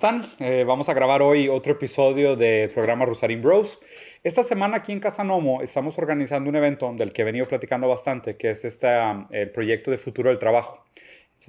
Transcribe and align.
¿Cómo 0.00 0.16
están? 0.20 0.30
Eh, 0.38 0.62
vamos 0.64 0.88
a 0.88 0.94
grabar 0.94 1.22
hoy 1.22 1.48
otro 1.48 1.72
episodio 1.72 2.36
del 2.36 2.70
programa 2.70 3.04
Rosarín 3.04 3.42
Bros. 3.42 3.80
Esta 4.22 4.44
semana 4.44 4.76
aquí 4.76 4.92
en 4.92 5.00
Casa 5.00 5.24
Nomo 5.24 5.60
estamos 5.60 5.98
organizando 5.98 6.48
un 6.48 6.54
evento 6.54 6.92
del 6.94 7.12
que 7.12 7.22
he 7.22 7.24
venido 7.24 7.48
platicando 7.48 7.88
bastante, 7.88 8.36
que 8.36 8.50
es 8.50 8.64
este, 8.64 8.86
el 9.30 9.50
proyecto 9.50 9.90
de 9.90 9.98
futuro 9.98 10.28
del 10.28 10.38
trabajo. 10.38 10.84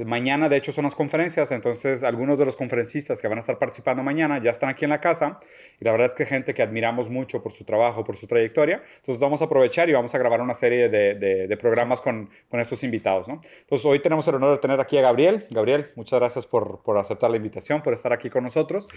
Mañana, 0.05 0.49
de 0.49 0.55
hecho, 0.55 0.71
son 0.71 0.83
las 0.83 0.93
conferencias, 0.93 1.51
entonces 1.51 2.03
algunos 2.03 2.38
de 2.38 2.45
los 2.45 2.55
conferencistas 2.55 3.20
que 3.20 3.27
van 3.27 3.39
a 3.39 3.41
estar 3.41 3.57
participando 3.57 4.03
mañana 4.03 4.39
ya 4.41 4.52
están 4.52 4.70
aquí 4.70 4.85
en 4.85 4.91
la 4.91 5.02
casa 5.02 5.38
y 5.80 5.84
la 5.84 5.91
verdad 5.91 6.05
es 6.05 6.13
que 6.13 6.27
gente 6.27 6.53
que 6.53 6.61
admiramos 6.61 7.09
mucho 7.09 7.41
por 7.41 7.52
su 7.53 7.66
trabajo, 7.66 8.03
por 8.03 8.16
su 8.16 8.27
trayectoria. 8.27 8.83
Entonces 8.97 9.20
vamos 9.20 9.41
a 9.41 9.45
aprovechar 9.45 9.89
y 9.89 9.94
vamos 9.94 10.13
a 10.13 10.20
grabar 10.20 10.41
una 10.41 10.53
serie 10.53 10.89
de, 10.89 11.16
de, 11.16 11.57
programas 11.57 12.02
con, 12.02 12.30
con, 12.49 12.59
estos 12.59 12.83
invitados. 12.83 13.27
¿no? 13.27 13.41
Entonces 13.61 13.83
hoy 13.85 13.99
tenemos 13.99 14.27
el 14.27 14.35
honor 14.35 14.52
de 14.52 14.57
tener 14.59 14.80
aquí 14.80 14.97
a 14.97 15.02
Gabriel. 15.02 15.47
Gabriel, 15.49 15.91
muchas 15.95 16.19
gracias 16.19 16.45
por, 16.45 16.81
por 16.83 16.97
aceptar 16.97 17.31
la 17.31 17.38
invitación, 17.38 17.81
por 17.81 17.94
estar 17.94 18.13
aquí 18.13 18.30
con 18.30 18.44
nosotros. 18.44 18.88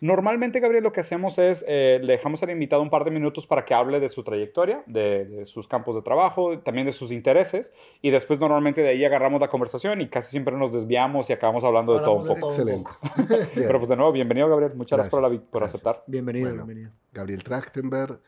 Normalmente, 0.00 0.60
Gabriel, 0.60 0.84
lo 0.84 0.92
que 0.92 1.00
hacemos 1.00 1.38
es 1.38 1.64
eh, 1.66 1.98
le 2.02 2.12
dejamos 2.12 2.42
al 2.42 2.50
invitado 2.50 2.82
un 2.82 2.90
par 2.90 3.04
de 3.04 3.10
minutos 3.10 3.46
para 3.46 3.64
que 3.64 3.72
hable 3.72 4.00
de 4.00 4.10
su 4.10 4.22
trayectoria, 4.22 4.82
de, 4.86 5.24
de 5.24 5.46
sus 5.46 5.66
campos 5.66 5.96
de 5.96 6.02
trabajo, 6.02 6.58
también 6.58 6.86
de 6.86 6.92
sus 6.92 7.10
intereses 7.10 7.72
y 8.02 8.10
después 8.10 8.38
normalmente 8.38 8.82
de 8.82 8.90
ahí 8.90 9.04
agarramos 9.04 9.40
la 9.40 9.48
conversación 9.48 10.02
y 10.02 10.08
casi 10.08 10.30
siempre 10.30 10.41
siempre 10.42 10.58
nos 10.58 10.72
desviamos 10.72 11.30
y 11.30 11.32
acabamos 11.32 11.62
hablando 11.62 11.94
de 11.94 12.00
todo 12.00 12.14
un 12.14 12.26
poco. 12.26 12.48
Excelente. 12.48 12.90
Pero 13.54 13.78
pues 13.78 13.88
de 13.88 13.96
nuevo, 13.96 14.10
bienvenido 14.10 14.48
Gabriel, 14.48 14.74
muchas 14.74 14.96
gracias, 14.96 15.10
por, 15.12 15.22
la, 15.22 15.40
por 15.40 15.62
aceptar. 15.62 16.02
Bienvenido, 16.08 16.52
bienvenido. 16.52 16.90
Gabriel 17.12 17.44
Trachtenberg, 17.44 18.20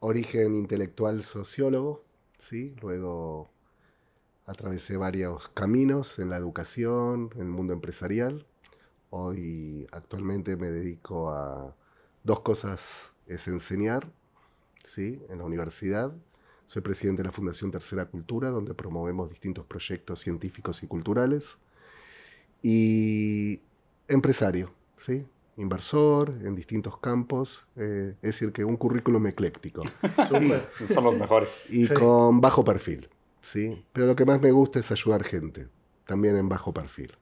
origen 0.00 0.56
intelectual 0.56 1.22
sociólogo, 1.24 2.04
¿sí? 2.38 2.74
Luego 2.80 3.50
atravesé 4.46 4.96
varios 4.96 5.50
caminos 5.50 6.18
en 6.18 6.30
la 6.30 6.38
educación, 6.38 7.28
en 7.34 7.42
el 7.42 7.48
mundo 7.48 7.74
empresarial. 7.74 8.46
Hoy 9.10 9.86
actualmente 9.92 10.56
me 10.56 10.70
dedico 10.70 11.32
a 11.32 11.76
dos 12.24 12.40
cosas, 12.40 13.12
es 13.26 13.46
enseñar, 13.46 14.10
¿sí? 14.84 15.22
En 15.28 15.36
la 15.36 15.44
universidad 15.44 16.14
soy 16.72 16.80
presidente 16.80 17.20
de 17.20 17.28
la 17.28 17.32
Fundación 17.32 17.70
Tercera 17.70 18.06
Cultura, 18.06 18.48
donde 18.48 18.72
promovemos 18.72 19.28
distintos 19.28 19.66
proyectos 19.66 20.20
científicos 20.20 20.82
y 20.82 20.86
culturales. 20.86 21.58
Y 22.62 23.60
empresario, 24.08 24.72
¿sí? 24.96 25.26
inversor 25.58 26.30
en 26.30 26.54
distintos 26.54 26.96
campos, 26.96 27.68
eh, 27.76 28.14
es 28.22 28.30
decir, 28.30 28.52
que 28.52 28.64
un 28.64 28.78
currículum 28.78 29.26
ecléctico. 29.26 29.82
Son 30.88 31.04
los 31.04 31.14
mejores. 31.14 31.54
Y 31.68 31.88
con 31.88 32.40
bajo 32.40 32.64
perfil, 32.64 33.10
¿sí? 33.42 33.84
Pero 33.92 34.06
lo 34.06 34.16
que 34.16 34.24
más 34.24 34.40
me 34.40 34.50
gusta 34.50 34.78
es 34.78 34.90
ayudar 34.90 35.24
gente, 35.24 35.68
también 36.06 36.38
en 36.38 36.48
bajo 36.48 36.72
perfil. 36.72 37.12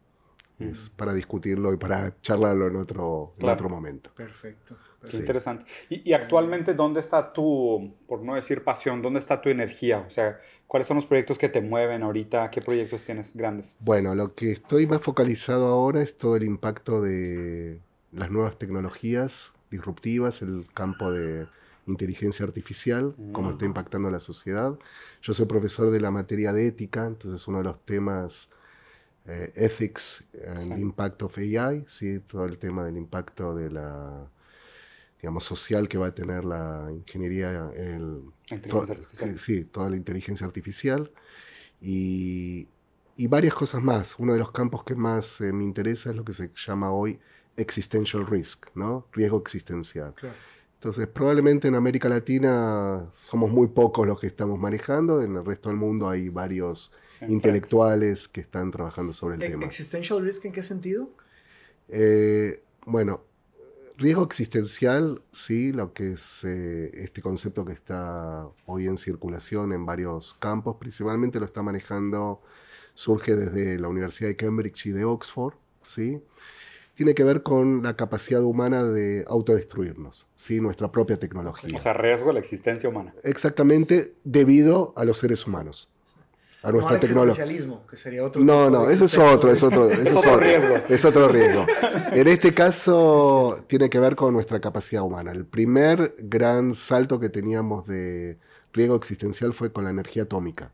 Es 0.61 0.91
para 0.91 1.15
discutirlo 1.15 1.73
y 1.73 1.77
para 1.77 2.15
charlarlo 2.21 2.67
en 2.67 2.77
otro, 2.77 3.35
en 3.39 3.49
otro 3.49 3.69
momento. 3.69 4.11
Perfecto. 4.15 4.77
Qué 5.11 5.17
interesante. 5.17 5.65
Y, 5.89 6.13
actualmente, 6.13 6.75
¿dónde 6.75 7.01
está 7.01 7.33
tu, 7.33 7.95
por 8.07 8.23
no 8.23 8.35
decir 8.35 8.63
pasión, 8.63 9.01
dónde 9.01 9.19
está 9.19 9.41
tu 9.41 9.49
energía? 9.49 10.05
O 10.07 10.11
sea, 10.11 10.39
¿cuáles 10.67 10.87
son 10.87 10.97
los 10.97 11.07
proyectos 11.07 11.39
que 11.39 11.49
te 11.49 11.63
mueven 11.63 12.03
ahorita? 12.03 12.51
¿Qué 12.51 12.61
proyectos 12.61 13.03
tienes 13.05 13.35
grandes? 13.35 13.75
Bueno, 13.81 14.15
lo 14.15 14.35
que 14.35 14.53
estoy 14.53 14.87
más 14.87 15.01
focalizado 15.01 15.67
ahora 15.67 16.03
es 16.03 16.19
todo 16.19 16.37
el 16.37 16.43
impacto 16.43 17.01
de 17.01 17.81
las 18.13 18.31
nuevas 18.31 18.59
tecnologías 18.59 19.53
disruptivas, 19.71 20.43
el 20.43 20.67
campo 20.75 21.11
de 21.11 21.47
inteligencia 21.87 22.45
artificial, 22.45 23.15
cómo 23.33 23.53
está 23.53 23.65
mm. 23.65 23.69
impactando 23.69 24.11
la 24.11 24.21
sociedad. 24.21 24.79
Yo 25.23 25.33
soy 25.33 25.47
profesor 25.47 25.91
de 25.91 26.01
la 26.01 26.11
materia 26.11 26.53
de 26.53 26.67
ética, 26.67 27.07
entonces 27.07 27.47
uno 27.49 27.59
de 27.59 27.65
los 27.65 27.81
temas 27.85 28.51
eh, 29.27 29.53
ethics 29.55 30.25
and 30.47 30.79
impact 30.79 31.23
of 31.23 31.37
AI, 31.39 31.85
¿sí? 31.89 32.21
todo 32.21 32.47
el 32.47 32.59
tema 32.59 32.85
del 32.85 32.97
impacto 32.97 33.55
de 33.55 33.71
la 33.71 34.29
digamos, 35.21 35.45
social 35.45 35.87
que 35.87 35.99
va 35.99 36.09
a 36.09 36.15
tener 36.15 36.45
la 36.45 36.89
ingeniería, 36.91 37.71
el, 37.77 38.23
sí, 39.37 39.65
toda 39.65 39.91
la 39.91 39.97
inteligencia 39.97 40.47
artificial 40.47 41.11
y, 41.81 42.67
y, 43.17 43.27
varias 43.27 43.53
cosas 43.53 43.83
más. 43.83 44.19
Uno 44.19 44.33
de 44.33 44.39
los 44.39 44.51
campos 44.51 44.83
que 44.83 44.95
más 44.95 45.43
eh, 45.43 45.53
me 45.53 45.65
interesa 45.65 46.11
es 46.11 46.17
lo 46.17 46.25
que 46.25 46.33
se 46.33 46.51
llama 46.55 46.91
hoy 46.91 47.19
existential 47.57 48.27
risk, 48.27 48.69
¿no? 48.75 49.07
Riesgo 49.13 49.39
existencial. 49.39 50.15
Entonces, 50.81 51.09
probablemente 51.09 51.69
en 51.69 51.75
América 51.75 52.09
Latina 52.09 53.05
somos 53.13 53.51
muy 53.51 53.67
pocos 53.67 54.07
los 54.07 54.19
que 54.19 54.29
estamos 54.29 54.59
manejando, 54.59 55.21
en 55.21 55.37
el 55.37 55.45
resto 55.45 55.69
del 55.69 55.77
mundo 55.77 56.09
hay 56.09 56.31
varios 56.31 56.91
intelectuales 57.29 58.29
que 58.29 58.41
están 58.41 58.71
trabajando 58.71 59.13
sobre 59.13 59.37
el 59.37 59.43
¿E-, 59.43 59.51
tema. 59.51 59.67
¿Existential 59.67 60.25
risk 60.25 60.47
en 60.47 60.53
qué 60.53 60.63
sentido? 60.63 61.11
Eh, 61.91 62.63
bueno, 62.87 63.21
Riesgo 63.99 64.25
existencial, 64.25 65.21
sí, 65.31 65.73
lo 65.73 65.93
que 65.93 66.13
es 66.13 66.45
eh, 66.45 66.91
este 67.05 67.21
concepto 67.21 67.67
que 67.67 67.75
está 67.75 68.49
hoy 68.65 68.87
en 68.87 68.97
circulación 68.97 69.75
en 69.75 69.85
varios 69.85 70.33
campos, 70.33 70.77
principalmente 70.81 71.39
lo 71.39 71.45
está 71.45 71.61
manejando, 71.61 72.41
surge 72.95 73.37
desde 73.37 73.79
la 73.79 73.89
Universidad 73.89 74.31
de 74.31 74.37
Cambridge 74.37 74.87
y 74.87 74.93
de 74.93 75.05
Oxford, 75.05 75.53
sí, 75.83 76.23
tiene 77.01 77.15
que 77.15 77.25
ver 77.25 77.43
con 77.43 77.83
la 77.83 77.97
capacidad 77.97 78.43
humana 78.43 78.85
de 78.85 79.25
autodestruirnos, 79.27 80.29
¿sí? 80.37 80.61
nuestra 80.61 80.93
propia 80.93 81.17
tecnología. 81.17 81.75
O 81.75 81.79
sea, 81.79 81.95
riesgo 81.95 82.29
a 82.29 82.35
la 82.35 82.41
existencia 82.41 82.91
humana. 82.91 83.15
Exactamente, 83.23 84.13
debido 84.23 84.93
a 84.97 85.07
los 85.07 85.17
seres 85.17 85.47
humanos 85.47 85.91
a 86.63 86.71
nuestra 86.71 86.97
no 86.97 87.01
tecnología. 87.01 87.47
que 87.89 87.97
sería 87.97 88.23
otro. 88.23 88.45
No, 88.45 88.69
no, 88.69 88.91
eso 88.91 89.07
es 89.07 89.17
otro, 89.17 89.51
es 89.51 89.63
otro, 89.63 89.91
es 89.91 90.15
otro 90.15 90.37
riesgo. 90.37 90.75
Es 90.91 91.03
otro 91.07 91.29
riesgo. 91.29 91.65
En 92.13 92.29
este 92.29 92.53
caso 92.53 93.65
tiene 93.67 93.89
que 93.89 93.99
ver 93.99 94.15
con 94.15 94.35
nuestra 94.35 94.61
capacidad 94.61 95.01
humana. 95.01 95.33
El 95.33 95.47
primer 95.47 96.15
gran 96.19 96.75
salto 96.75 97.19
que 97.19 97.31
teníamos 97.31 97.87
de 97.87 98.37
riesgo 98.75 98.95
existencial 98.97 99.55
fue 99.55 99.73
con 99.73 99.85
la 99.85 99.91
energía 99.91 100.25
atómica. 100.25 100.71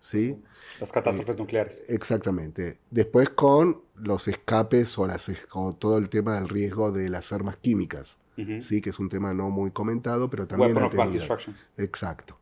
¿Sí? 0.00 0.36
Las 0.80 0.90
catástrofes 0.90 1.38
nucleares. 1.38 1.82
Exactamente. 1.86 2.78
Después 2.90 3.28
con 3.30 3.82
los 3.94 4.26
escapes 4.28 4.98
o, 4.98 5.06
las, 5.06 5.30
todo 5.78 5.98
el 5.98 6.08
tema 6.08 6.34
del 6.34 6.48
riesgo 6.48 6.90
de 6.90 7.08
las 7.08 7.32
armas 7.32 7.56
químicas. 7.58 8.16
Sí, 8.60 8.80
que 8.80 8.88
es 8.88 8.98
un 8.98 9.10
tema 9.10 9.34
no 9.34 9.50
muy 9.50 9.70
comentado, 9.70 10.30
pero 10.30 10.46
también... 10.46 10.74
Weapon 10.74 10.84
of 10.84 10.94
mass 10.94 11.12
destruction. 11.12 11.54
Exacto. 11.76 12.38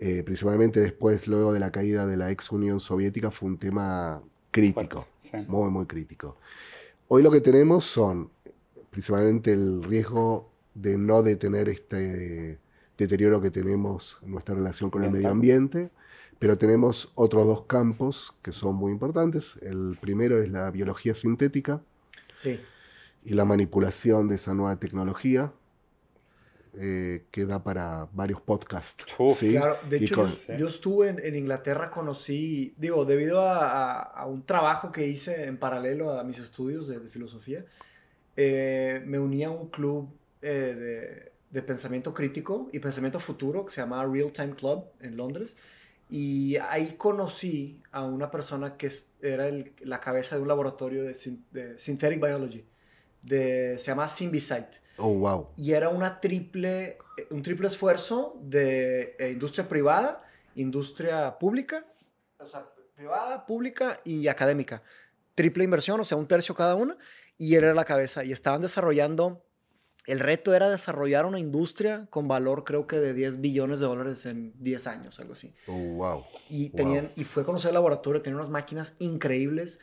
Eh, 0.00 0.24
principalmente 0.24 0.80
después, 0.80 1.28
luego 1.28 1.52
de 1.52 1.60
la 1.60 1.70
caída 1.70 2.06
de 2.06 2.16
la 2.16 2.32
ex 2.32 2.50
Unión 2.50 2.80
Soviética, 2.80 3.30
fue 3.30 3.48
un 3.48 3.56
tema 3.56 4.20
crítico, 4.50 5.06
muy, 5.46 5.70
muy 5.70 5.86
crítico. 5.86 6.38
Hoy 7.06 7.22
lo 7.22 7.30
que 7.30 7.40
tenemos 7.40 7.84
son 7.84 8.30
principalmente 8.90 9.52
el 9.52 9.82
riesgo 9.82 10.50
de 10.74 10.98
no 10.98 11.22
detener 11.22 11.68
este 11.68 12.58
deterioro 12.96 13.40
que 13.40 13.50
tenemos 13.50 14.18
en 14.22 14.32
nuestra 14.32 14.54
relación 14.54 14.90
con 14.90 15.04
el 15.04 15.10
medio 15.10 15.30
ambiente, 15.30 15.90
pero 16.38 16.56
tenemos 16.56 17.10
otros 17.14 17.46
dos 17.46 17.62
campos 17.66 18.36
que 18.42 18.52
son 18.52 18.76
muy 18.76 18.92
importantes. 18.92 19.58
El 19.62 19.96
primero 20.00 20.42
es 20.42 20.50
la 20.50 20.70
biología 20.70 21.14
sintética 21.14 21.80
y 23.24 23.34
la 23.34 23.44
manipulación 23.44 24.28
de 24.28 24.36
esa 24.36 24.54
nueva 24.54 24.76
tecnología, 24.76 25.52
eh, 26.80 27.24
que 27.32 27.44
da 27.44 27.64
para 27.64 28.08
varios 28.12 28.40
podcasts. 28.40 29.04
Claro, 29.40 29.78
de 29.88 29.96
hecho 29.96 30.28
yo, 30.56 30.68
estuve 30.68 31.08
en, 31.08 31.34
Inglaterra, 31.34 31.90
conocí, 31.90 32.72
digo, 32.76 33.04
debido 33.04 33.40
a, 33.40 34.24
un 34.26 34.44
trabajo 34.44 34.92
que 34.92 35.08
hice 35.08 35.46
en 35.46 35.56
paralelo 35.56 36.16
a 36.16 36.22
mis 36.22 36.38
estudios 36.38 36.86
de, 36.86 37.00
filosofía, 37.00 37.64
eh, 38.36 39.02
me 39.04 39.18
uní 39.18 39.42
a 39.42 39.50
un 39.50 39.70
club 39.70 40.08
eh, 40.40 41.32
de, 41.50 41.62
pensamiento 41.62 42.14
crítico 42.14 42.68
y 42.72 42.78
pensamiento 42.78 43.18
futuro 43.18 43.66
que 43.66 43.72
se 43.72 43.80
llama 43.80 44.06
Real 44.06 44.30
Time 44.30 44.54
Club 44.54 44.84
en 45.00 45.16
Londres. 45.16 45.56
Y 46.10 46.56
ahí 46.56 46.94
conocí 46.96 47.82
a 47.92 48.04
una 48.04 48.30
persona 48.30 48.76
que 48.76 48.90
era 49.20 49.50
la 49.80 50.00
cabeza 50.00 50.36
de 50.36 50.42
un 50.42 50.48
laboratorio 50.48 51.04
de, 51.04 51.14
Synthetic 51.14 52.20
Biology, 52.20 52.64
de, 53.22 53.78
se 53.78 53.86
llama 53.86 54.08
Symbicide 54.08 54.88
Oh, 54.98 55.14
wow. 55.14 55.48
Y 55.56 55.72
era 55.72 55.90
una 55.90 56.20
triple, 56.20 56.98
un 57.30 57.42
triple 57.42 57.68
esfuerzo 57.68 58.36
de 58.40 59.14
eh, 59.18 59.30
industria 59.30 59.68
privada, 59.68 60.24
industria 60.56 61.38
pública, 61.38 61.86
o 62.38 62.46
sea, 62.46 62.66
privada, 62.96 63.46
pública 63.46 64.00
y 64.04 64.26
académica. 64.26 64.82
Triple 65.36 65.62
inversión, 65.62 66.00
o 66.00 66.04
sea, 66.04 66.18
un 66.18 66.26
tercio 66.26 66.52
cada 66.54 66.74
una, 66.74 66.96
y 67.36 67.54
él 67.54 67.62
era 67.62 67.74
la 67.74 67.84
cabeza. 67.84 68.24
Y 68.24 68.32
estaban 68.32 68.60
desarrollando, 68.60 69.44
el 70.08 70.20
reto 70.20 70.54
era 70.54 70.68
desarrollar 70.70 71.26
una 71.26 71.38
industria 71.38 72.06
con 72.10 72.26
valor 72.28 72.64
creo 72.64 72.86
que 72.86 72.98
de 72.98 73.14
10 73.14 73.40
billones 73.40 73.78
de 73.78 73.86
dólares 73.86 74.26
en 74.26 74.52
10 74.58 74.86
años, 74.86 75.20
algo 75.20 75.34
así. 75.34 75.54
Oh, 75.66 75.72
wow. 75.72 76.24
Y, 76.48 76.70
tenían, 76.70 77.12
y 77.14 77.24
fue 77.24 77.42
a 77.42 77.46
conocer 77.46 77.68
el 77.68 77.74
laboratorio, 77.74 78.22
tenían 78.22 78.40
unas 78.40 78.50
máquinas 78.50 78.94
increíbles 78.98 79.78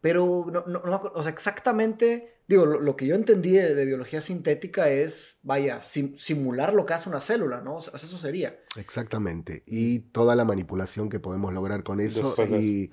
pero 0.00 0.46
no, 0.50 0.64
no, 0.66 1.12
o 1.14 1.22
sea, 1.22 1.30
exactamente, 1.30 2.38
digo, 2.48 2.64
lo, 2.64 2.96
que 2.96 3.06
yo 3.06 3.14
entendí 3.14 3.52
de, 3.52 3.84
biología 3.84 4.22
sintética 4.22 4.88
es, 4.88 5.38
vaya, 5.42 5.82
simular 5.82 6.72
lo 6.72 6.86
que 6.86 6.94
hace 6.94 7.10
una 7.10 7.20
célula, 7.20 7.60
¿no? 7.60 7.76
O 7.76 7.80
sea, 7.82 7.92
eso 7.94 8.18
sería. 8.18 8.58
Exactamente. 8.76 9.62
Y 9.66 9.98
toda 9.98 10.34
la 10.36 10.46
manipulación 10.46 11.10
que 11.10 11.20
podemos 11.20 11.52
lograr 11.52 11.82
con 11.82 12.00
eso 12.00 12.34
y, 12.58 12.90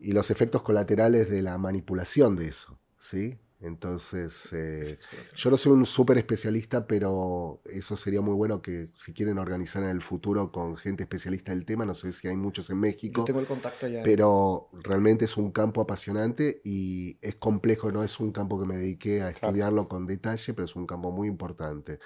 y, 0.00 0.12
los 0.12 0.32
efectos 0.32 0.62
colaterales 0.62 1.30
de 1.30 1.42
la 1.42 1.58
manipulación 1.58 2.34
de 2.34 2.48
eso. 2.48 2.76
¿sí? 2.98 3.38
Entonces, 3.60 4.52
eh, 4.52 4.98
yo 5.34 5.50
no 5.50 5.56
soy 5.56 5.72
un 5.72 5.86
súper 5.86 6.18
especialista, 6.18 6.86
pero 6.86 7.62
eso 7.64 7.96
sería 7.96 8.20
muy 8.20 8.34
bueno 8.34 8.60
que 8.60 8.88
si 9.02 9.14
quieren 9.14 9.38
organizar 9.38 9.82
en 9.82 9.88
el 9.88 10.02
futuro 10.02 10.52
con 10.52 10.76
gente 10.76 11.04
especialista 11.04 11.52
del 11.52 11.64
tema, 11.64 11.86
no 11.86 11.94
sé 11.94 12.12
si 12.12 12.28
hay 12.28 12.36
muchos 12.36 12.68
en 12.68 12.78
México. 12.78 13.22
Yo 13.22 13.24
tengo 13.24 13.40
el 13.40 13.46
contacto 13.46 13.86
ya. 13.86 14.02
Pero 14.02 14.68
realmente 14.72 15.24
es 15.24 15.36
un 15.38 15.52
campo 15.52 15.80
apasionante 15.80 16.60
y 16.64 17.16
es 17.22 17.36
complejo, 17.36 17.90
no 17.90 18.04
es 18.04 18.20
un 18.20 18.30
campo 18.30 18.60
que 18.60 18.66
me 18.68 18.76
dediqué 18.76 19.22
a 19.22 19.30
estudiarlo 19.30 19.88
con 19.88 20.06
detalle, 20.06 20.52
pero 20.52 20.66
es 20.66 20.76
un 20.76 20.86
campo 20.86 21.10
muy 21.10 21.26
importante. 21.26 21.98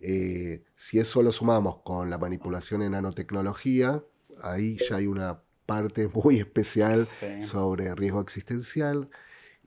Eh, 0.00 0.62
si 0.74 0.98
eso 0.98 1.22
lo 1.22 1.32
sumamos 1.32 1.78
con 1.82 2.08
la 2.08 2.16
manipulación 2.16 2.82
en 2.82 2.92
nanotecnología, 2.92 4.02
ahí 4.42 4.78
ya 4.88 4.96
hay 4.96 5.06
una 5.06 5.40
parte 5.66 6.08
muy 6.08 6.38
especial 6.38 7.04
sobre 7.40 7.94
riesgo 7.94 8.22
existencial. 8.22 9.10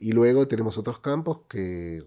Y 0.01 0.13
luego 0.13 0.47
tenemos 0.47 0.79
otros 0.79 0.97
campos 0.97 1.41
que 1.47 2.03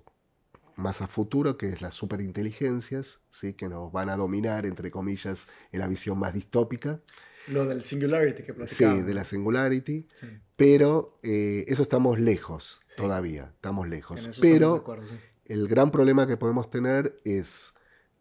más 0.74 1.00
a 1.00 1.06
futuro, 1.06 1.56
que 1.56 1.68
es 1.68 1.80
las 1.80 1.94
superinteligencias, 1.94 3.20
¿sí? 3.30 3.52
que 3.52 3.68
nos 3.68 3.92
van 3.92 4.08
a 4.08 4.16
dominar, 4.16 4.66
entre 4.66 4.90
comillas, 4.90 5.46
en 5.70 5.78
la 5.78 5.86
visión 5.86 6.18
más 6.18 6.34
distópica. 6.34 7.00
Lo 7.46 7.64
del 7.66 7.84
singularity 7.84 8.42
que 8.42 8.52
platicamos. 8.52 8.98
Sí, 8.98 9.02
de 9.04 9.14
la 9.14 9.22
singularity. 9.22 10.08
Pero 10.56 11.20
eh, 11.22 11.64
eso 11.68 11.82
estamos 11.82 12.18
lejos 12.18 12.80
todavía, 12.96 13.52
estamos 13.54 13.88
lejos. 13.88 14.28
Pero 14.40 14.84
el 15.44 15.68
gran 15.68 15.92
problema 15.92 16.26
que 16.26 16.36
podemos 16.36 16.70
tener 16.70 17.20
es 17.24 17.74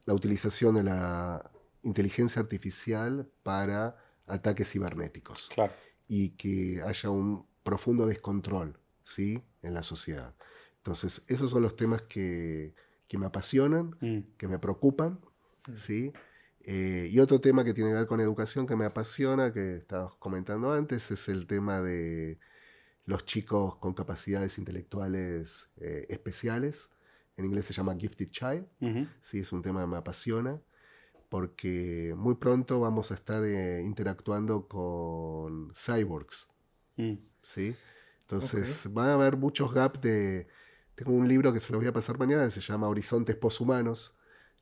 la 0.05 0.13
utilización 0.13 0.75
de 0.75 0.83
la 0.83 1.51
inteligencia 1.81 2.43
artificial 2.43 3.27
para 3.41 3.97
ataques 4.27 4.71
cibernéticos. 4.71 5.49
Claro. 5.51 5.73
Y 6.07 6.29
que 6.31 6.83
haya 6.85 7.09
un 7.09 7.47
profundo 7.63 8.05
descontrol 8.05 8.77
¿sí? 9.03 9.41
En 9.63 9.73
la 9.73 9.83
sociedad. 9.83 10.35
Entonces, 10.77 11.23
esos 11.27 11.51
son 11.51 11.63
los 11.63 11.75
temas 11.75 12.03
que, 12.03 12.73
me 13.13 13.27
apasionan, 13.27 13.95
mm. 14.01 14.37
que 14.37 14.47
me 14.47 14.57
preocupan, 14.57 15.19
mm. 15.67 15.75
¿sí? 15.75 16.11
Eh, 16.61 17.09
y 17.11 17.19
otro 17.19 17.41
tema 17.41 17.63
que 17.63 17.73
tiene 17.73 17.91
que 17.91 17.95
ver 17.95 18.07
con 18.07 18.21
educación 18.21 18.65
que 18.65 18.75
me 18.75 18.85
apasiona, 18.85 19.53
que 19.53 19.77
estábamos 19.77 20.15
comentando 20.15 20.71
antes, 20.71 21.11
es 21.11 21.29
el 21.29 21.45
tema 21.45 21.81
de 21.81 22.39
los 23.05 23.25
chicos 23.25 23.75
con 23.75 23.93
capacidades 23.93 24.57
intelectuales 24.57 25.69
eh, 25.77 26.07
especiales. 26.09 26.89
En 27.37 27.45
inglés 27.45 27.65
se 27.65 27.73
llama 27.73 27.95
Gifted 27.95 28.29
Child. 28.29 28.65
Sí, 29.21 29.39
es 29.39 29.51
un 29.51 29.61
tema 29.61 29.81
que 29.81 29.87
me 29.87 29.97
apasiona 29.97 30.59
porque 31.29 32.13
muy 32.15 32.35
pronto 32.35 32.79
vamos 32.79 33.09
a 33.11 33.15
estar 33.15 33.43
eh, 33.43 33.81
interactuando 33.81 34.67
con 34.67 35.71
cyborgs. 35.73 36.47
Mm. 36.95 37.13
¿sí? 37.41 37.75
Entonces, 38.23 38.89
va 38.95 39.09
a 39.09 39.13
haber 39.13 39.37
muchos 39.37 39.73
gaps 39.73 40.01
de... 40.01 40.47
Tengo 40.95 41.11
un 41.11 41.27
libro 41.27 41.51
que 41.53 41.59
se 41.59 41.71
lo 41.73 41.79
voy 41.79 41.87
a 41.87 41.93
pasar 41.93 42.17
mañana, 42.17 42.45
que 42.45 42.51
se 42.51 42.61
llama 42.61 42.87
Horizontes 42.87 43.35
Poshumanos, 43.35 44.15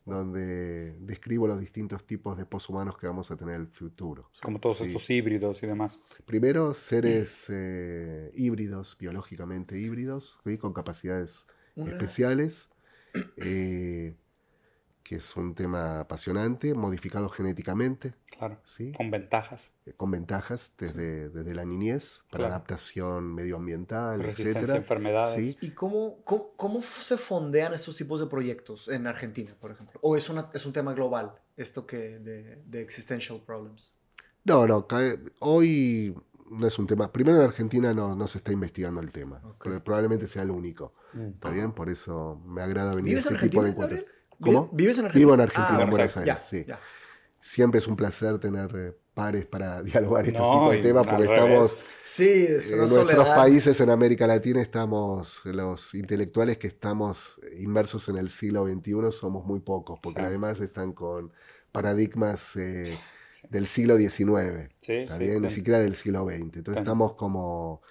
donde 0.05 0.95
describo 0.99 1.47
los 1.47 1.59
distintos 1.59 2.05
tipos 2.05 2.37
de 2.37 2.45
poshumanos 2.45 2.97
que 2.97 3.07
vamos 3.07 3.29
a 3.31 3.35
tener 3.35 3.55
en 3.55 3.61
el 3.61 3.67
futuro. 3.67 4.29
Como 4.41 4.59
todos 4.59 4.81
estos 4.81 5.09
híbridos 5.09 5.61
y 5.61 5.67
demás. 5.67 5.99
Primero, 6.25 6.73
seres 6.73 7.47
eh, 7.49 8.31
híbridos, 8.35 8.97
biológicamente 8.99 9.77
híbridos, 9.77 10.39
con 10.59 10.73
capacidades 10.73 11.45
especiales. 11.75 12.69
Eh, 13.37 14.15
que 15.03 15.15
es 15.15 15.36
un 15.36 15.56
tema 15.56 16.01
apasionante, 16.01 16.74
modificado 16.74 17.30
genéticamente. 17.30 18.13
Claro. 18.38 18.57
¿sí? 18.63 18.92
Con 18.94 19.12
ventajas. 19.12 19.71
Eh, 19.86 19.94
con 19.95 20.12
ventajas 20.12 20.74
desde, 20.77 21.30
desde 21.30 21.53
la 21.53 21.65
niñez, 21.65 22.21
para 22.30 22.48
adaptación 22.48 23.33
medioambiental, 23.33 24.21
Resistencia 24.21 24.74
a 24.74 24.77
enfermedades. 24.77 25.33
¿sí? 25.33 25.57
¿Y 25.62 25.71
cómo, 25.71 26.24
cómo, 26.24 26.81
se 26.81 27.18
fondean 27.18 27.74
estos 27.74 27.95
tipos 27.95 28.19
de 28.19 28.27
proyectos 28.27 28.88
en 28.88 29.07
Argentina, 29.07 29.56
por 29.59 29.71
ejemplo? 29.71 30.00
¿O 30.01 30.15
es, 30.15 30.30
una, 30.30 30.50
es 30.53 30.65
un 30.65 30.74
tema 30.74 30.94
global, 30.94 31.33
esto 31.57 31.86
que 31.86 32.19
de, 32.19 32.62
de 32.65 32.81
existential 32.81 33.42
problems? 33.45 33.94
No, 34.44 34.65
no, 34.65 34.88
hoy 35.39 36.15
no 36.51 36.68
es 36.68 36.77
un 36.77 36.88
tema. 36.88 37.12
Primero 37.12 37.39
en 37.39 37.45
Argentina 37.45 37.94
no, 37.94 38.15
no 38.15 38.27
se 38.27 38.39
está 38.39 38.51
investigando 38.51 39.01
el 39.01 39.12
tema, 39.12 39.42
probablemente 39.83 40.27
sea 40.27 40.44
el 40.44 40.51
único. 40.51 40.94
Mm. 41.13 41.27
¿Está 41.27 41.50
bien? 41.50 41.71
Por 41.71 41.89
eso 41.89 42.42
me 42.45 42.62
agrada 42.62 42.92
venir 42.92 43.18
a 43.18 43.19
este 43.19 43.36
tipo 43.36 43.63
de 43.63 43.69
encuentros. 43.69 44.06
¿Cómo? 44.41 44.69
¿Vives 44.71 44.97
en 44.97 45.05
Argentina? 45.05 45.19
Vivo 45.19 45.33
en 45.33 45.41
Argentina, 45.41 45.77
ah, 45.79 45.83
en 45.83 45.89
Buenos 45.89 46.17
Aires, 46.17 46.41
sí. 46.41 46.65
Siempre 47.39 47.79
es 47.79 47.88
un 47.88 47.95
placer 47.95 48.39
tener 48.39 48.69
eh, 48.75 48.93
pares 49.13 49.45
para 49.45 49.81
dialogar 49.83 50.27
estos 50.27 50.51
tipos 50.51 50.71
de 50.71 50.77
temas 50.79 51.07
porque 51.07 51.23
estamos 51.23 51.77
sí, 52.03 52.47
en 52.47 52.77
nuestros 52.77 53.27
países 53.29 53.79
en 53.81 53.89
América 53.89 54.27
Latina 54.27 54.61
estamos 54.61 55.41
los 55.45 55.93
intelectuales 55.93 56.57
que 56.57 56.67
estamos 56.67 57.39
inmersos 57.57 58.07
en 58.09 58.17
el 58.17 58.29
siglo 58.29 58.65
XXI 58.67 59.11
somos 59.11 59.45
muy 59.45 59.59
pocos 59.59 59.99
porque 60.01 60.21
además 60.21 60.61
están 60.61 60.93
con 60.93 61.31
paradigmas 61.71 62.55
eh, 62.55 62.97
del 63.49 63.67
siglo 63.67 63.97
XIX, 63.97 64.69
sí, 64.79 65.05
Ni 65.19 65.49
siquiera 65.49 65.79
del 65.79 65.95
siglo 65.95 66.25
XX. 66.25 66.57
Entonces 66.57 66.77
estamos 66.77 67.13
como 67.13 67.81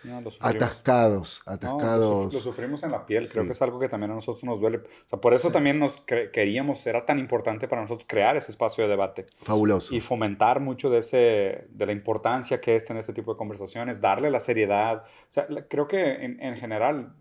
atascados, 0.41 1.43
atascados. 1.47 2.32
lo, 2.32 2.41
sufrimos 2.41 2.82
en 2.82 2.93
la 2.93 3.05
piel, 3.05 3.29
creo 3.29 3.44
que 3.44 3.52
es 3.52 3.62
algo 3.62 3.79
que 3.79 3.88
también 3.88 4.12
a 4.12 4.14
nosotros 4.14 4.44
nos 4.44 4.61
duele. 4.61 4.79
O 4.79 5.08
sea, 5.08 5.20
por 5.20 5.35
eso 5.35 5.50
también 5.50 5.79
nos 5.79 5.99
queríamos, 6.32 6.87
era 6.87 7.05
tan 7.05 7.19
importante 7.19 7.69
para 7.69 7.82
nosotros 7.82 8.06
crear 8.08 8.37
ese 8.37 8.50
espacio 8.50 8.85
de 8.85 8.91
debate. 8.91 9.26
Fabuloso. 9.43 9.94
Y 9.94 10.00
fomentar 10.00 10.61
mucho 10.61 10.91
de, 10.91 10.99
ese, 10.99 11.67
de 11.70 11.87
la 11.87 11.93
importancia 11.93 12.61
que 12.61 12.76
es 12.76 12.85
tener 12.85 13.00
este 13.00 13.12
tipo 13.12 13.32
de 13.32 13.38
conversaciones, 13.38 14.00
darle 14.00 14.31
la 14.31 14.41
seriedad. 14.41 15.05
O 15.05 15.32
sea, 15.32 15.47
creo 15.69 15.88
que 15.88 16.25
en, 16.25 16.41
en 16.41 16.56
general 16.56 17.14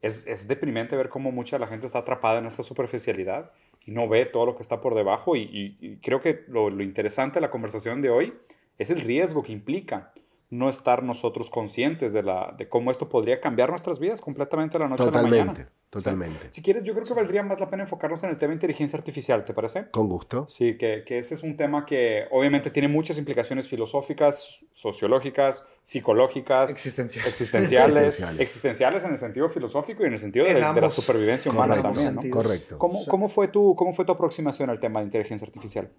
es, 0.00 0.26
es 0.26 0.46
deprimente 0.46 0.96
ver 0.96 1.08
cómo 1.08 1.32
mucha 1.32 1.56
de 1.56 1.60
la 1.60 1.66
gente 1.66 1.86
está 1.86 2.00
atrapada 2.00 2.38
en 2.38 2.46
esta 2.46 2.62
superficialidad 2.62 3.50
y 3.86 3.92
no 3.92 4.08
ve 4.08 4.26
todo 4.26 4.46
lo 4.46 4.56
que 4.56 4.62
está 4.62 4.80
por 4.80 4.94
debajo. 4.94 5.36
Y, 5.36 5.98
creo 6.02 6.20
que 6.20 6.44
lo, 6.48 6.70
lo, 6.70 6.82
interesante 6.82 7.36
de 7.36 7.40
la 7.42 7.50
conversación 7.50 8.02
de 8.02 8.10
hoy 8.10 8.34
es 8.78 8.90
el 8.90 9.00
riesgo 9.00 9.42
que 9.42 9.52
implica 9.52 10.12
no 10.54 10.70
estar 10.70 11.02
nosotros 11.02 11.50
conscientes 11.50 12.12
de, 12.12 12.22
la, 12.22 12.54
de 12.56 12.68
cómo 12.68 12.90
esto 12.90 13.08
podría 13.08 13.40
cambiar 13.40 13.70
nuestras 13.70 13.98
vidas 13.98 14.20
completamente 14.20 14.76
a 14.76 14.80
la 14.80 14.88
noche 14.88 15.02
a 15.02 15.10
la 15.10 15.22
mañana. 15.22 15.68
Totalmente. 15.90 16.48
si 16.50 16.60
quieres, 16.60 16.82
yo 16.82 16.92
creo 16.92 17.04
que 17.04 17.14
valdría 17.14 17.44
más 17.44 17.60
la 17.60 17.70
pena 17.70 17.84
enfocarnos 17.84 18.20
en 18.24 18.30
el 18.30 18.36
tema 18.36 18.50
de 18.50 18.54
inteligencia 18.54 18.98
artificial, 18.98 19.44
¿te 19.44 19.54
parece? 19.54 19.90
Con 19.92 20.08
gusto. 20.08 20.44
Sí, 20.48 20.76
que, 20.76 21.04
que 21.06 21.18
ese 21.18 21.34
es 21.34 21.44
un 21.44 21.56
tema 21.56 21.86
que 21.86 22.24
obviamente 22.32 22.70
tiene 22.70 22.88
muchas 22.88 23.16
implicaciones 23.16 23.68
filosóficas, 23.68 24.64
sociológicas, 24.72 25.64
psicológicas, 25.84 26.68
existenciales, 26.68 27.30
existenciales, 27.30 28.20
existenciales 28.40 29.04
en 29.04 29.12
el 29.12 29.18
sentido 29.18 29.48
filosófico 29.48 30.02
y 30.02 30.06
en 30.06 30.14
el 30.14 30.18
sentido 30.18 30.44
de, 30.46 30.54
la 30.54 30.88
supervivencia 30.88 31.52
humana 31.52 31.80
también. 31.80 32.16
¿no? 32.16 32.22
Correcto. 32.28 32.76
¿Cómo, 32.76 33.06
¿Cómo, 33.06 33.28
fue 33.28 33.46
tu, 33.46 33.76
¿Cómo 33.76 33.92
fue 33.92 34.04
tu 34.04 34.10
aproximación 34.10 34.70
al 34.70 34.80
tema 34.80 34.98
de 34.98 35.06
inteligencia 35.06 35.46
artificial? 35.46 35.90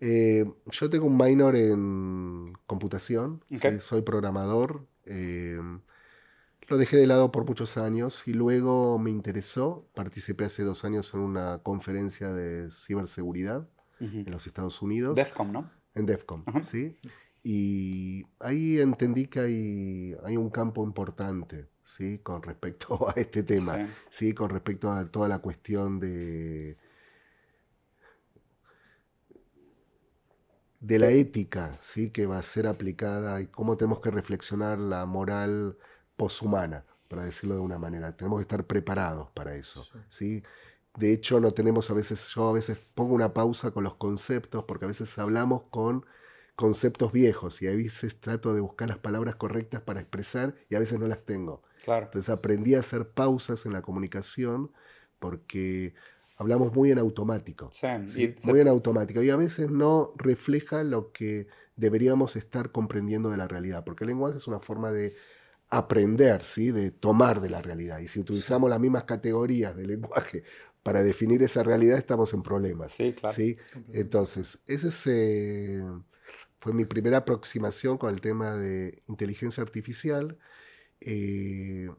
Eh, 0.00 0.50
yo 0.70 0.90
tengo 0.90 1.06
un 1.06 1.16
minor 1.16 1.56
en 1.56 2.54
computación, 2.66 3.42
soy 3.80 4.02
programador. 4.02 4.86
Eh, 5.04 5.60
lo 6.68 6.78
dejé 6.78 6.96
de 6.96 7.06
lado 7.06 7.32
por 7.32 7.44
muchos 7.44 7.76
años 7.76 8.26
y 8.26 8.32
luego 8.32 8.98
me 8.98 9.10
interesó. 9.10 9.86
Participé 9.94 10.44
hace 10.44 10.62
dos 10.62 10.84
años 10.84 11.12
en 11.14 11.20
una 11.20 11.58
conferencia 11.58 12.32
de 12.32 12.70
ciberseguridad 12.70 13.68
en 13.98 14.30
los 14.30 14.46
Estados 14.46 14.80
Unidos. 14.80 15.16
DEFCON, 15.16 15.52
¿no? 15.52 15.70
En 15.94 16.06
DEFCON, 16.06 16.44
sí. 16.62 16.96
Y 17.42 18.24
ahí 18.38 18.78
entendí 18.80 19.26
que 19.26 19.40
hay, 19.40 20.16
hay 20.24 20.36
un 20.36 20.50
campo 20.50 20.84
importante, 20.84 21.68
¿sí? 21.84 22.18
Con 22.18 22.42
respecto 22.42 23.08
a 23.08 23.12
este 23.16 23.42
tema, 23.42 23.88
¿sí? 24.08 24.32
Con 24.32 24.50
respecto 24.50 24.90
a 24.92 25.04
toda 25.10 25.28
la 25.28 25.40
cuestión 25.40 25.98
de 25.98 26.76
de 30.80 30.98
la 30.98 31.10
ética 31.10 31.78
¿sí? 31.82 32.10
que 32.10 32.26
va 32.26 32.38
a 32.38 32.42
ser 32.42 32.66
aplicada 32.66 33.40
y 33.40 33.46
cómo 33.46 33.76
tenemos 33.76 34.00
que 34.00 34.10
reflexionar 34.10 34.78
la 34.78 35.06
moral 35.06 35.76
poshumana, 36.16 36.84
para 37.08 37.24
decirlo 37.24 37.54
de 37.54 37.60
una 37.60 37.78
manera. 37.78 38.16
Tenemos 38.16 38.38
que 38.38 38.42
estar 38.42 38.64
preparados 38.64 39.30
para 39.30 39.54
eso. 39.54 39.86
Sí. 40.08 40.42
De 40.96 41.12
hecho, 41.12 41.38
no 41.38 41.52
tenemos 41.52 41.90
a 41.90 41.94
veces, 41.94 42.28
yo 42.34 42.48
a 42.48 42.52
veces 42.52 42.78
pongo 42.94 43.14
una 43.14 43.32
pausa 43.32 43.70
con 43.70 43.84
los 43.84 43.94
conceptos, 43.94 44.64
porque 44.64 44.86
a 44.86 44.88
veces 44.88 45.18
hablamos 45.18 45.62
con 45.70 46.04
conceptos 46.56 47.12
viejos 47.12 47.62
y 47.62 47.68
a 47.68 47.72
veces 47.72 48.20
trato 48.20 48.52
de 48.54 48.60
buscar 48.60 48.88
las 48.88 48.98
palabras 48.98 49.36
correctas 49.36 49.80
para 49.82 50.00
expresar 50.00 50.54
y 50.68 50.74
a 50.74 50.78
veces 50.78 50.98
no 50.98 51.08
las 51.08 51.24
tengo. 51.24 51.62
Claro. 51.84 52.06
Entonces 52.06 52.28
aprendí 52.28 52.74
a 52.74 52.80
hacer 52.80 53.08
pausas 53.08 53.64
en 53.66 53.72
la 53.72 53.82
comunicación 53.82 54.70
porque 55.18 55.94
hablamos 56.40 56.72
muy 56.72 56.90
en 56.90 56.98
automático. 56.98 57.70
muy 58.44 58.60
en 58.60 58.68
automático. 58.68 59.22
Y 59.22 59.28
a 59.28 59.36
veces 59.36 59.70
no 59.70 60.14
refleja 60.16 60.82
lo 60.82 61.12
que 61.12 61.48
deberíamos 61.76 62.34
estar 62.34 62.72
comprendiendo 62.72 63.28
de 63.28 63.36
la 63.36 63.46
realidad, 63.46 63.84
porque 63.84 64.04
el 64.04 64.08
lenguaje 64.08 64.38
es 64.38 64.48
una 64.48 64.58
forma 64.58 64.90
de 64.90 65.14
aprender, 65.68 66.42
¿sí? 66.44 66.70
de 66.70 66.92
tomar 66.92 67.42
de 67.42 67.50
la 67.50 67.60
realidad. 67.60 67.98
Y 67.98 68.08
si 68.08 68.20
utilizamos 68.20 68.70
las 68.70 68.80
mismas 68.80 69.04
categorías 69.04 69.76
del 69.76 69.88
lenguaje 69.88 70.42
para 70.82 71.02
definir 71.02 71.42
esa 71.42 71.62
realidad, 71.62 71.98
estamos 71.98 72.32
en 72.32 72.42
problemas. 72.42 72.92
Sí, 72.92 73.12
claro. 73.12 73.36
¿sí? 73.36 73.54
Entonces, 73.92 74.62
ese 74.66 75.82
fue 76.58 76.72
mi 76.72 76.86
primera 76.86 77.18
aproximación 77.18 77.98
con 77.98 78.14
el 78.14 78.22
tema 78.22 78.56
de 78.56 79.02
inteligencia 79.08 79.62
artificial. 79.62 80.38
Eh, 81.02 81.90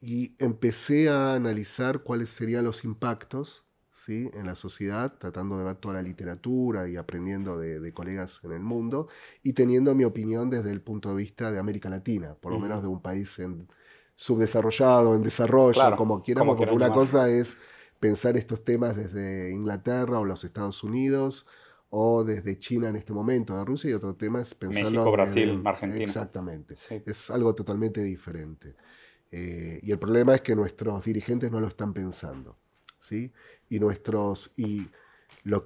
y 0.00 0.34
empecé 0.38 1.10
a 1.10 1.34
analizar 1.34 2.02
cuáles 2.02 2.30
serían 2.30 2.64
los 2.64 2.84
impactos 2.84 3.66
¿sí? 3.92 4.30
en 4.32 4.46
la 4.46 4.54
sociedad, 4.54 5.14
tratando 5.18 5.58
de 5.58 5.64
ver 5.64 5.76
toda 5.76 5.94
la 5.94 6.02
literatura 6.02 6.88
y 6.88 6.96
aprendiendo 6.96 7.58
de, 7.58 7.92
colegas 7.92 8.40
en 8.44 8.52
el 8.52 8.60
mundo 8.60 9.08
y 9.42 9.52
teniendo 9.52 9.94
mi 9.94 10.04
opinión 10.04 10.48
desde 10.48 10.72
el 10.72 10.80
punto 10.80 11.10
de 11.10 11.16
vista 11.16 11.52
de 11.52 11.58
América 11.58 11.90
Latina, 11.90 12.34
por 12.40 12.52
lo 12.52 12.58
menos 12.58 12.82
de 12.82 12.88
un 12.88 13.02
país 13.02 13.38
en, 13.38 13.68
subdesarrollado, 14.16 15.14
en 15.14 15.22
desarrollo, 15.22 15.96
como 15.96 16.22
quieramos, 16.22 16.56
porque 16.56 16.74
una 16.74 16.92
cosa 16.92 17.28
es 17.28 17.58
pensar 17.98 18.36
estos 18.36 18.64
temas 18.64 18.96
desde 18.96 19.50
Inglaterra 19.50 20.18
o 20.18 20.24
los 20.24 20.44
Estados 20.44 20.82
Unidos 20.82 21.46
o 21.90 22.24
desde 22.24 22.56
China 22.56 22.88
en 22.88 22.96
este 22.96 23.12
momento, 23.12 23.56
de 23.56 23.64
Rusia, 23.64 23.90
y 23.90 23.94
otro 23.94 24.14
tema 24.14 24.40
es 24.40 24.54
pensarlo... 24.54 24.90
México, 24.90 25.12
Brasil, 25.12 25.62
Argentina. 25.64 26.04
Exactamente. 26.04 26.76
Es 27.04 27.30
algo 27.30 27.54
totalmente 27.54 28.00
diferente. 28.00 28.76
Eh, 29.32 29.80
y 29.82 29.92
el 29.92 29.98
problema 29.98 30.34
es 30.34 30.40
que 30.40 30.54
nuestros 30.54 31.04
dirigentes 31.04 31.50
no 31.50 31.60
lo 31.60 31.68
están 31.68 31.92
pensando. 31.92 32.56
¿sí? 33.00 33.32
Y, 33.68 33.78
nuestros, 33.78 34.52
y 34.56 34.88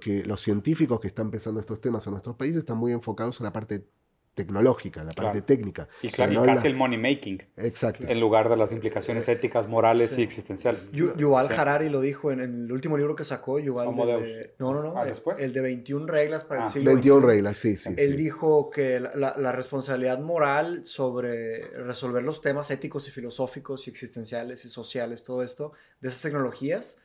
que, 0.01 0.25
los 0.25 0.41
científicos 0.41 1.01
que 1.01 1.09
están 1.09 1.31
pensando 1.31 1.61
estos 1.61 1.81
temas 1.81 2.07
en 2.07 2.13
nuestros 2.13 2.37
países 2.37 2.59
están 2.59 2.79
muy 2.79 2.93
enfocados 2.93 3.41
en 3.41 3.45
la 3.45 3.53
parte 3.53 3.87
tecnológica, 4.35 5.05
la 5.05 5.13
parte 5.13 5.43
técnica. 5.43 5.89
Y 6.03 6.09
claro, 6.09 6.43
casi 6.43 6.67
el 6.67 6.75
money 6.75 6.99
making. 6.99 7.43
Exacto. 7.57 8.05
En 8.07 8.21
lugar 8.21 8.49
de 8.49 8.57
las 8.57 8.73
implicaciones 8.73 9.29
éticas, 9.29 9.69
morales 9.69 10.19
y 10.19 10.23
existenciales. 10.23 10.91
Yuval 10.93 11.53
Harari 11.53 11.89
lo 11.89 12.01
dijo 12.01 12.33
en, 12.33 12.41
el 12.41 12.73
último 12.73 12.97
libro 12.97 13.15
que 13.15 13.25
sacó, 13.25 13.59
Yuval. 13.59 13.95
De, 13.95 14.55
no, 14.59 14.75
no, 14.75 14.83
no. 14.83 14.99
Ah, 14.99 15.05
después. 15.05 15.39
El 15.39 15.53
de 15.53 15.61
21 15.61 16.07
reglas 16.07 16.45
para 16.45 16.63
el 16.63 16.67
ah. 16.67 16.71
siglo 16.71 16.91
21 16.93 17.27
reglas, 17.27 17.57
sí, 17.57 17.77
sí. 17.77 17.95
Él 17.97 18.17
dijo 18.17 18.71
que 18.71 19.01
la, 19.01 19.35
la, 19.37 19.53
responsabilidad 19.53 20.19
moral 20.19 20.85
sobre 20.85 21.69
resolver 21.79 22.23
los 22.23 22.41
temas 22.41 22.71
éticos 22.71 23.07
y 23.09 23.11
filosóficos 23.11 23.87
y 23.87 23.91
existenciales 23.91 24.65
y 24.65 24.69
sociales, 24.69 25.25
todo 25.25 25.43
esto, 25.43 25.73
de 26.01 26.09
esas 26.09 26.23
tecnologías, 26.23 26.97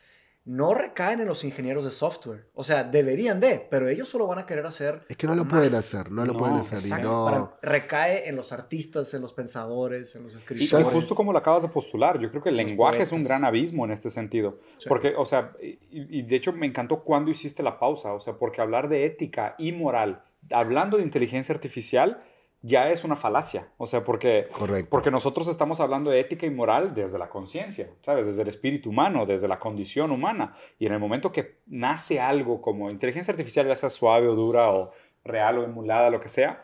no 0.45 0.73
recaen 0.73 1.19
en 1.19 1.27
los 1.27 1.43
ingenieros 1.43 1.85
de 1.85 1.91
software. 1.91 2.47
O 2.53 2.63
sea, 2.63 2.83
deberían 2.83 3.39
de, 3.39 3.67
pero 3.69 3.87
ellos 3.87 4.09
solo 4.09 4.25
van 4.25 4.39
a 4.39 4.45
querer 4.45 4.65
hacer. 4.65 5.05
Es 5.07 5.17
que 5.17 5.27
no 5.27 5.35
lo 5.35 5.47
pueden 5.47 5.75
hacer, 5.75 6.11
no 6.11 6.25
lo 6.25 6.37
pueden 6.37 6.55
hacer. 6.55 6.81
recae 7.61 8.27
en 8.27 8.35
los 8.35 8.51
artistas, 8.51 9.13
en 9.13 9.21
los 9.21 9.33
pensadores, 9.33 10.15
en 10.15 10.23
los 10.23 10.33
escritores. 10.33 10.87
Y 10.87 10.95
justo 10.95 11.13
como 11.13 11.31
lo 11.33 11.39
acabas 11.39 11.61
de 11.61 11.67
postular, 11.67 12.19
yo 12.19 12.29
creo 12.31 12.41
que 12.41 12.49
el 12.49 12.57
lenguaje 12.57 13.03
es 13.03 13.11
un 13.11 13.23
gran 13.23 13.45
abismo 13.45 13.85
en 13.85 13.91
este 13.91 14.09
sentido. 14.09 14.59
Porque, 14.87 15.13
o 15.15 15.25
sea, 15.25 15.53
y, 15.61 16.21
de 16.23 16.35
hecho 16.35 16.53
me 16.53 16.65
encantó 16.65 17.03
cuando 17.03 17.29
hiciste 17.29 17.61
la 17.61 17.77
pausa, 17.77 18.13
o 18.13 18.19
sea, 18.19 18.33
porque 18.33 18.61
hablar 18.61 18.89
de 18.89 19.05
ética 19.05 19.55
y 19.57 19.71
moral, 19.71 20.23
hablando 20.51 20.97
de 20.97 21.03
inteligencia 21.03 21.53
artificial, 21.53 22.23
ya 22.61 22.89
es 22.89 23.03
una 23.03 23.15
falacia. 23.15 23.69
O 23.77 23.87
sea, 23.87 24.03
porque, 24.03 24.47
porque 24.89 25.11
nosotros 25.11 25.47
estamos 25.47 25.79
hablando 25.79 26.11
de 26.11 26.19
ética 26.19 26.45
y 26.45 26.49
moral 26.49 26.93
desde 26.93 27.17
la 27.17 27.29
conciencia, 27.29 27.89
¿sabes? 28.01 28.25
Desde 28.25 28.41
el 28.41 28.49
espíritu 28.49 28.89
humano, 28.89 29.25
desde 29.25 29.47
la 29.47 29.59
condición 29.59 30.11
humana. 30.11 30.55
Y 30.77 30.85
en 30.85 30.93
el 30.93 30.99
momento 30.99 31.31
que 31.31 31.59
nace 31.67 32.19
algo 32.19 32.61
como 32.61 32.89
inteligencia 32.89 33.31
artificial, 33.31 33.67
ya 33.67 33.75
sea 33.75 33.89
suave 33.89 34.27
o 34.27 34.35
dura 34.35 34.71
o 34.71 34.91
real 35.23 35.59
o 35.59 35.63
emulada, 35.63 36.09
lo 36.09 36.19
que 36.19 36.29
sea, 36.29 36.63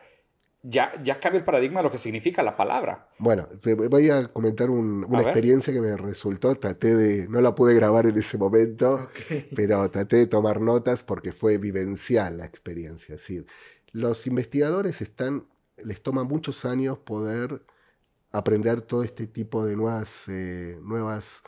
ya, 0.68 0.92
ya 1.04 1.20
cambia 1.20 1.40
el 1.40 1.46
paradigma 1.46 1.80
de 1.80 1.84
lo 1.84 1.92
que 1.92 1.98
significa 1.98 2.42
la 2.42 2.58
palabra. 2.58 3.08
Bueno, 3.20 3.48
te 3.62 3.76
voy 3.76 4.10
a 4.10 4.28
comentar 4.28 4.70
una 4.70 5.22
experiencia 5.22 5.72
que 5.72 5.80
me 5.80 5.96
resultó. 5.96 6.56
Traté 6.56 6.96
de, 6.96 7.28
no 7.30 7.40
la 7.40 7.54
pude 7.54 7.74
grabar 7.76 8.08
en 8.08 8.18
ese 8.18 8.38
momento, 8.38 9.10
pero 9.56 9.90
traté 9.92 10.18
de 10.18 10.28
tomar 10.28 10.60
notas 10.60 11.04
porque 11.04 11.32
fue 11.32 11.58
vivencial 11.58 12.40
la 12.40 12.46
experiencia. 12.46 13.18
Sí. 13.18 13.46
Los 13.92 14.28
investigadores 14.28 15.02
están 15.02 15.46
les 15.78 16.02
toma 16.02 16.24
muchos 16.24 16.66
años 16.66 16.98
poder 17.00 17.66
aprender 18.32 18.82
todo 18.82 19.04
este 19.04 19.28
tipo 19.28 19.66
de 19.66 19.76
nuevas, 19.76 20.28
eh, 20.28 20.78
nuevas, 20.82 21.44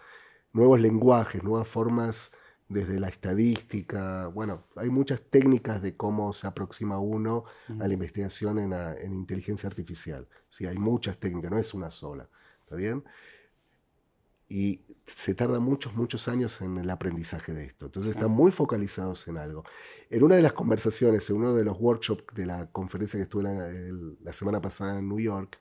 nuevos 0.54 0.80
lenguajes, 0.80 1.44
nuevas 1.44 1.68
formas 1.68 2.32
desde 2.70 3.00
la 3.00 3.08
estadística. 3.08 4.28
Bueno, 4.28 4.66
hay 4.76 4.90
muchas 4.90 5.22
técnicas 5.22 5.82
de 5.82 5.96
cómo 5.96 6.34
se 6.34 6.48
aproxima 6.48 7.00
uno 7.00 7.46
a 7.80 7.88
la 7.88 7.94
investigación 7.94 8.60
en, 8.60 8.74
en, 8.74 9.14
inteligencia 9.14 9.68
artificial. 9.68 10.28
Sí, 10.50 10.66
hay 10.66 10.78
muchas 10.78 11.18
técnicas, 11.18 11.52
no 11.52 11.60
es 11.60 11.74
una 11.74 11.92
sola. 11.92 12.30
¿Está 12.64 12.76
bien? 12.76 13.04
y 14.50 14.82
se 15.08 15.34
tarda 15.34 15.60
muchos, 15.60 15.96
muchos 15.96 16.28
años 16.28 16.62
en 16.62 16.78
el 16.78 16.90
aprendizaje 16.90 17.54
de 17.54 17.66
esto. 17.66 17.86
Entonces 17.86 18.12
están 18.12 18.32
muy 18.32 18.52
focalizados 18.52 19.28
en 19.28 19.38
algo. 19.38 19.64
En 20.10 20.24
una 20.24 20.36
de 20.36 20.42
las 20.42 20.54
conversaciones, 20.54 21.30
en 21.30 21.38
uno 21.38 21.54
de 21.54 21.64
los 21.64 21.78
workshops 21.80 22.26
de 22.36 22.46
la 22.46 22.70
conferencia 22.72 23.18
que 23.18 23.24
estuve 23.24 23.44
la, 24.22 24.34
semana 24.34 24.62
pasada 24.62 25.00
en 25.00 25.08
New 25.08 25.20
York, 25.20 25.60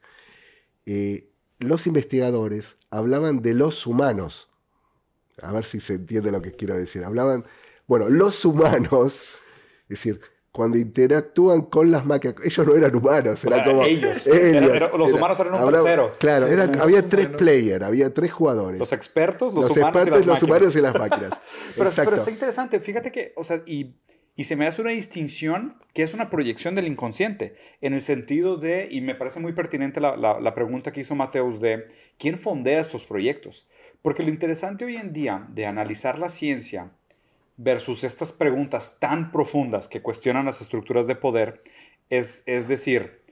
eh, 0.85 1.31
los 1.59 1.87
investigadores 1.87 2.77
hablaban 2.91 3.41
de 3.41 3.55
los 3.55 3.87
humanos. 3.87 4.51
A 5.41 5.53
ver 5.53 5.65
si 5.65 5.81
se 5.81 5.95
entiende 5.95 6.33
lo 6.33 6.43
que 6.43 6.53
quiero 6.53 6.77
decir. 6.77 7.05
Hablaban, 7.05 7.45
bueno, 7.87 8.09
los 8.09 8.45
humanos, 8.45 9.25
es 9.83 9.89
decir, 9.89 10.21
cuando 10.57 10.79
interactúan 10.79 11.67
con 11.67 11.91
las 11.91 12.07
máquinas. 12.07 12.37
Ellos 12.43 12.67
no 12.67 12.75
eran 12.75 12.97
humanos, 12.97 13.45
era 13.45 13.63
como. 13.63 13.83
Ellos. 13.83 14.27
los 14.27 15.13
humanos 15.13 15.39
eran 15.39 15.63
un 15.63 15.71
tercero. 15.71 16.17
Claro, 16.19 16.47
había 16.81 17.07
tres 17.07 17.29
players, 17.29 17.85
había 17.85 18.15
tres 18.15 18.33
jugadores. 18.33 18.79
Los 18.79 18.95
expertos, 18.95 19.53
los, 19.53 19.71
humanos. 19.71 19.77
Expertos, 19.77 20.25
y 20.25 20.27
las 20.27 20.41
los 20.41 20.43
humanos 20.43 20.75
y 20.75 20.81
las 20.81 20.95
máquinas. 20.99 21.39
pero, 21.77 21.91
pero, 21.95 22.17
está 22.17 22.31
interesante, 22.31 22.81
fíjate 22.81 23.13
que, 23.13 23.35
o 23.37 23.45
sea, 23.45 23.63
y, 23.67 23.97
y, 24.35 24.45
se 24.45 24.57
me 24.57 24.67
hace 24.67 24.81
una 24.81 24.93
distinción 24.93 25.77
que 25.93 26.03
es 26.03 26.15
una 26.15 26.31
proyección 26.31 26.75
del 26.75 26.87
inconsciente, 26.87 27.57
en 27.83 27.93
el 27.93 28.01
sentido 28.01 28.57
de, 28.57 28.89
y 28.91 29.03
me 29.03 29.15
parece 29.15 29.41
muy 29.41 29.53
pertinente 29.53 30.01
la, 30.01 30.17
la, 30.17 30.41
la 30.41 30.55
pregunta 30.55 30.91
que 30.91 31.03
hizo 31.03 31.15
Mateus 31.15 31.61
de 31.61 31.85
quién 32.19 32.39
fondea 32.39 32.81
estos 32.81 33.05
proyectos. 33.05 33.69
Porque 34.01 34.23
lo 34.23 34.31
interesante 34.31 34.87
hoy 34.87 34.97
en 34.97 35.13
día 35.13 35.47
de 35.51 35.67
analizar 35.67 36.19
la 36.19 36.31
ciencia 36.31 36.93
versus 37.57 38.05
estas 38.05 38.33
preguntas 38.33 38.97
tan 38.99 39.33
profundas 39.33 39.89
que 39.89 40.03
cuestionan 40.03 40.47
las 40.47 40.61
estructuras 40.61 41.07
de 41.07 41.17
poder, 41.17 41.63
es, 42.11 42.43
es 42.47 42.69
decir, 42.69 43.23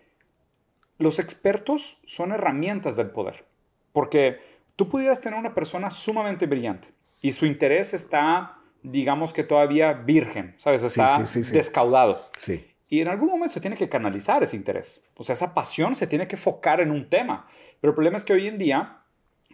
los 0.99 1.19
expertos 1.19 1.99
son 2.04 2.33
herramientas 2.33 2.97
del 2.97 3.11
poder, 3.11 3.45
porque 3.93 4.40
tú 4.76 4.88
pudieras 4.88 5.21
tener 5.21 5.38
una 5.38 5.54
persona 5.54 5.90
sumamente 5.90 6.47
brillante 6.47 6.88
y 7.21 7.33
su 7.33 7.47
interés 7.47 7.95
está, 7.95 8.59
digamos 8.83 9.33
que 9.33 9.45
todavía 9.45 9.93
virgen, 9.93 10.54
¿sabes? 10.59 10.83
Está 10.83 11.25
descaudado. 11.52 12.28
Sí. 12.37 12.66
Y 12.88 13.00
en 13.00 13.09
algún 13.09 13.28
momento 13.28 13.54
se 13.54 13.61
tiene 13.61 13.76
que 13.76 13.88
canalizar 13.88 14.43
ese 14.43 14.57
interés. 14.57 15.02
O 15.16 15.25
sea, 15.25 15.33
esa 15.33 15.54
pasión 15.54 15.97
se 15.97 16.07
tiene 16.07 16.28
que 16.28 16.37
focar 16.37 16.81
en 16.81 16.90
un 16.90 17.09
tema. 17.09 17.49
Pero 17.81 17.90
el 17.90 17.95
problema 17.95 18.19
es 18.19 18.25
que 18.25 18.35
hoy 18.35 18.47
en 18.47 18.59
día, 18.59 18.99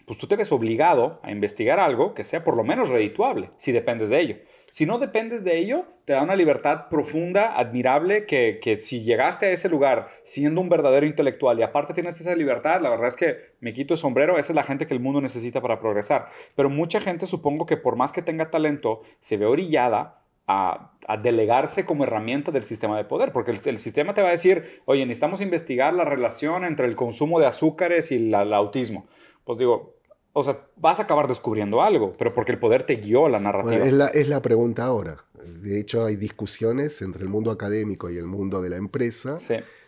pues 0.04 0.18
tú 0.18 0.26
te 0.26 0.36
ves 0.36 0.52
obligado 0.52 1.20
a 1.22 1.30
investigar 1.30 1.78
algo 1.78 2.12
que 2.12 2.24
sea 2.24 2.44
por 2.44 2.56
lo 2.56 2.64
menos 2.64 2.88
redituable, 2.88 3.50
si 3.56 3.72
dependes 3.72 4.10
de 4.10 4.20
ello. 4.20 4.36
Si 4.70 4.86
no 4.86 4.98
dependes 4.98 5.42
de 5.42 5.58
ello, 5.58 5.84
te 6.04 6.12
da 6.12 6.22
una 6.22 6.36
libertad 6.36 6.88
profunda, 6.88 7.58
admirable, 7.58 8.24
que, 8.24 8.76
si 8.78 9.02
llegaste 9.02 9.46
a 9.46 9.50
ese 9.50 9.68
lugar 9.68 10.08
siendo 10.22 10.60
un 10.60 10.68
verdadero 10.68 11.06
intelectual 11.06 11.58
y 11.58 11.62
aparte 11.62 11.92
tienes 11.92 12.20
esa 12.20 12.34
libertad, 12.36 12.80
la 12.80 12.90
verdad 12.90 13.08
es 13.08 13.16
que 13.16 13.36
me 13.60 13.72
quito 13.72 13.94
el 13.94 13.98
sombrero, 13.98 14.38
esa 14.38 14.52
es 14.52 14.56
la 14.56 14.62
gente 14.62 14.86
que 14.86 14.94
el 14.94 15.00
mundo 15.00 15.20
necesita 15.20 15.60
para 15.60 15.80
progresar. 15.80 16.28
Pero 16.54 16.70
mucha 16.70 17.00
gente 17.00 17.26
supongo 17.26 17.66
que 17.66 17.76
por 17.76 17.96
más 17.96 18.12
que 18.12 18.22
tenga 18.22 18.50
talento, 18.50 19.02
se 19.18 19.36
ve 19.36 19.46
orillada 19.46 20.22
a, 20.46 20.92
delegarse 21.22 21.84
como 21.84 22.04
herramienta 22.04 22.52
del 22.52 22.62
sistema 22.62 22.96
de 22.96 23.04
poder, 23.04 23.32
porque 23.32 23.50
el, 23.50 23.78
sistema 23.78 24.14
te 24.14 24.22
va 24.22 24.28
a 24.28 24.32
decir, 24.32 24.80
oye, 24.84 25.04
necesitamos 25.04 25.40
investigar 25.40 25.92
la 25.92 26.04
relación 26.04 26.64
entre 26.64 26.86
el 26.86 26.94
consumo 26.94 27.40
de 27.40 27.46
azúcares 27.46 28.12
y 28.12 28.32
el 28.32 28.54
autismo. 28.54 29.06
Pues 29.44 29.58
digo, 29.58 29.96
o 30.32 30.44
sea, 30.44 30.60
vas 30.76 31.00
a 31.00 31.04
acabar 31.04 31.26
descubriendo 31.28 31.82
algo, 31.82 32.12
pero 32.18 32.32
porque 32.32 32.52
el 32.52 32.58
poder 32.58 32.84
te 32.84 32.96
guió 32.96 33.28
la 33.28 33.40
narrativa. 33.40 33.84
es, 33.84 33.92
la, 33.92 34.06
es, 34.08 34.28
la, 34.28 34.40
pregunta 34.40 34.84
ahora. 34.84 35.24
De 35.62 35.80
hecho, 35.80 36.04
hay 36.04 36.16
discusiones 36.16 37.02
entre 37.02 37.22
el 37.22 37.28
mundo 37.28 37.50
académico 37.50 38.10
y 38.10 38.16
el 38.16 38.26
mundo 38.26 38.62
de 38.62 38.70
la 38.70 38.76
empresa 38.76 39.36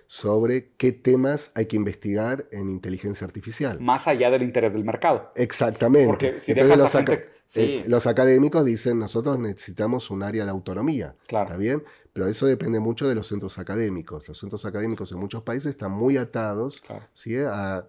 sobre 0.07 0.73
qué 0.77 0.93
temas 0.93 1.53
hay 1.55 1.67
que 1.67 1.77
investigar 1.77 2.47
en 2.51 2.69
inteligencia 2.71 3.27
artificial. 3.27 3.81
Más 3.81 4.07
allá 4.07 4.31
del 4.31 4.43
interés 4.43 4.75
del 4.75 4.85
mercado. 4.85 5.33
Exactamente. 5.37 6.07
Porque 6.07 6.41
si 6.41 6.53
dejas 6.53 6.79
los, 6.79 6.93
gente... 6.93 7.31
Eh, 7.55 7.85
los 7.87 8.07
académicos 8.07 8.65
dicen, 8.65 8.99
nosotros 8.99 9.39
necesitamos 9.39 10.11
un 10.11 10.23
área 10.23 10.45
de 10.45 10.51
autonomía. 10.51 11.15
Claro. 11.27 11.47
¿Está 11.47 11.57
bien? 11.57 11.83
Pero 12.12 12.26
eso 12.26 12.47
depende 12.47 12.78
mucho 12.78 13.09
de 13.09 13.14
los 13.14 13.26
centros 13.28 13.59
académicos. 13.59 14.28
Los 14.28 14.38
centros 14.38 14.66
académicos 14.66 15.11
en 15.12 15.19
muchos 15.19 15.42
países 15.42 15.71
están 15.71 15.92
muy 15.92 16.19
atados 16.19 16.83
¿sí? 17.14 17.37
al, 17.38 17.87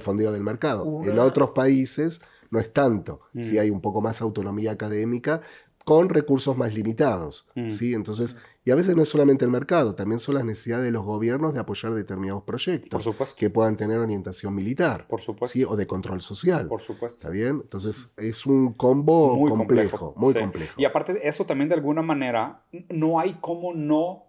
fondeo. 0.00 0.32
del 0.32 0.42
mercado. 0.42 1.02
En 1.04 1.18
otros 1.18 1.50
países 1.50 2.22
no 2.50 2.58
es 2.58 2.72
tanto. 2.72 3.20
Si 3.40 3.56
mm. 3.56 3.58
hay 3.58 3.70
un 3.70 3.80
poco 3.80 4.00
más 4.00 4.22
autonomía 4.22 4.72
académica, 4.72 5.42
con 5.84 6.08
recursos 6.08 6.56
más 6.56 6.74
limitados. 6.74 7.46
Mm. 7.54 7.70
¿sí? 7.70 7.94
Entonces, 7.94 8.36
y 8.64 8.70
a 8.70 8.74
veces 8.74 8.96
no 8.96 9.02
es 9.02 9.08
solamente 9.10 9.44
el 9.44 9.50
mercado, 9.50 9.94
también 9.94 10.18
son 10.18 10.34
las 10.34 10.44
necesidades 10.44 10.84
de 10.86 10.90
los 10.90 11.04
gobiernos 11.04 11.52
de 11.52 11.60
apoyar 11.60 11.92
determinados 11.94 12.42
proyectos 12.42 13.34
que 13.36 13.50
puedan 13.50 13.76
tener 13.76 13.98
orientación 13.98 14.54
militar 14.54 15.06
Por 15.06 15.20
supuesto. 15.20 15.52
¿sí? 15.52 15.64
o 15.64 15.76
de 15.76 15.86
control 15.86 16.22
social. 16.22 16.66
Por 16.66 16.80
supuesto. 16.80 17.18
¿Está 17.18 17.28
bien? 17.28 17.60
Entonces, 17.62 18.12
es 18.16 18.46
un 18.46 18.72
combo 18.72 19.36
muy 19.36 19.50
complejo, 19.50 20.14
muy 20.16 20.34
complejo. 20.34 20.72
Y 20.78 20.86
aparte, 20.86 21.26
eso 21.28 21.44
también 21.44 21.68
de 21.68 21.74
alguna 21.74 22.02
manera, 22.02 22.62
no 22.88 23.20
hay 23.20 23.34
cómo 23.40 23.74
no 23.74 24.24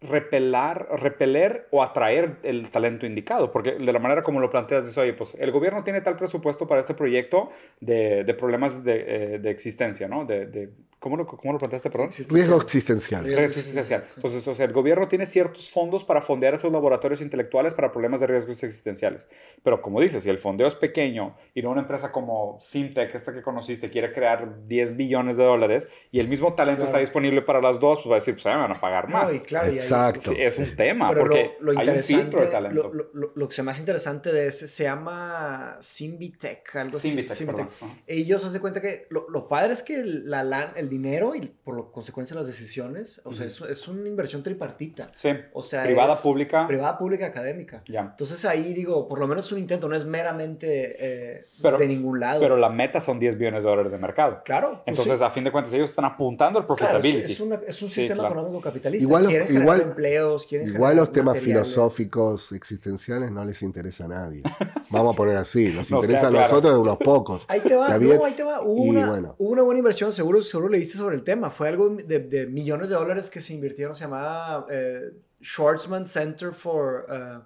repelar, 0.00 0.88
repeler 0.98 1.68
o 1.70 1.82
atraer 1.82 2.38
el 2.42 2.70
talento 2.70 3.04
indicado, 3.04 3.52
porque 3.52 3.72
de 3.72 3.92
la 3.92 3.98
manera 3.98 4.22
como 4.22 4.40
lo 4.40 4.50
planteas 4.50 4.86
es, 4.86 4.96
oye, 4.96 5.12
pues 5.12 5.34
el 5.34 5.50
gobierno 5.50 5.84
tiene 5.84 6.00
tal 6.00 6.16
presupuesto 6.16 6.66
para 6.66 6.80
este 6.80 6.94
proyecto 6.94 7.50
de, 7.80 8.24
de 8.24 8.34
problemas 8.34 8.82
de, 8.82 9.04
eh, 9.06 9.38
de, 9.38 9.50
existencia, 9.50 10.08
¿no? 10.08 10.24
De, 10.24 10.46
de 10.46 10.70
¿cómo, 10.98 11.16
lo, 11.16 11.26
¿Cómo 11.26 11.52
lo 11.52 11.58
planteaste, 11.58 11.90
perdón? 11.90 12.10
Riesgo 12.30 12.60
existencial. 12.62 13.24
Riesgo 13.24 13.42
existencial. 13.42 14.04
Entonces, 14.16 14.46
o 14.48 14.54
sea, 14.54 14.64
el 14.64 14.72
gobierno 14.72 15.06
tiene 15.06 15.26
ciertos 15.26 15.70
fondos 15.70 16.02
para 16.02 16.22
fondear 16.22 16.54
esos 16.54 16.72
laboratorios 16.72 17.20
intelectuales 17.20 17.74
para 17.74 17.92
problemas 17.92 18.20
de 18.20 18.26
riesgos 18.26 18.62
existenciales. 18.62 19.28
Pero 19.62 19.82
como 19.82 20.00
dices, 20.00 20.22
si 20.22 20.30
el 20.30 20.38
fondeo 20.38 20.66
es 20.66 20.74
pequeño 20.74 21.34
y 21.54 21.60
no 21.60 21.70
una 21.70 21.82
empresa 21.82 22.10
como 22.10 22.58
Simtech, 22.62 23.14
esta 23.14 23.34
que 23.34 23.42
conociste, 23.42 23.90
quiere 23.90 24.14
crear 24.14 24.66
10 24.66 24.96
billones 24.96 25.36
de 25.36 25.44
dólares 25.44 25.88
y 26.10 26.20
el 26.20 26.28
mismo 26.28 26.54
talento 26.54 26.84
está 26.84 26.98
disponible 26.98 27.42
para 27.42 27.60
las 27.60 27.80
dos, 27.80 28.00
pues 28.00 28.10
va 28.10 28.14
a 28.14 28.18
decir, 28.20 28.34
pues 28.34 28.46
me 28.46 28.56
van 28.56 28.72
a 28.72 28.80
pagar 28.80 29.08
más. 29.08 29.34
y 29.34 29.40
claro, 29.40 29.72
Exacto. 29.90 30.32
es 30.36 30.58
un 30.58 30.76
tema, 30.76 31.12
porque 31.14 31.56
lo, 31.60 31.78
hay 31.78 31.88
un 31.88 31.98
filtro 32.00 32.40
de 32.40 32.46
talento. 32.48 32.92
Lo, 33.12 33.48
que 33.48 33.54
es 33.54 33.64
más 33.64 33.78
interesante 33.78 34.32
de 34.32 34.46
ese 34.46 34.68
se 34.68 34.84
llama 34.84 35.76
Simbitech, 35.80 36.76
algo 36.76 36.98
así. 36.98 37.10
Simbitech, 37.10 37.68
Ellos 38.06 38.44
hacen 38.44 38.60
cuenta 38.60 38.80
que 38.80 39.06
lo, 39.10 39.48
padre 39.48 39.72
es 39.72 39.82
que 39.82 40.02
la, 40.04 40.72
el 40.76 40.88
dinero 40.88 41.34
y 41.34 41.46
por 41.46 41.90
consecuencia 41.90 42.36
las 42.36 42.46
decisiones, 42.46 43.20
o 43.24 43.34
sea, 43.34 43.46
es, 43.46 43.60
es, 43.60 43.88
una 43.88 44.08
inversión 44.08 44.42
tripartita. 44.42 45.10
Sí. 45.14 45.30
O 45.52 45.62
sea, 45.62 45.82
privada, 45.84 46.14
pública. 46.14 46.66
Privada, 46.66 46.98
pública, 46.98 47.26
académica. 47.26 47.82
Ya. 47.86 48.00
Entonces 48.00 48.44
ahí 48.44 48.72
digo, 48.72 49.08
por 49.08 49.18
lo 49.18 49.26
menos 49.26 49.46
es 49.46 49.52
un 49.52 49.58
intento, 49.58 49.88
no 49.88 49.96
es 49.96 50.04
meramente 50.04 50.96
eh, 50.98 51.46
de 51.78 51.88
ningún 51.88 52.20
lado. 52.20 52.40
Pero 52.40 52.56
la 52.56 52.68
meta 52.68 53.00
son 53.00 53.18
10 53.18 53.38
billones 53.38 53.64
de 53.64 53.70
dólares 53.70 53.92
de 53.92 53.98
mercado. 53.98 54.42
Claro. 54.44 54.82
Pues 54.84 54.98
Entonces, 54.98 55.20
a 55.20 55.30
fin 55.30 55.44
de 55.44 55.52
cuentas, 55.52 55.72
ellos 55.72 55.90
están 55.90 56.04
apuntando 56.04 56.58
al 56.58 56.66
profitability. 56.66 57.32
es, 57.32 57.40
es, 57.66 57.82
un 57.82 57.88
sistema 57.88 58.26
económico 58.26 58.60
capitalista. 58.60 59.04
Igual, 59.04 59.30
igual, 59.50 59.79
empleos, 59.80 60.46
igual 60.50 60.96
los 60.96 61.12
temas 61.12 61.38
filosóficos 61.38 62.52
existenciales 62.52 63.30
no 63.30 63.44
les 63.44 63.62
interesa 63.62 64.04
a 64.04 64.08
nadie. 64.08 64.42
Vamos 64.90 65.14
a 65.14 65.16
poner 65.16 65.36
así, 65.36 65.68
nos, 65.68 65.90
interesa 65.90 66.28
a 66.28 66.30
nosotros 66.30 66.74
de 66.74 66.80
unos 66.80 66.98
pocos. 66.98 67.44
Ahí 67.48 67.60
te 67.60 67.74
va, 67.74 67.98
no, 67.98 68.24
ahí 68.24 68.34
te 68.34 68.42
va. 68.42 68.62
Hubo, 68.62 68.82
una, 68.82 69.34
una, 69.38 69.62
buena 69.62 69.78
inversión, 69.78 70.12
seguro, 70.12 70.42
seguro 70.42 70.68
leíste 70.68 70.98
sobre 70.98 71.16
el 71.16 71.24
tema. 71.24 71.50
Fue 71.50 71.68
algo 71.68 71.90
de, 71.90 72.46
millones 72.46 72.88
de 72.88 72.94
dólares 72.94 73.30
que 73.30 73.40
se 73.40 73.54
invirtieron, 73.54 73.94
se 73.94 74.04
llamaba 74.04 74.66
eh, 74.70 75.12
Schwarzman 75.42 76.06
Center 76.06 76.52
for 76.52 77.06
uh, 77.08 77.42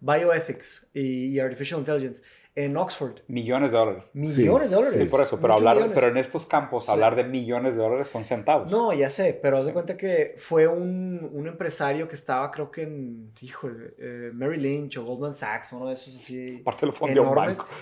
Bioethics 0.00 0.86
y 0.94 1.38
Artificial 1.38 1.80
Intelligence 1.80 2.22
en 2.58 2.76
Oxford. 2.76 3.20
Millones 3.28 3.70
de 3.70 3.78
dólares. 3.78 4.02
Millones 4.14 4.70
de 4.70 4.76
dólares. 4.76 4.98
Sí, 4.98 5.04
por 5.04 5.20
eso. 5.20 5.38
Pero, 5.40 5.54
hablar, 5.54 5.92
pero 5.94 6.08
en 6.08 6.16
estos 6.16 6.44
campos, 6.44 6.88
hablar 6.88 7.14
de 7.14 7.22
millones 7.22 7.76
de 7.76 7.82
dólares 7.82 8.08
son 8.08 8.24
centavos. 8.24 8.68
No, 8.68 8.92
ya 8.92 9.10
sé, 9.10 9.38
pero 9.40 9.58
haz 9.58 9.66
de 9.66 9.72
cuenta 9.72 9.96
que 9.96 10.34
fue 10.38 10.66
un, 10.66 11.30
un, 11.32 11.46
empresario 11.46 12.08
que 12.08 12.16
estaba, 12.16 12.50
creo 12.50 12.72
que 12.72 12.82
en, 12.82 13.32
híjole, 13.40 13.94
eh, 13.98 14.30
Mary 14.34 14.56
Lynch 14.58 14.98
o 14.98 15.04
Goldman 15.04 15.34
Sachs, 15.34 15.72
uno 15.72 15.86
de 15.86 15.94
esos 15.94 16.16
así. 16.16 16.58
Aparte 16.62 16.86
lo 16.86 16.92
fondeó 16.92 17.28
un 17.28 17.34
banco. 17.34 17.64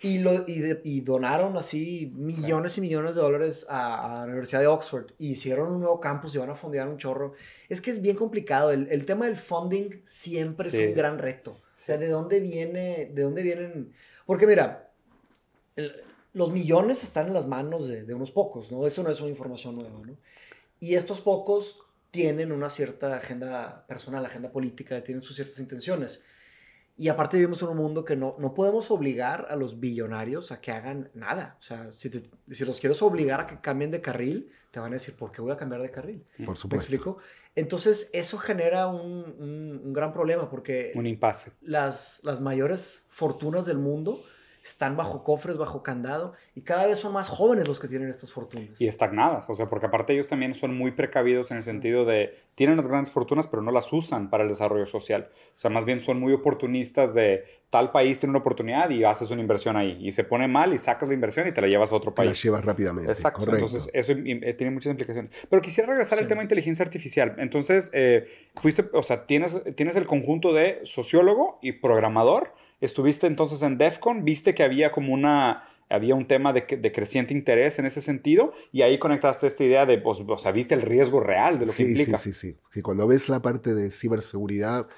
Y, 0.00 0.18
lo, 0.18 0.44
y, 0.46 0.78
y, 0.82 1.00
donaron 1.00 1.56
así 1.56 2.12
millones 2.14 2.76
y 2.78 2.80
millones 2.80 3.14
de 3.14 3.20
dólares 3.20 3.64
a, 3.68 4.18
la 4.18 4.24
Universidad 4.24 4.60
de 4.60 4.66
Oxford. 4.66 5.06
Y 5.18 5.30
hicieron 5.30 5.70
un 5.70 5.80
nuevo 5.80 6.00
campus 6.00 6.34
y 6.34 6.38
van 6.38 6.50
a 6.50 6.56
fondear 6.56 6.88
un 6.88 6.98
chorro. 6.98 7.34
Es 7.68 7.80
que 7.80 7.90
es 7.92 8.02
bien 8.02 8.16
complicado. 8.16 8.72
El, 8.72 8.88
el 8.90 9.04
tema 9.04 9.26
del 9.26 9.36
funding 9.36 10.00
siempre 10.04 10.68
es 10.68 10.74
un 10.74 10.94
gran 10.94 11.18
reto. 11.18 11.52
O 11.52 11.84
sea, 11.86 11.96
¿de 11.96 12.08
dónde 12.08 12.40
viene, 12.40 13.10
de 13.14 13.22
dónde 13.22 13.42
vienen? 13.42 13.92
Porque 14.26 14.46
mira, 14.46 14.90
los 16.32 16.50
millones 16.52 17.02
están 17.02 17.28
en 17.28 17.34
las 17.34 17.46
manos 17.46 17.88
de, 17.88 18.12
unos 18.12 18.30
pocos, 18.30 18.70
¿no? 18.70 18.86
Eso 18.86 19.02
no 19.02 19.10
es 19.10 19.20
una 19.20 19.30
información 19.30 19.76
nueva, 19.76 19.98
¿no? 20.04 20.16
Y 20.80 20.94
estos 20.94 21.20
pocos 21.20 21.78
tienen 22.10 22.52
una 22.52 22.68
cierta 22.68 23.16
agenda 23.16 23.86
personal, 23.86 24.26
agenda 24.26 24.50
política, 24.50 25.02
tienen 25.02 25.22
sus 25.22 25.36
ciertas 25.36 25.58
intenciones. 25.58 26.22
Y 26.98 27.08
aparte 27.08 27.36
vivimos 27.36 27.60
en 27.62 27.68
un 27.68 27.76
mundo 27.76 28.04
que 28.04 28.16
no, 28.16 28.36
no 28.38 28.54
podemos 28.54 28.90
obligar 28.90 29.46
a 29.50 29.56
los 29.56 29.80
billonarios 29.80 30.50
a 30.50 30.60
que 30.60 30.72
hagan 30.72 31.10
nada. 31.14 31.56
O 31.60 31.62
sea, 31.62 31.90
si, 31.92 32.10
si 32.50 32.64
los 32.64 32.80
quieres 32.80 33.02
obligar 33.02 33.40
a 33.40 33.46
que 33.46 33.60
cambien 33.60 33.90
de 33.90 34.00
carril, 34.00 34.50
te 34.70 34.80
van 34.80 34.92
a 34.92 34.94
decir, 34.94 35.14
¿por 35.14 35.30
qué 35.30 35.42
voy 35.42 35.52
a 35.52 35.56
cambiar 35.56 35.82
de 35.82 35.90
carril? 35.90 36.24
Por 36.44 36.56
supuesto. 36.56 36.68
¿Me 36.68 36.76
explico? 36.76 37.18
Entonces, 37.54 38.10
eso 38.12 38.38
genera 38.38 38.88
un, 38.88 39.80
un, 39.84 39.92
gran 39.92 40.12
problema 40.12 40.50
porque... 40.50 40.92
Un 40.94 41.06
impasse. 41.06 41.52
Las, 41.62 42.20
las 42.24 42.40
mayores 42.40 43.06
fortunas 43.08 43.66
del 43.66 43.78
mundo 43.78 44.22
están 44.68 44.96
bajo 44.96 45.22
cofres, 45.22 45.58
bajo 45.58 45.82
candado, 45.82 46.34
y 46.54 46.62
cada 46.62 46.86
vez 46.86 46.98
son 46.98 47.12
más 47.12 47.28
jóvenes 47.28 47.68
los 47.68 47.78
que 47.78 47.88
tienen 47.88 48.08
estas 48.08 48.32
fortunas. 48.32 48.80
Y 48.80 48.88
estagnadas, 48.88 49.48
o 49.48 49.54
sea, 49.54 49.68
porque 49.68 49.86
aparte 49.86 50.12
ellos 50.12 50.26
también 50.26 50.54
son 50.54 50.76
muy 50.76 50.90
precavidos 50.90 51.50
en 51.50 51.58
el 51.58 51.62
sentido 51.62 52.04
de, 52.04 52.36
tienen 52.54 52.76
las 52.76 52.88
grandes 52.88 53.12
fortunas, 53.12 53.46
pero 53.46 53.62
no 53.62 53.70
las 53.70 53.92
usan 53.92 54.28
para 54.30 54.42
el 54.42 54.48
desarrollo 54.48 54.86
social. 54.86 55.28
O 55.30 55.58
sea, 55.58 55.70
más 55.70 55.84
bien 55.84 56.00
son 56.00 56.18
muy 56.18 56.32
oportunistas 56.32 57.14
de, 57.14 57.44
tal 57.70 57.90
país 57.90 58.18
tiene 58.18 58.30
una 58.30 58.38
oportunidad 58.40 58.90
y 58.90 59.04
haces 59.04 59.30
una 59.30 59.40
inversión 59.40 59.76
ahí, 59.76 59.98
y 60.00 60.12
se 60.12 60.24
pone 60.24 60.48
mal 60.48 60.72
y 60.72 60.78
sacas 60.78 61.08
la 61.08 61.14
inversión 61.14 61.46
y 61.48 61.52
te 61.52 61.60
la 61.60 61.68
llevas 61.68 61.92
a 61.92 61.96
otro 61.96 62.14
país. 62.14 62.30
Te 62.30 62.34
la 62.36 62.42
llevas 62.42 62.64
rápidamente. 62.64 63.10
Exacto, 63.10 63.44
entonces 63.52 63.90
eso 63.92 64.12
eh, 64.12 64.54
tiene 64.54 64.70
muchas 64.72 64.90
implicaciones. 64.90 65.30
Pero 65.48 65.62
quisiera 65.62 65.88
regresar 65.88 66.18
al 66.18 66.26
tema 66.26 66.40
de 66.40 66.44
inteligencia 66.44 66.84
artificial. 66.84 67.34
Entonces, 67.38 67.90
eh, 67.92 68.28
fuiste, 68.56 68.88
o 68.92 69.02
sea, 69.02 69.26
tienes, 69.26 69.60
tienes 69.74 69.96
el 69.96 70.06
conjunto 70.06 70.52
de 70.52 70.80
sociólogo 70.84 71.58
y 71.62 71.72
programador, 71.72 72.52
Estuviste 72.80 73.26
entonces 73.26 73.62
en 73.62 73.78
DEFCON, 73.78 74.24
viste 74.24 74.54
que 74.54 74.62
había 74.62 74.92
como 74.92 75.14
una, 75.14 75.68
había 75.88 76.14
un 76.14 76.26
tema 76.26 76.52
de, 76.52 76.62
de, 76.62 76.92
creciente 76.92 77.32
interés 77.32 77.78
en 77.78 77.86
ese 77.86 78.00
sentido 78.00 78.52
y 78.72 78.82
ahí 78.82 78.98
conectaste 78.98 79.46
esta 79.46 79.64
idea 79.64 79.86
de, 79.86 79.98
pues, 79.98 80.20
o 80.26 80.38
sea, 80.38 80.52
viste 80.52 80.74
el 80.74 80.82
riesgo 80.82 81.20
real 81.20 81.58
de 81.58 81.66
lo 81.66 81.72
que 81.72 81.82
implica. 81.82 82.16
Sí, 82.16 82.32
sí, 82.32 82.52
sí. 82.52 82.58
sí. 82.70 82.82
Cuando 82.82 83.06
ves 83.06 83.28
la 83.28 83.40
parte 83.40 83.74
de 83.74 83.90
ciberseguridad... 83.90 84.88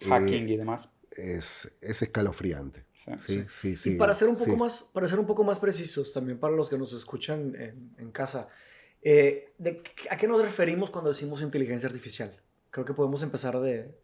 Hacking 0.00 0.48
y 0.48 0.56
demás. 0.56 0.90
Es, 1.10 1.76
es 1.80 2.02
escalofriante. 2.02 2.84
Sí, 3.18 3.44
sí, 3.48 3.76
sí. 3.76 3.92
y 3.92 3.94
para 3.96 4.12
ser 4.14 4.28
un 4.28 4.36
poco 4.36 4.56
más, 4.56 4.82
para 4.92 5.08
ser 5.08 5.18
un 5.18 5.26
poco 5.26 5.42
más 5.42 5.58
precisos, 5.58 6.12
también 6.12 6.38
para 6.38 6.54
los 6.54 6.68
que 6.68 6.76
nos 6.76 6.92
escuchan 6.92 7.54
en, 7.58 7.90
en 7.96 8.10
casa, 8.10 8.48
eh, 9.02 9.52
de, 9.58 9.82
¿a 10.10 10.16
qué 10.16 10.26
nos 10.26 10.42
referimos 10.42 10.90
cuando 10.90 11.10
decimos 11.10 11.42
inteligencia 11.42 11.88
artificial? 11.88 12.38
Creo 12.70 12.84
que 12.84 12.94
podemos 12.94 13.22
empezar 13.22 13.58
de... 13.60 13.94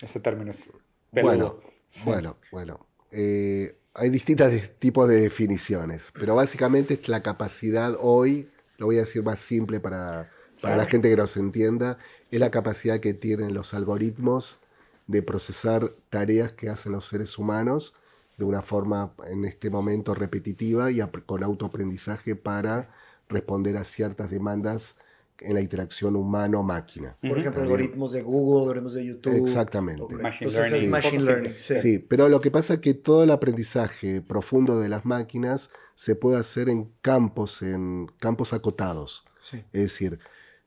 Ese 0.00 0.20
término 0.20 0.50
es 0.50 0.68
Bueno, 1.12 1.60
bueno, 2.04 2.36
bueno. 2.50 2.86
Eh, 3.10 3.76
hay 3.94 4.10
distintos 4.10 4.52
tipos 4.78 5.08
de 5.08 5.20
definiciones, 5.20 6.12
pero 6.18 6.34
básicamente 6.34 6.94
es 6.94 7.08
la 7.08 7.22
capacidad 7.22 7.96
hoy, 8.00 8.50
lo 8.76 8.86
voy 8.86 8.96
a 8.96 9.00
decir 9.00 9.22
más 9.22 9.40
simple 9.40 9.80
para, 9.80 10.30
para 10.60 10.76
la 10.76 10.86
gente 10.86 11.08
que 11.08 11.16
nos 11.16 11.36
entienda, 11.36 11.98
es 12.30 12.40
la 12.40 12.50
capacidad 12.50 13.00
que 13.00 13.14
tienen 13.14 13.54
los 13.54 13.72
algoritmos 13.72 14.60
de 15.06 15.22
procesar 15.22 15.92
tareas 16.10 16.52
que 16.52 16.68
hacen 16.68 16.92
los 16.92 17.06
seres 17.06 17.38
humanos 17.38 17.94
de 18.36 18.44
una 18.44 18.62
forma 18.62 19.12
en 19.28 19.44
este 19.44 19.70
momento 19.70 20.14
repetitiva 20.14 20.90
y 20.90 21.00
con 21.24 21.42
autoaprendizaje 21.42 22.34
para 22.36 22.90
responder 23.28 23.76
a 23.76 23.84
ciertas 23.84 24.30
demandas 24.30 24.96
en 25.40 25.54
la 25.54 25.60
interacción 25.60 26.16
humano-máquina. 26.16 27.16
Por 27.20 27.38
ejemplo, 27.38 27.62
algoritmos 27.62 28.12
de 28.12 28.22
Google, 28.22 28.62
algoritmos 28.62 28.94
de 28.94 29.04
YouTube. 29.04 29.34
Exactamente. 29.34 30.14
Machine 30.14 30.50
Entonces 30.50 30.70
learning. 30.72 30.90
machine 30.90 31.24
learning. 31.24 31.52
Sí. 31.52 31.98
pero 31.98 32.28
lo 32.28 32.40
que 32.40 32.50
pasa 32.50 32.74
es 32.74 32.80
que 32.80 32.94
todo 32.94 33.22
el 33.24 33.30
aprendizaje 33.30 34.22
profundo 34.22 34.80
de 34.80 34.88
las 34.88 35.04
máquinas 35.04 35.70
se 35.94 36.14
puede 36.14 36.38
hacer 36.38 36.68
en 36.68 36.90
campos, 37.02 37.62
en 37.62 38.06
campos 38.18 38.52
acotados. 38.52 39.24
Es 39.72 39.82
decir, 39.82 40.18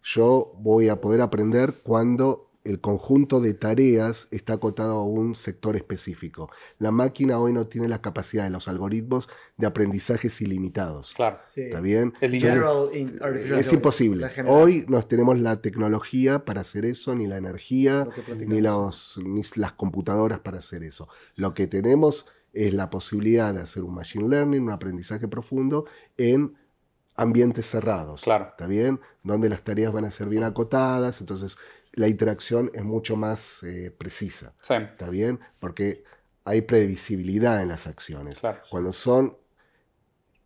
yo 0.03 0.53
voy 0.57 0.89
a 0.89 1.01
poder 1.01 1.21
aprender 1.21 1.81
cuando 1.83 2.48
el 2.63 2.81
conjunto 2.81 3.39
de 3.39 3.53
tareas 3.53 4.27
está 4.31 4.53
acotado 4.53 4.97
a 4.97 5.03
un 5.03 5.35
sector 5.35 5.75
específico. 5.75 6.51
La 6.77 6.91
máquina 6.91 7.39
hoy 7.39 7.53
no 7.53 7.67
tiene 7.67 7.87
la 7.87 8.01
capacidad 8.01 8.43
de 8.43 8.49
los 8.49 8.67
algoritmos 8.67 9.29
de 9.57 9.67
aprendizajes 9.67 10.41
ilimitados. 10.41 11.13
Claro. 11.15 11.39
¿Está 11.55 11.79
bien? 11.79 12.13
es 12.21 13.73
imposible. 13.73 14.27
Hoy 14.45 14.85
no 14.87 15.01
tenemos 15.03 15.39
la 15.39 15.61
tecnología 15.61 16.45
para 16.45 16.61
hacer 16.61 16.85
eso, 16.85 17.15
ni 17.15 17.27
la 17.27 17.37
energía, 17.37 18.07
ni, 18.35 18.61
los, 18.61 19.19
ni 19.23 19.41
las 19.55 19.71
computadoras 19.73 20.39
para 20.39 20.59
hacer 20.59 20.83
eso. 20.83 21.07
Lo 21.35 21.53
que 21.53 21.67
tenemos 21.67 22.27
es 22.53 22.73
la 22.73 22.89
posibilidad 22.89 23.53
de 23.53 23.61
hacer 23.61 23.83
un 23.83 23.93
machine 23.93 24.27
learning, 24.27 24.63
un 24.63 24.71
aprendizaje 24.71 25.27
profundo 25.27 25.85
en 26.17 26.55
ambientes 27.15 27.69
cerrados. 27.69 28.21
Claro. 28.23 28.47
¿Está 28.51 28.65
bien? 28.65 28.99
Donde 29.23 29.49
las 29.49 29.63
tareas 29.63 29.91
van 29.91 30.05
a 30.05 30.11
ser 30.11 30.27
bien 30.27 30.43
acotadas, 30.43 31.19
entonces 31.19 31.57
la 31.99 32.07
interacción 32.07 32.71
es 32.73 32.85
mucho 32.85 33.17
más 33.17 33.61
eh, 33.63 33.91
precisa. 33.91 34.53
Sí. 34.61 34.75
¿Está 34.75 35.09
bien? 35.09 35.37
Porque 35.59 36.05
hay 36.45 36.61
previsibilidad 36.61 37.61
en 37.61 37.67
las 37.67 37.87
acciones. 37.87 38.39
Claro. 38.39 38.61
Cuando 38.71 38.93
son 38.93 39.35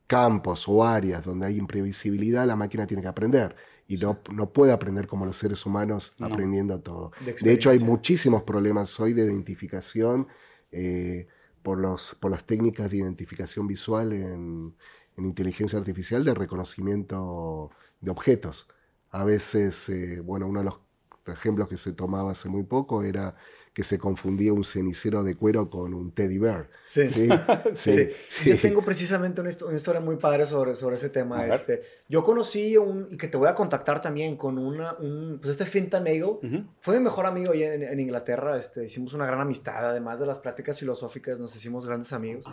campos 0.07 0.67
o 0.67 0.83
áreas 0.83 1.23
donde 1.23 1.45
hay 1.45 1.59
imprevisibilidad, 1.59 2.47
la 2.47 2.55
máquina 2.55 2.87
tiene 2.87 3.03
que 3.03 3.07
aprender. 3.07 3.55
Y 3.87 3.97
no, 3.97 4.19
no 4.31 4.49
puede 4.49 4.71
aprender 4.71 5.05
como 5.05 5.27
los 5.27 5.37
seres 5.37 5.63
humanos 5.63 6.15
aprendiendo 6.19 6.79
todo. 6.79 7.11
De, 7.41 7.53
hecho, 7.53 7.69
hay 7.69 7.77
muchísimos 7.77 8.41
problemas 8.41 8.99
hoy 8.99 9.13
de 9.13 9.23
identificación 9.23 10.27
eh, 10.71 11.27
por, 11.61 11.77
los, 11.77 12.15
por 12.15 12.31
las 12.31 12.45
técnicas 12.45 12.89
de 12.89 12.97
identificación 12.97 13.67
visual 13.67 14.11
en, 14.11 14.73
en 15.17 15.25
inteligencia 15.25 15.77
artificial 15.77 16.25
de 16.25 16.33
reconocimiento 16.33 17.69
de 18.01 18.09
objetos. 18.09 18.67
A 19.11 19.23
veces, 19.23 19.87
eh, 19.89 20.19
bueno, 20.19 20.47
uno 20.47 20.61
de 20.61 20.65
los 20.65 20.79
ejemplos 21.27 21.67
que 21.67 21.77
se 21.77 21.93
tomaba 21.93 22.31
hace 22.31 22.49
muy 22.49 22.63
poco 22.63 23.03
era 23.03 23.36
que 23.73 23.83
se 23.83 23.97
confundía 23.97 24.53
un 24.53 24.63
cenicero 24.63 25.23
de 25.23 25.36
cuero 25.36 25.67
con 25.69 25.95
un 25.95 26.12
teddy 26.12 26.38
bear. 26.38 26.69
Sí, 26.86 27.09
sí, 27.09 27.27
sí. 27.75 28.09
Yo 28.45 28.59
tengo 28.59 28.83
precisamente 28.83 29.41
una, 29.41 29.49
historia 29.49 29.99
muy 29.99 30.17
padre 30.17 30.45
sobre, 30.45 30.75
sobre 30.75 30.97
ese 30.97 31.09
tema. 31.09 31.47
Este, 31.47 31.81
yo 32.07 32.23
conocí 32.23 32.77
un, 32.77 33.07
y 33.09 33.17
que 33.17 33.27
te 33.27 33.36
voy 33.36 33.47
a 33.47 33.55
contactar 33.55 33.99
también 33.99 34.38
con 34.38 34.59
una, 34.59 34.93
un, 34.99 35.39
pues 35.41 35.51
este 35.51 35.65
Finta 35.65 35.99
Nagel, 35.99 36.67
fue 36.81 36.97
mi 36.97 37.03
mejor 37.03 37.25
amigo 37.25 37.51
allá 37.51 37.73
en, 37.73 37.99
Inglaterra, 37.99 38.57
este, 38.57 38.86
hicimos 38.86 39.13
una 39.13 39.25
gran 39.25 39.41
amistad, 39.41 39.89
además 39.89 40.19
de 40.19 40.27
las 40.27 40.39
prácticas 40.39 40.79
filosóficas 40.79 41.39
nos 41.39 41.55
hicimos 41.55 41.88
grandes 41.88 42.13
amigos, 42.13 42.45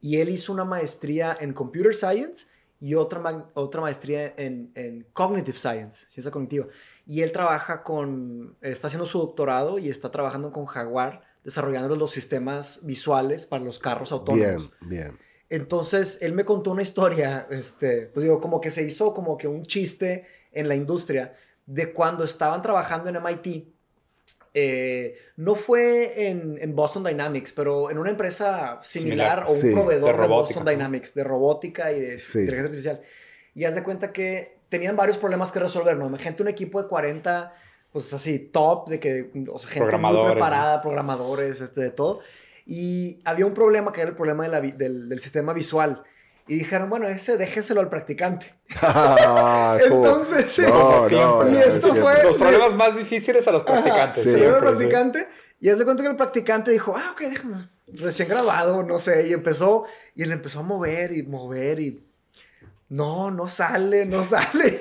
y 0.00 0.18
él 0.18 0.28
hizo 0.28 0.52
una 0.52 0.64
maestría 0.64 1.36
en 1.40 1.54
Computer 1.54 1.94
Science 1.94 2.46
y 2.80 2.94
otra, 2.94 3.48
otra 3.54 3.80
maestría 3.80 4.34
en, 4.36 4.70
en 4.74 5.06
Cognitive 5.14 5.56
Science, 5.56 6.06
ciencia 6.10 6.30
cognitiva. 6.30 6.66
Y 7.06 7.22
él 7.22 7.30
trabaja 7.30 7.82
con, 7.84 8.56
está 8.60 8.88
haciendo 8.88 9.06
su 9.06 9.18
doctorado 9.18 9.78
y 9.78 9.88
está 9.88 10.10
trabajando 10.10 10.50
con 10.50 10.66
Jaguar, 10.66 11.22
desarrollando 11.44 11.94
los 11.94 12.10
sistemas 12.10 12.80
visuales 12.82 13.46
para 13.46 13.64
los 13.64 13.78
carros 13.78 14.10
autónomos. 14.10 14.70
Bien, 14.80 14.90
bien. 14.90 15.18
Entonces, 15.48 16.18
él 16.20 16.32
me 16.32 16.44
contó 16.44 16.72
una 16.72 16.82
historia, 16.82 17.46
este, 17.50 18.06
pues 18.06 18.24
digo, 18.24 18.40
como 18.40 18.60
que 18.60 18.70
se 18.70 18.82
hizo 18.82 19.14
como 19.14 19.38
que 19.38 19.46
un 19.46 19.64
chiste 19.64 20.26
en 20.52 20.68
la 20.68 20.74
industria 20.74 21.36
de 21.66 21.92
cuando 21.92 22.24
estaban 22.24 22.62
trabajando 22.62 23.08
en 23.10 23.22
MIT. 23.22 23.68
Eh, 24.58 25.18
no 25.36 25.54
fue 25.54 26.28
en, 26.28 26.74
Boston 26.74 27.04
Dynamics, 27.04 27.52
pero 27.52 27.90
en 27.90 27.98
una 27.98 28.10
empresa 28.10 28.78
similar, 28.82 29.44
o 29.46 29.52
un 29.52 29.72
proveedor 29.72 30.20
de, 30.20 30.26
Boston 30.26 30.64
Dynamics, 30.64 31.14
de 31.14 31.22
robótica 31.22 31.92
y 31.92 32.00
de 32.00 32.14
inteligencia 32.14 32.62
artificial. 32.62 33.00
Y 33.54 33.64
haz 33.64 33.74
de 33.74 33.82
cuenta 33.82 34.12
que 34.12 34.55
tenían 34.68 34.96
varios 34.96 35.18
problemas 35.18 35.52
que 35.52 35.60
resolver, 35.60 35.96
¿no? 35.96 36.16
Gente, 36.18 36.42
un 36.42 36.48
equipo 36.48 36.82
de 36.82 36.88
40, 36.88 37.54
pues 37.92 38.12
así, 38.12 38.38
top, 38.38 38.88
de 38.88 39.00
que, 39.00 39.30
o 39.50 39.58
sea, 39.58 39.70
gente 39.70 39.96
muy 39.96 40.32
preparada, 40.32 40.82
programadores, 40.82 41.60
este, 41.60 41.80
de 41.80 41.90
todo. 41.90 42.20
Y 42.66 43.20
había 43.24 43.46
un 43.46 43.54
problema 43.54 43.92
que 43.92 44.00
era 44.00 44.10
el 44.10 44.16
problema 44.16 44.48
del, 44.48 45.08
del, 45.08 45.20
sistema 45.20 45.52
visual. 45.52 46.02
Y 46.48 46.56
dijeron, 46.56 46.90
bueno, 46.90 47.08
ese 47.08 47.36
déjeselo 47.36 47.80
al 47.80 47.88
practicante. 47.88 48.54
Ah, 48.82 49.78
Entonces, 49.82 50.58
no, 50.60 51.08
no, 51.08 51.50
y 51.50 51.56
esto 51.56 51.94
fue... 51.94 52.22
Los 52.22 52.36
problemas 52.36 52.74
más 52.74 52.96
difíciles 52.96 53.46
a 53.46 53.52
los 53.52 53.62
practicantes. 53.62 54.22
sí, 54.22 54.44
al 54.44 54.58
practicante. 54.58 55.28
Y 55.60 55.70
haz 55.70 55.78
de 55.78 55.84
cuenta 55.84 56.02
que 56.02 56.08
el 56.08 56.16
practicante 56.16 56.70
dijo, 56.70 56.94
ah, 56.96 57.12
ok, 57.12 57.20
déjame, 57.22 57.68
recién 57.86 58.28
grabado, 58.28 58.82
no 58.82 58.98
sé. 58.98 59.28
Y 59.28 59.32
empezó, 59.32 59.84
y 60.14 60.22
él 60.22 60.32
empezó 60.32 60.60
a 60.60 60.62
mover 60.62 61.12
y 61.12 61.22
mover 61.22 61.80
y 61.80 62.06
no, 62.88 63.30
no 63.30 63.46
sale, 63.46 64.06
no 64.06 64.22
sale. 64.24 64.78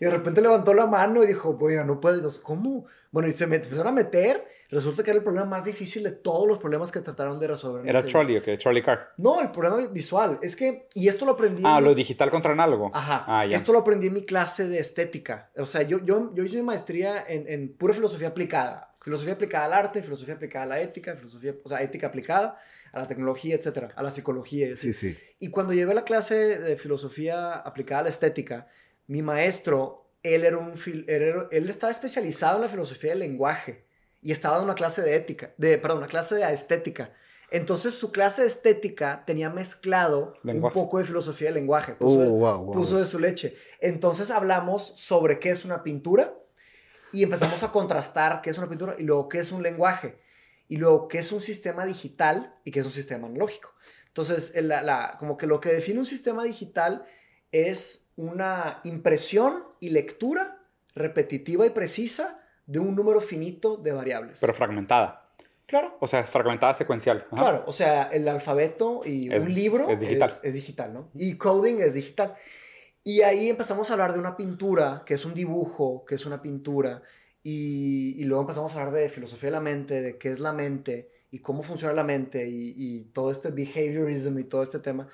Y 0.00 0.04
de 0.04 0.10
repente 0.10 0.40
levantó 0.40 0.74
la 0.74 0.86
mano 0.86 1.24
y 1.24 1.26
dijo, 1.26 1.56
oiga, 1.60 1.84
no 1.84 2.00
puedo. 2.00 2.30
¿Cómo? 2.42 2.86
Bueno, 3.10 3.28
y 3.28 3.32
se 3.32 3.44
empezaron 3.44 3.88
a 3.88 3.92
meter. 3.92 4.46
Resulta 4.70 5.02
que 5.02 5.10
era 5.10 5.18
el 5.18 5.24
problema 5.24 5.46
más 5.46 5.64
difícil 5.64 6.02
de 6.02 6.10
todos 6.10 6.46
los 6.46 6.58
problemas 6.58 6.92
que 6.92 7.00
trataron 7.00 7.40
de 7.40 7.46
resolver. 7.46 7.88
¿Era 7.88 8.04
Trolley 8.04 8.36
o 8.36 8.42
qué? 8.42 8.58
¿Trolley 8.58 8.82
Car? 8.82 9.12
No, 9.16 9.40
el 9.40 9.50
problema 9.50 9.78
visual. 9.88 10.38
Es 10.42 10.54
que, 10.54 10.88
y 10.94 11.08
esto 11.08 11.24
lo 11.24 11.32
aprendí. 11.32 11.62
Ah, 11.64 11.80
lo 11.80 11.94
digital 11.94 12.30
contra 12.30 12.52
análogo. 12.52 12.90
Ajá. 12.92 13.24
Ah, 13.26 13.46
esto 13.46 13.72
lo 13.72 13.78
aprendí 13.78 14.08
en 14.08 14.12
mi 14.12 14.26
clase 14.26 14.68
de 14.68 14.78
estética. 14.78 15.50
O 15.56 15.64
sea, 15.64 15.82
yo, 15.82 16.04
yo, 16.04 16.34
yo 16.34 16.44
hice 16.44 16.56
mi 16.56 16.64
maestría 16.64 17.24
en, 17.26 17.48
en 17.48 17.74
pura 17.74 17.94
filosofía 17.94 18.28
aplicada. 18.28 18.94
Filosofía 19.00 19.32
aplicada 19.32 19.64
al 19.64 19.72
arte, 19.72 20.02
filosofía 20.02 20.34
aplicada 20.34 20.64
a 20.66 20.68
la 20.68 20.80
ética, 20.80 21.16
filosofía, 21.16 21.54
o 21.64 21.68
sea, 21.68 21.82
ética 21.82 22.08
aplicada 22.08 22.58
a 22.92 23.00
la 23.00 23.08
tecnología, 23.08 23.54
etcétera, 23.56 23.92
a 23.96 24.02
la 24.02 24.10
psicología. 24.10 24.74
Sí, 24.76 24.92
sí. 24.92 25.16
Y 25.38 25.50
cuando 25.50 25.72
llevé 25.72 25.94
la 25.94 26.04
clase 26.04 26.58
de 26.58 26.76
filosofía 26.76 27.54
aplicada 27.54 28.00
a 28.00 28.04
la 28.04 28.08
estética, 28.08 28.68
mi 29.06 29.22
maestro, 29.22 30.10
él, 30.22 30.44
era 30.44 30.58
un, 30.58 30.74
él 30.86 31.68
estaba 31.68 31.90
especializado 31.90 32.56
en 32.56 32.62
la 32.62 32.68
filosofía 32.68 33.10
del 33.10 33.20
lenguaje 33.20 33.84
y 34.20 34.32
estaba 34.32 34.56
dando 34.56 34.66
una 34.66 34.74
clase 34.74 35.02
de 35.02 35.14
ética, 35.14 35.54
de, 35.56 35.78
perdón, 35.78 35.98
una 35.98 36.06
clase 36.08 36.34
de 36.34 36.52
estética. 36.52 37.12
Entonces 37.50 37.94
su 37.94 38.12
clase 38.12 38.42
de 38.42 38.48
estética 38.48 39.22
tenía 39.26 39.48
mezclado 39.48 40.34
un 40.44 40.70
poco 40.70 40.98
de 40.98 41.04
filosofía 41.04 41.48
del 41.48 41.54
lenguaje, 41.54 41.94
puso, 41.94 42.34
oh, 42.34 42.72
puso 42.72 42.98
de 42.98 43.06
su 43.06 43.18
leche. 43.18 43.56
Entonces 43.80 44.30
hablamos 44.30 44.92
sobre 44.96 45.38
qué 45.38 45.50
es 45.50 45.64
una 45.64 45.82
pintura 45.82 46.34
y 47.10 47.22
empezamos 47.22 47.62
a 47.62 47.72
contrastar 47.72 48.42
qué 48.42 48.50
es 48.50 48.58
una 48.58 48.68
pintura 48.68 48.96
y 48.98 49.04
luego 49.04 49.30
qué 49.30 49.38
es 49.38 49.50
un 49.50 49.62
lenguaje 49.62 50.18
y 50.68 50.76
luego 50.76 51.08
qué 51.08 51.18
es 51.18 51.32
un 51.32 51.40
sistema 51.40 51.86
digital 51.86 52.54
y 52.64 52.70
qué 52.70 52.80
es 52.80 52.86
un 52.86 52.92
sistema 52.92 53.26
analógico. 53.26 53.74
Entonces, 54.08 54.52
la, 54.62 55.16
como 55.18 55.36
que 55.36 55.46
lo 55.46 55.60
que 55.60 55.70
define 55.70 55.98
un 55.98 56.06
sistema 56.06 56.44
digital 56.44 57.04
es 57.52 58.08
una 58.16 58.80
impresión 58.84 59.64
y 59.80 59.90
lectura 59.90 60.60
repetitiva 60.94 61.66
y 61.66 61.70
precisa 61.70 62.40
de 62.66 62.80
un 62.80 62.94
número 62.94 63.20
finito 63.20 63.76
de 63.76 63.92
variables. 63.92 64.38
Pero 64.40 64.52
fragmentada. 64.54 65.30
Claro. 65.66 65.96
O 66.00 66.06
sea, 66.06 66.20
es 66.20 66.30
fragmentada 66.30 66.74
secuencial. 66.74 67.26
Claro, 67.28 67.64
o 67.66 67.72
sea, 67.72 68.04
el 68.04 68.26
alfabeto 68.26 69.02
y 69.04 69.28
un 69.28 69.54
libro 69.54 69.88
es 69.90 70.00
digital. 70.00 70.28
Es, 70.28 70.40
es 70.42 70.54
digital, 70.54 70.94
¿no? 70.94 71.10
Y 71.14 71.36
coding 71.36 71.80
es 71.80 71.94
digital. 71.94 72.34
Y 73.04 73.22
ahí 73.22 73.48
empezamos 73.48 73.88
a 73.88 73.92
hablar 73.92 74.12
de 74.12 74.18
una 74.18 74.36
pintura, 74.36 75.02
que 75.06 75.14
es 75.14 75.24
un 75.24 75.34
dibujo, 75.34 76.04
que 76.06 76.16
es 76.16 76.26
una 76.26 76.42
pintura, 76.42 77.02
y, 77.42 78.22
luego 78.24 78.42
empezamos 78.42 78.74
a 78.74 78.80
hablar 78.80 78.94
de 78.94 79.08
filosofía 79.08 79.48
de 79.48 79.52
la 79.52 79.60
mente, 79.60 80.02
de 80.02 80.18
qué 80.18 80.30
es 80.30 80.40
la 80.40 80.52
mente 80.52 81.10
y 81.30 81.38
cómo 81.38 81.62
funciona 81.62 81.94
la 81.94 82.04
mente 82.04 82.46
y, 82.48 83.10
todo 83.12 83.30
este 83.30 83.50
behaviorism 83.50 84.38
y 84.38 84.44
todo 84.44 84.62
este 84.62 84.78
tema. 84.80 85.08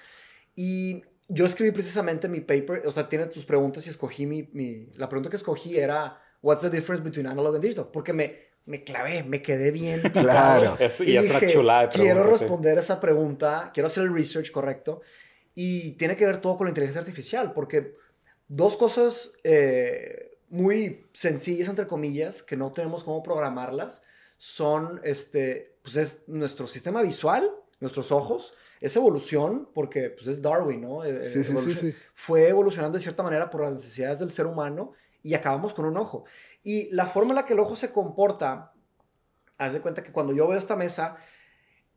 Y 0.57 1.03
yo 1.29 1.47
escribí 1.47 1.71
precisamente 1.71 2.29
mi 2.29 2.41
paper, 2.41 2.87
o 2.87 2.93
sea, 2.93 3.09
tiene 3.09 3.27
tus 3.27 3.45
preguntas 3.45 3.87
y 3.87 3.91
escogí 3.91 4.27
mi, 4.27 4.49
mi, 4.53 4.87
la 4.97 5.09
pregunta 5.09 5.31
que 5.31 5.37
escogí 5.37 5.79
era, 5.79 6.21
what's 6.43 6.63
the 6.63 6.71
difference 6.71 7.03
between 7.03 7.27
analog 7.27 7.55
and 7.55 7.63
digital? 7.63 7.89
Porque 7.93 8.13
me, 8.13 8.37
me 8.67 8.83
clavé, 8.83 9.23
me 9.23 9.43
quedé 9.43 9.71
bien. 9.71 10.01
claro. 10.13 10.77
y, 10.81 11.17
es 11.17 11.31
una 11.31 11.47
chulada 11.47 11.83
de 11.83 11.89
Quiero 11.89 12.25
responder 12.25 12.79
esa 12.79 13.01
pregunta, 13.01 13.71
quiero 13.73 13.87
hacer 13.87 14.05
el 14.05 14.15
research 14.15 14.51
correcto 14.51 15.03
y 15.55 15.93
tiene 15.93 16.17
que 16.17 16.27
ver 16.27 16.39
todo 16.39 16.57
con 16.57 16.67
la 16.67 16.71
inteligencia 16.71 17.01
artificial, 17.01 17.53
porque 17.53 17.95
dos 18.49 18.77
cosas 18.77 19.35
eh, 19.45 20.34
muy 20.55 21.05
sencillas, 21.13 21.69
entre 21.69 21.89
comillas, 21.89 22.43
que 22.43 22.57
no 22.57 22.71
tenemos 22.71 23.03
cómo 23.03 23.25
programarlas, 23.25 24.03
son, 24.39 25.01
este, 25.03 25.77
pues 25.83 25.97
es 25.97 26.19
nuestro 26.29 26.69
sistema 26.69 27.03
visual, 27.03 27.51
nuestros 27.81 28.13
ojos, 28.13 28.55
es 28.81 28.95
evolución, 28.95 29.69
porque 29.75 30.11
pues 30.11 30.29
es 30.29 30.41
Darwin, 30.41 30.83
¿no? 30.83 31.05
Eh, 31.05 31.27
sí, 31.27 31.43
sí, 31.43 31.75
sí, 31.75 31.95
Fue 32.15 32.49
evolucionando 32.49 32.97
de 32.97 33.03
cierta 33.03 33.25
manera 33.25 33.51
por 33.51 33.63
las 33.63 33.73
necesidades 33.73 34.21
del 34.21 34.31
ser 34.31 34.47
humano 34.47 34.93
y 35.25 35.35
acabamos 35.35 35.75
con 35.75 35.87
un 35.87 35.97
ojo. 35.97 36.25
Y 36.63 36.89
la 36.93 37.07
forma 37.07 37.31
en 37.31 37.37
la 37.37 37.47
que 37.47 37.55
el 37.55 37.61
ojo 37.61 37.75
se 37.75 37.91
comporta, 37.91 38.73
haz 39.59 39.73
de 39.73 39.81
cuenta 39.81 40.05
que 40.05 40.13
cuando 40.13 40.33
yo 40.33 40.47
veo 40.47 40.59
esta 40.59 40.77
mesa, 40.77 41.17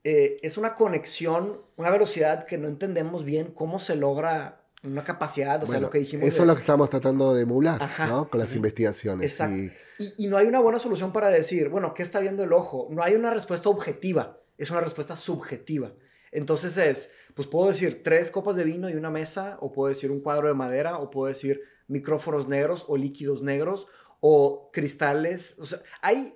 eh, 0.03 0.39
es 0.41 0.57
una 0.57 0.73
conexión, 0.73 1.61
una 1.75 1.91
velocidad 1.91 2.45
que 2.45 2.57
no 2.57 2.67
entendemos 2.67 3.23
bien 3.23 3.51
cómo 3.51 3.79
se 3.79 3.95
logra 3.95 4.63
una 4.83 5.03
capacidad, 5.03 5.61
o 5.63 5.67
sea, 5.67 5.79
lo 5.79 5.89
que 5.89 5.99
dijimos. 5.99 6.27
Eso 6.27 6.43
es 6.43 6.47
lo 6.47 6.55
que 6.55 6.61
estamos 6.61 6.89
tratando 6.89 7.33
de 7.33 7.43
emular, 7.43 7.89
¿no? 8.07 8.29
Con 8.29 8.39
las 8.39 8.53
investigaciones. 8.55 9.31
Exacto. 9.31 9.73
Y... 10.17 10.27
no 10.27 10.37
hay 10.37 10.45
una 10.45 10.59
buena 10.59 10.79
solución 10.79 11.11
para 11.11 11.29
decir, 11.29 11.69
bueno, 11.69 11.93
¿qué 11.93 12.03
está 12.03 12.19
viendo 12.19 12.43
el 12.43 12.53
ojo? 12.53 12.87
No 12.91 13.03
hay 13.03 13.15
una 13.15 13.31
respuesta 13.31 13.69
objetiva, 13.69 14.39
es 14.57 14.69
una 14.69 14.81
respuesta 14.81 15.15
subjetiva. 15.15 15.93
Entonces 16.31 16.77
es, 16.77 17.11
pues 17.33 17.47
puedo 17.47 17.67
decir 17.69 18.03
tres 18.03 18.29
copas 18.29 18.55
de 18.55 18.63
vino 18.63 18.89
y 18.89 18.93
una 18.93 19.09
mesa, 19.09 19.57
o 19.61 19.71
puedo 19.71 19.89
decir 19.89 20.11
un 20.11 20.21
cuadro 20.21 20.47
de 20.47 20.53
madera, 20.53 20.99
o 20.99 21.09
puedo 21.09 21.27
decir 21.27 21.61
micrófonos 21.87 22.47
negros 22.47 22.85
o 22.87 22.97
líquidos 22.97 23.41
negros, 23.41 23.87
o 24.19 24.69
cristales. 24.71 25.55
O 25.59 25.65
sea, 25.65 25.81
hay, 26.01 26.33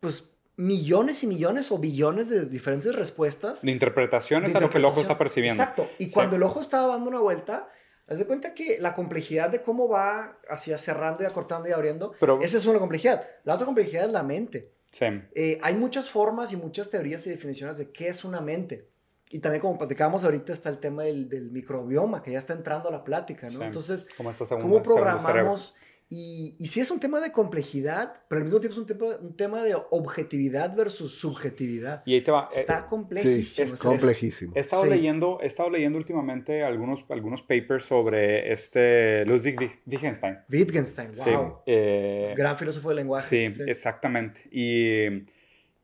pues, 0.00 0.33
millones 0.56 1.22
y 1.22 1.26
millones 1.26 1.70
o 1.72 1.78
billones 1.78 2.28
de 2.28 2.46
diferentes 2.46 2.94
respuestas. 2.94 3.62
De 3.62 3.70
interpretaciones 3.70 4.54
a 4.54 4.60
lo 4.60 4.70
que 4.70 4.78
el 4.78 4.84
ojo 4.84 5.00
está 5.00 5.18
percibiendo. 5.18 5.62
Exacto. 5.62 5.88
Y 5.98 6.10
cuando 6.10 6.36
el 6.36 6.42
ojo 6.42 6.60
está 6.60 6.86
dando 6.86 7.08
una 7.08 7.20
vuelta, 7.20 7.68
haz 8.06 8.18
de 8.18 8.26
cuenta 8.26 8.54
que 8.54 8.78
la 8.80 8.94
complejidad 8.94 9.50
de 9.50 9.62
cómo 9.62 9.88
va 9.88 10.38
hacia 10.48 10.78
cerrando 10.78 11.22
y 11.22 11.26
acortando 11.26 11.68
y 11.68 11.72
abriendo, 11.72 12.14
esa 12.42 12.58
es 12.58 12.66
una 12.66 12.78
complejidad. 12.78 13.26
La 13.44 13.54
otra 13.54 13.66
complejidad 13.66 14.06
es 14.06 14.12
la 14.12 14.22
mente. 14.22 14.72
Sí. 14.90 15.06
Eh, 15.34 15.58
hay 15.62 15.74
muchas 15.74 16.08
formas 16.08 16.52
y 16.52 16.56
muchas 16.56 16.88
teorías 16.88 17.26
y 17.26 17.30
definiciones 17.30 17.76
de 17.76 17.90
qué 17.90 18.08
es 18.08 18.24
una 18.24 18.40
mente. 18.40 18.88
Y 19.30 19.40
también 19.40 19.60
como 19.62 19.76
platicábamos 19.76 20.22
ahorita 20.22 20.52
está 20.52 20.68
el 20.68 20.78
tema 20.78 21.02
del, 21.02 21.28
del 21.28 21.50
microbioma, 21.50 22.22
que 22.22 22.30
ya 22.30 22.38
está 22.38 22.52
entrando 22.52 22.88
a 22.88 22.92
la 22.92 23.02
plática, 23.02 23.48
¿no? 23.48 23.64
Entonces, 23.64 24.06
¿cómo 24.16 24.82
programamos 24.82 25.74
y, 26.16 26.56
y 26.60 26.66
sí 26.68 26.80
es 26.80 26.90
un 26.92 27.00
tema 27.00 27.20
de 27.20 27.32
complejidad, 27.32 28.14
pero 28.28 28.38
al 28.38 28.44
mismo 28.44 28.60
tiempo 28.60 28.74
es 28.74 28.78
un 28.78 28.86
tema, 28.86 29.16
un 29.20 29.36
tema 29.36 29.64
de 29.64 29.74
objetividad 29.90 30.74
versus 30.76 31.18
subjetividad. 31.18 32.02
Y 32.06 32.14
ahí 32.14 32.20
te 32.20 32.30
va. 32.30 32.48
Eh, 32.54 32.60
Está 32.60 32.86
complejísimo. 32.86 33.68
Sí, 33.68 33.74
es 33.74 33.82
complejísimo. 33.82 34.52
He 34.54 34.60
estado, 34.60 34.86
leyendo, 34.86 35.40
he 35.42 35.46
estado 35.46 35.70
leyendo 35.70 35.98
últimamente 35.98 36.62
algunos, 36.62 37.04
algunos 37.08 37.42
papers 37.42 37.84
sobre 37.84 38.52
este 38.52 39.24
Ludwig 39.26 39.80
Wittgenstein. 39.86 40.38
Wittgenstein, 40.48 41.10
wow. 41.16 41.24
Sí, 41.24 41.32
eh, 41.66 42.34
Gran 42.36 42.56
filósofo 42.56 42.90
del 42.90 42.96
lenguaje. 42.98 43.26
Sí, 43.26 43.62
exactamente. 43.66 44.42
Y, 44.52 45.24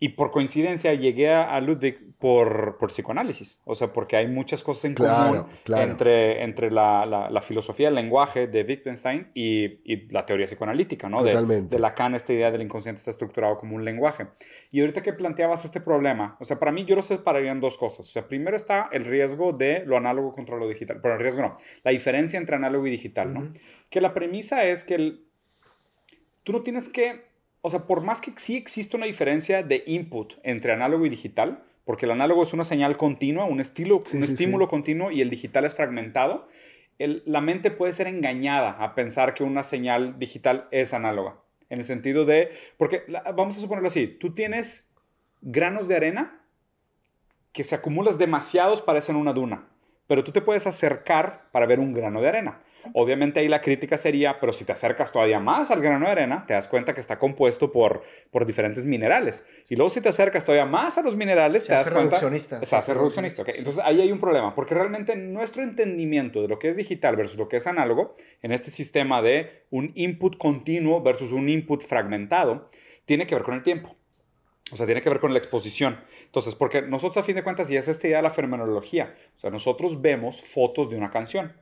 y 0.03 0.11
por 0.11 0.31
coincidencia 0.31 0.95
llegué 0.95 1.31
a 1.31 1.61
Ludwig 1.61 2.11
por, 2.21 2.77
por, 2.79 2.91
psicoanálisis, 2.91 3.59
o 3.65 3.75
sea, 3.75 3.95
porque 3.95 4.17
hay 4.17 4.29
muchas 4.29 4.63
cosas 4.63 4.87
en 4.87 4.95
común 4.95 5.47
entre, 5.67 6.43
entre 6.43 6.71
la, 6.71 7.07
la, 7.07 7.41
filosofía 7.41 7.87
del 7.87 7.95
lenguaje 7.95 8.47
de 8.47 8.63
Wittgenstein 8.63 9.31
y, 9.33 9.81
y, 9.91 10.07
la 10.11 10.27
teoría 10.27 10.47
psicoanalítica, 10.47 11.09
¿no? 11.09 11.23
De, 11.23 11.63
de, 11.63 11.79
Lacan, 11.79 12.15
esta 12.15 12.35
idea 12.35 12.51
del 12.51 12.61
inconsciente 12.61 12.99
está 12.99 13.11
estructurado 13.11 13.59
como 13.59 13.77
un 13.77 13.85
lenguaje. 13.85 14.27
Y 14.71 14.81
ahorita 14.81 15.03
que 15.03 15.15
planteabas 15.15 15.65
este 15.65 15.81
problema, 15.81 16.37
o 16.41 16.45
sea, 16.45 16.59
para 16.59 16.73
mí 16.73 16.85
yo 16.85 16.95
lo 16.95 17.03
separaría 17.03 17.53
en 17.53 17.61
dos 17.61 17.79
cosas. 17.79 18.01
O 18.01 18.11
sea, 18.11 18.29
primero 18.29 18.57
está 18.57 18.91
el 18.93 19.05
riesgo 19.05 19.53
de 19.53 19.85
lo 19.87 19.97
análogo 19.97 20.35
contra 20.35 20.57
lo 20.57 20.69
digital, 20.69 21.01
pero 21.03 21.15
el 21.15 21.21
riesgo 21.21 21.41
no, 21.41 21.57
la 21.85 21.91
diferencia 21.91 22.39
entre 22.39 22.57
análogo 22.57 22.87
y 22.87 22.91
digital, 22.91 23.33
¿no? 23.33 23.53
Que 23.89 24.03
la 24.03 24.13
premisa 24.13 24.65
es 24.65 24.85
que 24.85 24.95
el, 24.95 25.25
tú 26.43 26.53
no 26.53 26.63
tienes 26.63 26.91
que 26.91 27.30
o 27.63 27.71
sea, 27.71 27.81
por 27.87 28.03
más 28.03 28.21
que 28.21 28.33
sí 28.37 28.57
existe 28.57 28.97
una 28.97 29.07
diferencia 29.07 29.63
de 29.63 29.83
input 29.87 30.35
entre 30.43 30.73
análogo 30.73 31.07
y 31.07 31.11
digital, 31.11 31.63
porque 31.85 32.07
el 32.07 32.13
análogo 32.13 32.43
es 32.43 32.53
una 32.53 32.65
señal 32.65 32.97
continua, 32.97 33.45
un, 33.45 33.61
estilo, 33.61 34.03
un 34.13 34.23
estímulo 34.23 34.69
continuo 34.69 35.11
y 35.11 35.21
el 35.21 35.31
digital 35.31 35.65
es 35.65 35.75
fragmentado, 35.75 36.49
la 36.99 37.41
mente 37.41 37.71
puede 37.71 37.93
ser 37.93 38.07
engañada 38.07 38.73
a 38.73 38.95
pensar 38.95 39.35
que 39.35 39.43
una 39.43 39.65
señal 39.65 40.19
digital 40.19 40.69
es 40.71 40.93
análoga. 40.93 41.37
En 41.71 41.79
el 41.79 41.85
sentido 41.85 42.25
de, 42.25 42.51
porque 42.77 43.05
vamos 43.35 43.57
a 43.57 43.61
suponerlo 43.61 43.89
así, 43.89 44.07
tú 44.07 44.35
tienes 44.35 44.91
granos 45.41 45.89
de 45.89 45.97
arena 45.97 46.43
que 47.53 47.65
se 47.65 47.75
acumulas 47.75 48.19
demasiados 48.19 48.83
parecen 48.83 49.17
una 49.17 49.33
duna, 49.33 49.70
pero 50.11 50.25
tú 50.25 50.33
te 50.33 50.41
puedes 50.41 50.67
acercar 50.67 51.43
para 51.53 51.67
ver 51.67 51.79
un 51.79 51.93
grano 51.93 52.21
de 52.21 52.27
arena. 52.27 52.59
Obviamente 52.95 53.39
ahí 53.39 53.47
la 53.47 53.61
crítica 53.61 53.97
sería, 53.97 54.41
pero 54.41 54.53
si 54.53 54.65
te 54.65 54.73
acercas 54.73 55.13
todavía 55.13 55.39
más 55.39 55.71
al 55.71 55.81
grano 55.81 56.07
de 56.07 56.11
arena, 56.11 56.47
te 56.49 56.53
das 56.53 56.67
cuenta 56.67 56.95
que 56.95 57.01
está 57.01 57.17
compuesto 57.21 57.71
por, 57.71 58.03
por 58.33 58.45
diferentes 58.45 58.85
minerales. 58.85 59.45
Y 59.69 59.77
luego 59.77 59.89
si 59.89 60.01
te 60.01 60.09
acercas 60.09 60.45
todavía 60.45 60.67
más 60.67 60.99
a 60.99 61.03
los 61.03 61.15
minerales, 61.15 61.63
se 61.63 61.69
te 61.69 61.75
das 61.75 61.83
hace 61.83 61.93
cuenta... 61.93 62.17
Reduccionista. 62.17 62.67
Se 62.67 62.75
hace 62.75 62.93
reduccionista. 62.93 63.45
Entonces 63.47 63.81
ahí 63.85 64.01
hay 64.01 64.11
un 64.11 64.19
problema, 64.19 64.53
porque 64.53 64.75
realmente 64.75 65.15
nuestro 65.15 65.63
entendimiento 65.63 66.43
de 66.43 66.49
lo 66.49 66.59
que 66.59 66.71
es 66.71 66.77
digital 66.77 67.15
versus 67.15 67.39
lo 67.39 67.47
que 67.47 67.59
es 67.59 67.69
análogo, 67.69 68.17
en 68.43 68.51
este 68.51 68.73
sistema 68.73 69.23
de 69.23 69.63
un 69.71 69.93
input 69.95 70.39
continuo 70.39 71.05
versus 71.05 71.31
un 71.31 71.49
input 71.49 71.85
fragmentado, 71.85 72.69
tiene 73.05 73.29
que 73.29 73.37
ver 73.37 73.45
con 73.45 73.55
el 73.55 73.63
tiempo. 73.63 73.95
O 74.73 74.77
sea, 74.77 74.87
tiene 74.87 75.03
que 75.03 75.11
ver 75.11 75.21
con 75.21 75.33
la 75.33 75.39
exposición. 75.39 76.01
Entonces, 76.25 76.55
porque 76.55 76.83
nosotros 76.83 77.19
a 77.19 77.23
fin 77.23 77.35
de 77.35 77.43
cuentas, 77.43 77.71
y 77.71 77.77
es 77.77 77.89
esta 77.89 78.07
idea 78.07 78.19
de 78.19 78.23
la 78.23 78.31
fenomenología, 78.31 79.17
o 79.37 79.39
sea, 79.39 79.51
nosotros 79.51 80.01
vemos 80.01 80.41
fotos 80.41 80.91
de 80.91 80.97
una 80.97 81.11
canción. 81.11 81.53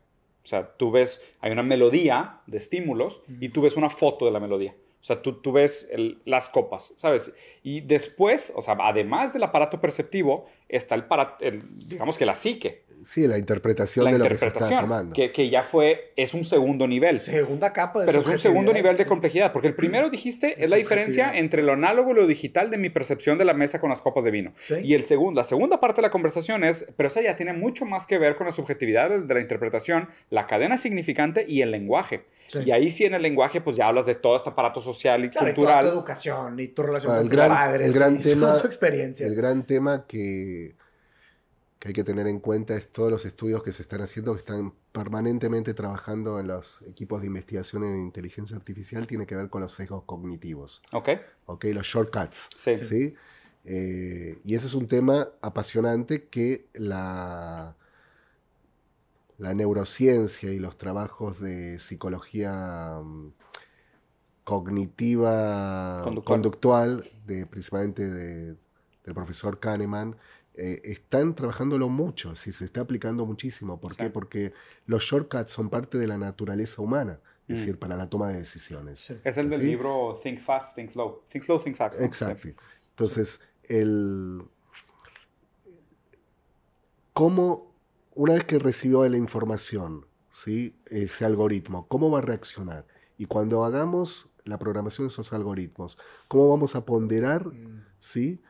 O 0.45 0.47
sea, 0.47 0.77
tú 0.77 0.91
ves, 0.91 1.23
hay 1.41 1.53
una 1.53 1.63
melodía 1.63 2.41
de 2.47 2.57
estímulos 2.57 3.23
y 3.41 3.51
tú 3.51 3.63
ves 3.63 3.77
una 3.77 3.91
foto 3.91 4.25
de 4.25 4.31
la 4.31 4.41
melodía. 4.41 4.75
O 5.01 5.05
sea, 5.05 5.23
tú, 5.23 5.35
tú 5.35 5.53
ves 5.53 5.89
las 6.25 6.49
copas, 6.49 6.93
¿sabes? 6.97 7.33
Y 7.63 7.83
después, 7.83 8.53
o 8.57 8.63
sea, 8.63 8.77
además 8.81 9.33
del 9.33 9.45
aparato 9.45 9.81
perceptivo, 9.81 10.47
está 10.69 10.95
el, 10.97 11.05
para, 11.05 11.37
el 11.41 11.89
digamos 11.89 12.19
que 12.19 12.27
la 12.27 12.35
psique. 12.35 12.85
Sí, 13.03 13.27
la 13.27 13.39
interpretación 13.39 14.11
de 14.11 14.19
lo 14.19 14.29
que 14.29 14.39
se 14.39 14.47
está 14.47 14.81
tomando. 14.81 15.15
Que, 15.15 15.33
que, 15.33 15.51
ya 15.51 15.63
fue, 15.63 16.13
es 16.17 16.35
un 16.35 16.45
segundo 16.45 16.87
nivel. 16.87 17.19
Segunda 17.19 17.73
capa 17.73 18.01
de 18.01 18.07
Pero 18.07 18.21
es 18.21 18.27
un 18.27 18.39
segundo 18.39 18.73
nivel 18.73 18.97
de 18.97 19.07
complejidad, 19.07 19.53
porque 19.53 19.69
el 19.69 19.75
primero 19.75 20.11
dijiste 20.11 20.63
es 20.63 20.71
la 20.71 20.77
diferencia 20.77 21.33
entre 21.35 21.63
lo 21.63 21.73
análogo 21.73 22.13
y 22.13 22.15
lo 22.15 22.27
digital 22.27 22.71
de 22.71 22.79
mi 22.79 22.91
percepción 22.91 23.39
de 23.39 23.45
la 23.45 23.55
mesa 23.55 23.81
con 23.81 23.91
las 23.91 24.01
copas 24.01 24.25
de 24.25 24.31
vino. 24.31 24.53
Y 24.83 24.95
el 24.95 25.05
segundo, 25.05 25.41
la 25.41 25.45
segunda 25.45 25.81
parte 25.81 26.01
de 26.01 26.09
la 26.09 26.11
conversación 26.11 26.65
es, 26.65 26.87
pero 26.97 27.09
esa 27.09 27.23
ya 27.23 27.37
tiene 27.37 27.53
mucho 27.53 27.85
más 27.85 28.07
que 28.07 28.19
ver 28.19 28.37
con 28.37 28.47
la 28.47 28.53
subjetividad 28.53 29.11
de 29.11 29.35
la 29.35 29.41
interpretación, 29.41 30.09
la 30.31 30.47
cadena 30.47 30.77
significante 30.77 31.45
y 31.49 31.63
el 31.63 31.71
lenguaje. 31.71 32.25
Y 32.65 32.71
ahí 32.71 32.91
sí 32.91 33.05
en 33.05 33.15
el 33.15 33.23
lenguaje 33.23 33.61
pues 33.61 33.77
ya 33.77 33.89
hablas 33.89 34.07
de 34.07 34.15
todo 34.15 34.37
este 34.37 34.51
aparato 34.51 34.81
social 34.81 35.25
y 35.25 35.31
cultural. 35.31 35.51
Y 35.51 35.55
toda 35.55 35.81
tu 35.83 35.89
educación 35.89 36.61
y 36.61 36.69
tu 36.69 36.83
relación 36.83 37.15
con 37.15 37.29
tus 37.29 37.39
padres 37.39 37.87
el 37.87 37.93
gran 37.93 38.19
tema, 38.23 38.59
tu 38.59 38.67
experiencia. 38.67 39.27
El 39.27 39.35
gran 39.35 39.65
tema 39.65 40.07
que 40.07 40.75
que 41.79 41.89
hay 41.89 41.95
que 41.95 42.05
tener 42.05 42.27
en 42.27 42.41
cuenta 42.41 42.77
es 42.77 42.89
todos 42.89 43.11
los 43.11 43.25
estudios 43.25 43.63
que 43.63 43.73
se 43.73 43.83
están 43.83 44.01
haciendo, 44.01 44.33
que 44.33 44.41
están 44.41 44.75
permanentemente 44.93 45.75
trabajando 45.75 46.41
en 46.41 46.49
los 46.49 46.83
equipos 46.83 47.21
de 47.21 47.29
investigación 47.29 47.85
en 47.85 47.99
inteligencia 47.99 48.57
artificial, 48.57 49.07
tiene 49.07 49.27
que 49.27 49.37
ver 49.37 49.49
con 49.49 49.63
los 49.63 49.73
sesgos 49.73 50.03
cognitivos. 50.05 50.83
Ok. 50.93 51.11
Ok, 51.47 51.67
los 51.67 51.87
shortcuts. 51.87 52.51
Sí. 52.57 52.75
¿sí? 52.75 53.15
Eh, 53.65 54.41
y 54.45 54.55
ese 54.55 54.67
es 54.67 54.75
un 54.75 54.89
tema 54.89 55.29
apasionante 55.41 56.25
que 56.25 56.67
la, 56.73 57.77
la 59.37 59.55
neurociencia 59.55 60.51
y 60.53 60.59
los 60.59 60.79
trabajos 60.79 61.39
de 61.41 61.79
psicología 61.79 63.01
mm, 63.05 63.33
cognitiva 64.43 66.03
conductual, 66.25 67.05
de, 67.27 67.47
principalmente 67.47 68.09
de, 68.09 68.57
del 69.05 69.15
profesor 69.15 69.61
Kahneman, 69.61 70.17
eh, 70.61 70.83
están 70.91 71.37
trabajándolo 71.37 71.89
mucho, 71.89 72.33
es 72.33 72.41
se 72.41 72.65
está 72.65 72.81
aplicando 72.81 73.25
muchísimo. 73.25 73.79
¿Por 73.79 73.97
qué? 73.97 74.11
Porque 74.11 74.53
los 74.87 75.05
shortcuts 75.05 75.53
son 75.53 75.71
parte 75.71 75.99
de 75.99 76.09
la 76.09 76.19
naturaleza 76.19 76.83
humana, 76.83 77.21
es 77.47 77.49
mm. 77.49 77.61
decir, 77.61 77.79
para 77.79 77.97
la 77.97 78.11
toma 78.11 78.33
de 78.33 78.39
decisiones. 78.41 79.09
Es 79.23 79.37
el 79.37 79.51
del 79.51 79.65
libro 79.65 80.19
Think 80.21 80.41
Fast, 80.41 80.75
Think 80.75 80.91
Slow. 80.91 81.23
Think 81.29 81.45
Slow, 81.45 81.61
Think 81.61 81.77
Fast. 81.77 82.01
Exacto. 82.01 82.49
Entonces, 82.91 83.41
el... 83.63 84.43
¿cómo, 87.13 87.73
una 88.17 88.35
vez 88.35 88.43
que 88.43 88.59
recibió 88.59 89.09
la 89.09 89.17
información, 89.17 90.07
¿sí? 90.33 90.75
ese 90.87 91.25
algoritmo, 91.25 91.87
cómo 91.87 92.11
va 92.11 92.19
a 92.19 92.23
reaccionar? 92.23 92.85
Y 93.17 93.27
cuando 93.27 93.65
hagamos 93.65 94.35
la 94.45 94.59
programación 94.59 95.07
de 95.07 95.13
esos 95.13 95.33
algoritmos, 95.33 95.99
¿cómo 96.27 96.49
vamos 96.49 96.75
a 96.75 96.85
ponderar 96.85 97.47
mm. 97.47 97.85
¿sí? 98.01 98.43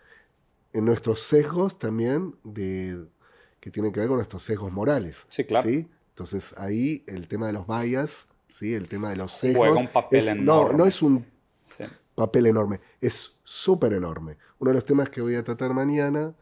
En 0.73 0.85
nuestros 0.85 1.21
sesgos 1.21 1.79
también 1.79 2.35
de, 2.45 3.07
que 3.61 3.71
tienen 3.71 3.93
que 3.93 4.01
ver 4.01 4.09
con 4.09 4.17
nuestros 4.19 4.43
sesgos 4.43 4.73
morales. 4.73 5.27
Sí, 5.29 5.45
claro. 5.45 5.69
Entonces 5.69 6.55
ahí 6.59 7.05
el 7.07 7.29
tema 7.29 7.47
de 7.47 7.53
los 7.53 7.67
bias, 7.67 8.27
¿sí? 8.49 8.75
el 8.75 8.89
tema 8.89 9.11
de 9.11 9.17
los 9.17 9.33
sesgos... 9.33 9.69
Juega 9.69 9.81
un 9.81 9.89
papel 9.89 10.29
enorme. 10.29 10.73
No, 10.73 10.79
no 10.79 10.87
es 10.87 11.03
un 11.03 11.25
papel 12.15 12.47
enorme, 12.47 12.81
es 13.01 13.37
súper 13.45 13.93
enorme. 13.93 14.37
Uno 14.59 14.71
de 14.71 14.75
los 14.75 14.85
temas 14.85 15.09
que 15.11 15.21
voy 15.21 15.37
a 15.37 15.45
tratar 15.45 15.73
mañana, 15.73 16.35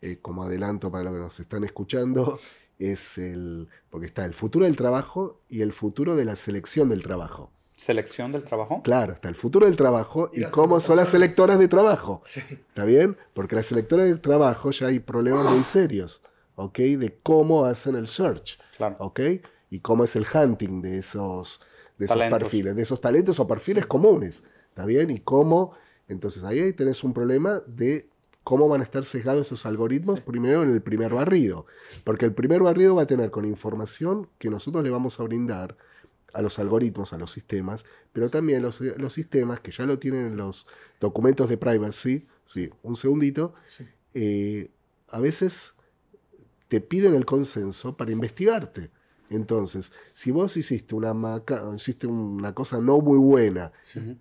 eh, 0.00 0.18
como 0.22 0.44
adelanto 0.44 0.90
para 0.90 1.04
los 1.04 1.14
que 1.14 1.18
nos 1.20 1.40
están 1.40 1.64
escuchando, 1.64 2.38
es 2.78 3.18
el... 3.18 3.68
porque 3.90 4.06
está 4.06 4.24
el 4.24 4.34
futuro 4.34 4.64
del 4.64 4.76
trabajo 4.76 5.40
y 5.48 5.62
el 5.62 5.72
futuro 5.72 6.14
de 6.14 6.24
la 6.24 6.36
selección 6.36 6.88
del 6.88 7.02
trabajo 7.02 7.50
selección 7.80 8.30
del 8.30 8.42
trabajo? 8.42 8.82
Claro, 8.82 9.14
está 9.14 9.30
el 9.30 9.34
futuro 9.34 9.64
del 9.64 9.76
trabajo 9.76 10.30
y, 10.34 10.44
cómo 10.44 10.80
son 10.80 10.96
las 10.96 11.08
selectoras 11.08 11.58
de 11.58 11.66
trabajo. 11.66 12.22
¿Está 12.26 12.84
bien? 12.84 13.16
Porque 13.32 13.56
las 13.56 13.66
selectoras 13.66 14.06
de 14.06 14.16
trabajo 14.16 14.70
ya 14.70 14.88
hay 14.88 14.98
problemas 14.98 15.50
muy 15.50 15.64
serios, 15.64 16.22
¿ok? 16.56 16.78
De 16.78 17.18
cómo 17.22 17.64
hacen 17.64 17.96
el 17.96 18.06
search, 18.06 18.58
claro. 18.76 18.96
¿ok? 18.98 19.20
Y 19.70 19.80
cómo 19.80 20.04
es 20.04 20.14
el 20.14 20.26
hunting 20.32 20.82
de 20.82 20.98
esos, 20.98 21.62
de 21.96 22.04
esos 22.04 22.18
perfiles, 22.18 22.76
de 22.76 22.82
esos 22.82 23.00
talentos 23.00 23.40
o 23.40 23.46
perfiles 23.46 23.86
comunes, 23.86 24.44
¿está 24.68 24.84
bien? 24.84 25.10
Y 25.10 25.20
cómo, 25.20 25.72
entonces 26.06 26.44
ahí 26.44 26.74
tenés 26.74 27.02
un 27.02 27.14
problema 27.14 27.62
de 27.66 28.10
cómo 28.44 28.68
van 28.68 28.82
a 28.82 28.84
estar 28.84 29.06
sesgados 29.06 29.46
esos 29.46 29.64
algoritmos 29.64 30.20
primero 30.20 30.62
en 30.62 30.70
el 30.74 30.82
primer 30.82 31.14
barrido, 31.14 31.64
porque 32.04 32.26
el 32.26 32.34
primer 32.34 32.62
barrido 32.62 32.94
va 32.94 33.02
a 33.02 33.06
tener 33.06 33.30
con 33.30 33.46
información 33.46 34.28
que 34.38 34.50
nosotros 34.50 34.84
le 34.84 34.90
vamos 34.90 35.18
a 35.18 35.22
brindar, 35.22 35.76
a 36.32 36.42
los 36.42 36.58
algoritmos, 36.58 37.12
a 37.12 37.18
los 37.18 37.32
sistemas, 37.32 37.84
pero 38.12 38.30
también 38.30 38.62
los, 38.62 38.80
los 38.80 39.12
sistemas 39.12 39.60
que 39.60 39.70
ya 39.70 39.86
lo 39.86 39.98
tienen 39.98 40.26
en 40.26 40.36
los 40.36 40.66
documentos 41.00 41.48
de 41.48 41.56
privacy, 41.56 42.26
sí, 42.46 42.70
un 42.82 42.96
segundito, 42.96 43.54
eh, 44.14 44.70
a 45.08 45.20
veces 45.20 45.74
te 46.68 46.80
piden 46.80 47.14
el 47.14 47.26
consenso 47.26 47.96
para 47.96 48.12
investigarte. 48.12 48.90
Entonces, 49.30 49.92
si 50.12 50.32
vos 50.32 50.56
hiciste 50.56 50.94
una, 50.96 51.14
hiciste 51.76 52.08
una 52.08 52.52
cosa 52.52 52.80
no 52.80 53.00
muy 53.00 53.16
buena 53.16 53.70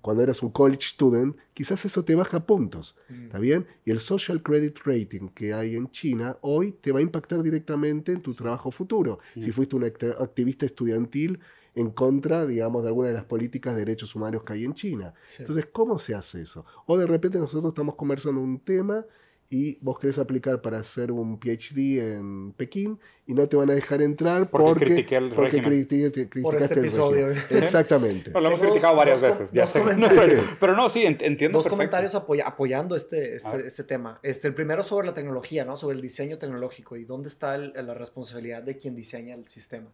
cuando 0.01 0.21
eras 0.21 0.43
un 0.43 0.51
college 0.51 0.87
student, 0.87 1.35
quizás 1.55 1.83
eso 1.83 2.05
te 2.05 2.13
baja 2.13 2.45
puntos, 2.45 2.95
mm. 3.09 3.23
¿está 3.23 3.39
bien? 3.39 3.65
Y 3.85 3.91
el 3.91 3.99
social 3.99 4.43
credit 4.43 4.77
rating 4.85 5.29
que 5.29 5.53
hay 5.53 5.75
en 5.75 5.89
China 5.89 6.37
hoy 6.41 6.73
te 6.79 6.91
va 6.91 6.99
a 6.99 7.01
impactar 7.01 7.41
directamente 7.41 8.11
en 8.11 8.21
tu 8.21 8.35
trabajo 8.35 8.69
futuro. 8.69 9.17
Si 9.33 9.51
fuiste 9.51 9.75
un 9.75 9.83
activista 9.83 10.67
estudiantil 10.67 11.39
en 11.75 11.91
contra, 11.91 12.45
digamos, 12.45 12.83
de 12.83 12.89
alguna 12.89 13.09
de 13.09 13.13
las 13.13 13.25
políticas 13.25 13.73
de 13.73 13.81
derechos 13.81 14.15
humanos 14.15 14.43
que 14.43 14.53
hay 14.53 14.65
en 14.65 14.73
China. 14.73 15.13
Entonces, 15.37 15.67
¿cómo 15.71 15.99
se 15.99 16.15
hace 16.15 16.41
eso? 16.41 16.65
O 16.85 16.97
de 16.97 17.07
repente 17.07 17.37
nosotros 17.37 17.71
estamos 17.71 17.95
conversando 17.95 18.41
un 18.41 18.59
tema 18.59 19.05
y 19.51 19.79
vos 19.81 19.97
querés 19.97 20.19
aplicar 20.19 20.61
para 20.61 20.77
hacer 20.77 21.11
un 21.11 21.39
PhD 21.39 22.17
en 22.17 22.53
Pekín 22.53 22.99
y 23.25 23.33
no 23.33 23.49
te 23.49 23.55
van 23.55 23.71
a 23.71 23.73
dejar 23.73 24.01
entrar 24.03 24.47
porque, 24.51 24.67
porque 24.67 24.85
critiqué 24.85 25.17
el 25.17 25.31
porque 25.31 25.61
criticaste 25.61 26.41
Por 26.41 26.55
este 26.55 26.73
episodio. 26.75 27.31
Exactamente. 27.49 28.29
lo 28.29 28.47
hemos 28.47 28.61
criticado 28.61 28.95
varias 28.95 29.21
veces, 29.21 29.51
ya 29.51 29.65
sé. 29.65 29.81
pero, 30.59 30.75
no, 30.75 30.87
sí, 30.89 31.03
entiendo 31.03 31.57
Dos 31.57 31.67
comentarios 31.67 32.13
apoyando 32.13 32.95
este, 32.95 33.35
este, 33.35 33.65
este, 33.65 33.83
tema. 33.83 34.19
Este, 34.21 34.47
el 34.47 34.53
primero 34.53 34.83
sobre 34.83 35.07
la 35.07 35.15
tecnología, 35.15 35.65
¿no? 35.65 35.77
Sobre 35.77 35.95
el 35.95 36.01
diseño 36.01 36.37
tecnológico 36.37 36.95
y 36.95 37.05
dónde 37.05 37.27
está 37.27 37.57
la 37.57 37.95
responsabilidad 37.95 38.61
de 38.61 38.77
quien 38.77 38.95
diseña 38.95 39.33
el 39.33 39.47
sistema. 39.47 39.89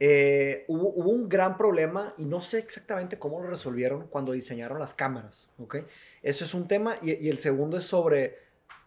Eh, 0.00 0.64
hubo, 0.68 0.90
un 0.90 1.28
gran 1.28 1.56
problema 1.56 2.14
y 2.16 2.24
no 2.24 2.40
sé 2.40 2.58
exactamente 2.58 3.18
cómo 3.18 3.40
lo 3.40 3.48
resolvieron 3.48 4.06
cuando 4.06 4.32
diseñaron 4.32 4.78
las 4.78 4.94
cámaras, 4.94 5.50
¿ok? 5.58 5.78
Eso 6.22 6.44
es 6.44 6.54
un 6.54 6.68
tema 6.68 6.96
y, 7.02 7.28
el 7.28 7.38
segundo 7.38 7.78
es 7.78 7.84
sobre 7.84 8.38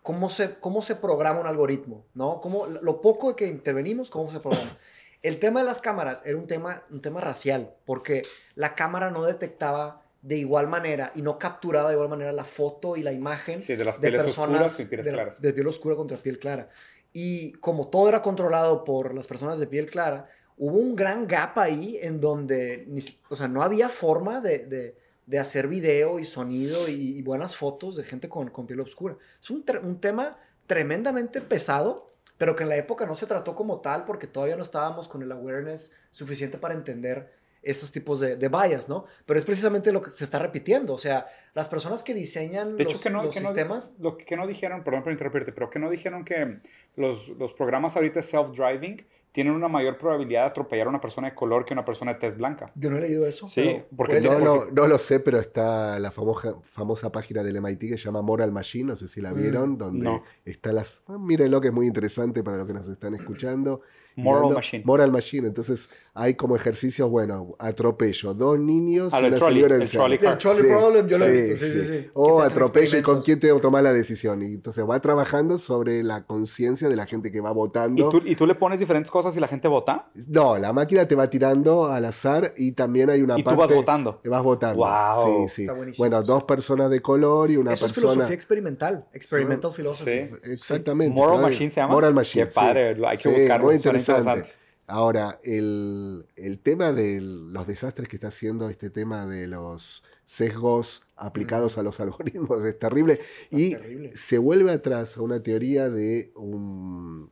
cómo 0.04 0.30
se, 0.30 0.56
cómo 0.60 0.82
se 0.82 0.96
programa 0.96 1.42
un 1.42 1.48
algoritmo, 1.48 2.06
¿no? 2.14 2.40
Cómo, 2.40 2.66
lo 2.68 3.02
poco 3.02 3.36
que 3.36 3.48
intervenimos, 3.48 4.10
cómo 4.10 4.32
se 4.32 4.40
programa. 4.40 4.78
El 5.22 5.40
tema 5.40 5.60
de 5.60 5.66
las 5.66 5.80
cámaras 5.80 6.24
era 6.26 6.38
un 6.38 6.48
tema, 6.48 6.84
un 6.90 7.02
tema 7.02 7.20
racial, 7.20 7.74
porque 7.86 8.22
la 8.56 8.74
cámara 8.74 9.12
no 9.12 9.26
detectaba 9.26 10.02
de 10.22 10.38
igual 10.38 10.68
manera 10.68 11.12
y 11.14 11.22
no 11.22 11.38
capturaba 11.38 11.90
de 11.90 11.96
igual 11.96 12.10
manera 12.10 12.32
la 12.32 12.46
foto 12.46 12.96
y 12.96 13.04
la 13.04 13.12
imagen 13.12 13.60
de 13.60 13.84
las 13.84 13.98
pieles 13.98 14.22
oscuras 14.22 14.80
y 14.80 14.86
pieles 14.86 15.08
claras. 15.08 15.42
De 15.42 15.52
piel 15.52 15.68
oscura 15.68 15.96
contra 15.96 16.18
piel 16.18 16.40
clara. 16.40 16.70
Y 17.12 17.52
como 17.54 17.90
todo 17.90 18.08
era 18.08 18.22
controlado 18.22 18.86
por 18.86 19.14
las 19.14 19.28
personas 19.28 19.60
de 19.60 19.68
piel 19.68 19.90
clara, 19.90 20.30
hubo 20.62 20.78
un 20.78 20.96
gran 20.96 21.28
gap 21.28 21.58
ahí 21.58 21.98
en 22.04 22.22
donde, 22.22 22.88
o 23.30 23.36
sea, 23.36 23.48
no 23.48 23.64
había 23.64 23.90
forma 23.90 24.42
de, 24.42 24.96
hacer 25.40 25.68
video 25.68 26.20
y 26.20 26.24
sonido 26.26 26.88
y, 26.88 27.20
buenas 27.24 27.56
fotos 27.56 27.96
de 27.96 28.04
gente 28.04 28.30
con, 28.30 28.52
con 28.52 28.68
piel 28.68 28.80
oscura. 28.80 29.18
Es 29.42 29.50
un, 29.50 29.66
un, 29.82 30.00
tema 30.00 30.38
tremendamente 30.68 31.42
pesado, 31.42 32.12
pero 32.38 32.56
que 32.56 32.62
en 32.62 32.70
la 32.70 32.76
época 32.76 33.08
no 33.08 33.16
se 33.16 33.26
trató 33.26 33.56
como 33.56 33.82
tal 33.82 34.06
porque 34.06 34.28
todavía 34.28 34.56
no 34.56 34.62
estábamos 34.62 35.08
con 35.08 35.24
el 35.24 35.32
awareness 35.32 35.96
suficiente 36.12 36.60
para 36.60 36.76
entender 36.76 37.34
esos 37.64 37.92
tipos 37.92 38.20
de, 38.20 38.36
de 38.36 38.48
bias, 38.48 38.88
¿no? 38.88 39.06
Pero 39.26 39.40
es 39.40 39.46
precisamente 39.46 39.92
lo 39.92 40.04
que 40.04 40.12
se 40.12 40.24
está 40.24 40.38
repitiendo. 40.38 40.94
O 40.94 41.00
sea, 41.00 41.26
las 41.56 41.70
personas 41.70 42.04
que 42.04 42.14
diseñan 42.14 42.78
de 42.78 42.84
los, 42.84 42.94
hecho, 42.94 43.02
que 43.02 43.10
no, 43.10 43.32
sistemas... 43.32 43.96
lo 44.00 44.16
que 44.16 44.36
no 44.38 44.46
dijeron, 44.46 44.84
perdón 44.84 45.02
por 45.02 45.12
interrumpirte, 45.12 45.54
pero 45.54 45.72
que 45.72 45.80
no 45.80 45.90
dijeron 45.90 46.24
que 46.24 46.60
los, 46.98 47.30
los 47.30 47.54
programas 47.54 47.96
ahorita 47.96 48.20
self-driving 48.20 49.04
tienen 49.32 49.54
una 49.54 49.68
mayor 49.68 49.98
probabilidad 49.98 50.42
de 50.42 50.48
atropellar 50.48 50.88
a 50.88 50.90
una 50.90 51.02
persona 51.02 51.30
de 51.30 51.36
color 51.36 51.64
que 51.66 51.74
una 51.74 51.86
persona 51.86 52.14
de 52.14 52.20
tez 52.20 52.38
blanca. 52.38 52.72
Yo 52.76 52.90
no 52.90 52.98
he 52.98 53.02
leído 53.02 53.26
eso. 53.26 53.48
Sí, 53.48 53.82
porque 53.96 54.20
no, 54.20 54.40
no, 54.40 54.66
no, 54.66 54.88
lo 54.88 54.98
sé, 54.98 55.20
pero 55.20 55.40
está 55.40 56.00
la 56.00 56.12
famosa, 56.12 56.56
famosa 56.62 57.12
página 57.12 57.42
del 57.42 57.62
MIT 57.62 57.80
que 57.80 57.98
se 57.98 58.06
llama 58.06 58.22
Moral 58.22 58.52
Machine, 58.52 58.86
no 58.86 58.96
sé 58.96 59.08
si 59.08 59.22
la 59.22 59.32
mm, 59.32 59.38
vieron, 59.38 59.78
donde 59.78 60.22
está 60.44 60.74
las... 60.74 61.02
Ah, 61.08 61.18
mírenlo 61.18 61.62
que 61.62 61.70
es 61.70 61.74
muy 61.74 61.88
interesante 61.88 62.44
para 62.44 62.58
los 62.58 62.68
que 62.68 62.74
nos 62.74 62.88
están 62.88 63.16
escuchando. 63.16 63.82
Moral 64.16 64.54
Machine. 64.54 64.84
Moral 64.86 65.12
Machine. 65.12 65.48
Entonces 65.48 65.90
hay 66.14 66.36
como 66.36 66.56
ejercicios, 66.56 67.10
bueno, 67.10 67.56
atropello, 67.58 68.34
dos 68.34 68.60
niños 68.60 69.14
y 69.14 69.18
una 69.26 69.38
señora 69.38 69.78
el 69.78 69.90
trolley, 69.90 70.20
el 70.22 70.38
trolley 70.38 70.64
problem, 70.64 71.08
yo 71.08 71.18
lo 71.18 71.26
he 71.26 71.32
visto. 71.32 71.66
Sí, 71.66 71.72
sí, 71.72 71.82
sí. 71.88 72.08
O 72.14 72.42
atropello 72.42 72.98
y 72.98 73.02
con 73.02 73.22
quién 73.22 73.40
te 73.40 73.48
tomar 73.62 73.84
la 73.84 73.94
decisión. 73.94 74.42
Y 74.42 74.48
entonces 74.48 74.84
va 74.88 75.00
trabajando 75.00 75.58
sobre 75.58 76.04
la 76.04 76.24
conciencia 76.26 76.90
de 76.90 76.96
la 76.96 77.06
gente 77.06 77.32
que 77.32 77.40
va 77.40 77.52
votando. 77.52 78.08
¿Y 78.08 78.10
tú, 78.10 78.22
¿Y 78.26 78.36
tú 78.36 78.46
le 78.46 78.56
pones 78.56 78.80
diferentes 78.80 79.10
cosas 79.12 79.36
y 79.38 79.40
la 79.40 79.48
gente 79.48 79.68
vota? 79.68 80.10
No, 80.28 80.58
la 80.58 80.74
máquina 80.74 81.08
te 81.08 81.16
va 81.16 81.30
tirando 81.30 81.86
al 81.88 82.06
azar 82.06 82.54
y 82.58 82.74
también 82.74 83.10
hay 83.10 83.22
una 83.22 83.40
¿Y 83.40 83.44
parte... 83.44 83.56
tú 83.56 83.62
vas 83.62 83.76
votando? 83.76 84.16
Te 84.16 84.30
vas 84.30 84.44
votando. 84.44 84.84
Wow. 84.84 85.48
Sí, 85.48 85.66
sí. 85.66 85.68
Bueno, 85.98 86.22
dos 86.24 86.44
personas 86.44 86.90
de 86.90 87.02
color 87.02 87.52
y 87.52 87.58
una 87.58 87.74
Eso 87.74 87.86
persona... 87.86 88.08
es 88.08 88.14
filosofía 88.14 88.36
experimental. 88.36 89.06
Experimental 89.14 89.72
philosophy. 89.72 90.30
Exactamente. 90.44 91.14
Moral 91.14 91.42
Machine 91.42 91.70
se 91.70 91.80
llama. 91.82 91.94
Moral 91.94 92.14
Machine. 92.14 92.48
Qué 92.48 92.54
padre. 92.54 92.98
Hay 93.08 93.18
que 93.18 93.30
buscarlo. 93.30 93.66
Muy 93.68 93.76
interesante. 94.02 94.62
Ahora, 94.92 95.40
el, 95.44 96.26
tema 96.64 96.92
de 96.92 97.22
los 97.22 97.66
desastres 97.66 98.10
que 98.10 98.18
está 98.18 98.28
haciendo 98.28 98.70
este 98.70 98.90
tema 98.90 99.26
de 99.26 99.48
los 99.48 100.04
sesgos 100.26 101.08
aplicados 101.16 101.78
a 101.78 101.84
los 101.84 102.02
algoritmos 102.02 102.62
es 102.66 102.78
terrible. 102.78 103.22
Y 103.52 103.78
se 104.16 104.38
vuelve 104.38 104.72
atrás 104.72 105.16
a 105.16 105.22
una 105.22 105.42
teoría 105.42 105.90
de 105.90 106.34
un, 106.36 107.32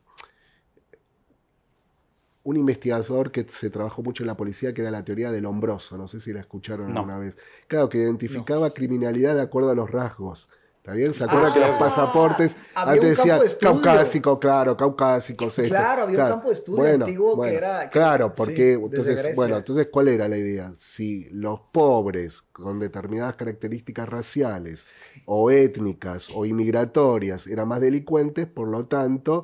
un 2.44 2.58
investigador 2.58 3.32
que 3.32 3.46
se 3.50 3.70
trabajó 3.70 4.04
mucho 4.04 4.24
en 4.24 4.28
la 4.28 4.38
policía, 4.38 4.74
que 4.74 4.82
era 4.82 4.92
la 4.92 5.04
teoría 5.04 5.30
del 5.30 5.46
hombroso, 5.46 5.98
no 5.98 6.08
sé 6.08 6.22
si 6.22 6.32
la 6.32 6.40
escucharon 6.40 6.96
alguna 6.96 7.20
vez. 7.20 7.36
Claro, 7.68 7.90
que 7.90 7.98
identificaba 7.98 8.74
criminalidad 8.74 9.36
de 9.36 9.42
acuerdo 9.42 9.72
a 9.72 9.76
los 9.76 9.92
rasgos. 9.92 10.50
¿Está 10.80 10.94
bien? 10.94 11.14
¿Se 11.14 11.26
acuerdan 11.26 11.54
que 11.54 11.60
los 11.60 11.76
ah, 11.76 11.80
pasaportes 11.80 12.56
antes 12.74 13.18
decían 13.18 13.42
caucásico, 13.60 14.40
claro, 14.40 14.78
caucásico, 14.78 15.50
Claro, 15.68 16.04
había 16.04 16.24
un 16.24 16.30
campo 16.30 16.48
de 16.48 16.54
estudio 16.54 16.94
antiguo 16.96 17.42
que 17.42 17.54
era. 17.54 17.90
claro, 17.90 18.34
porque 18.34 18.74
entonces, 18.74 19.36
bueno, 19.36 19.58
entonces, 19.58 19.90
¿cuál 19.92 20.08
era 20.08 20.30
la 20.30 20.38
idea? 20.38 20.74
Si 20.80 21.28
los 21.32 21.60
pobres 21.74 22.44
con 22.54 22.80
determinadas 22.80 23.36
características 23.36 24.08
raciales 24.08 24.88
o 25.26 25.52
étnicas 25.52 26.30
o 26.34 26.46
inmigratorias 26.46 27.46
eran 27.46 27.68
más 27.68 27.82
delincuentes, 27.82 28.48
por 28.48 28.70
lo 28.70 28.86
tanto, 28.86 29.44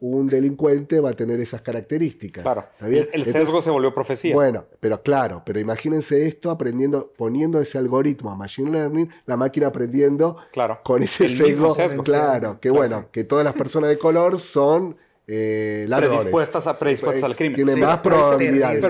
un 0.00 0.26
delincuente 0.26 1.00
va 1.00 1.10
a 1.10 1.12
tener 1.14 1.40
esas 1.40 1.62
características. 1.62 2.42
Claro. 2.42 2.66
El, 2.80 3.24
sesgo 3.24 3.62
se 3.62 3.70
volvió 3.70 3.94
profecía. 3.94 4.34
Bueno, 4.34 4.64
pero 4.78 5.02
claro, 5.02 5.42
pero 5.44 5.58
imagínense 5.58 6.26
esto 6.26 6.50
aprendiendo, 6.50 7.12
poniendo 7.16 7.60
ese 7.60 7.78
algoritmo 7.78 8.30
a 8.30 8.36
Machine 8.36 8.70
Learning, 8.70 9.08
la 9.24 9.36
máquina 9.36 9.68
aprendiendo 9.68 10.36
claro. 10.52 10.80
con 10.84 11.02
ese 11.02 11.28
sesgo, 11.28 11.74
Claro, 12.04 12.60
que 12.60 12.70
bueno, 12.70 13.06
que 13.10 13.24
todas 13.24 13.44
las 13.44 13.54
personas 13.54 13.88
de 13.88 13.98
color 13.98 14.38
son 14.38 14.96
eh, 15.28 15.86
predispuestas, 15.88 16.68
a, 16.68 16.78
predispuestas 16.78 17.24
al 17.24 17.34
crimen. 17.34 17.56
Tienen 17.56 17.80
más 17.80 18.00
probabilidades. 18.00 18.84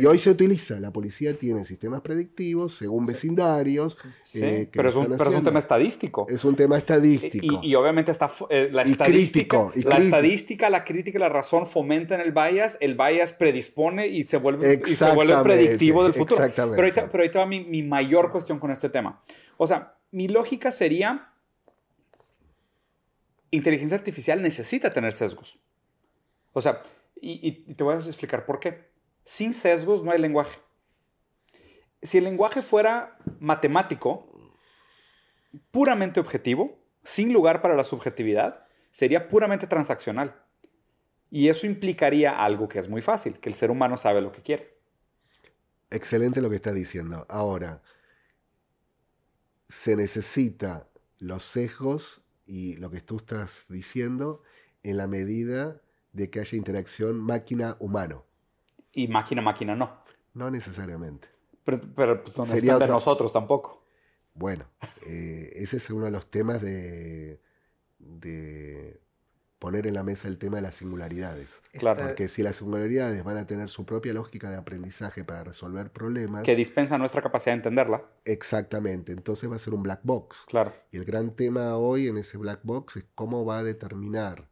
Y 0.00 0.06
hoy 0.06 0.18
se 0.18 0.30
utiliza, 0.30 0.80
la 0.80 0.90
policía 0.90 1.38
tiene 1.38 1.64
sistemas 1.64 2.00
predictivos 2.00 2.74
según 2.74 3.06
vecindarios. 3.06 3.96
Eh, 4.34 4.68
pero, 4.72 4.88
es 4.88 4.96
un, 4.96 5.06
pero, 5.16 5.30
es 5.30 5.36
un, 5.36 5.44
tema 5.44 5.60
estadístico. 5.60 6.26
Es 6.28 6.44
un 6.44 6.56
tema 6.56 6.76
estadístico. 6.78 7.60
Y, 7.62 7.74
obviamente 7.76 8.10
está 8.10 8.28
eh, 8.50 8.68
la 8.72 8.82
estadística. 8.82 9.70
la 9.76 9.98
estadística, 9.98 10.70
la 10.70 10.84
crítica 10.84 11.18
y 11.18 11.20
la 11.20 11.28
razón 11.28 11.66
fomentan 11.66 12.20
el 12.20 12.32
bias, 12.32 12.78
el 12.80 12.96
bias 12.96 13.32
predispone 13.32 14.08
y 14.08 14.24
se 14.24 14.38
vuelve, 14.38 14.82
y 14.84 14.94
se 14.94 15.12
vuelve 15.12 15.36
predictivo 15.44 16.02
del 16.02 16.14
futuro. 16.14 16.42
Pero 16.54 16.74
ahorita, 16.74 17.08
pero 17.10 17.22
ahorita 17.22 17.38
va 17.38 17.46
mi, 17.46 17.64
mi 17.64 17.84
mayor 17.84 18.32
cuestión 18.32 18.58
con 18.58 18.72
este 18.72 18.88
tema. 18.88 19.22
O 19.56 19.68
sea, 19.68 19.94
mi 20.10 20.26
lógica 20.26 20.72
sería 20.72 21.30
inteligencia 23.52 23.96
artificial 23.96 24.42
necesita 24.42 24.92
tener 24.92 25.12
sesgos. 25.12 25.60
O 26.56 26.62
sea, 26.62 26.82
y, 27.20 27.74
te 27.74 27.84
voy 27.84 27.96
a 27.96 27.98
explicar 27.98 28.46
por 28.46 28.60
qué. 28.60 28.88
Sin 29.26 29.52
sesgos 29.52 30.02
no 30.02 30.10
hay 30.10 30.18
lenguaje. 30.18 30.58
Si 32.00 32.16
el 32.16 32.24
lenguaje 32.24 32.62
fuera 32.62 33.18
matemático, 33.40 34.56
puramente 35.70 36.18
objetivo, 36.18 36.78
sin 37.04 37.30
lugar 37.30 37.60
para 37.60 37.76
la 37.76 37.84
subjetividad, 37.84 38.64
sería 38.90 39.28
puramente 39.28 39.66
transaccional. 39.66 40.42
Y 41.30 41.50
eso 41.50 41.66
implicaría 41.66 42.42
algo 42.42 42.70
que 42.70 42.78
es 42.78 42.88
muy 42.88 43.02
fácil, 43.02 43.38
que 43.38 43.50
el 43.50 43.54
ser 43.54 43.70
humano 43.70 43.98
sabe 43.98 44.22
lo 44.22 44.32
que 44.32 44.40
quiere. 44.40 44.78
Excelente 45.90 46.40
lo 46.40 46.48
que 46.48 46.56
está 46.56 46.72
diciendo. 46.72 47.26
Ahora, 47.28 47.82
se 49.68 49.94
necesita 49.94 50.88
los 51.18 51.44
sesgos 51.44 52.24
y 52.46 52.76
lo 52.76 52.90
que 52.90 53.02
tú 53.02 53.18
estás 53.18 53.66
diciendo 53.68 54.42
en 54.82 54.96
la 54.96 55.06
medida 55.06 55.82
de 56.16 56.30
que 56.30 56.40
haya 56.40 56.56
interacción 56.56 57.20
máquina-humano. 57.20 58.24
Y 58.92 59.06
máquina-máquina 59.08 59.76
no. 59.76 60.02
No 60.32 60.50
necesariamente. 60.50 61.28
Pero, 61.64 61.80
pero 61.94 62.24
pues, 62.24 62.36
no 62.36 62.46
Sería 62.46 62.78
de 62.78 62.88
nosotros 62.88 63.32
tampoco. 63.32 63.84
Bueno, 64.34 64.66
eh, 65.06 65.52
ese 65.56 65.76
es 65.76 65.90
uno 65.90 66.06
de 66.06 66.10
los 66.10 66.30
temas 66.30 66.62
de, 66.62 67.40
de 67.98 69.00
poner 69.58 69.86
en 69.86 69.94
la 69.94 70.02
mesa 70.02 70.28
el 70.28 70.38
tema 70.38 70.56
de 70.56 70.62
las 70.62 70.76
singularidades. 70.76 71.62
Claro. 71.72 72.02
Porque 72.02 72.28
si 72.28 72.42
las 72.42 72.56
singularidades 72.56 73.22
van 73.22 73.36
a 73.36 73.46
tener 73.46 73.68
su 73.68 73.84
propia 73.84 74.14
lógica 74.14 74.50
de 74.50 74.56
aprendizaje 74.56 75.24
para 75.24 75.44
resolver 75.44 75.90
problemas. 75.90 76.44
Que 76.44 76.56
dispensa 76.56 76.96
nuestra 76.96 77.20
capacidad 77.20 77.52
de 77.52 77.58
entenderla. 77.58 78.04
Exactamente. 78.24 79.12
Entonces 79.12 79.50
va 79.50 79.56
a 79.56 79.58
ser 79.58 79.74
un 79.74 79.82
black 79.82 80.00
box. 80.02 80.44
Claro. 80.48 80.72
Y 80.90 80.96
el 80.96 81.04
gran 81.04 81.30
tema 81.32 81.76
hoy 81.76 82.08
en 82.08 82.16
ese 82.16 82.38
black 82.38 82.60
box 82.62 82.96
es 82.96 83.06
cómo 83.14 83.44
va 83.44 83.58
a 83.58 83.62
determinar 83.62 84.48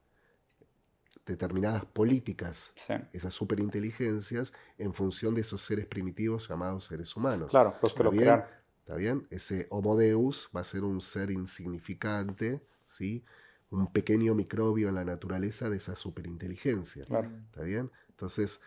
determinadas 1.27 1.85
políticas, 1.87 2.75
esas 3.13 3.33
superinteligencias, 3.33 4.53
en 4.79 4.93
función 4.93 5.35
de 5.35 5.41
esos 5.41 5.63
seres 5.63 5.87
primitivos 5.87 6.49
llamados 6.49 6.85
seres 6.85 7.15
humanos. 7.17 7.51
Claro, 7.51 7.75
los 7.83 7.95
que 7.95 8.03
lo 8.03 8.11
crean. 8.11 8.45
¿Está 8.81 8.97
bien? 8.97 9.27
Ese 9.31 9.67
Homo 9.71 9.97
Deus 9.97 10.51
va 10.55 10.61
a 10.61 10.65
ser 10.65 10.85
un 10.85 11.01
ser 11.01 11.31
insignificante, 11.31 12.61
¿sí? 12.85 13.25
un 13.71 13.91
pequeño 13.91 14.35
microbio 14.35 14.89
en 14.89 14.95
la 14.95 15.05
naturaleza 15.05 15.71
de 15.71 15.79
esa 15.79 15.97
superinteligencia. 15.97 17.07
Claro. 17.07 17.31
¿Está 17.47 17.63
bien? 17.63 17.91
Entonces, 18.11 18.61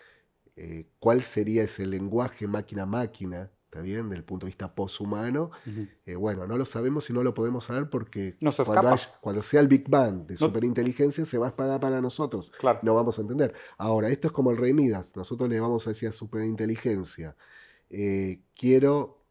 eh, 0.56 0.88
¿cuál 1.00 1.22
sería 1.22 1.64
ese 1.64 1.86
lenguaje 1.86 2.48
máquina-máquina 2.48 3.52
¿Está 3.78 3.84
bien? 3.84 4.10
Del 4.10 4.24
punto 4.24 4.48
de 4.48 4.50
vista 4.50 4.74
poshumano. 4.74 5.52
Eh, 6.08 6.16
bueno, 6.16 6.48
no 6.48 6.58
lo 6.58 6.66
sabemos 6.66 7.08
y 7.12 7.14
no 7.14 7.22
lo 7.22 7.36
podemos 7.36 7.66
saber 7.66 7.92
porque 7.92 8.36
cuando, 9.22 9.44
sea 9.44 9.60
el 9.60 9.68
Big 9.68 9.88
Bang 9.88 10.26
de 10.26 10.36
superinteligencia 10.36 11.26
se 11.26 11.38
va 11.38 11.46
a 11.46 11.50
espagar 11.50 11.80
para 11.80 12.02
nosotros. 12.02 12.52
Claro. 12.60 12.80
No 12.82 12.96
vamos 12.96 13.20
a 13.20 13.22
entender. 13.22 13.54
Ahora, 13.78 14.10
esto 14.10 14.30
es 14.30 14.34
como 14.34 14.50
el 14.50 14.58
rey 14.58 14.74
Midas. 14.74 15.16
Nosotros 15.16 15.48
le 15.48 15.60
vamos 15.60 15.86
a 15.86 15.92
decir 15.92 16.10
a 16.10 16.12
superinteligencia, 16.12 17.36
eh, 17.92 18.42
quiero 18.56 19.22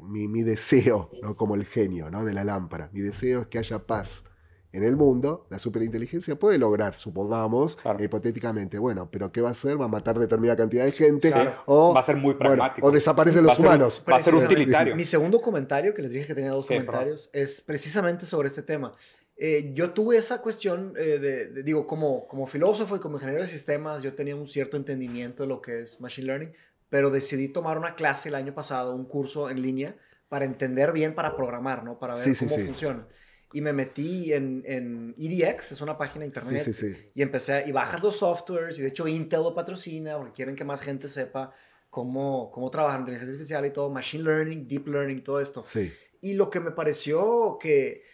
mi, 0.00 0.42
deseo, 0.42 1.10
¿no? 1.20 1.36
como 1.36 1.54
el 1.54 1.66
genio 1.66 2.10
¿no? 2.10 2.24
de 2.24 2.32
la 2.32 2.42
lámpara. 2.42 2.88
Mi 2.94 3.02
deseo 3.02 3.42
es 3.42 3.46
que 3.48 3.58
haya 3.58 3.86
paz 3.86 4.24
en 4.72 4.84
el 4.84 4.94
mundo, 4.94 5.46
la 5.50 5.58
superinteligencia 5.58 6.36
puede 6.36 6.56
lograr, 6.56 6.94
supongamos, 6.94 7.76
hipotéticamente, 7.98 8.78
bueno, 8.78 9.08
pero 9.10 9.32
¿qué 9.32 9.40
va 9.40 9.48
a 9.48 9.50
hacer? 9.52 9.80
¿Va 9.80 9.86
a 9.86 9.88
matar 9.88 10.16
determinada 10.18 10.56
cantidad 10.56 10.84
de 10.84 10.92
gente? 10.92 11.34
O, 11.66 11.92
va 11.92 12.00
a 12.00 12.02
ser 12.04 12.16
muy 12.16 12.34
pragmático. 12.34 12.86
o 12.86 12.90
desaparecen 12.92 13.44
los 13.44 13.58
humanos. 13.58 14.04
va 14.08 14.16
a 14.16 14.20
ser 14.20 14.34
utilitario. 14.34 14.94
Mi 14.94 15.04
segundo 15.04 15.40
comentario, 15.40 15.92
que 15.92 16.02
les 16.02 16.12
dije 16.12 16.26
que 16.26 16.34
tenía 16.34 16.52
dos 16.52 16.68
comentarios, 16.68 17.30
es 17.32 17.60
precisamente 17.60 18.26
sobre 18.26 18.48
este 18.48 18.62
tema. 18.62 18.94
Eh, 19.36 19.72
yo 19.74 19.90
tuve 19.90 20.18
esa 20.18 20.40
cuestión 20.40 20.92
eh, 20.96 21.18
de, 21.18 21.62
digo, 21.62 21.86
como, 21.86 22.28
como 22.28 22.46
filósofo 22.46 22.94
y 22.94 23.00
como 23.00 23.16
ingeniero 23.16 23.42
de 23.42 23.48
sistemas, 23.48 24.02
yo 24.02 24.14
tenía 24.14 24.36
un 24.36 24.46
cierto 24.46 24.76
entendimiento 24.76 25.44
de 25.44 25.48
lo 25.48 25.62
que 25.62 25.80
es 25.80 26.00
Machine 26.00 26.26
Learning, 26.26 26.52
pero 26.90 27.10
decidí 27.10 27.48
tomar 27.48 27.76
una 27.78 27.94
clase 27.94 28.28
el 28.28 28.34
año 28.36 28.54
pasado, 28.54 28.94
un 28.94 29.06
curso 29.06 29.50
en 29.50 29.62
línea, 29.62 29.96
para 30.28 30.44
entender 30.44 30.92
bien, 30.92 31.14
para 31.14 31.34
programar, 31.34 31.82
¿no? 31.82 31.98
Para 31.98 32.14
ver 32.14 32.36
cómo 32.38 32.50
funciona 32.50 33.06
y 33.52 33.60
me 33.60 33.72
metí 33.72 34.32
en, 34.32 34.62
en 34.64 35.14
EDX, 35.18 35.72
es 35.72 35.80
una 35.80 35.98
página 35.98 36.20
de 36.20 36.26
internet, 36.26 36.62
sí, 36.62 36.72
sí, 36.72 36.94
sí. 36.94 37.10
y 37.14 37.22
empecé, 37.22 37.64
y 37.66 37.72
bajas 37.72 38.02
los 38.02 38.18
softwares, 38.18 38.78
y 38.78 38.82
de 38.82 38.88
hecho 38.88 39.08
Intel 39.08 39.42
lo 39.42 39.54
patrocina 39.54 40.16
porque 40.16 40.32
quieren 40.32 40.54
que 40.54 40.64
más 40.64 40.80
gente 40.80 41.08
sepa 41.08 41.52
cómo, 41.88 42.50
cómo 42.52 42.70
trabajar 42.70 43.00
inteligencia 43.00 43.32
artificial 43.32 43.66
y 43.66 43.70
todo, 43.70 43.90
machine 43.90 44.24
learning, 44.24 44.68
deep 44.68 44.86
learning, 44.86 45.24
todo 45.24 45.40
esto. 45.40 45.62
Sí. 45.62 45.92
Y 46.20 46.34
lo 46.34 46.48
que 46.48 46.60
me 46.60 46.70
pareció 46.70 47.58
que, 47.60 48.04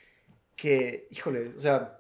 que 0.55 1.07
híjole, 1.11 1.53
o 1.57 1.61
sea, 1.61 1.99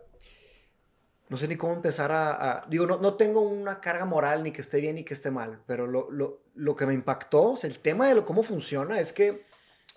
no 1.28 1.37
sé 1.37 1.49
ni 1.49 1.57
cómo 1.57 1.74
empezar 1.74 2.11
a, 2.12 2.64
digo, 2.68 2.87
no, 2.87 2.99
no, 2.99 3.14
tengo 3.14 3.41
una 3.41 3.80
carga 3.80 4.05
moral 4.05 4.45
ni 4.45 4.53
que 4.53 4.62
esté 4.62 4.80
bien 4.80 4.95
ni 4.95 5.05
que 5.05 5.12
esté 5.12 5.30
mal, 5.30 5.61
pero 5.66 5.87
lo, 5.87 6.11
lo, 6.11 6.45
lo 6.55 6.76
que 6.76 6.87
me 6.87 6.95
impactó, 6.95 7.53
o 7.53 7.57
sea, 7.57 7.68
el 7.68 7.80
tema 7.80 8.09
de 8.09 8.14
lo, 8.14 8.24
cómo 8.24 8.43
funciona 8.43 8.99
es 9.01 9.12
que 9.12 9.45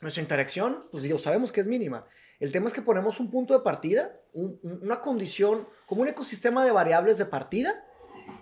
nuestra 0.02 0.22
interacción, 0.22 0.86
pues 0.92 1.04
digo, 1.04 1.20
sabemos 1.20 1.52
que 1.52 1.62
es 1.62 1.68
mínima. 1.68 2.06
El 2.40 2.54
tema 2.54 2.68
es 2.68 2.74
que 2.74 2.82
ponemos 2.82 3.20
un 3.20 3.30
punto 3.30 3.54
de 3.54 3.60
partida, 3.64 4.18
una 4.34 5.02
condición, 5.02 5.68
como 5.86 6.02
un 6.02 6.08
ecosistema 6.08 6.64
de 6.64 6.72
variables 6.72 7.18
de 7.18 7.26
partida 7.26 7.84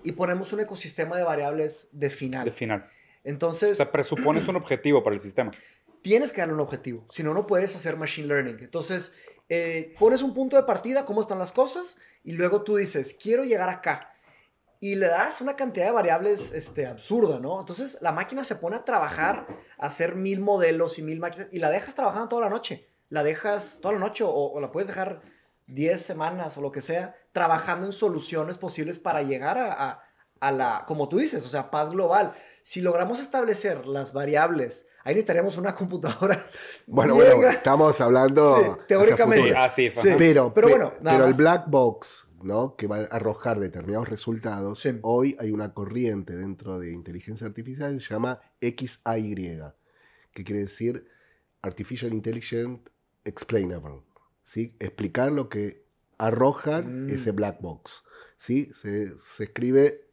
y 0.03 0.11
ponemos 0.11 0.53
un 0.53 0.59
ecosistema 0.59 1.17
de 1.17 1.23
variables 1.23 1.89
de 1.91 2.09
final. 2.09 2.45
De 2.45 2.51
final. 2.51 2.87
Entonces... 3.23 3.71
O 3.71 3.75
sea, 3.75 3.91
presupones 3.91 4.47
un 4.47 4.55
objetivo 4.55 5.03
para 5.03 5.15
el 5.15 5.21
sistema. 5.21 5.51
Tienes 6.03 6.31
que 6.31 6.41
darle 6.41 6.53
un 6.53 6.59
objetivo, 6.59 7.05
si 7.09 7.23
no, 7.23 7.33
no 7.33 7.47
puedes 7.47 7.75
hacer 7.75 7.97
machine 7.97 8.27
learning. 8.27 8.59
Entonces, 8.59 9.15
eh, 9.49 9.95
pones 9.97 10.21
un 10.21 10.33
punto 10.33 10.55
de 10.55 10.63
partida, 10.63 11.05
cómo 11.05 11.21
están 11.21 11.39
las 11.39 11.51
cosas, 11.51 11.97
y 12.23 12.33
luego 12.33 12.61
tú 12.61 12.75
dices, 12.75 13.17
quiero 13.19 13.43
llegar 13.45 13.69
acá. 13.69 14.13
Y 14.79 14.93
le 14.93 15.07
das 15.07 15.41
una 15.41 15.55
cantidad 15.55 15.87
de 15.87 15.91
variables 15.91 16.51
este, 16.51 16.85
absurda, 16.85 17.39
¿no? 17.39 17.59
Entonces, 17.59 17.97
la 17.99 18.11
máquina 18.11 18.43
se 18.43 18.55
pone 18.55 18.75
a 18.75 18.85
trabajar, 18.85 19.47
a 19.79 19.87
hacer 19.87 20.15
mil 20.15 20.39
modelos 20.39 20.99
y 20.99 21.01
mil 21.01 21.19
máquinas, 21.19 21.47
y 21.51 21.57
la 21.57 21.71
dejas 21.71 21.95
trabajando 21.95 22.29
toda 22.29 22.43
la 22.43 22.49
noche 22.49 22.87
la 23.09 23.23
dejas 23.23 23.79
toda 23.81 23.93
la 23.93 23.99
noche 23.99 24.23
o, 24.27 24.59
la 24.59 24.71
puedes 24.71 24.87
dejar 24.87 25.21
10 25.67 26.01
semanas 26.01 26.57
o 26.57 26.61
lo 26.61 26.71
que 26.71 26.81
sea, 26.81 27.15
trabajando 27.31 27.85
en 27.85 27.93
soluciones 27.93 28.57
posibles 28.57 28.99
para 28.99 29.21
llegar 29.21 29.57
a, 29.57 30.01
a, 30.39 30.51
la, 30.51 30.85
como 30.87 31.09
tú 31.09 31.17
dices, 31.17 31.45
o 31.45 31.49
sea, 31.49 31.69
paz 31.69 31.89
global. 31.89 32.33
Si 32.61 32.81
logramos 32.81 33.19
establecer 33.19 33.85
las 33.85 34.13
variables, 34.13 34.87
ahí 35.03 35.13
necesitaríamos 35.13 35.57
una 35.57 35.75
computadora. 35.75 36.45
Bueno, 36.85 37.15
bueno, 37.15 37.49
estamos 37.49 37.99
hablando. 37.99 38.79
teóricamente. 38.87 39.53
Sí, 39.69 39.91
Pero, 40.17 40.53
pero, 40.53 40.69
bueno, 40.69 40.93
pero 41.03 41.25
el 41.25 41.33
black 41.33 41.65
box, 41.67 42.29
¿no? 42.41 42.75
Que 42.77 42.87
va 42.87 42.99
a 42.99 43.03
arrojar 43.03 43.59
determinados 43.59 44.07
resultados. 44.07 44.87
Hoy 45.01 45.35
hay 45.39 45.51
una 45.51 45.73
corriente 45.73 46.35
dentro 46.35 46.79
de 46.79 46.91
inteligencia 46.93 47.45
artificial 47.45 47.93
que 47.93 47.99
se 47.99 48.13
llama 48.13 48.39
XAY, 48.61 49.61
que 50.31 50.43
quiere 50.43 50.61
decir 50.61 51.05
Artificial 51.61 52.13
Intelligent 52.13 52.87
explainable, 53.27 54.01
¿sí? 54.43 54.75
Explicar 54.79 55.31
lo 55.31 55.49
que 55.49 55.85
arroja 56.17 56.81
mm. 56.81 57.09
ese 57.09 57.31
black 57.31 57.61
box, 57.61 58.03
¿sí? 58.37 58.71
Se, 58.73 59.13
escribe 59.39 60.07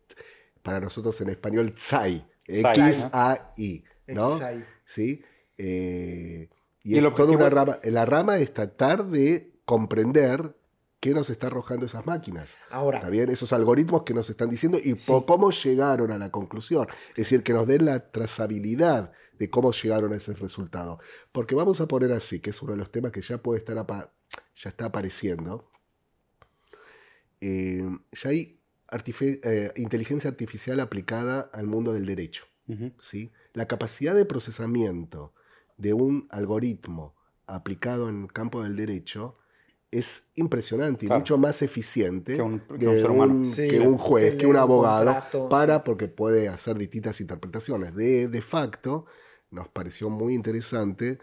para 0.62 0.81
nosotros 0.81 1.21
en 1.21 1.31
español 1.31 1.75
XAI, 1.77 2.27
X-A-I, 2.47 3.85
¿no? 4.09 4.39
¿Sí? 4.85 5.23
Eh, 5.57 6.49
y, 6.83 6.99
es 6.99 7.15
toda 7.15 7.33
una 7.33 7.49
rama, 7.49 7.79
la 7.83 8.05
rama 8.05 8.39
es 8.39 8.53
tratar 8.53 9.07
de 9.07 9.53
comprender 9.65 10.55
qué 11.01 11.12
nos 11.12 11.29
está 11.29 11.49
arrojando 11.49 11.85
esas 11.85 12.07
máquinas. 12.07 12.57
Ahora. 12.71 12.99
¿Está 12.99 13.11
bien? 13.11 13.31
Esos 13.31 13.53
algoritmos 13.53 14.05
que 14.05 14.15
nos 14.15 14.31
están 14.31 14.49
diciendo 14.49 14.79
y 14.83 14.95
cómo 15.27 15.51
llegaron 15.51 16.11
a 16.12 16.19
la 16.19 16.31
conclusión. 16.31 16.89
Es 17.11 17.17
decir, 17.17 17.43
que 17.43 17.53
nos 17.53 17.67
den 17.67 17.85
la 17.85 18.11
trazabilidad 18.11 19.12
de 19.39 19.51
cómo 19.51 19.72
llegaron 19.72 20.12
a 20.12 20.16
ese 20.16 20.35
resultado. 20.35 20.99
Porque 21.32 21.55
vamos 21.55 21.80
a 21.80 21.89
poner 21.89 22.12
así, 22.12 22.41
que 22.41 22.51
es 22.51 22.62
uno 22.62 22.72
de 22.72 22.78
los 22.78 22.91
temas 22.91 23.12
que 23.12 23.22
ya 23.22 23.39
puede 23.39 23.61
estar, 23.61 23.76
ya 24.57 24.70
está 24.70 24.87
apareciendo. 24.87 25.70
Eh, 27.41 27.89
ya 28.12 28.30
hay 28.30 28.59
eh, 29.20 29.72
inteligencia 29.76 30.30
artificial 30.30 30.80
aplicada 30.80 31.51
al 31.53 31.66
mundo 31.66 31.93
del 31.93 32.07
derecho. 32.07 32.45
¿sí? 32.99 33.30
La 33.53 33.66
capacidad 33.66 34.14
de 34.14 34.24
procesamiento 34.24 35.35
de 35.76 35.93
un 35.93 36.26
algoritmo 36.30 37.14
aplicado 37.47 38.09
en 38.09 38.22
el 38.22 38.32
campo 38.32 38.62
del 38.62 38.76
derecho 38.76 39.37
es 39.91 40.26
impresionante 40.35 41.07
y 41.07 41.09
mucho 41.09 41.39
más 41.39 41.62
eficiente 41.62 42.35
que 42.35 42.43
un, 42.43 42.59
juez, 43.97 44.37
que 44.37 44.47
un 44.47 44.57
abogado, 44.57 45.49
para, 45.49 45.85
porque 45.85 46.09
puede 46.09 46.49
hacer 46.49 46.76
distintas 46.76 47.20
interpretaciones. 47.20 47.95
De, 47.95 48.26
de 48.26 48.43
facto, 48.43 49.07
nos 49.55 49.69
pareció 49.69 50.11
muy 50.11 50.35
interesante 50.35 51.19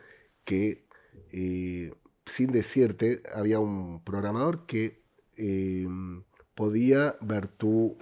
que, 0.46 0.88
eh, 1.32 1.94
sin 2.26 2.52
decirte, 2.52 3.22
había 3.34 3.60
un 3.60 4.04
programador 4.04 4.66
que 4.66 5.04
eh, 5.38 5.88
podía 6.56 7.18
ver 7.22 7.48
tu, 7.48 7.98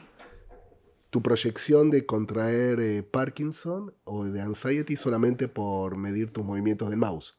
tu 1.10 1.22
proyección 1.22 1.90
de 1.90 2.06
contraer 2.06 2.80
eh, 2.80 3.04
Parkinson 3.04 3.94
o 4.04 4.26
de 4.26 4.42
anxiety 4.42 4.96
solamente 4.96 5.48
por 5.48 5.98
medir 5.98 6.32
tus 6.32 6.46
movimientos 6.46 6.90
del 6.90 7.00
mouse. 7.00 7.36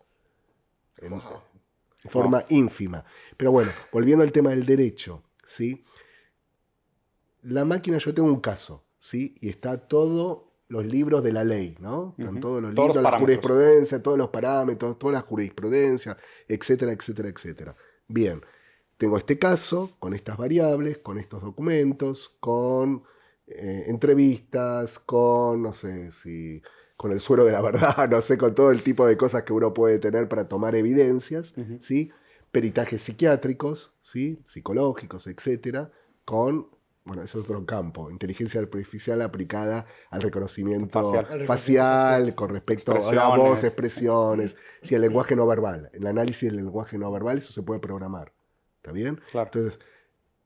En, 0.98 1.20
forma 2.08 2.44
ínfima. 2.48 3.04
Pero 3.36 3.52
bueno, 3.52 3.72
volviendo 3.92 4.24
al 4.24 4.32
tema 4.32 4.50
del 4.50 4.64
derecho, 4.64 5.22
¿sí? 5.44 5.84
La 7.42 7.64
máquina, 7.66 7.98
yo 7.98 8.14
tengo 8.14 8.28
un 8.28 8.40
caso, 8.40 8.86
¿sí? 8.98 9.34
Y 9.40 9.50
está 9.50 9.86
todo 9.86 10.49
los 10.70 10.86
libros 10.86 11.24
de 11.24 11.32
la 11.32 11.42
ley, 11.42 11.76
¿no? 11.80 12.14
todos 12.40 12.62
los 12.62 12.72
libros, 12.72 13.02
la 13.02 13.18
jurisprudencia, 13.18 14.00
todos 14.00 14.16
los 14.16 14.30
parámetros, 14.30 14.96
toda 15.00 15.14
la 15.14 15.20
jurisprudencia, 15.20 16.16
etcétera, 16.46 16.92
etcétera, 16.92 17.28
etcétera. 17.28 17.76
Bien, 18.06 18.40
tengo 18.96 19.18
este 19.18 19.36
caso 19.36 19.90
con 19.98 20.14
estas 20.14 20.36
variables, 20.36 20.98
con 20.98 21.18
estos 21.18 21.42
documentos, 21.42 22.36
con 22.38 23.02
eh, 23.48 23.86
entrevistas, 23.88 25.00
con, 25.00 25.60
no 25.60 25.74
sé 25.74 26.12
si, 26.12 26.62
con 26.96 27.10
el 27.10 27.20
suero 27.20 27.44
de 27.44 27.50
la 27.50 27.60
verdad, 27.62 28.08
no 28.08 28.20
sé, 28.20 28.38
con 28.38 28.54
todo 28.54 28.70
el 28.70 28.84
tipo 28.84 29.08
de 29.08 29.16
cosas 29.16 29.42
que 29.42 29.52
uno 29.52 29.74
puede 29.74 29.98
tener 29.98 30.28
para 30.28 30.46
tomar 30.46 30.76
evidencias, 30.76 31.52
¿sí? 31.80 32.12
Peritajes 32.52 33.02
psiquiátricos, 33.02 33.98
¿sí? 34.02 34.40
Psicológicos, 34.44 35.26
etcétera, 35.26 35.90
con 36.24 36.68
bueno, 37.04 37.22
eso 37.22 37.38
es 37.38 37.44
otro 37.44 37.64
campo, 37.64 38.10
inteligencia 38.10 38.60
artificial 38.60 39.22
aplicada 39.22 39.86
al 40.10 40.22
reconocimiento 40.22 41.02
facial, 41.46 42.34
con 42.34 42.50
respecto 42.50 42.92
a 42.92 43.12
la 43.12 43.28
voz, 43.36 43.64
expresiones, 43.64 44.56
si 44.82 44.94
el 44.94 45.00
lenguaje 45.00 45.34
no 45.34 45.46
verbal, 45.46 45.90
el 45.92 46.06
análisis 46.06 46.50
del 46.50 46.56
lenguaje 46.56 46.98
no 46.98 47.10
verbal, 47.10 47.38
eso 47.38 47.52
se 47.52 47.62
puede 47.62 47.80
programar. 47.80 48.32
¿Está 48.76 48.92
bien? 48.92 49.20
Entonces, 49.32 49.80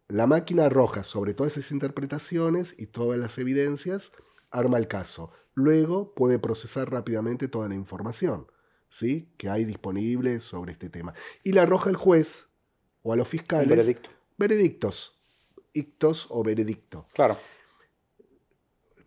la 0.08 0.26
máquina 0.26 0.66
arroja 0.66 1.04
sobre 1.04 1.34
todas 1.34 1.56
esas 1.56 1.72
interpretaciones 1.72 2.74
y 2.78 2.86
todas 2.86 3.18
las 3.18 3.38
evidencias, 3.38 4.12
arma 4.50 4.78
el 4.78 4.88
caso. 4.88 5.32
Luego 5.54 6.14
puede 6.14 6.38
procesar 6.38 6.90
rápidamente 6.90 7.48
toda 7.48 7.68
la 7.68 7.74
información 7.74 8.46
¿sí? 8.88 9.32
que 9.36 9.48
hay 9.48 9.64
disponible 9.64 10.40
sobre 10.40 10.72
este 10.72 10.88
tema. 10.88 11.14
Y 11.42 11.52
la 11.52 11.62
arroja 11.62 11.90
el 11.90 11.96
juez 11.96 12.52
o 13.02 13.12
a 13.12 13.16
los 13.16 13.28
fiscales. 13.28 13.68
veredicto. 13.68 14.10
Veredictos 14.36 15.13
ictos 15.74 16.26
o 16.30 16.42
veredicto. 16.42 17.06
Claro. 17.12 17.36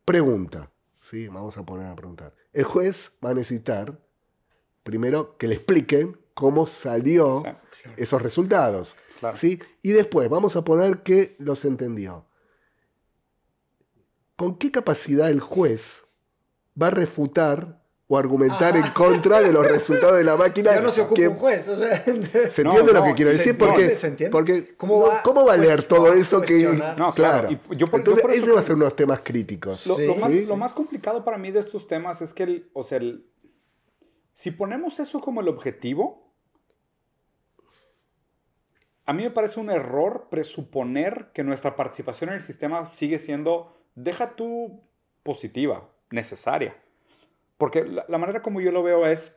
Pregunta, 0.05 0.69
¿sí? 1.01 1.27
Vamos 1.27 1.57
a 1.57 1.65
poner 1.65 1.87
a 1.87 1.95
preguntar. 1.95 2.33
El 2.53 2.63
juez 2.63 3.11
va 3.23 3.31
a 3.31 3.33
necesitar, 3.33 3.99
primero, 4.83 5.37
que 5.37 5.47
le 5.47 5.55
expliquen 5.55 6.19
cómo 6.33 6.67
salió 6.67 7.43
esos 7.97 8.21
resultados. 8.21 8.95
¿sí? 9.33 9.59
Y 9.81 9.91
después 9.91 10.29
vamos 10.29 10.55
a 10.55 10.63
poner 10.63 11.03
que 11.03 11.35
los 11.39 11.65
entendió. 11.65 12.25
¿Con 14.35 14.57
qué 14.57 14.71
capacidad 14.71 15.29
el 15.29 15.39
juez 15.39 16.05
va 16.79 16.87
a 16.87 16.91
refutar 16.91 17.81
o 18.09 18.17
argumentar 18.17 18.77
en 18.77 18.89
contra 18.91 19.41
de 19.41 19.51
los 19.51 19.67
resultados 19.67 20.17
de 20.17 20.23
la 20.23 20.37
máquina. 20.37 20.73
Ya 20.73 20.81
no 20.81 20.91
se 20.91 21.01
ocupa 21.01 21.27
un 21.27 21.35
juez. 21.35 21.65
¿Se 22.49 22.61
entiende 22.61 22.93
lo 22.93 23.03
que 23.03 23.13
quiero 23.13 23.31
decir? 23.31 23.57
Porque, 23.57 24.29
porque 24.31 24.75
¿cómo, 24.77 25.01
va, 25.01 25.21
¿cómo 25.21 25.45
va 25.45 25.53
a 25.53 25.57
leer 25.57 25.83
todo 25.83 26.13
eso 26.13 26.41
que... 26.41 26.63
No, 26.97 27.11
claro. 27.11 27.49
Entonces, 27.49 28.25
ese 28.33 28.51
va 28.53 28.61
a 28.61 28.63
ser 28.63 28.75
uno 28.75 28.85
de 28.85 28.89
los 28.89 28.95
temas 28.95 29.21
críticos. 29.23 29.85
Lo, 29.85 30.15
más, 30.15 30.33
lo, 30.33 30.55
más, 30.55 30.73
complicado 30.73 31.25
para 31.25 31.37
mí 31.37 31.51
de 31.51 31.59
estos 31.59 31.85
temas 31.87 32.21
es 32.21 32.33
que, 32.33 32.43
el, 32.43 32.69
o 32.71 32.83
sea, 32.83 32.99
el, 32.99 33.25
si 34.33 34.51
ponemos 34.51 34.99
eso 34.99 35.19
como 35.19 35.41
el 35.41 35.49
objetivo, 35.49 36.33
a 39.05 39.11
mí 39.11 39.23
me 39.23 39.31
parece 39.31 39.59
un 39.59 39.69
error 39.69 40.27
presuponer 40.29 41.31
que 41.33 41.43
nuestra 41.43 41.75
participación 41.75 42.29
en 42.29 42.35
el 42.35 42.41
sistema 42.41 42.93
sigue 42.93 43.19
siendo, 43.19 43.77
deja 43.95 44.35
tú 44.35 44.81
positiva, 45.23 45.89
necesaria. 46.09 46.77
Porque 47.57 47.83
la, 47.83 48.17
manera 48.17 48.41
como 48.41 48.61
yo 48.61 48.71
lo 48.71 48.83
veo 48.83 49.05
es, 49.07 49.35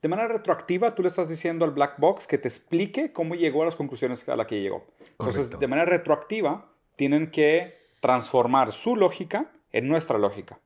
de 0.00 0.08
manera 0.08 0.28
retroactiva, 0.28 0.94
tú 0.94 1.02
le 1.02 1.08
estás 1.08 1.28
diciendo 1.28 1.64
al 1.64 1.72
black 1.72 1.98
box 1.98 2.26
que 2.26 2.38
te 2.38 2.48
explique 2.48 3.12
cómo 3.12 3.34
llegó 3.34 3.62
a 3.62 3.64
las 3.66 3.76
conclusiones 3.76 4.26
a 4.28 4.36
las 4.36 4.46
que 4.46 4.60
llegó. 4.60 4.86
Entonces, 5.18 5.50
de 5.50 5.66
manera 5.66 5.90
retroactiva, 5.90 6.70
tienen 6.96 7.30
que 7.30 7.78
transformar 8.00 8.72
su 8.72 8.96
lógica 8.96 9.50
en 9.72 9.88
nuestra 9.88 10.18
lógica. 10.18 10.58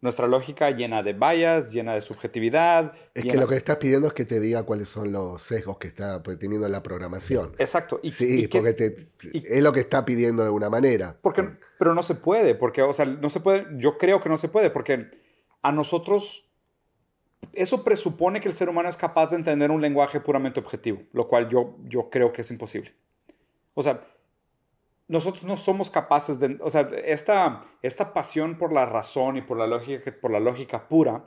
Nuestra 0.00 0.26
lógica 0.26 0.70
llena 0.72 1.04
de 1.04 1.12
vallas, 1.12 1.72
llena 1.72 1.94
de 1.94 2.00
subjetividad. 2.00 2.92
Es 3.14 3.24
que 3.24 3.36
lo 3.36 3.46
que 3.46 3.54
estás 3.54 3.76
pidiendo 3.76 4.08
es 4.08 4.12
que 4.12 4.24
te 4.24 4.40
diga 4.40 4.64
cuáles 4.64 4.88
son 4.88 5.12
los 5.12 5.42
sesgos 5.42 5.78
que 5.78 5.86
está 5.86 6.24
pues, 6.24 6.40
teniendo 6.40 6.66
la 6.68 6.82
programación. 6.82 7.54
Exacto. 7.58 8.00
Y, 8.02 8.10
sí, 8.10 8.48
porque 8.48 9.06
es 9.32 9.62
lo 9.62 9.72
que 9.72 9.78
está 9.78 10.04
pidiendo 10.04 10.42
de 10.42 10.48
alguna 10.48 10.68
manera. 10.68 11.16
Porque, 11.22 11.48
pero 11.78 11.94
no 11.94 12.02
se 12.02 12.16
puede, 12.16 12.56
porque, 12.56 12.82
o 12.82 12.92
sea, 12.92 13.04
no 13.04 13.30
se 13.30 13.38
puede, 13.38 13.64
yo 13.76 13.96
creo 13.96 14.20
que 14.20 14.28
no 14.28 14.38
se 14.38 14.48
puede, 14.48 14.70
porque 14.70 15.08
a 15.62 15.72
nosotros 15.72 16.48
eso 17.52 17.84
presupone 17.84 18.40
que 18.40 18.48
el 18.48 18.54
ser 18.54 18.68
humano 18.68 18.88
es 18.88 18.96
capaz 18.96 19.28
de 19.28 19.36
entender 19.36 19.70
un 19.70 19.80
lenguaje 19.80 20.20
puramente 20.20 20.60
objetivo, 20.60 21.02
lo 21.12 21.28
cual 21.28 21.48
yo, 21.48 21.76
yo 21.84 22.08
creo 22.08 22.32
que 22.32 22.42
es 22.42 22.50
imposible. 22.50 22.94
O 23.74 23.82
sea, 23.82 24.00
nosotros 25.08 25.44
no 25.44 25.56
somos 25.56 25.90
capaces 25.90 26.38
de, 26.38 26.58
o 26.60 26.70
sea, 26.70 26.88
esta, 27.04 27.64
esta 27.82 28.12
pasión 28.12 28.56
por 28.56 28.72
la 28.72 28.86
razón 28.86 29.36
y 29.36 29.42
por 29.42 29.58
la 29.58 29.66
lógica, 29.66 30.14
por 30.20 30.30
la 30.30 30.40
lógica 30.40 30.88
pura 30.88 31.24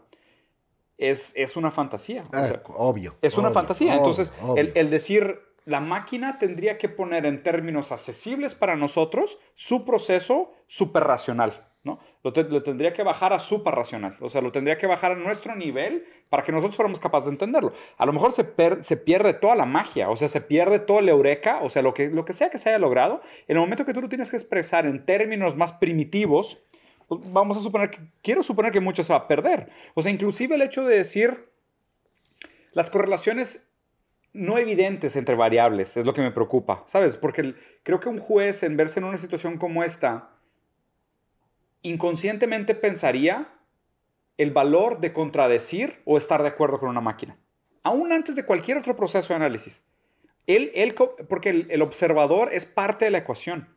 es, 0.97 1.33
es 1.36 1.55
una 1.55 1.69
fantasía. 1.69 2.25
Ah, 2.31 2.61
obvio. 2.75 3.15
Es 3.21 3.38
una 3.38 3.51
fantasía. 3.51 3.95
Entonces, 3.95 4.33
El, 4.55 4.71
el, 4.75 4.89
decir, 4.89 5.39
la 5.65 5.81
máquina 5.81 6.39
tendría 6.39 6.77
que 6.77 6.89
poner 6.89 7.25
en 7.25 7.43
términos 7.43 7.91
accesibles 7.91 8.55
para 8.55 8.75
nosotros 8.75 9.38
su 9.53 9.86
proceso 9.86 10.53
superracional. 10.67 11.67
¿No? 11.86 11.99
Lo, 12.23 12.33
tendría 12.63 12.93
que 12.93 13.03
bajar 13.03 13.31
a 13.31 13.39
super 13.39 13.73
racional, 13.73 14.17
o 14.19 14.29
sea, 14.29 14.41
lo 14.41 14.51
tendría 14.51 14.77
que 14.77 14.88
bajar 14.88 15.13
a 15.13 15.15
nuestro 15.15 15.55
nivel 15.55 16.05
para 16.29 16.43
que 16.43 16.51
nosotros 16.51 16.75
fuéramos 16.75 16.99
capaces 16.99 17.25
de 17.27 17.31
entenderlo. 17.31 17.71
A 17.97 18.05
lo 18.05 18.11
mejor 18.11 18.33
se, 18.33 18.45
se 18.81 18.97
pierde 18.97 19.33
toda 19.33 19.55
la 19.55 19.65
magia, 19.65 20.09
o 20.09 20.17
sea, 20.17 20.27
se 20.27 20.41
pierde 20.41 20.79
todo 20.79 20.99
el 20.99 21.07
eureka, 21.07 21.59
o 21.61 21.69
sea, 21.69 21.83
lo 21.83 21.93
que, 21.93 22.09
lo 22.09 22.25
que 22.25 22.33
sea 22.33 22.49
que 22.49 22.57
se 22.57 22.69
haya 22.69 22.79
logrado, 22.79 23.21
en 23.47 23.55
el 23.55 23.61
momento 23.61 23.86
que 23.86 23.93
tú 23.93 24.01
lo 24.01 24.09
tienes 24.09 24.31
que 24.31 24.36
expresar 24.36 24.86
en 24.86 25.05
términos 25.05 25.55
más 25.55 25.73
primitivos, 25.73 26.57
pues 27.07 27.31
vamos 27.31 27.55
a 27.55 27.61
suponer 27.61 27.91
que, 27.91 27.99
quiero 28.23 28.41
suponer 28.41 28.71
que 28.71 28.79
mucho 28.81 29.03
se 29.03 29.13
va 29.13 29.19
a 29.19 29.27
perder. 29.27 29.69
O 29.93 30.01
sea, 30.01 30.11
inclusive 30.11 30.55
el 30.55 30.63
hecho 30.63 30.83
de 30.83 30.97
decir 30.97 31.49
las 32.71 32.89
correlaciones 32.89 33.69
no 34.33 34.57
evidentes 34.57 35.15
entre 35.15 35.36
variables 35.36 35.95
es 35.95 36.05
lo 36.05 36.13
que 36.13 36.21
me 36.21 36.31
preocupa, 36.31 36.83
¿sabes? 36.88 37.15
Porque 37.15 37.55
creo 37.83 37.99
que 37.99 38.09
un 38.09 38.19
juez 38.19 38.63
en 38.63 38.75
verse 38.75 38.99
en 38.99 39.05
una 39.05 39.17
situación 39.17 39.57
como 39.57 39.83
esta, 39.83 40.34
inconscientemente 41.88 42.75
pensaría 42.75 43.49
el 44.38 44.51
valor 44.51 44.99
de 44.99 45.13
contradecir 45.13 46.01
o 46.05 46.17
estar 46.17 46.41
de 46.41 46.49
acuerdo 46.49 46.79
con 46.79 46.89
una 46.89 47.01
máquina, 47.01 47.38
aún 47.83 48.11
antes 48.11 48.36
de 48.36 48.45
cualquier 48.45 48.77
otro 48.77 48.95
proceso 48.95 49.29
de 49.29 49.36
análisis. 49.36 49.83
Él, 50.47 50.71
él, 50.75 50.93
porque 51.27 51.65
el, 51.69 51.81
observador 51.81 52.49
es 52.53 52.65
parte 52.65 53.05
de 53.05 53.11
la 53.11 53.19
ecuación. 53.19 53.69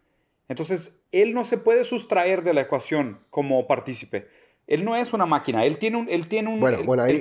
Entonces, 0.48 1.00
él 1.12 1.32
no 1.32 1.44
se 1.44 1.56
puede 1.56 1.84
sustraer 1.84 2.42
de 2.42 2.52
la 2.52 2.62
ecuación 2.62 3.20
como 3.30 3.66
partícipe. 3.66 4.28
Él 4.66 4.84
no 4.84 4.94
es 4.96 5.14
una 5.14 5.24
máquina, 5.24 5.64
él 5.64 5.78
tiene 5.78 5.96
un, 5.96 6.10
él 6.10 6.28
tiene 6.28 6.50
un, 6.50 6.60
bueno, 6.60 6.84
bueno, 6.84 7.02
ahí, 7.02 7.16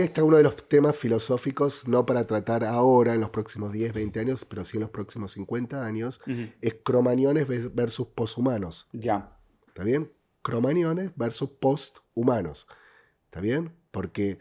está 0.00 0.24
uno 0.24 0.38
de 0.38 0.42
los 0.42 0.66
temas 0.66 0.96
filosóficos, 0.96 1.86
no 1.86 2.06
para 2.06 2.26
tratar 2.26 2.64
ahora 2.64 3.12
en 3.12 3.20
los 3.20 3.28
próximos 3.28 3.70
10, 3.70 3.92
20 3.92 4.20
años, 4.20 4.46
pero 4.46 4.64
sí 4.64 4.78
en 4.78 4.82
los 4.82 4.90
próximos 4.90 5.32
50 5.32 5.84
años, 5.84 6.22
es 6.62 6.74
cromaniones 6.82 7.74
versus 7.74 8.06
poshumanos. 8.06 8.88
Ya. 8.94 9.36
¿Está 9.68 9.84
bien? 9.84 10.10
Cromaniones 10.46 11.10
versus 11.16 11.50
posthumanos. 11.58 12.68
¿Está 13.24 13.40
bien? 13.40 13.72
Porque 13.90 14.38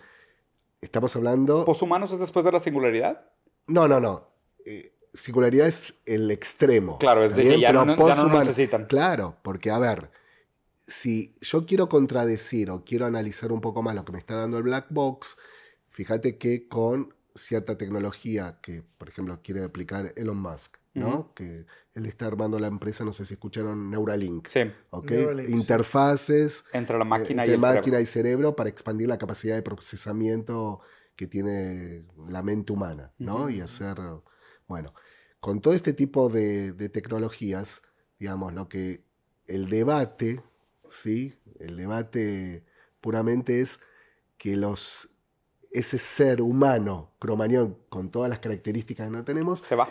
estamos 0.79 1.15
hablando... 1.15 1.65
¿Posthumanos 1.65 2.11
es 2.11 2.19
después 2.19 2.45
de 2.45 2.51
la 2.51 2.59
singularidad? 2.59 3.25
No, 3.65 3.87
no, 3.87 3.99
no. 3.99 4.29
Eh, 4.65 4.93
singularidad 5.15 5.67
es 5.67 5.95
el 6.05 6.29
extremo. 6.29 6.99
Claro, 6.99 7.23
es 7.23 7.35
de 7.35 7.41
que 7.41 7.59
ya 7.59 7.73
no, 7.73 7.85
necesitan. 7.85 8.85
Claro, 8.85 9.37
porque 9.41 9.71
a 9.71 9.79
ver, 9.79 10.11
si 10.85 11.35
yo 11.41 11.65
quiero 11.65 11.89
contradecir 11.89 12.69
o 12.69 12.83
quiero 12.85 13.07
analizar 13.07 13.51
un 13.51 13.61
poco 13.61 13.81
más 13.81 13.95
lo 13.95 14.05
que 14.05 14.11
me 14.11 14.19
está 14.19 14.35
dando 14.35 14.57
el 14.59 14.63
black 14.63 14.85
box, 14.91 15.39
fíjate 15.89 16.37
que 16.37 16.67
con 16.67 17.15
cierta 17.33 17.79
tecnología 17.79 18.59
que, 18.61 18.83
por 18.99 19.09
ejemplo, 19.09 19.39
quiere 19.41 19.63
aplicar 19.63 20.13
Elon 20.17 20.37
Musk, 20.37 20.77
¿no? 20.95 21.33
Que 21.33 21.65
él 21.93 22.05
está 22.05 22.25
armando 22.25 22.57
la 22.57 22.67
empresa, 22.67 23.03
no 23.03 23.13
sé 23.13 23.25
si 23.25 23.33
escucharon 23.33 23.91
Neuralink. 23.91 24.47
Sí. 24.47 24.61
Interfaces 25.49 26.65
entre 26.73 26.97
la 26.97 27.05
máquina, 27.05 27.45
y, 27.45 27.51
el 27.51 27.59
máquina 27.59 27.97
cerebro. 27.97 28.01
y 28.01 28.05
cerebro 28.05 28.55
para 28.55 28.69
expandir 28.69 29.07
la 29.07 29.17
capacidad 29.17 29.55
de 29.55 29.61
procesamiento 29.61 30.79
que 31.15 31.27
tiene 31.27 32.05
la 32.27 32.41
mente 32.41 32.73
humana, 32.73 33.13
¿no? 33.17 33.49
Y 33.49 33.61
hacer, 33.61 33.97
bueno, 34.67 34.93
con 35.39 35.61
todo 35.61 35.73
este 35.73 35.93
tipo 35.93 36.29
de, 36.29 36.71
de, 36.71 36.89
tecnologías, 36.89 37.81
digamos, 38.19 38.53
lo 38.53 38.67
que 38.67 39.03
el 39.45 39.69
debate, 39.69 40.41
¿sí? 40.89 41.35
El 41.59 41.77
debate 41.77 42.65
puramente 43.01 43.61
es 43.61 43.79
que 44.37 44.55
los 44.55 45.11
ese 45.71 45.99
ser 45.99 46.41
humano, 46.41 47.11
cromañón, 47.19 47.77
con 47.89 48.09
todas 48.09 48.29
las 48.29 48.39
características 48.39 49.07
que 49.07 49.11
no 49.11 49.25
tenemos, 49.25 49.59
se 49.59 49.75
va. 49.75 49.89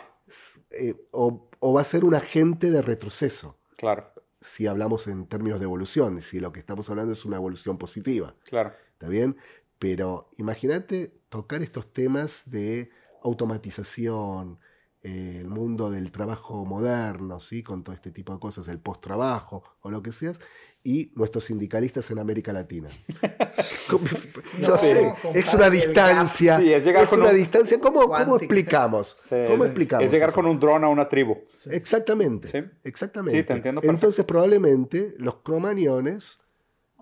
Eh, 0.71 0.95
o, 1.11 1.49
va 1.73 1.81
a 1.81 1.85
ser 1.85 2.05
un 2.05 2.15
agente 2.15 2.71
de 2.71 2.83
retroceso. 2.83 3.59
Claro. 3.77 4.13
Si 4.41 4.67
hablamos 4.67 5.07
en 5.07 5.27
términos 5.27 5.59
de 5.59 5.65
evolución, 5.65 6.21
si 6.21 6.39
lo 6.41 6.53
que 6.53 6.61
estamos 6.61 6.91
hablando 6.91 7.13
es 7.13 7.25
una 7.25 7.37
evolución 7.37 7.79
positiva. 7.79 8.35
Claro. 8.45 8.73
¿Está 8.93 9.09
bien? 9.09 9.37
Pero 9.79 10.31
imagínate 10.37 11.15
tocar 11.29 11.63
estos 11.63 11.93
temas 11.93 12.51
de 12.51 12.91
automatización, 13.23 14.59
el 15.05 15.49
mundo 15.49 15.91
del 15.91 16.11
trabajo 16.11 16.65
moderno, 16.65 17.39
¿sí? 17.39 17.63
con 17.63 17.85
todo 17.85 17.95
este 17.95 18.11
tipo 18.11 18.33
de 18.33 18.41
cosas, 18.41 18.67
el 18.69 18.79
post-trabajo 18.79 19.63
o 19.83 19.91
lo 19.91 20.03
que 20.03 20.13
seas, 20.13 20.41
y 20.83 21.13
nuestros 21.15 21.45
sindicalistas 21.45 22.11
en 22.11 22.19
América 22.19 22.53
Latina. 22.53 22.89
no, 24.59 24.79
sé, 24.79 25.15
es 25.35 25.53
una 25.53 25.69
distancia. 25.69 26.59
Sí, 26.59 26.73
es, 26.73 26.85
llegar 26.85 27.07
con 27.07 27.21
una 27.21 27.33
distancia. 27.33 27.79
¿Cómo, 27.81 28.09
¿Cómo, 28.09 28.37
explicamos? 28.37 29.19
¿Cómo 29.29 29.65
explicamos? 29.65 30.07
Es 30.07 30.11
llegar 30.11 30.33
con 30.33 30.47
un 30.47 30.59
dron 30.59 30.85
a 30.85 30.89
una 30.89 31.07
tribu. 31.07 31.37
Exactamente. 31.71 32.73
Exactamente. 32.83 33.39
Sí, 33.39 33.47
te 33.47 33.53
entiendo 33.53 33.83
Entonces, 33.85 34.25
probablemente 34.25 35.15
los 35.19 35.37
cromaniones 35.37 36.41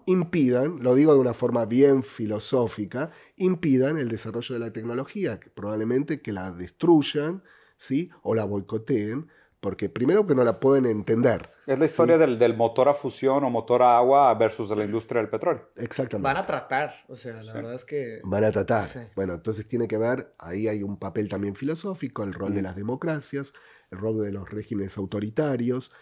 impidan, 0.07 0.83
lo 0.83 0.97
digo 0.97 1.15
de 1.15 1.21
una 1.21 1.35
forma 1.35 1.65
bien 1.67 2.03
filosófica, 2.03 3.11
impidan 3.37 3.99
el 3.99 4.09
desarrollo 4.09 4.55
de 4.55 4.59
la 4.59 4.73
tecnología, 4.73 5.39
probablemente 5.55 6.21
que 6.21 6.33
la 6.33 6.51
destruyan, 6.51 7.43
¿sí? 7.83 8.11
O 8.23 8.35
la 8.35 8.45
boicoteen, 8.45 9.29
porque 9.61 9.89
primero 9.89 10.27
que 10.27 10.35
no 10.35 10.45
la 10.45 10.61
pueden 10.61 10.87
entender. 10.87 11.51
Es 11.67 11.79
la 11.79 11.85
historia 11.85 12.17
del, 12.17 12.57
motor 12.57 12.89
a 12.89 12.95
fusión 12.95 13.45
o 13.45 13.51
motor 13.51 13.83
a 13.83 13.97
agua 13.97 14.33
versus 14.35 14.71
la 14.71 14.85
industria 14.85 15.21
del 15.21 15.31
petróleo. 15.31 15.69
Exactamente. 15.77 16.25
Van 16.25 16.37
a 16.37 16.47
tratar, 16.47 16.95
o 17.09 17.17
sea, 17.17 17.43
la 17.43 17.53
verdad 17.53 17.75
es 17.75 17.85
que... 17.85 18.21
Van 18.25 18.45
a 18.45 18.51
tratar. 18.51 18.89
Bueno, 19.17 19.35
entonces 19.35 19.67
tiene 19.67 19.89
que 19.89 19.99
ver, 19.99 20.33
ahí 20.39 20.69
hay 20.69 20.83
un 20.83 20.97
papel 20.97 21.29
también 21.29 21.57
filosófico, 21.57 22.23
el 22.23 22.33
rol 22.33 22.55
de 22.55 22.63
las 22.63 22.77
democracias, 22.77 23.53
el 23.91 23.99
rol 23.99 24.23
de 24.23 24.33
los 24.33 24.49
regímenes 24.49 24.97
autoritarios. 24.97 25.93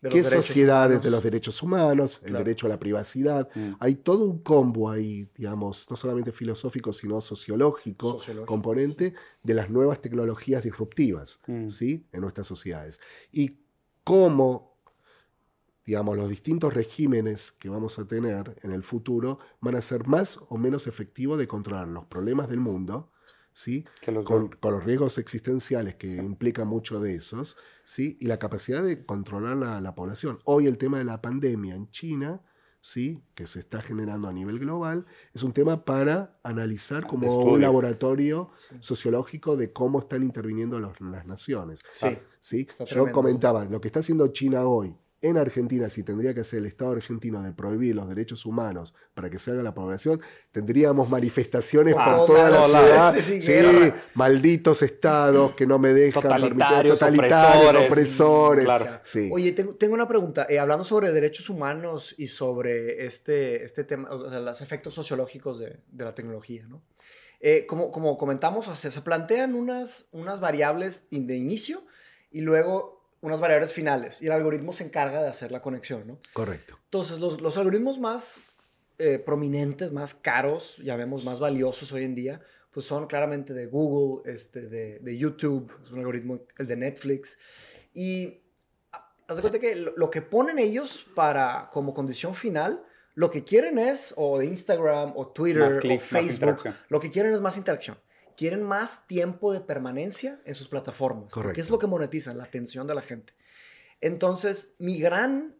¿Qué 0.00 0.24
sociedades 0.24 1.02
de 1.02 1.10
los 1.10 1.22
derechos 1.22 1.62
humanos, 1.62 2.22
el 2.24 2.32
derecho 2.32 2.66
a 2.66 2.70
la 2.70 2.78
privacidad? 2.78 3.50
Mm. 3.54 3.72
Hay 3.80 3.96
todo 3.96 4.24
un 4.24 4.38
combo 4.38 4.90
ahí, 4.90 5.28
digamos, 5.36 5.86
no 5.90 5.96
solamente 5.96 6.32
filosófico, 6.32 6.92
sino 6.92 7.20
sociológico, 7.20 8.18
componente 8.46 9.14
de 9.42 9.54
las 9.54 9.68
nuevas 9.68 10.00
tecnologías 10.00 10.64
disruptivas 10.64 11.40
mm. 11.46 11.68
¿sí? 11.68 12.06
en 12.12 12.22
nuestras 12.22 12.46
sociedades. 12.46 12.98
Y 13.30 13.58
cómo, 14.02 14.78
digamos, 15.84 16.16
los 16.16 16.30
distintos 16.30 16.72
regímenes 16.72 17.52
que 17.52 17.68
vamos 17.68 17.98
a 17.98 18.06
tener 18.06 18.58
en 18.62 18.72
el 18.72 18.82
futuro 18.82 19.38
van 19.60 19.76
a 19.76 19.82
ser 19.82 20.06
más 20.06 20.40
o 20.48 20.56
menos 20.56 20.86
efectivos 20.86 21.38
de 21.38 21.46
controlar 21.46 21.88
los 21.88 22.06
problemas 22.06 22.48
del 22.48 22.60
mundo, 22.60 23.12
¿sí? 23.52 23.84
con, 24.24 24.50
los 24.62 24.84
riesgos 24.84 25.18
existenciales 25.18 25.96
que 25.96 26.08
implican 26.08 26.68
mucho 26.68 27.00
de 27.00 27.14
esos, 27.14 27.56
¿sí? 27.84 28.16
y 28.20 28.26
la 28.26 28.38
capacidad 28.38 28.82
de 28.82 29.04
controlar 29.04 29.56
la, 29.56 29.80
la, 29.80 29.94
población. 29.94 30.38
Hoy 30.44 30.66
el 30.66 30.78
tema 30.78 30.98
de 30.98 31.04
la 31.04 31.20
pandemia 31.20 31.74
en 31.74 31.90
China, 31.90 32.40
¿sí? 32.80 33.22
que 33.34 33.46
se 33.46 33.60
está 33.60 33.80
generando 33.80 34.28
a 34.28 34.32
nivel 34.32 34.58
global, 34.58 35.06
es 35.34 35.42
un 35.42 35.52
tema 35.52 35.84
para 35.84 36.38
analizar 36.42 37.06
como 37.06 37.34
un 37.36 37.60
laboratorio 37.60 38.50
sociológico 38.80 39.56
de 39.56 39.72
cómo 39.72 40.00
están 40.00 40.22
interviniendo 40.22 40.78
las 40.80 41.26
naciones. 41.26 41.82
Sí. 41.94 42.18
¿sí? 42.40 42.68
Yo 42.86 43.10
comentaba, 43.12 43.64
lo 43.66 43.80
que 43.80 43.88
está 43.88 44.00
haciendo 44.00 44.28
China 44.28 44.66
hoy 44.66 44.94
en 45.22 45.36
Argentina, 45.36 45.90
si 45.90 46.02
tendría 46.02 46.34
que 46.34 46.44
ser 46.44 46.60
el 46.60 46.66
Estado 46.66 46.92
argentino 46.92 47.42
de 47.42 47.52
prohibir 47.52 47.94
los 47.94 48.08
derechos 48.08 48.46
humanos 48.46 48.94
para 49.14 49.28
que 49.28 49.38
se 49.38 49.50
haga 49.50 49.62
la 49.62 49.74
población, 49.74 50.20
tendríamos 50.50 51.10
manifestaciones 51.10 51.94
por 51.94 52.26
toda 52.26 52.50
la 52.50 52.66
ciudad. 52.66 53.16
Sí, 53.20 53.92
malditos 54.14 54.82
estados 54.82 55.54
que 55.54 55.66
no 55.66 55.78
me 55.78 55.92
dejan 55.92 56.22
totalitarios, 56.22 56.98
totalitarios 56.98 57.86
opresores. 57.86 58.68
Oye, 59.30 59.52
tengo, 59.52 59.94
una 59.94 60.08
pregunta. 60.08 60.46
Eh, 60.48 60.58
hablando 60.58 60.84
sobre 60.84 61.12
derechos 61.12 61.50
humanos 61.50 62.14
y 62.16 62.28
sobre 62.28 63.04
este, 63.04 63.64
este 63.64 63.84
tema, 63.84 64.10
o 64.10 64.30
sea, 64.30 64.40
los 64.40 64.60
efectos 64.60 64.94
sociológicos 64.94 65.58
de, 65.58 65.80
de 65.90 66.04
la 66.04 66.14
tecnología, 66.14 66.66
¿no? 66.66 66.82
Eh, 67.42 67.64
como, 67.66 67.90
como 67.90 68.18
comentamos, 68.18 68.66
se, 68.78 68.90
se 68.90 69.00
plantean 69.00 69.54
unas, 69.54 70.08
unas 70.12 70.40
variables 70.40 71.04
de 71.10 71.36
inicio 71.36 71.82
y 72.30 72.42
luego 72.42 72.99
unas 73.22 73.40
variables 73.40 73.72
finales 73.72 74.22
y 74.22 74.26
el 74.26 74.32
algoritmo 74.32 74.72
se 74.72 74.84
encarga 74.84 75.22
de 75.22 75.28
hacer 75.28 75.52
la 75.52 75.60
conexión, 75.60 76.06
¿no? 76.06 76.18
Correcto. 76.32 76.78
Entonces, 76.84 77.18
los, 77.18 77.40
los 77.40 77.56
algoritmos 77.56 77.98
más 77.98 78.40
eh, 78.98 79.18
prominentes, 79.18 79.92
más 79.92 80.14
caros, 80.14 80.78
llamemos 80.78 81.24
más 81.24 81.38
valiosos 81.40 81.92
hoy 81.92 82.04
en 82.04 82.14
día, 82.14 82.40
pues 82.70 82.86
son 82.86 83.06
claramente 83.06 83.52
de 83.52 83.66
Google, 83.66 84.30
este, 84.32 84.68
de, 84.68 84.98
de 85.00 85.18
YouTube, 85.18 85.72
es 85.84 85.90
un 85.90 85.98
algoritmo, 85.98 86.40
el 86.58 86.66
de 86.66 86.76
Netflix. 86.76 87.38
Y 87.92 88.40
haz 89.26 89.36
de 89.36 89.42
cuenta 89.42 89.58
que 89.58 89.74
lo, 89.74 89.92
lo, 89.96 90.10
que 90.10 90.22
ponen 90.22 90.58
ellos 90.58 91.06
para, 91.14 91.68
como 91.72 91.92
condición 91.92 92.34
final, 92.34 92.84
lo 93.14 93.30
que 93.30 93.44
quieren 93.44 93.78
es, 93.78 94.14
o 94.16 94.40
Instagram, 94.40 95.12
o 95.16 95.28
Twitter, 95.28 95.62
o 95.62 96.00
Facebook, 96.00 96.62
lo 96.88 97.00
que 97.00 97.10
quieren 97.10 97.34
es 97.34 97.40
más 97.40 97.56
interacción 97.56 97.98
quieren 98.40 98.62
más 98.62 99.06
tiempo 99.06 99.52
de 99.52 99.60
permanencia 99.60 100.40
en 100.46 100.54
sus 100.54 100.66
plataformas. 100.66 101.30
Correcto. 101.30 101.48
Porque 101.48 101.60
es 101.60 101.68
lo 101.68 101.78
que 101.78 101.86
monetizan, 101.86 102.38
la 102.38 102.44
atención 102.44 102.86
de 102.86 102.94
la 102.94 103.02
gente. 103.02 103.34
Entonces, 104.00 104.74
mi 104.78 104.98
gran 104.98 105.54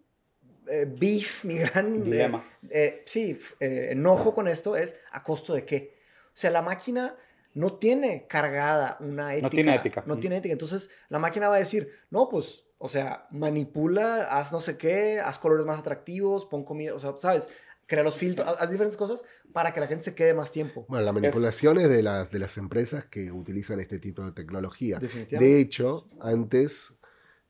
eh, 0.66 0.87
beef, 0.91 1.45
mi 1.45 1.59
gran... 1.59 2.03
Dilema. 2.03 2.43
Eh, 2.70 3.03
sí, 3.05 3.39
eh, 3.61 3.89
enojo 3.91 4.35
con 4.35 4.49
esto 4.49 4.76
es 4.76 4.97
a 5.12 5.22
costo 5.22 5.53
de 5.53 5.66
qué. 5.66 5.99
O 6.28 6.39
sea, 6.39 6.51
la 6.51 6.62
máquina 6.62 7.16
no 7.53 7.74
tiene 7.74 8.26
cargada 8.26 8.97
una 9.01 9.35
ética. 9.35 9.43
No 9.43 9.51
tiene 9.51 9.74
ética. 9.74 10.03
No 10.07 10.18
tiene 10.18 10.37
ética. 10.39 10.53
Entonces, 10.55 10.89
la 11.11 11.18
máquina 11.18 11.51
va 11.51 11.57
a 11.57 11.59
decir, 11.59 11.91
no, 12.09 12.31
pues, 12.31 12.64
o 12.78 12.89
sea, 12.89 13.26
manipula, 13.31 14.22
haz 14.22 14.53
no 14.53 14.62
sé 14.62 14.78
qué, 14.78 15.20
haz 15.20 15.39
colores 15.39 15.66
más 15.66 15.81
atractivos, 15.81 16.47
pon 16.47 16.64
comida, 16.64 16.95
o 16.95 16.99
sea, 16.99 17.12
¿sabes? 17.18 17.47
Crea 17.91 18.05
los 18.05 18.14
filtros, 18.14 18.47
haz 18.57 18.70
diferentes 18.70 18.97
cosas 18.97 19.24
para 19.53 19.74
que 19.74 19.80
la 19.80 19.88
gente 19.88 20.05
se 20.05 20.14
quede 20.14 20.32
más 20.32 20.53
tiempo. 20.53 20.86
Bueno, 20.88 21.05
la 21.05 21.12
manipulación 21.12 21.76
es, 21.78 21.88
de, 21.88 22.05
las, 22.05 22.30
de 22.30 22.38
las 22.38 22.57
empresas 22.57 23.05
que 23.07 23.32
utilizan 23.32 23.80
este 23.80 23.99
tipo 23.99 24.24
de 24.24 24.30
tecnología. 24.30 25.01
De 25.01 25.61
hecho, 25.61 26.09
antes, 26.20 27.01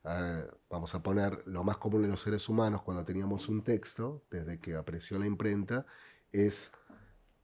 uh, 0.04 0.50
vamos 0.70 0.94
a 0.94 1.02
poner 1.02 1.42
lo 1.44 1.62
más 1.62 1.76
común 1.76 2.04
en 2.04 2.10
los 2.10 2.22
seres 2.22 2.48
humanos 2.48 2.80
cuando 2.80 3.04
teníamos 3.04 3.50
un 3.50 3.62
texto, 3.62 4.24
desde 4.30 4.58
que 4.58 4.76
apareció 4.76 5.18
la 5.18 5.26
imprenta, 5.26 5.84
es 6.32 6.72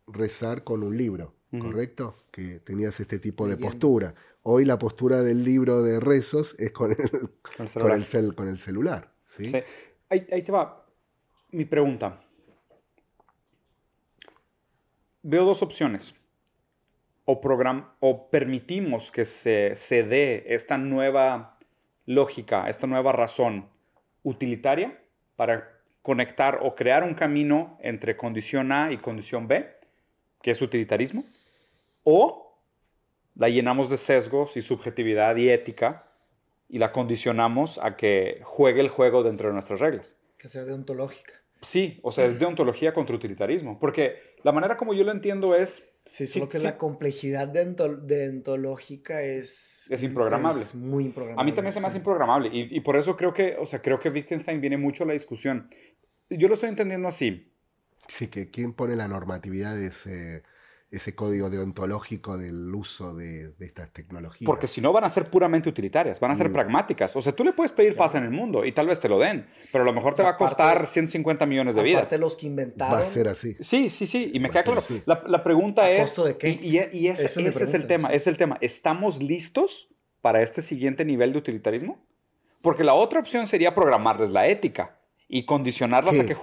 rezar 0.06 0.64
con 0.64 0.82
un 0.82 0.96
libro, 0.96 1.34
¿correcto? 1.50 2.16
Que 2.30 2.60
tenías 2.60 2.98
este 2.98 3.18
tipo 3.18 3.46
de 3.46 3.58
postura. 3.58 4.14
Hoy 4.42 4.64
la 4.64 4.78
postura 4.78 5.22
del 5.22 5.44
libro 5.44 5.82
de 5.82 6.00
rezos 6.00 6.56
es 6.58 6.72
con 6.72 6.92
el, 6.92 6.96
con 7.42 7.58
el 7.58 7.68
celular. 7.68 7.90
Con 7.90 7.98
el, 7.98 8.04
cel, 8.06 8.34
con 8.34 8.48
el 8.48 8.58
celular 8.58 9.12
¿sí? 9.26 9.48
sí. 9.48 9.58
Ahí, 10.08 10.24
ahí 10.30 10.42
te 10.42 10.52
va 10.52 10.86
mi 11.50 11.64
pregunta 11.64 12.25
veo 15.26 15.44
dos 15.44 15.62
opciones. 15.62 16.14
O, 17.24 17.40
o 18.00 18.30
permitimos 18.30 19.10
que 19.10 19.24
se, 19.24 19.74
se 19.74 20.04
dé 20.04 20.44
esta 20.46 20.78
nueva 20.78 21.58
lógica, 22.06 22.68
esta 22.68 22.86
nueva 22.86 23.10
razón 23.10 23.68
utilitaria 24.22 25.02
para 25.34 25.80
conectar 26.02 26.60
o 26.62 26.76
crear 26.76 27.02
un 27.02 27.14
camino 27.14 27.76
entre 27.82 28.16
condición 28.16 28.70
A 28.70 28.92
y 28.92 28.98
condición 28.98 29.48
B, 29.48 29.68
que 30.40 30.52
es 30.52 30.62
utilitarismo, 30.62 31.24
o 32.04 32.56
la 33.34 33.48
llenamos 33.48 33.90
de 33.90 33.96
sesgos 33.96 34.56
y 34.56 34.62
subjetividad 34.62 35.34
y 35.36 35.50
ética 35.50 36.06
y 36.68 36.78
la 36.78 36.92
condicionamos 36.92 37.78
a 37.82 37.96
que 37.96 38.40
juegue 38.44 38.80
el 38.80 38.88
juego 38.88 39.24
dentro 39.24 39.48
de 39.48 39.54
nuestras 39.54 39.80
reglas. 39.80 40.16
Que 40.38 40.48
sea 40.48 40.64
deontológica. 40.64 41.34
Sí, 41.62 41.98
o 42.02 42.12
sea, 42.12 42.26
es 42.26 42.38
deontología 42.38 42.94
contra 42.94 43.16
utilitarismo, 43.16 43.78
porque 43.80 44.35
la 44.46 44.52
manera 44.52 44.76
como 44.76 44.94
yo 44.94 45.02
lo 45.02 45.10
entiendo 45.10 45.56
es... 45.56 45.82
Sí, 46.08 46.28
solo 46.28 46.48
que 46.48 46.60
la 46.60 46.78
complejidad 46.78 47.48
deontológica 47.48 49.22
es... 49.22 49.88
Es 49.90 50.04
improgramable. 50.04 50.62
Es 50.62 50.72
muy 50.72 51.06
improgramable. 51.06 51.42
A 51.42 51.44
mí 51.44 51.52
también 51.52 51.72
se 51.72 51.80
me 51.80 51.88
hace 51.88 51.98
improgramable 51.98 52.48
y, 52.52 52.76
y, 52.76 52.80
por 52.80 52.96
eso 52.96 53.16
creo 53.16 53.34
que, 53.34 53.56
o 53.58 53.66
sea, 53.66 53.82
creo 53.82 53.98
que 53.98 54.08
Wittgenstein 54.08 54.60
viene 54.60 54.76
mucho 54.76 55.02
a 55.02 55.08
la 55.08 55.14
discusión. 55.14 55.68
Yo 56.30 56.46
lo 56.46 56.54
estoy 56.54 56.68
entendiendo 56.68 57.08
así. 57.08 57.52
Sí, 58.06 58.28
que 58.28 58.48
quién 58.48 58.72
pone 58.72 58.94
la 58.94 59.08
normatividad 59.08 59.74
de 59.74 59.88
ese 59.88 60.44
ese 60.90 61.14
código 61.14 61.50
deontológico 61.50 62.38
del 62.38 62.74
uso 62.74 63.14
de, 63.14 63.52
estas 63.58 63.92
tecnologías. 63.92 64.46
Porque 64.46 64.68
si 64.68 64.80
no 64.80 64.92
van 64.92 65.04
a 65.04 65.10
ser 65.10 65.30
puramente 65.30 65.68
utilitarias, 65.68 66.20
van 66.20 66.30
a 66.30 66.36
ser 66.36 66.48
mm. 66.48 66.52
pragmáticas. 66.52 67.16
O 67.16 67.22
sea, 67.22 67.32
tú 67.32 67.44
le 67.44 67.52
puedes 67.52 67.72
pedir 67.72 67.96
paz 67.96 68.14
en 68.14 68.22
el 68.22 68.30
mundo 68.30 68.64
y 68.64 68.72
tal 68.72 68.86
vez 68.86 69.00
te 69.00 69.08
lo 69.08 69.18
den, 69.18 69.48
pero 69.72 69.82
a 69.82 69.84
lo 69.84 69.92
mejor 69.92 70.14
te 70.14 70.22
va 70.22 70.30
a 70.30 70.36
costar 70.36 70.86
150 70.86 71.44
millones 71.46 71.74
de 71.74 71.82
vidas. 71.82 72.02
Aparte 72.02 72.18
los 72.18 72.36
que 72.36 72.46
inventaron. 72.46 72.94
Va 72.96 73.02
a 73.02 73.06
ser 73.06 73.28
así. 73.28 73.56
Sí, 73.60 73.90
sí, 73.90 74.06
sí. 74.06 74.30
Y 74.32 74.40
me 74.40 74.50
queda 74.50 74.62
claro. 74.62 74.82
La, 75.06 75.22
la, 75.26 75.42
pregunta 75.42 75.90
es... 75.90 76.00
¿Costo 76.00 76.24
de 76.24 76.36
qué? 76.36 76.50
Y, 76.50 76.78
y, 76.96 77.08
ese, 77.08 77.24
es 77.24 77.74
el 77.74 77.86
tema, 77.86 78.08
es 78.10 78.26
el 78.26 78.36
tema. 78.36 78.56
¿Estamos 78.60 79.22
listos 79.22 79.88
para 80.20 80.42
este 80.42 80.62
siguiente 80.62 81.04
nivel 81.04 81.32
de 81.32 81.38
utilitarismo? 81.38 81.98
Porque 82.62 82.84
la 82.84 82.94
otra 82.94 83.20
opción 83.20 83.46
sería 83.46 83.74
programarles 83.74 84.30
la 84.30 84.46
ética 84.46 84.98
y 85.28 85.44
condicionarlas 85.44 86.18
a 86.18 86.26
que 86.26 86.34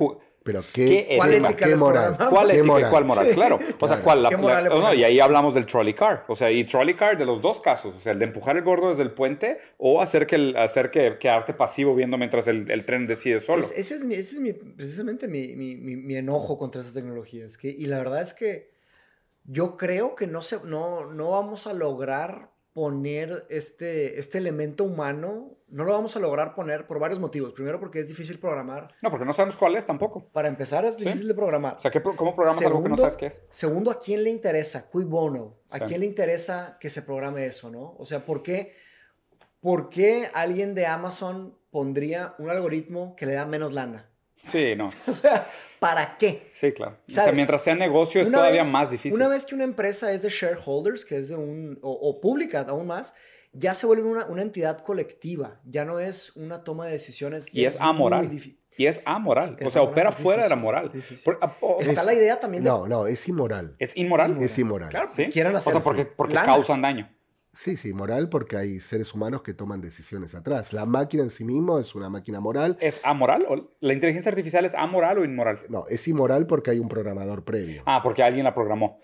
pero 0.44 0.62
qué, 0.74 1.16
¿Cuál 1.18 1.34
ética 1.34 1.56
qué 1.56 1.76
moral? 1.76 2.18
¿Cuál 2.30 2.52
ética 2.52 2.90
cuál 2.90 3.06
moral? 3.06 3.30
Claro. 3.34 3.60
O 3.80 3.88
sea, 3.88 4.02
¿cuál? 4.02 4.24
La, 4.24 4.94
y 4.94 5.04
ahí 5.04 5.20
hablamos 5.20 5.54
del 5.54 5.66
trolley 5.66 5.94
car. 5.94 6.26
O 6.28 6.36
sea, 6.36 6.52
y 6.52 6.66
trolley 6.66 6.96
car 6.96 7.18
de 7.18 7.26
los 7.26 7.42
dos 7.42 7.62
casos. 7.62 7.96
O 7.96 8.00
sea, 8.00 8.12
el 8.12 8.20
de 8.20 8.26
empujar 8.26 8.58
el 8.58 8.64
gordo 8.64 8.90
desde 8.90 9.04
el 9.04 9.12
puente 9.12 9.60
o 9.78 10.02
hacer 10.02 10.28
que, 10.28 10.36
el, 10.36 10.58
hacer 10.58 10.92
que 10.92 11.18
quedarte 11.18 11.54
pasivo 11.54 11.96
viendo 11.96 12.18
mientras 12.18 12.48
el, 12.48 12.70
el 12.70 12.86
tren 12.86 13.06
decide 13.06 13.40
solo. 13.40 13.64
ese 13.64 13.96
es, 13.96 14.04
mi, 14.04 14.16
ese 14.16 14.36
es 14.36 14.42
mi, 14.42 14.54
precisamente 14.54 15.28
mi, 15.28 15.56
mi, 15.56 15.76
mi, 15.76 16.16
enojo 16.16 16.58
contra 16.58 16.82
esas 16.82 16.94
tecnologías. 16.94 17.58
Que, 17.58 17.70
y 17.70 17.86
la 17.86 17.98
verdad 18.00 18.22
es 18.22 18.34
que 18.34 18.72
yo 19.46 19.78
creo 19.78 20.16
que 20.16 20.28
no, 20.28 20.42
se, 20.42 20.60
no, 20.64 21.06
no 21.12 21.32
vamos 21.32 21.68
a 21.68 21.74
lograr 21.74 22.53
poner 22.74 23.46
este, 23.50 24.20
este 24.20 24.40
elemento 24.40 24.84
humano, 24.84 25.58
no 25.68 25.84
lo 25.84 25.94
vamos 25.94 26.16
a 26.16 26.20
lograr 26.20 26.56
poner 26.56 26.88
por 26.88 27.00
varios 27.00 27.20
motivos. 27.20 27.54
Primero 27.54 27.80
porque 27.80 28.00
es 28.00 28.08
difícil 28.08 28.40
programar. 28.40 28.94
No, 29.02 29.12
porque 29.12 29.26
no 29.26 29.34
sabemos 29.34 29.56
cuál 29.56 29.76
es 29.76 29.86
tampoco. 29.86 30.26
Para 30.32 30.48
empezar 30.48 30.84
es 30.84 30.98
difícil 30.98 31.28
de 31.28 31.36
programar. 31.36 31.78
O 31.78 31.80
sea, 31.80 31.92
¿cómo 31.92 32.36
programas 32.36 32.66
algo 32.66 32.82
que 32.82 32.90
no 32.90 32.98
sabes 32.98 33.18
qué 33.18 33.28
es? 33.28 33.42
Segundo, 33.52 33.92
¿a 33.92 34.00
quién 34.00 34.24
le 34.24 34.32
interesa? 34.32 34.90
Cui 34.90 35.04
bono. 35.04 35.58
¿A 35.70 35.80
quién 35.82 36.00
le 36.00 36.08
interesa 36.08 36.78
que 36.80 36.90
se 36.90 37.04
programe 37.04 37.46
eso, 37.46 37.70
no? 37.70 37.96
O 37.98 38.06
sea, 38.06 38.26
¿por 38.26 38.42
qué, 38.42 38.76
¿por 39.60 39.90
qué 39.90 40.30
alguien 40.34 40.74
de 40.74 40.88
Amazon 40.88 41.58
pondría 41.70 42.34
un 42.40 42.50
algoritmo 42.50 43.16
que 43.16 43.28
le 43.28 43.34
da 43.34 43.46
menos 43.46 43.72
lana? 43.72 44.10
Sí, 44.48 44.76
no. 44.76 44.90
o 45.08 45.14
sea, 45.14 45.48
¿para 45.80 46.18
qué? 46.18 46.50
Sí, 46.52 46.72
claro. 46.72 46.98
O 47.08 47.12
sea, 47.12 47.32
mientras 47.32 47.64
sea 47.64 47.76
negocio 47.76 48.22
es 48.22 48.32
todavía 48.32 48.64
más 48.64 48.92
difícil. 48.92 49.14
Una 49.14 49.28
vez 49.28 49.46
que 49.46 49.56
una 49.56 49.64
empresa 49.64 50.12
es 50.12 50.22
de 50.22 50.30
shareholders, 50.30 51.06
que 51.06 51.18
es 51.18 51.30
de 51.30 51.36
un, 51.36 51.80
o, 51.82 52.20
pública 52.22 52.66
aún 52.68 52.88
más, 52.88 53.14
ya 53.52 53.74
se 53.74 53.86
vuelve 53.86 54.04
una, 54.04 54.26
una, 54.26 54.42
entidad 54.42 54.80
colectiva, 54.80 55.60
ya 55.66 55.86
no 55.86 56.00
es 56.00 56.36
una 56.36 56.64
toma 56.64 56.88
de 56.88 56.94
decisiones. 56.94 57.54
Y 57.54 57.66
es, 57.66 57.78
amoral. 57.80 58.30
Y 58.76 58.86
es 58.88 59.02
amoral. 59.06 59.58
o 59.64 59.70
sea, 59.70 59.84
opera 59.84 60.12
fuera 60.12 60.44
de 60.44 60.50
la 60.50 60.56
moral. 60.56 60.92
Ah, 61.42 61.54
Está 61.80 62.04
la 62.04 62.14
idea 62.14 62.40
también 62.40 62.64
de... 62.64 62.70
No, 62.70 62.88
no, 62.88 63.06
es 63.06 63.28
inmoral. 63.28 63.76
¿Es 63.78 63.96
inmoral? 63.96 64.42
Es 64.42 64.58
inmoral. 64.58 64.90
Claro, 64.90 65.08
¿sí? 65.08 65.28
Quieren 65.28 65.56
hacer 65.56 65.76
o 65.76 65.76
sea, 65.76 65.84
porque, 65.84 66.06
porque 66.06 66.34
causan 66.34 66.82
daño. 66.82 67.10
Sí, 67.56 67.78
sí, 67.78 67.94
moral 67.94 68.30
porque 68.30 68.58
hay 68.58 68.80
seres 68.80 69.14
humanos 69.14 69.44
que 69.44 69.54
toman 69.54 69.80
decisiones 69.80 70.34
atrás. 70.34 70.74
La 70.74 70.88
máquina 70.88 71.22
en 71.22 71.30
sí 71.30 71.44
mismo 71.44 71.78
es 71.78 71.94
una 71.94 72.10
máquina 72.10 72.40
moral. 72.40 72.78
¿Es 72.80 73.00
amoral? 73.04 73.46
¿O 73.48 73.70
¿La 73.80 73.94
inteligencia 73.94 74.30
artificial 74.30 74.66
es 74.66 74.74
amoral 74.74 75.20
o 75.20 75.24
inmoral? 75.24 75.60
No, 75.70 75.86
es 75.88 76.08
inmoral 76.08 76.48
porque 76.48 76.72
hay 76.72 76.80
un 76.80 76.90
programador 76.90 77.44
previo. 77.44 77.84
Ah, 77.86 78.02
porque 78.02 78.24
alguien 78.24 78.44
la 78.44 78.56
programó. 78.56 79.00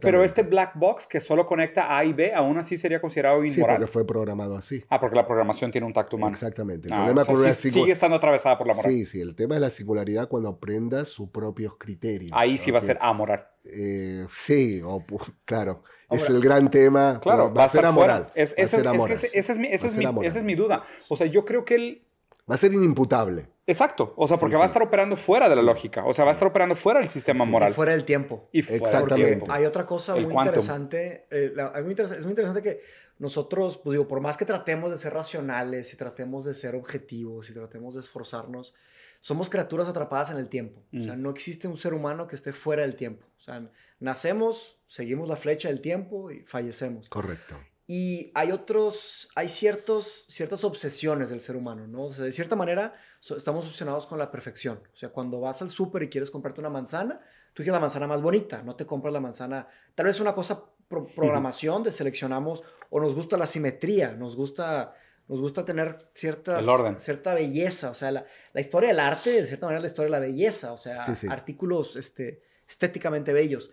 pero 0.00 0.24
este 0.24 0.42
black 0.42 0.72
box 0.74 1.06
que 1.06 1.20
solo 1.20 1.46
conecta 1.46 1.96
A 1.96 2.04
y 2.04 2.12
B, 2.12 2.34
aún 2.34 2.58
así 2.58 2.76
sería 2.76 3.00
considerado 3.00 3.36
inmoral. 3.36 3.54
Sí, 3.54 3.62
porque 3.62 3.86
fue 3.86 4.04
programado 4.04 4.56
así. 4.56 4.84
Ah, 4.88 4.98
porque 4.98 5.14
la 5.14 5.24
programación 5.24 5.70
tiene 5.70 5.86
un 5.86 5.92
tacto 5.92 6.16
humano. 6.16 6.32
Exactamente. 6.32 6.88
El 6.88 6.94
ah, 6.94 6.96
problema 6.96 7.24
con 7.24 7.54
sigue 7.54 7.92
estando 7.92 8.16
atravesada 8.16 8.58
por 8.58 8.66
la 8.66 8.74
moral. 8.74 8.90
Sí, 8.90 9.06
sí. 9.06 9.20
El 9.20 9.36
tema 9.36 9.54
es 9.54 9.60
la 9.60 9.70
singularidad 9.70 10.28
cuando 10.28 10.48
aprenda 10.48 11.04
sus 11.04 11.28
propios 11.28 11.76
criterios. 11.78 12.32
Ahí 12.34 12.58
sí 12.58 12.72
va 12.72 12.78
a 12.78 12.82
ser 12.82 12.98
amoral. 13.00 13.46
Eh, 13.64 14.26
sí, 14.32 14.82
o, 14.84 15.04
claro 15.44 15.84
es 16.14 16.28
el 16.28 16.40
gran 16.40 16.70
tema. 16.70 17.20
Claro, 17.20 17.52
va, 17.52 17.64
a 17.64 17.68
ser 17.68 17.86
amoral. 17.86 18.26
esa 18.34 18.56
es 18.56 20.42
mi 20.42 20.54
duda. 20.54 20.84
O 21.08 21.16
sea, 21.16 21.26
yo 21.26 21.44
creo 21.44 21.64
que 21.64 21.74
él... 21.74 22.02
Va 22.50 22.56
a 22.56 22.58
ser 22.58 22.72
inimputable. 22.72 23.46
Exacto, 23.64 24.12
o 24.16 24.26
sea, 24.26 24.36
porque 24.38 24.56
va 24.56 24.64
a 24.64 24.66
estar 24.66 24.82
operando 24.82 25.16
fuera 25.16 25.48
de 25.48 25.54
la 25.54 25.62
lógica, 25.62 26.04
o 26.04 26.12
sea, 26.12 26.24
va 26.24 26.32
a 26.32 26.34
estar 26.34 26.48
operando 26.48 26.74
fuera 26.74 26.98
del 26.98 27.08
sistema 27.08 27.44
moral. 27.44 27.70
Y 27.70 27.74
fuera 27.74 27.92
del 27.92 28.04
tiempo. 28.04 28.48
Y 28.50 28.62
fuera 28.62 28.84
Exactamente. 28.84 29.30
Del 29.30 29.38
tiempo. 29.38 29.52
Hay 29.52 29.64
otra 29.64 29.86
cosa 29.86 30.16
muy 30.16 30.34
interesante, 30.34 31.26
eh, 31.30 31.54
es 31.76 31.84
muy 32.24 32.30
interesante 32.30 32.60
que 32.60 32.80
nosotros, 33.20 33.78
pues 33.78 33.92
digo, 33.92 34.08
por 34.08 34.20
más 34.20 34.36
que 34.36 34.44
tratemos 34.44 34.90
de 34.90 34.98
ser 34.98 35.14
racionales 35.14 35.94
y 35.94 35.96
tratemos 35.96 36.44
de 36.44 36.54
ser 36.54 36.74
objetivos 36.74 37.48
y 37.50 37.54
tratemos 37.54 37.94
de 37.94 38.00
esforzarnos, 38.00 38.74
somos 39.20 39.48
criaturas 39.48 39.88
atrapadas 39.88 40.30
en 40.30 40.38
el 40.38 40.48
tiempo. 40.48 40.82
O 40.92 41.04
sea, 41.04 41.14
mm. 41.14 41.22
no 41.22 41.30
existe 41.30 41.68
un 41.68 41.76
ser 41.76 41.94
humano 41.94 42.26
que 42.26 42.34
esté 42.34 42.52
fuera 42.52 42.82
del 42.82 42.96
tiempo. 42.96 43.24
O 43.38 43.40
sea, 43.40 43.62
nacemos, 44.02 44.76
seguimos 44.88 45.28
la 45.28 45.36
flecha 45.36 45.68
del 45.68 45.80
tiempo 45.80 46.30
y 46.30 46.40
fallecemos. 46.40 47.08
Correcto. 47.08 47.56
Y 47.86 48.30
hay 48.34 48.52
otros, 48.52 49.28
hay 49.34 49.48
ciertos, 49.48 50.24
ciertas 50.28 50.64
obsesiones 50.64 51.30
del 51.30 51.40
ser 51.40 51.56
humano, 51.56 51.86
¿no? 51.86 52.04
O 52.04 52.12
sea, 52.12 52.24
de 52.24 52.32
cierta 52.32 52.56
manera 52.56 52.94
estamos 53.36 53.66
obsesionados 53.66 54.06
con 54.06 54.18
la 54.18 54.30
perfección. 54.30 54.80
O 54.92 54.96
sea, 54.96 55.10
cuando 55.10 55.40
vas 55.40 55.62
al 55.62 55.70
súper 55.70 56.04
y 56.04 56.08
quieres 56.08 56.30
comprarte 56.30 56.60
una 56.60 56.70
manzana, 56.70 57.20
tú 57.52 57.62
quieres 57.62 57.74
la 57.74 57.80
manzana 57.80 58.06
más 58.06 58.22
bonita, 58.22 58.62
no 58.62 58.76
te 58.76 58.86
compras 58.86 59.12
la 59.12 59.20
manzana, 59.20 59.68
tal 59.94 60.06
vez 60.06 60.20
una 60.20 60.34
cosa 60.34 60.64
programación 60.88 61.82
de 61.82 61.92
seleccionamos 61.92 62.62
o 62.90 63.00
nos 63.00 63.14
gusta 63.14 63.36
la 63.36 63.46
simetría, 63.46 64.12
nos 64.12 64.36
gusta 64.36 64.94
nos 65.28 65.40
gusta 65.40 65.64
tener 65.64 66.10
ciertas, 66.14 66.66
cierta 66.98 67.32
belleza, 67.32 67.90
o 67.90 67.94
sea, 67.94 68.10
la, 68.10 68.26
la, 68.52 68.60
historia 68.60 68.88
del 68.88 69.00
arte, 69.00 69.30
de 69.30 69.46
cierta 69.46 69.66
manera, 69.66 69.80
la 69.80 69.86
historia 69.86 70.06
de 70.06 70.10
la 70.10 70.18
belleza, 70.18 70.72
o 70.72 70.76
sea, 70.76 70.98
artículos 71.30 71.96
este, 71.96 72.42
estéticamente 72.68 73.32
bellos. 73.32 73.70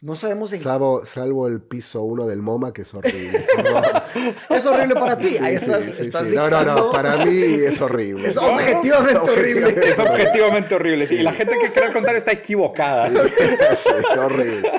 No 0.00 0.14
sabemos 0.14 0.52
en... 0.52 0.60
Salvo, 0.60 1.04
salvo 1.04 1.48
el 1.48 1.60
piso 1.60 2.04
1 2.04 2.28
del 2.28 2.40
MoMA, 2.40 2.72
que 2.72 2.82
es 2.82 2.94
horrible. 2.94 3.44
es 4.50 4.64
horrible 4.64 4.94
para 4.94 5.18
ti. 5.18 5.36
Ahí 5.38 5.56
estás, 5.56 5.88
estás 5.98 6.24
No, 6.28 6.48
no, 6.48 6.64
no. 6.64 6.92
Para 6.92 7.24
mí 7.24 7.42
es 7.42 7.80
horrible. 7.80 8.28
Es 8.28 8.36
objetivamente 8.36 9.18
horrible. 9.32 9.88
Es 9.90 9.98
objetivamente 9.98 10.74
horrible. 10.76 11.08
Y 11.10 11.18
la 11.18 11.32
gente 11.32 11.56
que 11.60 11.72
quiere 11.72 11.92
contar 11.92 12.14
está 12.14 12.30
equivocada. 12.30 13.10
Sí, 13.10 13.88
es 13.98 14.16
horrible. 14.16 14.70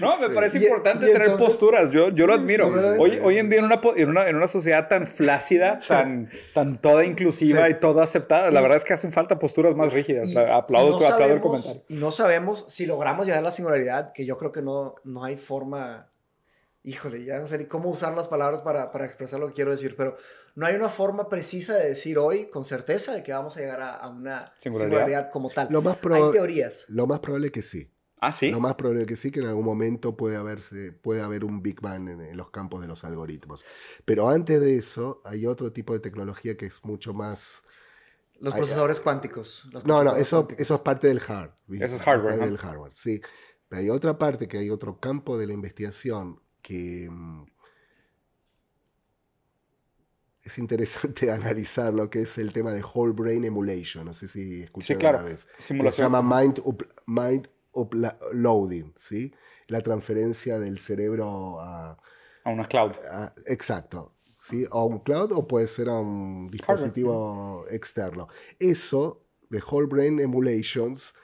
No, 0.00 0.18
me 0.18 0.30
parece 0.30 0.58
importante 0.58 1.06
tener 1.06 1.34
posturas. 1.34 1.90
Yo, 1.90 2.10
yo 2.10 2.28
lo 2.28 2.34
admiro. 2.34 2.68
Hoy, 2.96 3.18
hoy 3.20 3.38
en 3.38 3.50
día, 3.50 3.58
en 3.58 3.64
una, 3.64 3.80
en 3.96 4.08
una, 4.08 4.28
en 4.28 4.36
una 4.36 4.46
sociedad 4.46 4.86
tan 4.86 5.08
flácida, 5.08 5.80
tan, 5.86 6.30
tan 6.54 6.80
toda 6.80 7.04
inclusiva 7.04 7.68
y 7.70 7.80
toda 7.80 8.04
aceptada, 8.04 8.52
la 8.52 8.60
verdad 8.60 8.76
es 8.76 8.84
que 8.84 8.92
hacen 8.92 9.10
falta 9.10 9.40
posturas 9.40 9.74
más 9.74 9.92
rígidas. 9.92 10.36
aplaudo, 10.36 11.04
aplaudo 11.04 11.34
el 11.34 11.40
comentario. 11.40 11.82
Y 11.88 11.94
no 11.94 12.12
sabemos 12.12 12.64
si 12.68 12.86
logramos 12.86 13.26
llegar 13.26 13.40
a 13.40 13.42
la 13.42 13.50
singularidad, 13.52 14.12
que 14.12 14.24
yo 14.24 14.38
creo 14.38 14.52
que 14.52 14.59
no, 14.62 14.96
no 15.04 15.24
hay 15.24 15.36
forma, 15.36 16.10
híjole, 16.82 17.24
ya 17.24 17.38
no 17.38 17.46
sé 17.46 17.58
ni 17.58 17.66
cómo 17.66 17.90
usar 17.90 18.14
las 18.14 18.28
palabras 18.28 18.60
para, 18.60 18.90
para, 18.90 19.04
expresar 19.04 19.40
lo 19.40 19.48
que 19.48 19.54
quiero 19.54 19.70
decir, 19.70 19.96
pero 19.96 20.16
no 20.54 20.66
hay 20.66 20.74
una 20.74 20.88
forma 20.88 21.28
precisa 21.28 21.74
de 21.76 21.90
decir 21.90 22.18
hoy 22.18 22.50
con 22.50 22.64
certeza 22.64 23.12
de 23.14 23.22
que 23.22 23.32
vamos 23.32 23.56
a 23.56 23.60
llegar 23.60 23.82
a, 23.82 24.08
una 24.08 24.52
singularidad. 24.58 25.30
como 25.30 25.50
tal. 25.50 25.68
Lo 25.70 25.82
más 25.82 25.98
hay 26.10 26.32
teorías. 26.32 26.84
Lo 26.88 27.06
más 27.06 27.20
probable 27.20 27.50
que 27.50 27.62
sí. 27.62 27.90
Ah, 28.20 28.32
sí. 28.32 28.50
Lo 28.50 28.60
más 28.60 28.74
probable 28.74 29.06
que 29.06 29.16
sí, 29.16 29.30
que 29.30 29.40
en 29.40 29.46
algún 29.46 29.64
momento 29.64 30.14
puede, 30.16 30.36
haberse, 30.36 30.92
puede 30.92 31.22
haber 31.22 31.44
un 31.44 31.62
Big 31.62 31.80
Bang 31.80 32.08
en, 32.08 32.36
los 32.36 32.50
campos 32.50 32.82
de 32.82 32.86
los 32.86 33.02
algoritmos. 33.04 33.64
Pero 34.04 34.28
antes 34.28 34.60
de 34.60 34.76
eso, 34.76 35.22
hay 35.24 35.46
otro 35.46 35.72
tipo 35.72 35.94
de 35.94 36.00
tecnología 36.00 36.56
que 36.56 36.66
es 36.66 36.84
mucho 36.84 37.14
más... 37.14 37.62
Los 38.38 38.54
procesadores 38.54 39.00
cuánticos. 39.00 39.68
no, 39.84 40.02
no, 40.02 40.16
eso, 40.16 40.48
eso 40.56 40.74
es 40.74 40.80
parte 40.80 41.08
del 41.08 41.20
hardware. 41.20 41.82
Eso 41.82 41.96
es 41.96 42.02
hardware. 42.02 42.38
Parte 42.38 42.46
del 42.46 42.58
hardware, 42.58 42.92
sí. 42.92 43.20
Pero 43.70 43.82
hay 43.82 43.88
otra 43.88 44.18
parte, 44.18 44.48
que 44.48 44.58
hay 44.58 44.68
otro 44.68 44.98
campo 44.98 45.38
de 45.38 45.46
la 45.46 45.52
investigación 45.52 46.40
que 46.60 47.08
mm, 47.08 47.44
es 50.42 50.58
interesante 50.58 51.30
analizar 51.32 51.94
lo 51.94 52.10
que 52.10 52.22
es 52.22 52.36
el 52.36 52.52
tema 52.52 52.72
de 52.72 52.82
whole 52.82 53.12
brain 53.12 53.44
emulation. 53.44 54.04
No 54.04 54.12
sé 54.12 54.26
si 54.26 54.64
escucharon 54.64 54.98
sí, 54.98 55.00
claro. 55.00 55.24
vez. 55.24 55.48
Se 55.56 56.02
llama 56.02 56.20
mind, 56.20 56.60
mind 57.06 57.48
uploading, 57.70 58.92
¿sí? 58.96 59.32
La 59.68 59.80
transferencia 59.80 60.58
del 60.58 60.80
cerebro 60.80 61.60
a... 61.60 61.96
A 62.42 62.50
una 62.50 62.66
cloud. 62.66 62.92
exacto. 63.46 64.16
¿sí? 64.40 64.66
A 64.68 64.82
un 64.82 64.98
cloud 64.98 65.30
o 65.30 65.46
puede 65.46 65.68
ser 65.68 65.88
a 65.88 66.00
un 66.00 66.50
dispositivo 66.50 67.66
externo. 67.70 68.26
Eso, 68.58 69.22
de 69.48 69.62
whole 69.64 69.86
brain 69.86 70.18
emulations, 70.18 71.14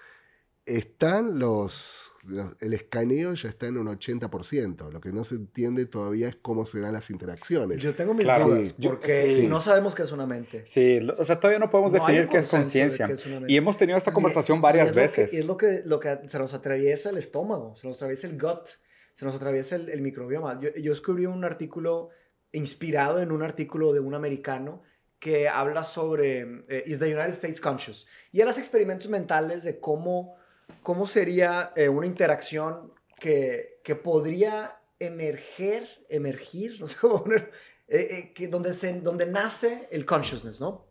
están 0.67 1.39
los, 1.39 2.13
el 2.61 2.75
escaneo 2.75 3.35
ya 3.35 3.49
está 3.49 3.67
en 3.67 3.79
un 3.79 3.87
80%. 3.87 4.91
Lo 4.91 5.01
que 5.01 5.11
no 5.11 5.25
se 5.25 5.37
entiende 5.37 5.87
todavía 5.87 6.29
es 6.29 6.37
cómo 6.37 6.67
se 6.67 6.81
dan 6.81 6.93
las 6.93 7.11
interacciones. 7.11 7.83
Yo 7.83 7.95
tengo 7.95 8.15
mis 8.15 8.27
dudas, 8.27 8.75
porque 8.83 9.47
no 9.49 9.61
sabemos 9.61 9.95
qué 9.95 10.03
es 10.03 10.13
una 10.13 10.27
mente. 10.27 10.63
Sí, 10.67 10.99
o 11.17 11.25
sea, 11.25 11.39
todavía 11.39 11.59
no 11.59 11.71
podemos 11.71 11.93
definir 11.93 12.29
qué 12.29 12.39
es 12.39 12.49
conciencia. 12.49 13.09
Y 13.47 13.57
hemos 13.57 13.77
tenido 13.77 13.99
esta 13.99 14.13
conversación 14.13 14.61
varias 14.61 14.95
veces. 14.95 15.33
y 15.33 15.39
es 15.39 15.47
lo 15.47 15.57
que, 15.57 15.83
lo 15.85 16.01
que 16.01 16.19
se 16.29 16.39
nos 16.39 16.55
atraviesa 16.55 17.11
el 17.11 17.19
estómago, 17.19 17.77
se 17.77 17.87
nos 17.87 17.97
atraviesa 17.97 18.27
el 18.27 18.39
gut, 18.39 18.67
se 19.15 19.25
nos 19.25 19.35
atraviesa 19.35 19.77
el, 19.77 20.01
microbioma. 20.03 20.61
Yo, 20.61 20.71
yo 20.77 20.93
escribí 20.93 21.27
un 21.27 21.45
artículo 21.45 22.11
inspirado 22.53 23.21
en 23.21 23.33
un 23.33 23.43
artículo 23.43 23.93
de 23.93 24.01
un 24.01 24.15
americano 24.15 24.83
que 25.19 25.49
habla 25.49 25.85
sobre 25.85 26.65
eh, 26.69 26.85
Is 26.87 26.99
the 26.99 27.07
United 27.07 27.33
States 27.33 27.61
Conscious? 27.61 28.07
Y 28.33 28.41
eran 28.41 28.55
experimentos 28.57 29.09
mentales 29.09 29.65
de 29.65 29.81
cómo 29.81 30.37
¿cómo 30.83 31.07
sería 31.07 31.73
eh, 31.77 31.89
una 31.89 32.07
interacción 32.07 32.93
que, 33.19 33.81
que, 33.83 33.95
podría 33.95 34.79
emerger, 34.99 35.89
emergir, 36.09 36.81
no 36.81 36.89
sé 36.89 36.97
cómo 37.01 37.23
poner, 37.23 37.51
eh, 37.89 38.09
eh, 38.11 38.33
que 38.35 38.49
donde, 38.49 38.73
se, 38.73 39.01
donde 39.01 39.27
nace 39.27 39.89
el 39.91 40.05
consciousness, 40.07 40.61
¿no? 40.61 40.87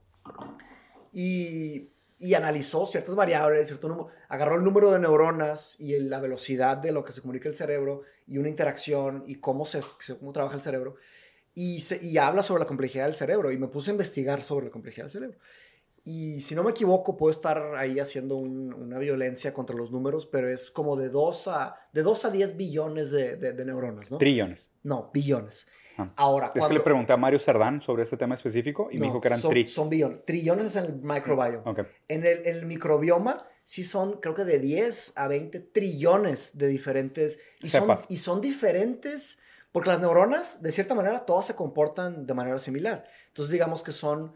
Y, 1.12 1.90
y 2.18 2.34
analizó 2.34 2.86
ciertas 2.86 3.16
variables, 3.16 3.68
cierto 3.68 3.88
número, 3.88 4.10
agarró 4.30 4.56
el 4.56 4.64
número 4.64 4.92
de 4.92 5.00
neuronas 5.00 5.80
y 5.80 5.98
la 6.00 6.20
velocidad 6.20 6.78
de 6.78 6.92
lo 6.92 7.04
que 7.04 7.12
se 7.12 7.22
comunica 7.22 7.50
el 7.50 7.56
cerebro 7.56 8.04
y 8.28 8.38
una 8.38 8.50
interacción 8.50 9.24
y 9.28 9.36
cómo, 9.36 9.66
se, 9.66 9.82
cómo 10.20 10.34
trabaja 10.34 10.56
el 10.56 10.62
cerebro. 10.62 10.96
Y, 11.54 11.82
y 12.02 12.18
habla 12.18 12.44
sobre 12.44 12.62
la 12.62 12.68
complejidad 12.68 13.06
del 13.06 13.16
cerebro 13.16 13.52
y 13.52 13.58
me 13.58 13.68
puse 13.68 13.92
a 13.92 13.94
investigar 13.94 14.44
sobre 14.44 14.66
la 14.66 14.72
complejidad 14.72 15.06
del 15.06 15.12
cerebro. 15.12 15.38
Y 16.08 16.42
si 16.42 16.54
no 16.54 16.64
me 16.64 16.70
equivoco, 16.70 17.18
puedo 17.18 17.32
estar 17.32 17.76
ahí 17.76 18.00
haciendo 18.00 18.38
una 18.38 19.00
violencia 19.00 19.56
contra 19.56 19.76
los 19.76 19.92
números, 19.92 20.28
pero 20.28 20.48
es 20.48 20.70
como 20.70 20.96
de 20.96 21.10
2 21.10 21.48
a, 21.48 21.76
de 21.92 22.04
2 22.04 22.26
a 22.26 22.30
10 22.30 22.56
billones 22.56 23.10
de, 23.10 23.38
de, 23.38 23.66
neuronas, 23.66 24.12
¿no? 24.12 24.20
Trillones. 24.20 24.70
No, 24.84 25.10
billones. 25.12 25.68
Ah. 25.98 26.14
Ahora, 26.16 26.52
es 26.54 26.64
que 26.64 26.74
le 26.76 26.82
pregunté 26.82 27.12
a 27.12 27.18
Mario 27.18 27.40
Cerdán 27.40 27.82
sobre 27.82 28.04
este 28.04 28.18
tema 28.18 28.36
específico 28.36 28.90
y 28.92 29.00
me 29.00 29.08
dijo 29.08 29.20
que 29.20 29.30
eran 29.30 29.40
son, 29.40 29.68
son 29.68 29.90
billones. 29.90 30.24
Trillones 30.26 30.68
es 30.68 30.76
en 30.76 30.86
el 30.86 30.94
microbiome. 30.94 31.88
En, 32.08 32.24
el, 32.24 32.46
el, 32.46 32.66
microbioma 32.68 33.48
sí 33.64 33.84
son, 33.84 34.20
creo 34.20 34.36
que 34.36 34.44
de 34.44 34.60
10 34.60 35.14
a 35.16 35.28
20 35.28 35.60
trillones 35.60 36.56
de 36.56 36.68
diferentes... 36.68 37.40
Y 37.64 37.70
Son, 37.70 37.96
y 38.10 38.18
son 38.18 38.42
diferentes, 38.42 39.40
porque 39.72 39.90
las 39.90 40.00
neuronas, 40.00 40.62
de 40.62 40.72
cierta 40.72 40.94
manera, 40.94 41.26
todas 41.26 41.48
se 41.48 41.56
comportan 41.56 42.28
de 42.28 42.34
manera 42.36 42.60
similar. 42.60 43.06
Entonces, 43.30 43.52
digamos 43.52 43.82
que 43.82 43.92
son 43.92 44.34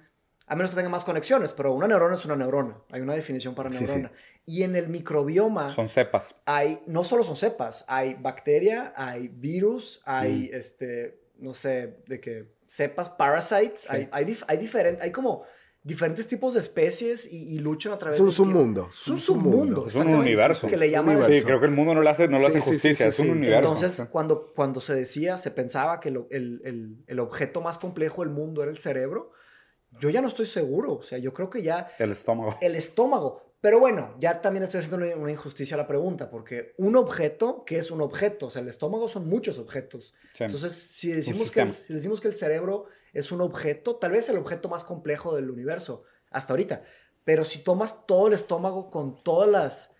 a 0.49 0.55
menos 0.55 0.71
que 0.71 0.75
tenga 0.75 0.89
más 0.89 1.05
conexiones, 1.05 1.53
pero 1.53 1.73
una 1.73 1.87
neurona 1.87 2.15
es 2.15 2.25
una 2.25 2.35
neurona. 2.35 2.75
Hay 2.91 3.01
una 3.01 3.13
definición 3.13 3.53
para 3.53 3.69
neurona. 3.69 4.11
Y 4.47 4.63
en 4.63 4.75
el 4.75 4.89
microbioma... 4.89 5.69
Son 5.69 5.87
cepas. 5.87 6.41
Hay, 6.45 6.81
no 6.87 7.03
solo 7.03 7.23
son 7.23 7.35
cepas, 7.35 7.85
hay 7.87 8.15
bacteria, 8.15 8.91
hay 8.97 9.27
virus, 9.27 10.01
hay, 10.05 10.49
mm. 10.51 10.55
este, 10.55 11.19
no 11.37 11.53
sé, 11.53 11.97
de 12.07 12.19
qué, 12.19 12.47
cepas, 12.65 13.11
parasites, 13.11 13.87
hay, 13.91 14.09
hay, 14.11 14.37
hay, 14.47 14.69
hay 14.99 15.11
como 15.11 15.43
diferentes 15.83 16.27
tipos 16.27 16.55
de 16.55 16.61
especies 16.61 17.31
y, 17.31 17.59
luchan 17.59 17.93
a 17.93 17.99
través 17.99 18.19
de... 18.19 18.27
Es 18.27 18.39
un 18.39 18.51
mundo. 18.51 18.89
Es 18.91 19.07
un 19.07 19.19
submundo. 19.19 19.85
Es 19.85 19.93
un 19.93 20.07
universo. 20.07 20.67
Que 20.67 20.77
le 20.77 20.89
llaman 20.89 21.19
sí, 21.27 21.43
creo 21.43 21.59
que 21.59 21.67
el 21.67 21.71
mundo 21.73 21.93
no 21.93 22.01
le 22.01 22.09
hace, 22.09 22.27
no 22.27 22.39
le 22.39 22.47
hace 22.47 22.59
justicia, 22.59 23.05
es 23.05 23.19
un 23.19 23.29
universo. 23.29 23.75
Entonces, 23.75 24.07
cuando, 24.09 24.51
cuando 24.55 24.81
se 24.81 24.95
decía, 24.95 25.37
se 25.37 25.51
pensaba 25.51 25.99
que 25.99 26.09
el, 26.09 26.25
el, 26.31 26.97
el 27.05 27.19
objeto 27.19 27.61
más 27.61 27.77
complejo 27.77 28.23
del 28.23 28.33
mundo 28.33 28.63
era 28.63 28.71
el 28.71 28.79
cerebro, 28.79 29.31
yo 29.99 30.09
ya 30.09 30.21
no 30.21 30.27
estoy 30.27 30.45
seguro. 30.45 30.95
O 30.95 31.03
sea, 31.03 31.17
yo 31.17 31.33
creo 31.33 31.49
que 31.49 31.63
ya... 31.63 31.91
El 31.97 32.11
estómago. 32.11 32.57
El 32.61 32.75
estómago. 32.75 33.49
Pero 33.61 33.79
bueno, 33.79 34.15
ya 34.19 34.41
también 34.41 34.63
estoy 34.63 34.79
haciendo 34.79 35.05
una, 35.17 35.31
injusticia 35.31 35.75
a 35.75 35.77
la 35.77 35.87
pregunta, 35.87 36.29
porque 36.29 36.73
un 36.77 36.95
objeto, 36.95 37.63
¿qué 37.65 37.77
es 37.77 37.91
un 37.91 38.01
objeto? 38.01 38.47
O 38.47 38.51
sea, 38.51 38.61
el 38.61 38.69
estómago 38.69 39.09
son 39.09 39.27
muchos 39.27 39.59
objetos. 39.59 40.13
Entonces, 40.39 40.73
si 40.73 41.11
decimos, 41.11 41.51
que 41.51 41.61
el, 41.61 41.73
si 41.73 41.93
decimos 41.93 42.21
que 42.21 42.29
el 42.29 42.33
cerebro 42.33 42.85
es 43.11 43.33
un 43.33 43.41
objeto, 43.41 43.97
tal 43.97 44.11
vez 44.11 44.29
el 44.29 44.37
objeto 44.37 44.69
más 44.69 44.85
complejo 44.85 45.35
del 45.35 45.49
universo, 45.49 46.03
hasta 46.31 46.53
ahorita. 46.53 46.83
Pero 47.25 47.43
si 47.43 47.59
tomas 47.59 48.05
todo 48.07 48.27
el 48.27 48.33
estómago 48.33 48.89
con 48.89 49.23
todas 49.23 49.49
las... 49.49 49.91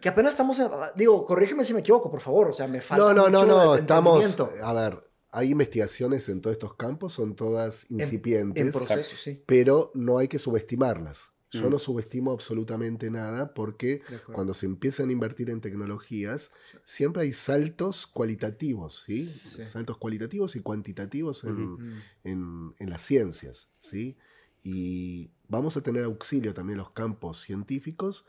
Que 0.00 0.08
apenas 0.08 0.32
estamos... 0.32 0.58
Digo, 0.96 1.26
corrígeme 1.26 1.62
si 1.62 1.74
me 1.74 1.80
equivoco, 1.80 2.10
por 2.10 2.20
favor. 2.20 2.48
O 2.48 2.52
sea, 2.52 2.66
me 2.66 2.80
falta... 2.80 3.04
No, 3.04 3.14
no, 3.14 3.28
no, 3.28 3.46
no. 3.46 3.76
Estamos... 3.76 4.36
A 4.62 4.72
ver, 4.72 5.05
hay 5.36 5.50
investigaciones 5.50 6.30
en 6.30 6.40
todos 6.40 6.54
estos 6.54 6.76
campos, 6.76 7.12
son 7.12 7.36
todas 7.36 7.84
incipientes. 7.90 8.64
En, 8.64 8.72
proceso, 8.72 9.16
sí. 9.18 9.42
Pero 9.44 9.90
no 9.92 10.16
hay 10.16 10.28
que 10.28 10.38
subestimarlas. 10.38 11.30
Yo 11.50 11.68
mm. 11.68 11.70
no 11.72 11.78
subestimo 11.78 12.32
absolutamente 12.32 13.10
nada 13.10 13.52
porque 13.52 14.00
cuando 14.32 14.54
se 14.54 14.64
empiezan 14.64 15.10
a 15.10 15.12
invertir 15.12 15.50
en 15.50 15.60
tecnologías, 15.60 16.52
siempre 16.86 17.24
hay 17.24 17.34
saltos 17.34 18.06
cualitativos, 18.06 19.04
¿sí? 19.04 19.26
Saltos 19.26 19.98
cualitativos 19.98 20.56
y 20.56 20.60
cuantitativos 20.60 21.44
en, 21.44 22.02
en, 22.24 22.74
en, 22.78 22.90
las 22.90 23.02
ciencias, 23.02 23.68
¿sí? 23.82 24.16
Y 24.64 25.30
vamos 25.48 25.76
a 25.76 25.82
tener 25.82 26.04
auxilio 26.04 26.54
también 26.54 26.78
los 26.78 26.92
campos 26.92 27.42
científicos, 27.42 28.24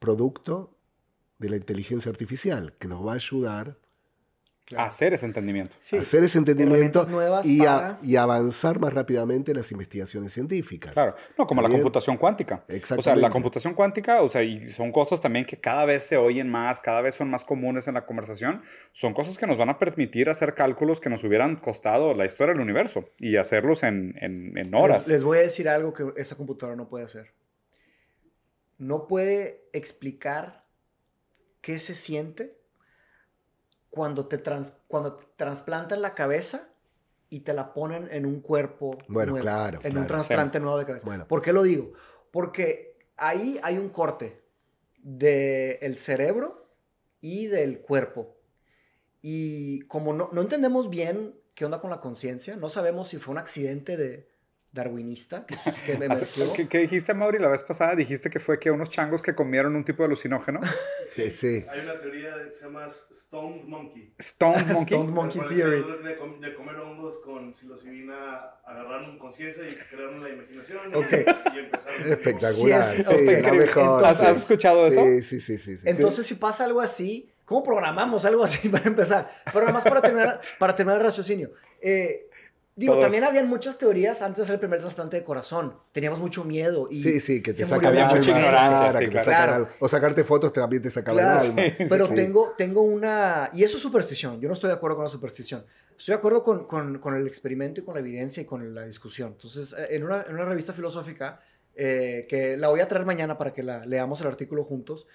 producto 0.00 0.76
de 1.38 1.50
la 1.50 1.56
inteligencia 1.56 2.10
artificial, 2.10 2.74
que 2.80 2.88
nos 2.88 3.06
va 3.06 3.12
a 3.12 3.16
ayudar 3.16 3.78
hacer 4.76 5.14
ese 5.14 5.26
entendimiento. 5.26 5.76
hacer 5.80 6.24
ese 6.24 6.38
entendimiento 6.38 7.06
y, 7.44 7.62
y, 8.02 8.16
avanzar 8.16 8.78
más 8.78 8.92
rápidamente 8.92 9.52
en 9.52 9.58
las 9.58 9.70
investigaciones 9.72 10.32
científicas. 10.32 10.92
Claro, 10.92 11.14
no, 11.38 11.46
como 11.46 11.62
la 11.62 11.68
computación 11.68 12.16
cuántica. 12.16 12.64
Exactamente. 12.68 13.00
O 13.00 13.02
sea, 13.02 13.16
la 13.16 13.30
computación 13.30 13.74
cuántica, 13.74 14.22
o 14.22 14.28
sea, 14.28 14.42
y 14.42 14.68
son 14.68 14.92
cosas 14.92 15.20
también 15.20 15.44
que 15.44 15.58
cada 15.58 15.84
vez 15.84 16.04
se 16.04 16.16
oyen 16.16 16.48
más, 16.48 16.80
cada 16.80 17.00
vez 17.00 17.14
son 17.14 17.30
más 17.30 17.44
comunes 17.44 17.88
en 17.88 17.94
la 17.94 18.06
conversación, 18.06 18.62
son 18.92 19.14
cosas 19.14 19.38
que 19.38 19.46
nos 19.46 19.56
van 19.56 19.70
a 19.70 19.78
permitir 19.78 20.28
hacer 20.28 20.54
cálculos 20.54 21.00
que 21.00 21.10
nos 21.10 21.24
hubieran 21.24 21.56
costado 21.56 22.14
la 22.14 22.26
historia 22.26 22.54
del 22.54 22.62
universo 22.62 23.10
y 23.18 23.36
hacerlos 23.36 23.82
en, 23.82 24.14
en, 24.20 24.56
en 24.56 24.74
horas. 24.74 25.06
Les, 25.06 25.14
les 25.14 25.24
voy 25.24 25.38
a 25.38 25.42
decir 25.42 25.68
algo 25.68 25.92
que 25.92 26.12
esa 26.16 26.36
computadora 26.36 26.76
no 26.76 26.88
puede 26.88 27.04
hacer. 27.04 27.32
No 28.78 29.06
puede 29.06 29.68
explicar 29.72 30.64
qué 31.60 31.78
se 31.78 31.94
siente 31.94 32.63
cuando 33.94 34.26
te, 34.26 34.38
trans, 34.38 34.76
cuando 34.88 35.16
trasplantan 35.36 36.02
la 36.02 36.14
cabeza 36.14 36.68
y 37.30 37.40
te 37.40 37.54
la 37.54 37.72
ponen 37.72 38.08
en 38.10 38.26
un 38.26 38.40
cuerpo 38.40 38.98
bueno, 39.06 39.32
nuevo, 39.32 39.44
claro, 39.44 39.78
en 39.84 39.96
un 39.96 40.06
trasplante 40.06 40.58
nuevo 40.58 40.78
de 40.78 40.84
cabeza. 40.84 41.28
¿Por 41.28 41.40
qué 41.40 41.52
lo 41.52 41.62
digo? 41.62 41.92
Porque 42.32 42.98
ahí 43.16 43.60
hay 43.62 43.78
un 43.78 43.90
corte 43.90 44.42
del 44.98 45.96
cerebro 45.98 46.66
y 47.20 47.46
del 47.46 47.82
cuerpo. 47.82 48.36
Y 49.22 49.82
como 49.82 50.12
no, 50.12 50.28
no 50.32 50.42
entendemos 50.42 50.90
bien 50.90 51.36
qué 51.54 51.64
onda 51.64 51.80
con 51.80 51.90
la 51.90 52.00
conciencia, 52.00 52.56
no 52.56 52.68
sabemos 52.68 53.08
si 53.08 53.18
fue 53.18 53.30
un 53.30 53.38
accidente 53.38 53.96
de, 53.96 54.28
darwinista 54.74 55.46
que, 55.46 55.54
que 56.56 56.68
¿Qué, 56.68 56.78
dijiste, 56.80 57.14
Mauri, 57.14 57.38
la 57.38 57.48
vez 57.48 57.62
pasada? 57.62 57.94
Dijiste 57.94 58.28
que 58.28 58.40
fue 58.40 58.58
que 58.58 58.72
unos 58.72 58.90
changos 58.90 59.22
que 59.22 59.34
comieron 59.34 59.76
un 59.76 59.84
tipo 59.84 60.02
de 60.02 60.08
alucinógeno. 60.08 60.60
Sí, 61.14 61.30
sí. 61.30 61.64
Hay 61.70 61.78
una 61.78 62.00
teoría 62.00 62.34
que 62.44 62.50
se 62.50 62.64
llama 62.64 62.86
Stone 62.86 63.62
Monkey. 63.68 64.12
Stone 64.18 64.64
Monkey. 64.72 64.98
Stone 64.98 65.12
Monkey 65.12 65.40
Theory. 65.42 65.84
De, 66.02 66.08
de, 66.48 66.54
comer 66.56 66.74
hongos 66.74 67.18
con 67.24 67.54
psilocibina, 67.54 68.50
agarraron 68.66 69.16
conciencia 69.16 69.62
y 69.62 69.76
crearon 69.76 70.24
la 70.24 70.30
imaginación. 70.30 70.92
Okay. 70.92 71.24
Y, 71.54 71.58
empezaron 71.58 72.10
Espectacular. 72.10 72.96
Sí, 72.96 73.04
sí, 73.04 73.40
la 73.42 73.54
mejor. 73.54 74.04
¿Has, 74.04 74.20
¿Has, 74.22 74.38
escuchado 74.38 74.88
eso? 74.88 75.04
Sí, 75.04 75.22
sí, 75.22 75.56
sí. 75.56 75.76
sí, 75.76 75.84
Entonces, 75.84 76.26
si 76.26 76.34
pasa 76.34 76.64
algo 76.64 76.80
así, 76.80 77.32
¿cómo 77.44 77.62
programamos 77.62 78.24
algo 78.24 78.42
así 78.42 78.68
para 78.68 78.88
empezar? 78.88 79.30
Pero 79.44 79.60
nada 79.60 79.72
más 79.72 79.84
para 79.84 80.02
terminar, 80.02 80.40
para 80.58 80.74
terminar 80.74 80.98
el 80.98 81.04
raciocinio. 81.04 81.52
Eh, 81.80 82.28
Digo, 82.76 82.98
también 82.98 83.22
habían 83.22 83.48
muchas 83.48 83.78
teorías 83.78 84.20
antes 84.20 84.38
de 84.38 84.42
hacer 84.42 84.54
el 84.54 84.60
primer 84.60 84.80
trasplante 84.80 85.16
de 85.16 85.22
corazón. 85.22 85.76
Teníamos 85.92 86.18
mucho 86.18 86.42
miedo. 86.42 86.88
Y 86.90 87.02
sí, 87.02 87.20
sí, 87.20 87.40
que 87.40 87.52
te 87.52 87.64
sacan 87.64 87.92
el 87.92 88.02
alma. 88.02 89.68
O 89.78 89.88
sacarte 89.88 90.24
fotos 90.24 90.52
también 90.52 90.82
te 90.82 90.90
sacaban 90.90 91.20
el 91.20 91.30
alma. 91.30 91.62
Pero 91.88 92.08
tengo, 92.08 92.54
tengo 92.58 92.82
una... 92.82 93.48
Y 93.52 93.62
eso 93.62 93.76
es 93.76 93.82
superstición. 93.82 94.40
Yo 94.40 94.48
no 94.48 94.54
estoy 94.54 94.68
de 94.68 94.74
acuerdo 94.74 94.96
con 94.96 95.04
la 95.04 95.10
superstición. 95.10 95.64
Estoy 95.96 96.14
de 96.14 96.18
acuerdo 96.18 96.42
con, 96.42 96.66
con, 96.66 96.98
con 96.98 97.14
el 97.14 97.28
experimento 97.28 97.80
y 97.80 97.84
con 97.84 97.94
la 97.94 98.00
evidencia 98.00 98.42
y 98.42 98.44
con 98.44 98.74
la 98.74 98.84
discusión. 98.84 99.32
Entonces, 99.32 99.72
eh, 99.78 99.88
en 99.90 100.02
una, 100.02 100.22
en 100.22 100.34
una 100.34 100.44
revista 100.44 100.72
filosófica, 100.72 101.40
eh, 101.76 102.26
que 102.28 102.56
la 102.56 102.68
voy 102.68 102.80
a 102.80 102.88
traer 102.88 103.06
mañana 103.06 103.38
para 103.38 103.52
que 103.52 103.62
la 103.62 103.86
leamos 103.86 104.20
el 104.20 104.26
artículo 104.26 104.64
juntos, 104.64 105.06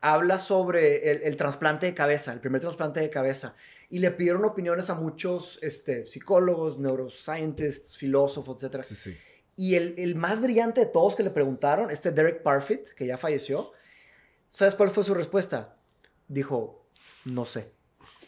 habla 0.00 0.38
sobre 0.38 1.10
el, 1.10 1.22
el 1.22 1.34
trasplante 1.34 1.86
de 1.86 1.94
cabeza, 1.94 2.32
el 2.32 2.38
primer 2.38 2.60
trasplante 2.60 3.00
de 3.00 3.10
cabeza 3.10 3.56
y 3.90 4.00
le 4.00 4.10
pidieron 4.10 4.44
opiniones 4.44 4.90
a 4.90 4.94
muchos 4.94 5.58
este, 5.62 6.06
psicólogos, 6.06 6.78
neuroscientists, 6.78 7.96
filósofos, 7.96 8.62
etc. 8.62 8.82
Sí, 8.82 8.94
sí. 8.94 9.16
Y 9.56 9.74
el, 9.74 9.94
el, 9.98 10.14
más 10.14 10.40
brillante 10.40 10.80
de 10.80 10.86
todos 10.86 11.16
que 11.16 11.22
le 11.22 11.30
preguntaron, 11.30 11.90
este 11.90 12.12
Derek 12.12 12.42
Parfit, 12.42 12.90
que 12.90 13.06
ya 13.06 13.16
falleció, 13.16 13.72
¿sabes 14.50 14.74
cuál 14.74 14.90
fue 14.90 15.04
su 15.04 15.14
respuesta? 15.14 15.76
Dijo, 16.28 16.86
no 17.24 17.44
sé. 17.44 17.72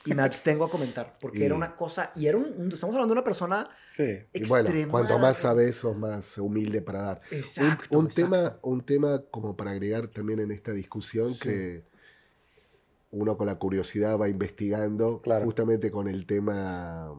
Y 0.06 0.14
me 0.14 0.22
abstengo 0.22 0.64
a 0.64 0.70
comentar, 0.70 1.18
porque 1.20 1.44
era 1.46 1.54
una 1.54 1.76
cosa, 1.76 2.10
y 2.16 2.26
era 2.26 2.38
un, 2.38 2.72
estamos 2.72 2.94
hablando 2.94 3.14
de 3.14 3.20
una 3.20 3.24
persona 3.24 3.68
sí. 3.90 4.18
Y 4.32 4.44
bueno, 4.46 4.70
cuanto 4.90 5.18
más 5.18 5.36
sabes, 5.36 5.76
sos 5.76 5.96
más 5.96 6.38
humilde 6.38 6.80
para 6.80 7.02
dar. 7.02 7.20
Exacto. 7.30 7.98
Un, 7.98 8.08
Tema, 8.08 8.58
un 8.62 8.82
tema 8.82 9.22
como 9.30 9.56
para 9.56 9.72
agregar 9.72 10.08
también 10.08 10.40
en 10.40 10.50
esta 10.50 10.72
discusión 10.72 11.38
que 11.38 11.84
uno 13.10 13.36
con 13.36 13.46
la 13.46 13.56
curiosidad 13.56 14.18
va 14.18 14.28
investigando 14.28 15.20
justamente 15.42 15.90
con 15.90 16.06
el 16.06 16.26
tema, 16.26 17.12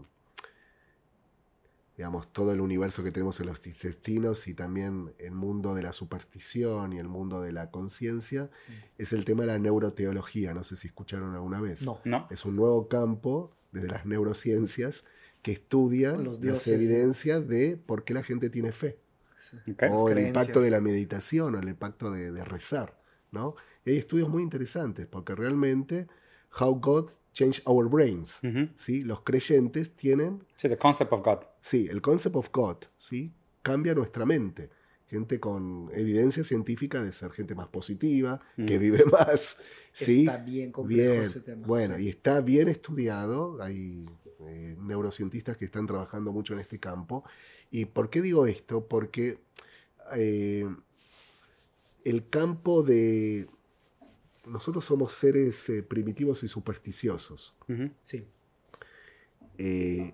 digamos, 1.98 2.32
todo 2.32 2.54
el 2.54 2.62
universo 2.62 3.04
que 3.04 3.12
tenemos 3.12 3.40
en 3.42 3.48
los 3.48 3.66
intestinos 3.66 4.48
y 4.48 4.54
también 4.54 5.14
el 5.20 5.32
mundo 5.32 5.76
de 5.76 5.84
la 5.84 5.92
superstición 5.92 6.94
y 6.94 7.00
el 7.00 7.10
mundo 7.10 7.42
de 7.42 7.52
la 7.52 7.72
conciencia, 7.72 8.44
mm. 8.44 8.72
es 9.00 9.14
el 9.14 9.26
tema 9.26 9.42
de 9.42 9.48
la 9.48 9.60
neuroteología. 9.60 10.54
No 10.54 10.64
sé 10.64 10.78
si 10.78 10.88
escucharon 10.88 11.36
alguna 11.36 11.60
vez. 11.60 11.84
No. 11.84 12.00
no. 12.06 12.28
Es 12.30 12.46
un 12.46 12.56
nuevo 12.56 12.88
campo 12.88 13.52
desde 13.72 13.90
las 13.90 14.06
neurociencias 14.06 15.04
que 15.42 15.52
estudia 15.54 16.14
las 16.14 16.68
evidencias 16.68 17.48
de 17.48 17.76
por 17.76 18.04
qué 18.06 18.14
la 18.14 18.24
gente 18.24 18.50
tiene 18.50 18.72
fe. 18.72 18.98
O 19.92 20.08
el 20.10 20.28
impacto 20.28 20.62
de 20.62 20.70
la 20.70 20.80
meditación 20.80 21.56
o 21.56 21.60
el 21.60 21.68
impacto 21.68 22.12
de, 22.12 22.32
de 22.32 22.46
rezar. 22.46 23.02
¿no? 23.32 23.56
Y 23.86 23.92
hay 23.92 23.98
estudios 23.98 24.30
muy 24.30 24.44
interesantes 24.44 25.08
porque 25.08 25.36
realmente 25.36 26.08
How 26.60 26.76
God 26.76 27.12
Changed 27.34 27.62
Our 27.66 27.90
Brains, 27.90 28.40
¿sí? 28.76 29.04
Los 29.04 29.22
creyentes 29.22 29.96
tienen... 29.96 30.44
Sí, 30.58 30.68
the 30.68 30.78
concept 30.78 31.14
of 31.14 31.22
God. 31.24 31.40
Sí, 31.62 31.88
el 31.90 32.02
concept 32.02 32.36
of 32.36 32.50
God, 32.52 32.78
¿sí? 32.98 33.32
Cambia 33.62 33.94
nuestra 33.94 34.26
mente. 34.26 34.70
Gente 35.08 35.40
con 35.40 35.90
evidencia 35.94 36.44
científica 36.44 37.02
de 37.04 37.12
ser 37.12 37.32
gente 37.32 37.56
más 37.56 37.68
positiva, 37.68 38.42
que 38.56 38.78
vive 38.78 39.06
más. 39.06 39.58
¿sí? 39.94 40.22
Está 40.22 40.38
bien 40.38 40.72
complejo 40.72 41.24
ese 41.24 41.42
tema. 41.42 41.66
Bueno, 41.68 41.98
y 42.00 42.10
está 42.10 42.42
bien 42.42 42.68
estudiado. 42.68 43.62
Hay 43.62 44.06
eh, 44.40 44.76
neurocientistas 44.80 45.58
que 45.58 45.66
están 45.66 45.86
trabajando 45.86 46.32
mucho 46.32 46.54
en 46.54 46.60
este 46.60 46.80
campo. 46.80 47.24
¿Y 47.72 47.86
por 47.86 48.10
qué 48.10 48.22
digo 48.22 48.46
esto? 48.46 48.86
Porque 48.88 49.40
eh, 50.16 50.68
el 52.04 52.28
campo 52.30 52.84
de... 52.84 53.48
Nosotros 54.46 54.86
somos 54.86 55.14
seres 55.14 55.70
eh, 55.70 55.84
primitivos 55.84 56.44
y 56.44 56.48
supersticiosos. 56.48 57.58
Sí. 58.04 58.26
Eh, 59.58 60.14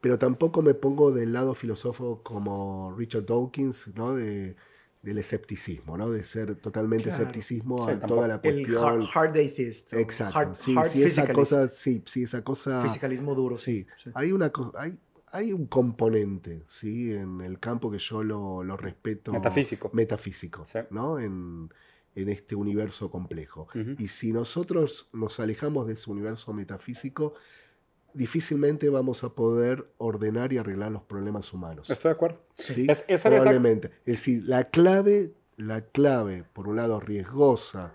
pero 0.00 0.18
tampoco 0.18 0.62
me 0.62 0.74
pongo 0.74 1.12
del 1.12 1.32
lado 1.32 1.54
filósofo 1.54 2.22
como 2.22 2.94
Richard 2.96 3.26
Dawkins, 3.26 3.88
¿no? 3.94 4.14
De, 4.14 4.56
del 5.02 5.18
escepticismo, 5.18 5.96
¿no? 5.96 6.10
De 6.10 6.24
ser 6.24 6.56
totalmente 6.56 7.10
escepticismo 7.10 7.88
a 7.88 7.98
toda 8.00 8.28
la 8.28 8.40
cuestión. 8.40 9.00
El 9.00 9.08
hard, 9.14 9.30
atheist. 9.30 9.92
Exacto. 9.92 10.54
sí, 10.54 10.74
sí, 10.88 11.02
esa 11.02 11.32
cosa, 11.32 11.68
sí, 11.68 12.02
sí, 12.06 12.22
esa 12.24 12.42
cosa. 12.42 12.82
Fisicalismo 12.82 13.34
duro. 13.34 13.56
Sí. 13.56 13.86
Hay 14.14 14.32
una 14.32 14.52
hay, 14.76 14.98
hay 15.32 15.52
un 15.52 15.66
componente, 15.66 16.62
¿sí? 16.66 17.12
En 17.12 17.40
el 17.40 17.58
campo 17.58 17.90
que 17.90 17.98
yo 17.98 18.22
lo, 18.22 18.76
respeto. 18.76 19.32
Metafísico. 19.32 19.90
Metafísico, 19.92 20.66
¿no? 20.90 21.18
En, 21.18 21.70
este 22.14 22.56
universo 22.56 23.12
complejo. 23.12 23.68
Y 23.96 24.08
si 24.08 24.32
nosotros 24.32 25.08
nos 25.12 25.38
alejamos 25.38 25.86
de 25.86 25.92
ese 25.92 26.10
universo 26.10 26.52
metafísico, 26.52 27.34
difícilmente 28.12 28.88
vamos 28.88 29.22
a 29.22 29.28
poder 29.28 29.86
ordenar 29.98 30.52
y 30.52 30.58
arreglar 30.58 30.90
los 30.90 31.02
problemas 31.02 31.52
humanos. 31.52 31.88
Estoy 31.88 32.08
de 32.08 32.14
acuerdo. 32.14 32.40
Sí, 32.56 32.88
probablemente. 33.22 33.92
Es 34.04 34.16
decir, 34.16 34.42
la 34.46 34.64
clave, 34.64 35.32
la 35.56 35.82
clave, 35.82 36.44
por 36.52 36.66
un 36.66 36.74
lado, 36.76 36.98
riesgosa 36.98 37.94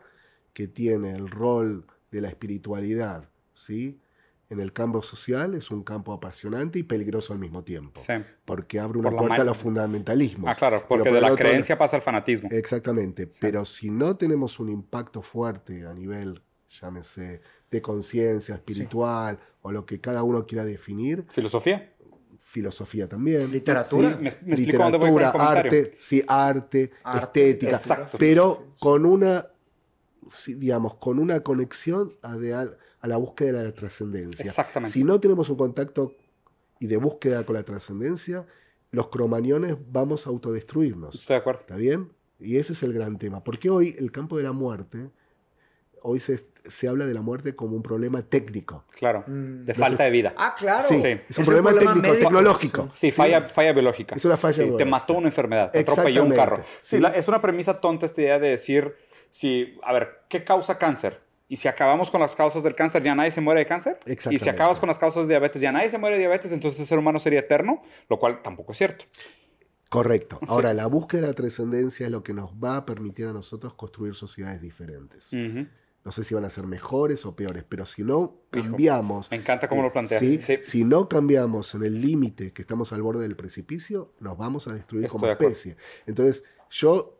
que 0.53 0.69
tiene 0.69 1.11
el 1.11 1.29
rol 1.29 1.85
de 2.11 2.21
la 2.21 2.29
espiritualidad, 2.29 3.27
¿sí? 3.53 3.99
En 4.53 4.59
el 4.59 4.71
campo 4.71 5.01
social 5.01 5.55
es 5.55 5.71
un 5.71 5.83
campo 5.83 6.13
apasionante 6.13 6.79
y 6.79 6.83
peligroso 6.83 7.33
al 7.33 7.39
mismo 7.39 7.63
tiempo. 7.63 7.99
Sí. 7.99 8.13
Porque 8.45 8.79
abre 8.79 8.99
una 8.99 9.11
puerta 9.11 9.41
a 9.41 9.45
los 9.45 9.57
fundamentalismos. 9.57 10.49
Ah, 10.49 10.55
claro, 10.57 10.85
porque 10.87 11.11
de 11.11 11.19
la 11.19 11.35
creencia 11.35 11.77
pasa 11.77 11.97
al 11.97 12.01
fanatismo. 12.01 12.49
Exactamente. 12.51 13.27
Pero 13.41 13.65
si 13.65 13.89
no 13.89 14.15
tenemos 14.15 14.59
un 14.59 14.69
impacto 14.69 15.21
fuerte 15.21 15.85
a 15.85 15.93
nivel, 15.93 16.41
llámese, 16.81 17.41
de 17.69 17.81
conciencia 17.81 18.55
espiritual 18.55 19.39
o 19.61 19.71
lo 19.71 19.85
que 19.85 19.99
cada 19.99 20.23
uno 20.23 20.45
quiera 20.45 20.63
definir. 20.63 21.25
Filosofía. 21.29 21.91
Filosofía 22.39 23.09
también. 23.09 23.51
Literatura. 23.51 24.11
Sí, 24.11 24.35
me, 24.45 24.55
literatura, 24.55 25.31
arte, 25.31 25.95
sí, 25.97 26.23
arte, 26.27 26.91
estética. 27.15 27.77
Exacto. 27.77 28.17
Pero 28.19 28.75
con 28.79 29.05
una, 29.07 29.47
digamos, 30.47 30.95
con 30.95 31.17
una 31.17 31.39
conexión 31.39 32.13
a 32.21 32.37
a 33.03 33.07
la 33.07 33.17
búsqueda 33.17 33.59
de 33.59 33.65
la 33.65 33.73
trascendencia. 33.73 34.45
Exactamente. 34.45 34.93
Si 34.93 35.03
no 35.03 35.19
tenemos 35.19 35.49
un 35.49 35.57
contacto 35.57 36.15
y 36.79 36.87
de 36.87 36.95
búsqueda 36.95 37.45
con 37.45 37.55
la 37.55 37.63
trascendencia, 37.63 38.45
los 38.91 39.09
cromañones 39.09 39.75
vamos 39.91 40.25
a 40.25 40.29
autodestruirnos. 40.29 41.15
Estoy 41.15 41.33
de 41.33 41.39
acuerdo. 41.39 41.59
¿Está 41.61 41.75
bien? 41.75 42.13
Y 42.39 42.57
ese 42.57 42.71
es 42.71 42.81
el 42.81 42.93
gran 42.93 43.17
tema. 43.17 43.43
Porque 43.43 43.69
hoy 43.69 43.93
el 43.99 44.09
campo 44.13 44.37
de 44.37 44.43
la 44.43 44.53
muerte, 44.53 45.09
hoy 46.01 46.21
se, 46.21 46.45
se 46.63 46.87
habla 46.87 47.05
de 47.05 47.13
la 47.13 47.21
muerte 47.21 47.57
como 47.57 47.75
un 47.75 47.83
problema 47.83 48.21
técnico. 48.21 48.85
Claro, 48.91 49.25
mm. 49.27 49.65
de 49.65 49.73
falta 49.73 50.05
de 50.05 50.09
vida. 50.09 50.33
Ah, 50.37 50.55
claro. 50.57 50.87
Sí, 50.87 50.95
es 50.95 51.37
un 51.37 51.43
problema, 51.43 51.77
técnico, 51.77 52.09
tecnológico. 52.09 52.89
Sí, 52.93 53.11
falla, 53.11 53.49
falla 53.49 53.73
biológica. 53.73 54.15
Es 54.15 54.23
una 54.23 54.37
falla 54.37 54.59
biológica. 54.59 54.85
Te 54.85 54.89
mató 54.89 55.13
una 55.15 55.27
enfermedad, 55.27 55.71
te 55.71 55.79
atropelló 55.79 56.23
un 56.23 56.31
carro. 56.31 56.63
Sí, 56.79 57.01
es 57.13 57.27
una 57.27 57.41
premisa 57.41 57.81
tonta 57.81 58.05
esta 58.05 58.21
idea 58.21 58.39
de 58.39 58.47
decir, 58.47 58.95
si, 59.29 59.77
a 59.83 59.91
ver, 59.91 60.21
¿qué 60.29 60.45
causa 60.45 60.77
cáncer? 60.77 61.21
Y 61.47 61.57
si 61.57 61.67
acabamos 61.67 62.09
con 62.09 62.21
las 62.21 62.35
causas 62.35 62.63
del 62.63 62.75
cáncer, 62.75 63.03
ya 63.03 63.13
nadie 63.15 63.31
se 63.31 63.41
muere 63.41 63.59
de 63.59 63.65
cáncer. 63.65 63.99
Y 64.05 64.39
si 64.39 64.49
acabas 64.49 64.79
con 64.79 64.87
las 64.87 64.97
causas 64.97 65.23
de 65.23 65.33
diabetes, 65.33 65.61
ya 65.61 65.71
nadie 65.71 65.89
se 65.89 65.97
muere 65.97 66.15
de 66.15 66.21
diabetes, 66.21 66.51
entonces 66.51 66.79
el 66.79 66.85
ser 66.85 66.99
humano 66.99 67.19
sería 67.19 67.39
eterno, 67.39 67.83
lo 68.09 68.17
cual 68.17 68.41
tampoco 68.41 68.71
es 68.71 68.77
cierto. 68.77 69.05
Correcto. 69.89 70.39
Ahora, 70.47 70.73
la 70.73 70.87
búsqueda 70.87 71.21
de 71.21 71.27
la 71.27 71.33
trascendencia 71.33 72.07
es 72.07 72.11
lo 72.11 72.23
que 72.23 72.33
nos 72.33 72.51
va 72.53 72.77
a 72.77 72.85
permitir 72.85 73.27
a 73.27 73.33
nosotros 73.33 73.75
construir 73.75 74.15
sociedades 74.15 74.61
diferentes. 74.61 75.31
No 76.03 76.11
sé 76.11 76.23
si 76.23 76.33
van 76.33 76.43
a 76.43 76.49
ser 76.49 76.65
mejores 76.65 77.25
o 77.25 77.35
peores, 77.35 77.63
pero 77.67 77.85
si 77.85 78.03
no 78.03 78.41
cambiamos. 78.49 79.31
me 79.31 79.37
encanta 79.37 79.69
cómo 79.69 79.83
lo 79.83 79.93
planteas. 79.93 80.21
Si 80.63 80.83
no 80.83 81.07
cambiamos 81.07 81.75
en 81.75 81.83
el 81.83 82.01
límite 82.01 82.51
que 82.51 82.61
estamos 82.61 82.91
al 82.91 83.01
borde 83.01 83.21
del 83.21 83.35
precipicio, 83.35 84.13
nos 84.19 84.37
vamos 84.37 84.67
a 84.67 84.73
destruir 84.73 85.07
como 85.07 85.27
especie. 85.27 85.77
Entonces, 86.07 86.43
yo 86.71 87.19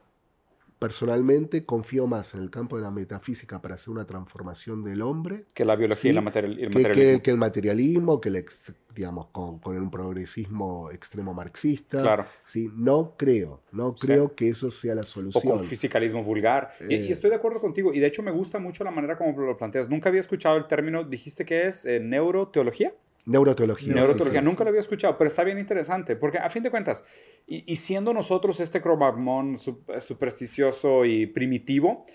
personalmente 0.84 1.64
confío 1.64 2.08
más 2.08 2.34
en 2.34 2.42
el 2.42 2.50
campo 2.50 2.76
de 2.76 2.82
la 2.82 2.92
metafísica 2.92 3.62
para 3.62 3.76
hacer 3.76 3.90
una 3.90 4.06
transformación 4.06 4.84
del 4.84 5.02
hombre. 5.02 5.46
Que 5.54 5.64
la 5.64 5.78
biología 5.78 6.12
y 6.12 6.18
el 6.18 6.22
materialismo. 6.22 7.22
Que, 7.22 7.32
el 7.32 7.38
materialismo, 7.38 8.20
que 8.20 8.28
el, 8.28 8.46
digamos, 8.94 9.28
con, 9.28 9.60
con 9.60 9.78
un 9.78 9.90
progresismo 9.90 10.92
extremo 10.92 11.34
marxista. 11.34 12.02
Claro. 12.02 12.26
¿sí? 12.44 12.70
No 12.76 13.16
creo, 13.16 13.62
no 13.72 13.96
creo 13.96 14.36
que 14.36 14.50
eso 14.50 14.70
sea 14.72 14.94
la 14.94 15.06
solución. 15.06 15.54
O 15.54 15.56
con 15.56 15.64
fisicalismo 15.64 16.22
vulgar. 16.22 16.74
y, 16.82 16.96
eh. 16.96 17.12
estoy 17.14 17.30
de 17.30 17.38
acuerdo 17.38 17.62
contigo. 17.62 17.94
Y 17.94 18.02
de 18.02 18.08
hecho 18.08 18.22
me 18.22 18.32
gusta 18.32 18.60
mucho 18.60 18.84
la 18.84 18.92
manera 18.92 19.18
como 19.18 19.40
lo 19.40 19.56
planteas. 19.56 19.88
Nunca 19.88 20.10
había 20.10 20.20
escuchado 20.20 20.58
el 20.58 20.68
término, 20.68 21.06
dijiste 21.06 21.46
que 21.46 21.66
es 21.68 21.86
eh, 21.86 22.02
neuroteología. 22.02 22.94
Neuroteología. 23.26 23.94
Neuroteología, 23.94 24.42
nunca 24.42 24.64
lo 24.64 24.70
había 24.70 24.82
escuchado, 24.82 25.18
pero 25.18 25.30
está 25.30 25.44
bien 25.44 25.60
interesante, 25.60 26.16
porque 26.16 26.38
a 26.38 26.50
fin 26.50 26.64
de 26.64 26.72
cuentas, 26.72 27.06
y, 27.48 27.76
siendo 27.76 28.14
nosotros 28.14 28.60
este 28.60 28.82
cromagmón 28.82 29.58
supersticioso 29.58 31.06
y 31.06 31.26
primitivo, 31.28 32.06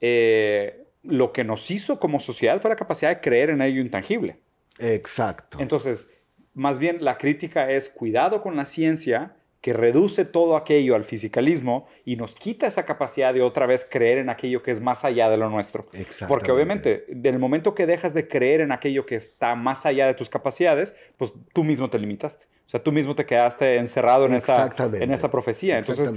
eh, 0.00 0.84
lo 1.02 1.32
que 1.32 1.44
nos 1.44 1.70
hizo 1.70 1.98
como 1.98 2.20
sociedad 2.20 2.60
fue 2.60 2.70
la 2.70 2.76
capacidad 2.76 3.10
de 3.10 3.20
creer 3.20 3.50
en 3.50 3.62
ello 3.62 3.80
intangible. 3.80 4.40
Exacto. 4.78 5.58
Entonces, 5.60 6.10
más 6.54 6.78
bien 6.78 7.04
la 7.04 7.18
crítica 7.18 7.70
es 7.70 7.88
cuidado 7.88 8.42
con 8.42 8.56
la 8.56 8.66
ciencia 8.66 9.36
que 9.60 9.72
reduce 9.72 10.24
todo 10.24 10.56
aquello 10.56 10.94
al 10.94 11.04
fisicalismo 11.04 11.88
y 12.04 12.16
nos 12.16 12.36
quita 12.36 12.66
esa 12.66 12.84
capacidad 12.84 13.34
de 13.34 13.42
otra 13.42 13.66
vez 13.66 13.86
creer 13.90 14.18
en 14.18 14.28
aquello 14.28 14.62
que 14.62 14.70
es 14.70 14.80
más 14.80 15.04
allá 15.04 15.28
de 15.30 15.36
lo 15.36 15.50
nuestro. 15.50 15.86
Porque 16.28 16.52
obviamente, 16.52 17.04
del 17.08 17.38
momento 17.40 17.74
que 17.74 17.86
dejas 17.86 18.14
de 18.14 18.28
creer 18.28 18.60
en 18.60 18.70
aquello 18.70 19.04
que 19.04 19.16
está 19.16 19.56
más 19.56 19.84
allá 19.84 20.06
de 20.06 20.14
tus 20.14 20.30
capacidades, 20.30 20.96
pues 21.16 21.34
tú 21.52 21.64
mismo 21.64 21.90
te 21.90 21.98
limitaste. 21.98 22.46
O 22.66 22.70
sea, 22.70 22.82
tú 22.82 22.92
mismo 22.92 23.16
te 23.16 23.26
quedaste 23.26 23.78
encerrado 23.78 24.26
en, 24.26 24.34
esa, 24.34 24.70
en 24.92 25.10
esa 25.10 25.30
profecía. 25.30 25.78
Entonces, 25.78 26.12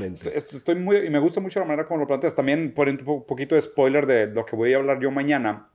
estoy 0.51 0.75
muy, 0.75 0.97
y 0.97 1.09
me 1.09 1.19
gusta 1.19 1.39
mucho 1.39 1.59
la 1.59 1.65
manera 1.65 1.87
como 1.87 2.01
lo 2.01 2.07
planteas. 2.07 2.35
También 2.35 2.73
poniendo 2.73 3.09
un 3.11 3.25
poquito 3.25 3.55
de 3.55 3.61
spoiler 3.61 4.05
de 4.05 4.27
lo 4.27 4.45
que 4.45 4.55
voy 4.55 4.73
a 4.73 4.77
hablar 4.77 4.99
yo 4.99 5.09
mañana. 5.11 5.69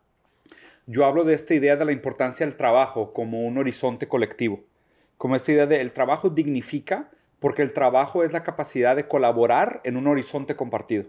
Yo 0.87 1.05
hablo 1.05 1.25
de 1.25 1.35
esta 1.35 1.55
idea 1.55 1.77
de 1.77 1.85
la 1.85 1.93
importancia 1.93 2.47
del 2.47 2.57
trabajo 2.57 3.13
como 3.13 3.45
un 3.45 3.59
horizonte 3.59 4.07
colectivo. 4.07 4.65
Como 5.17 5.35
esta 5.35 5.51
idea 5.51 5.67
de 5.67 5.81
el 5.81 5.93
trabajo 5.93 6.31
dignifica 6.31 7.11
porque 7.39 7.63
el 7.63 7.73
trabajo 7.73 8.25
es 8.25 8.33
la 8.33 8.43
capacidad 8.43 8.97
de 8.97 9.09
colaborar 9.09 9.81
en 9.85 9.97
un 9.97 10.07
horizonte 10.07 10.57
compartido. 10.57 11.07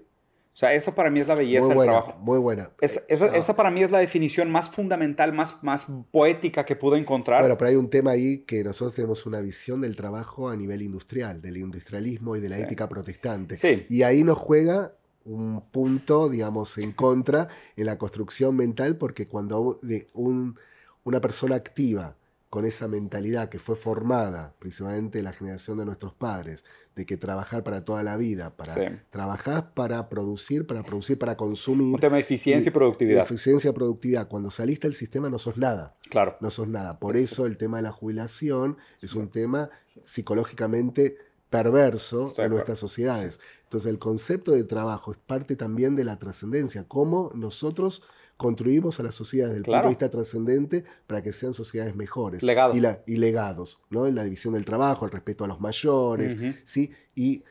O 0.58 0.60
sea, 0.60 0.74
eso 0.74 0.96
para 0.96 1.12
mí 1.12 1.20
es 1.20 1.28
la 1.28 1.36
belleza 1.36 1.68
del 1.68 1.84
trabajo. 1.84 2.16
Muy 2.20 2.40
buena. 2.40 2.72
esa 2.82 3.56
para 3.56 3.70
mí 3.70 3.84
es 3.84 3.92
la 3.92 4.00
definición 4.00 4.50
más 4.50 4.72
fundamental, 4.72 5.32
más, 5.32 5.64
más 5.64 5.86
poética 6.10 6.66
que 6.66 6.76
pude 6.76 6.98
encontrar. 6.98 7.42
Bueno, 7.42 7.56
pero 7.60 7.70
hay 7.70 7.76
un 7.76 7.92
tema 7.92 8.10
ahí 8.10 8.40
que 8.40 8.64
nosotros 8.64 8.96
tenemos 8.96 9.28
una 9.28 9.40
visión 9.40 9.82
del 9.82 9.96
trabajo 9.96 10.50
a 10.50 10.56
nivel 10.56 10.82
industrial, 10.82 11.44
del 11.44 11.58
industrialismo 11.58 12.36
y 12.36 12.40
de 12.40 12.50
la 12.50 12.58
ética 12.58 12.90
protestante. 12.90 13.58
Sí. 13.58 13.86
Y 13.88 14.02
ahí 14.02 14.24
nos 14.24 14.40
juega 14.40 14.94
un 15.26 15.62
punto, 15.62 16.28
digamos, 16.28 16.76
en 16.80 16.92
contra 16.92 17.50
en 17.76 17.86
la 17.86 18.00
construcción 18.00 18.56
mental, 18.56 18.96
porque 18.96 19.28
cuando 19.28 19.80
un, 20.16 20.58
una 21.04 21.22
persona 21.22 21.56
activa 21.56 22.16
con 22.58 22.66
esa 22.66 22.88
mentalidad 22.88 23.50
que 23.50 23.60
fue 23.60 23.76
formada 23.76 24.56
principalmente 24.58 25.20
en 25.20 25.26
la 25.26 25.32
generación 25.32 25.78
de 25.78 25.86
nuestros 25.86 26.16
padres, 26.16 26.66
de 26.96 27.06
que 27.06 27.16
trabajar 27.16 27.64
para 27.64 27.86
toda 27.86 28.02
la 28.02 28.18
vida, 28.18 28.58
para 28.58 29.00
trabajar 29.12 29.76
para 29.76 30.10
producir, 30.10 30.66
para 30.66 30.82
producir, 30.82 31.20
para 31.20 31.38
consumir. 31.38 31.94
Un 31.94 32.00
tema 32.00 32.16
de 32.16 32.24
eficiencia 32.24 32.70
y, 32.70 32.74
productividad. 32.74 33.22
Eficiencia 33.22 33.70
y 33.70 33.74
productividad. 33.74 34.28
Cuando 34.28 34.50
saliste 34.50 34.88
del 34.88 34.96
sistema 34.96 35.30
no 35.30 35.38
sos 35.38 35.58
nada. 35.58 35.98
Claro. 36.10 36.36
No 36.40 36.50
sos 36.50 36.68
nada. 36.68 36.98
Por 36.98 37.16
eso 37.16 37.46
el 37.46 37.58
tema 37.58 37.78
de 37.78 37.84
la 37.84 37.92
jubilación 37.92 38.78
es 39.04 39.14
un 39.14 39.30
tema 39.30 39.70
psicológicamente 40.04 41.16
perverso 41.52 42.34
en 42.40 42.50
nuestras 42.50 42.80
sociedades. 42.80 43.40
Entonces 43.66 43.88
el 43.88 44.00
concepto 44.00 44.54
de 44.54 44.64
trabajo 44.64 45.12
es 45.12 45.20
parte 45.20 45.56
también 45.56 45.96
de 45.96 46.06
la 46.06 46.18
trascendencia, 46.18 46.86
cómo 46.88 47.30
nosotros 47.36 48.02
construimos 48.38 49.00
a 49.00 49.04
las 49.04 49.16
sociedades 49.16 49.56
desde 49.56 49.60
el 49.60 49.66
punto 49.66 49.82
de 49.82 49.90
vista 49.90 50.10
trascendente 50.10 50.86
para 51.08 51.22
que 51.22 51.34
sean 51.34 51.54
sociedades 51.54 51.96
mejores. 51.96 52.44
Legados. 52.44 52.78
Y, 53.06 53.18
legados, 53.18 53.82
¿no? 53.90 54.08
En 54.08 54.16
la 54.16 54.24
división 54.24 54.54
del 54.54 54.64
trabajo, 54.64 55.06
el 55.06 55.12
respeto 55.12 55.44
a 55.44 55.48
los 55.48 55.60
mayores, 55.60 56.38
¿sí? 56.64 56.92
Y 57.16 57.44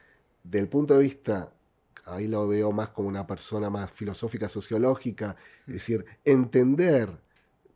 del 0.44 0.68
punto 0.68 0.96
de 0.96 1.02
vista, 1.02 1.52
ahí 2.04 2.28
lo 2.28 2.46
veo 2.46 2.72
más 2.72 2.90
como 2.90 3.08
una 3.08 3.26
persona 3.26 3.68
más 3.68 3.90
filosófica, 3.90 4.48
sociológica, 4.48 5.36
es 5.66 5.74
decir, 5.74 6.06
entender 6.24 7.10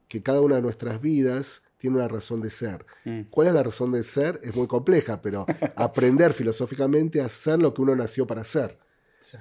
que 0.06 0.22
cada 0.22 0.40
una 0.40 0.56
de 0.56 0.62
nuestras 0.62 1.00
vidas 1.00 1.62
tiene 1.78 1.96
una 1.96 2.08
razón 2.08 2.40
de 2.40 2.50
ser. 2.50 2.84
Mm. 3.04 3.22
¿Cuál 3.30 3.48
es 3.48 3.54
la 3.54 3.62
razón 3.62 3.90
de 3.92 4.02
ser? 4.02 4.40
Es 4.44 4.54
muy 4.54 4.66
compleja, 4.66 5.20
pero 5.20 5.46
aprender 5.76 6.32
filosóficamente 6.32 7.20
a 7.20 7.26
hacer 7.26 7.58
lo 7.58 7.74
que 7.74 7.82
uno 7.82 7.96
nació 7.96 8.26
para 8.26 8.44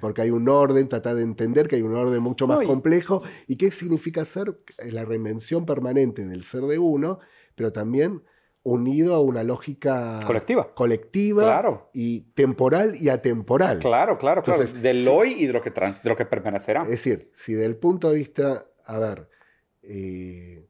Porque 0.02 0.22
hay 0.22 0.30
un 0.30 0.48
orden, 0.50 0.88
tratar 0.90 1.16
de 1.16 1.24
entender 1.24 1.68
que 1.68 1.76
hay 1.78 1.82
un 1.82 1.96
orden 1.96 2.22
mucho 2.22 2.48
más 2.48 2.66
complejo. 2.66 3.24
¿Y 3.48 3.56
qué 3.56 3.72
significa 3.72 4.26
ser? 4.26 4.60
La 4.92 5.06
reinvención 5.06 5.66
permanente 5.66 6.26
del 6.26 6.44
ser 6.44 6.64
de 6.64 6.80
uno, 6.80 7.20
pero 7.56 7.72
también 7.72 8.24
unido 8.64 9.16
a 9.16 9.22
una 9.22 9.44
lógica 9.44 10.20
colectiva, 10.26 10.74
colectiva 10.76 11.90
y 11.94 12.22
temporal 12.34 12.96
y 13.00 13.10
atemporal. 13.10 13.80
Claro, 13.80 14.18
claro, 14.18 14.42
Entonces, 14.42 14.72
claro. 14.72 14.84
Del 14.84 15.08
hoy 15.08 15.34
y 15.40 15.48
de 15.48 15.54
lo, 15.54 15.62
que 15.62 15.72
trans, 15.72 16.04
de 16.04 16.10
lo 16.10 16.16
que 16.16 16.26
permanecerá. 16.26 16.84
Es 16.84 16.90
decir, 16.90 17.32
si 17.34 17.54
del 17.54 17.78
punto 17.78 18.10
de 18.10 18.16
vista, 18.16 18.68
a 18.86 19.00
ver, 19.00 19.30
eh, 19.82 20.69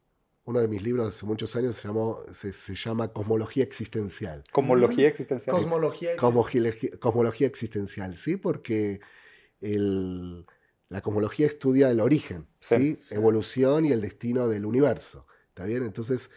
uno 0.50 0.62
de 0.62 0.68
mis 0.68 0.82
libros 0.82 1.08
hace 1.08 1.28
muchos 1.28 1.56
años 1.56 1.76
se, 1.76 1.88
llamó, 1.88 2.24
se, 2.32 2.74
llama 2.74 3.10
Cosmología 3.10 3.64
Existencial. 3.64 4.44
¿Cosmología 4.52 5.08
Existencial? 5.08 5.56
Cosmología, 5.56 6.16
Cosmología, 6.18 7.46
Existencial, 7.46 8.16
sí, 8.16 8.36
porque 8.36 9.00
la 9.62 11.02
cosmología 11.04 11.46
estudia 11.46 11.92
el 11.92 12.00
origen, 12.00 12.48
sí, 12.60 12.98
evolución 13.12 13.86
y 13.86 13.92
el 13.92 14.02
destino 14.02 14.48
del 14.48 14.66
universo. 14.66 15.28
¿Está 15.50 15.66
bien? 15.66 15.84
Entonces, 15.84 16.32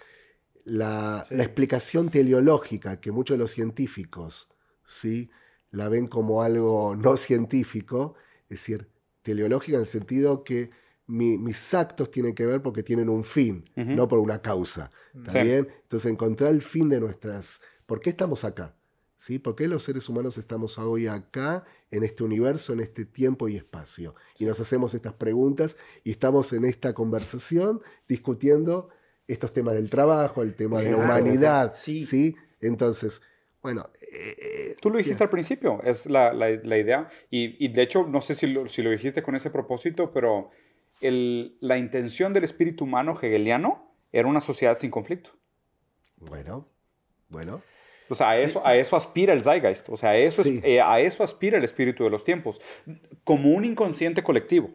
la, 0.64 1.24
la, 1.30 1.44
explicación 1.44 2.10
teleológica 2.10 3.00
que 3.00 3.12
muchos 3.12 3.38
de 3.38 3.38
los 3.38 3.52
científicos 3.52 4.50
¿sí? 4.84 5.30
la 5.70 5.88
ven 5.88 6.06
como 6.06 6.42
algo 6.42 6.96
no 6.96 7.16
científico, 7.16 8.14
es 8.50 8.58
decir, 8.60 8.88
teleológica 9.22 9.76
en 9.76 9.84
el 9.84 9.88
sentido 9.88 10.44
que 10.44 10.70
mis 11.06 11.74
actos 11.74 12.10
tienen 12.10 12.34
que 12.34 12.46
ver 12.46 12.62
porque 12.62 12.82
tienen 12.82 13.08
un 13.08 13.24
fin, 13.24 13.68
no 13.76 14.08
por 14.08 14.18
una 14.18 14.40
causa. 14.40 14.90
¿También? 15.26 15.68
Entonces, 15.82 16.10
encontrar 16.10 16.52
el 16.52 16.62
fin 16.62 16.88
de 16.88 17.00
nuestras... 17.00 17.60
¿Por 17.86 18.00
qué 18.00 18.10
estamos 18.10 18.44
acá? 18.44 18.74
¿Sí? 19.16 19.38
¿Por 19.38 19.54
qué 19.54 19.68
los 19.68 19.84
seres 19.84 20.08
humanos 20.08 20.36
estamos 20.38 20.78
hoy 20.78 21.06
acá, 21.06 21.64
en 21.90 22.02
este 22.02 22.24
universo, 22.24 22.72
en 22.72 22.80
este 22.80 23.04
tiempo 23.04 23.48
y 23.48 23.56
espacio? 23.56 24.14
Y 24.38 24.46
nos 24.46 24.58
hacemos 24.58 24.94
estas 24.94 25.12
preguntas 25.12 25.76
y 26.02 26.10
estamos 26.10 26.52
en 26.52 26.64
esta 26.64 26.92
conversación 26.92 27.80
discutiendo 28.08 28.88
estos 29.28 29.52
temas 29.52 29.74
del 29.74 29.90
trabajo, 29.90 30.42
el 30.42 30.54
tema 30.54 30.80
de 30.80 30.90
la 30.90 30.96
humanidad. 30.96 31.72
Sí. 31.74 32.34
Entonces, 32.60 33.22
bueno. 33.62 33.90
Eh, 34.00 34.76
Tú 34.80 34.90
lo 34.90 34.98
dijiste 34.98 35.22
al 35.22 35.30
principio, 35.30 35.80
es 35.84 36.06
la, 36.06 36.32
idea. 36.50 37.08
Y, 37.30 37.68
de 37.68 37.82
hecho, 37.82 38.06
no 38.06 38.20
sé 38.20 38.34
si 38.34 38.52
si 38.68 38.82
lo 38.82 38.90
dijiste 38.90 39.22
con 39.22 39.36
ese 39.36 39.50
propósito, 39.50 40.10
pero 40.12 40.50
la 41.10 41.78
intención 41.78 42.32
del 42.32 42.44
espíritu 42.44 42.84
humano 42.84 43.18
hegeliano 43.20 43.92
era 44.12 44.28
una 44.28 44.40
sociedad 44.40 44.76
sin 44.76 44.90
conflicto. 44.90 45.30
Bueno, 46.16 46.68
bueno. 47.28 47.62
O 48.08 48.14
sea, 48.14 48.30
a, 48.30 48.38
eso, 48.38 48.66
a 48.66 48.76
eso 48.76 48.94
aspira 48.96 49.32
el 49.32 49.42
Zeitgeist, 49.42 49.88
o 49.88 49.96
sea, 49.96 50.10
a 50.10 50.16
eso, 50.16 50.42
eh, 50.44 50.80
a 50.80 51.00
eso 51.00 51.24
aspira 51.24 51.56
el 51.56 51.64
espíritu 51.64 52.04
de 52.04 52.10
los 52.10 52.24
tiempos, 52.24 52.60
como 53.24 53.50
un 53.50 53.64
inconsciente 53.64 54.22
colectivo. 54.22 54.70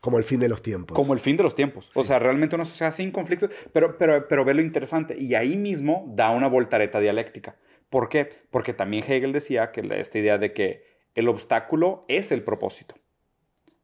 Como 0.00 0.16
el 0.16 0.22
fin 0.22 0.38
de 0.38 0.48
los 0.48 0.62
tiempos. 0.62 0.94
Como 0.94 1.12
el 1.12 1.18
fin 1.18 1.36
de 1.36 1.42
los 1.42 1.56
tiempos. 1.56 1.90
O 1.94 2.04
sea, 2.04 2.20
realmente 2.20 2.54
una 2.54 2.64
sociedad 2.64 2.94
sin 2.94 3.10
conflicto, 3.10 3.48
pero, 3.72 3.98
pero, 3.98 4.28
pero 4.28 4.44
ve 4.44 4.54
lo 4.54 4.62
interesante. 4.62 5.18
Y 5.18 5.34
ahí 5.34 5.56
mismo 5.56 6.04
da 6.14 6.30
una 6.30 6.46
voltareta 6.46 7.00
dialéctica. 7.00 7.56
¿Por 7.90 8.08
qué? 8.08 8.30
Porque 8.50 8.72
también 8.72 9.02
Hegel 9.02 9.32
decía 9.32 9.72
que 9.72 9.80
esta 9.98 10.18
idea 10.18 10.38
de 10.38 10.52
que 10.52 10.84
el 11.16 11.28
obstáculo 11.28 12.04
es 12.06 12.30
el 12.30 12.44
propósito. 12.44 12.94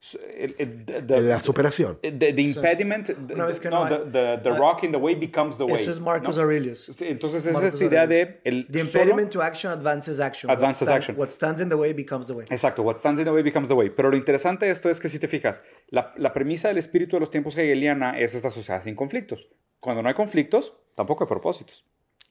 O 0.04 1.20
la 1.20 1.40
superación. 1.40 1.98
The, 2.00 2.34
impediment, 2.40 3.10
Una 3.32 3.46
vez 3.46 3.58
que 3.58 3.70
no, 3.70 3.88
no 3.88 4.00
the, 4.10 4.38
the, 4.42 4.50
rock 4.50 4.84
in 4.84 4.92
the 4.92 4.98
way 4.98 5.14
becomes 5.14 5.56
the 5.56 5.64
way. 5.64 5.82
Eso 5.82 5.92
es 5.92 6.00
Marcus 6.00 6.36
Aurelius. 6.36 6.90
entonces 7.00 7.46
es 7.46 7.56
esta 7.56 7.84
idea 7.84 8.06
de... 8.06 8.40
El 8.44 8.66
the 8.66 8.80
impediment 8.80 9.30
to 9.30 9.42
action 9.42 9.72
advances 9.72 10.20
action. 10.20 10.50
Advances 10.50 10.86
what 10.86 10.96
action. 10.96 11.16
What 11.18 11.30
stands 11.30 11.60
in 11.60 11.70
the 11.70 11.76
way 11.76 11.94
becomes 11.94 12.26
the 12.26 12.34
way. 12.34 12.44
Exacto, 12.50 12.82
what 12.82 12.96
stands 12.96 13.18
in 13.20 13.24
the 13.24 13.32
way 13.32 13.42
becomes 13.42 13.68
the 13.68 13.74
way. 13.74 13.88
Pero 13.88 14.10
lo 14.10 14.16
interesante 14.16 14.66
de 14.66 14.72
esto 14.72 14.90
es 14.90 15.00
que 15.00 15.08
si 15.08 15.18
te 15.18 15.26
fijas, 15.28 15.62
la, 15.88 16.12
la 16.16 16.34
premisa 16.34 16.68
del 16.68 16.78
espíritu 16.78 17.16
de 17.16 17.20
los 17.20 17.30
tiempos 17.30 17.56
hegeliana 17.56 18.18
es 18.18 18.34
esta 18.34 18.50
sociedad 18.50 18.82
sin 18.82 18.94
conflictos. 18.94 19.48
Cuando 19.80 20.02
no 20.02 20.08
hay 20.08 20.14
conflictos, 20.14 20.74
tampoco 20.94 21.24
hay 21.24 21.28
propósitos. 21.28 21.86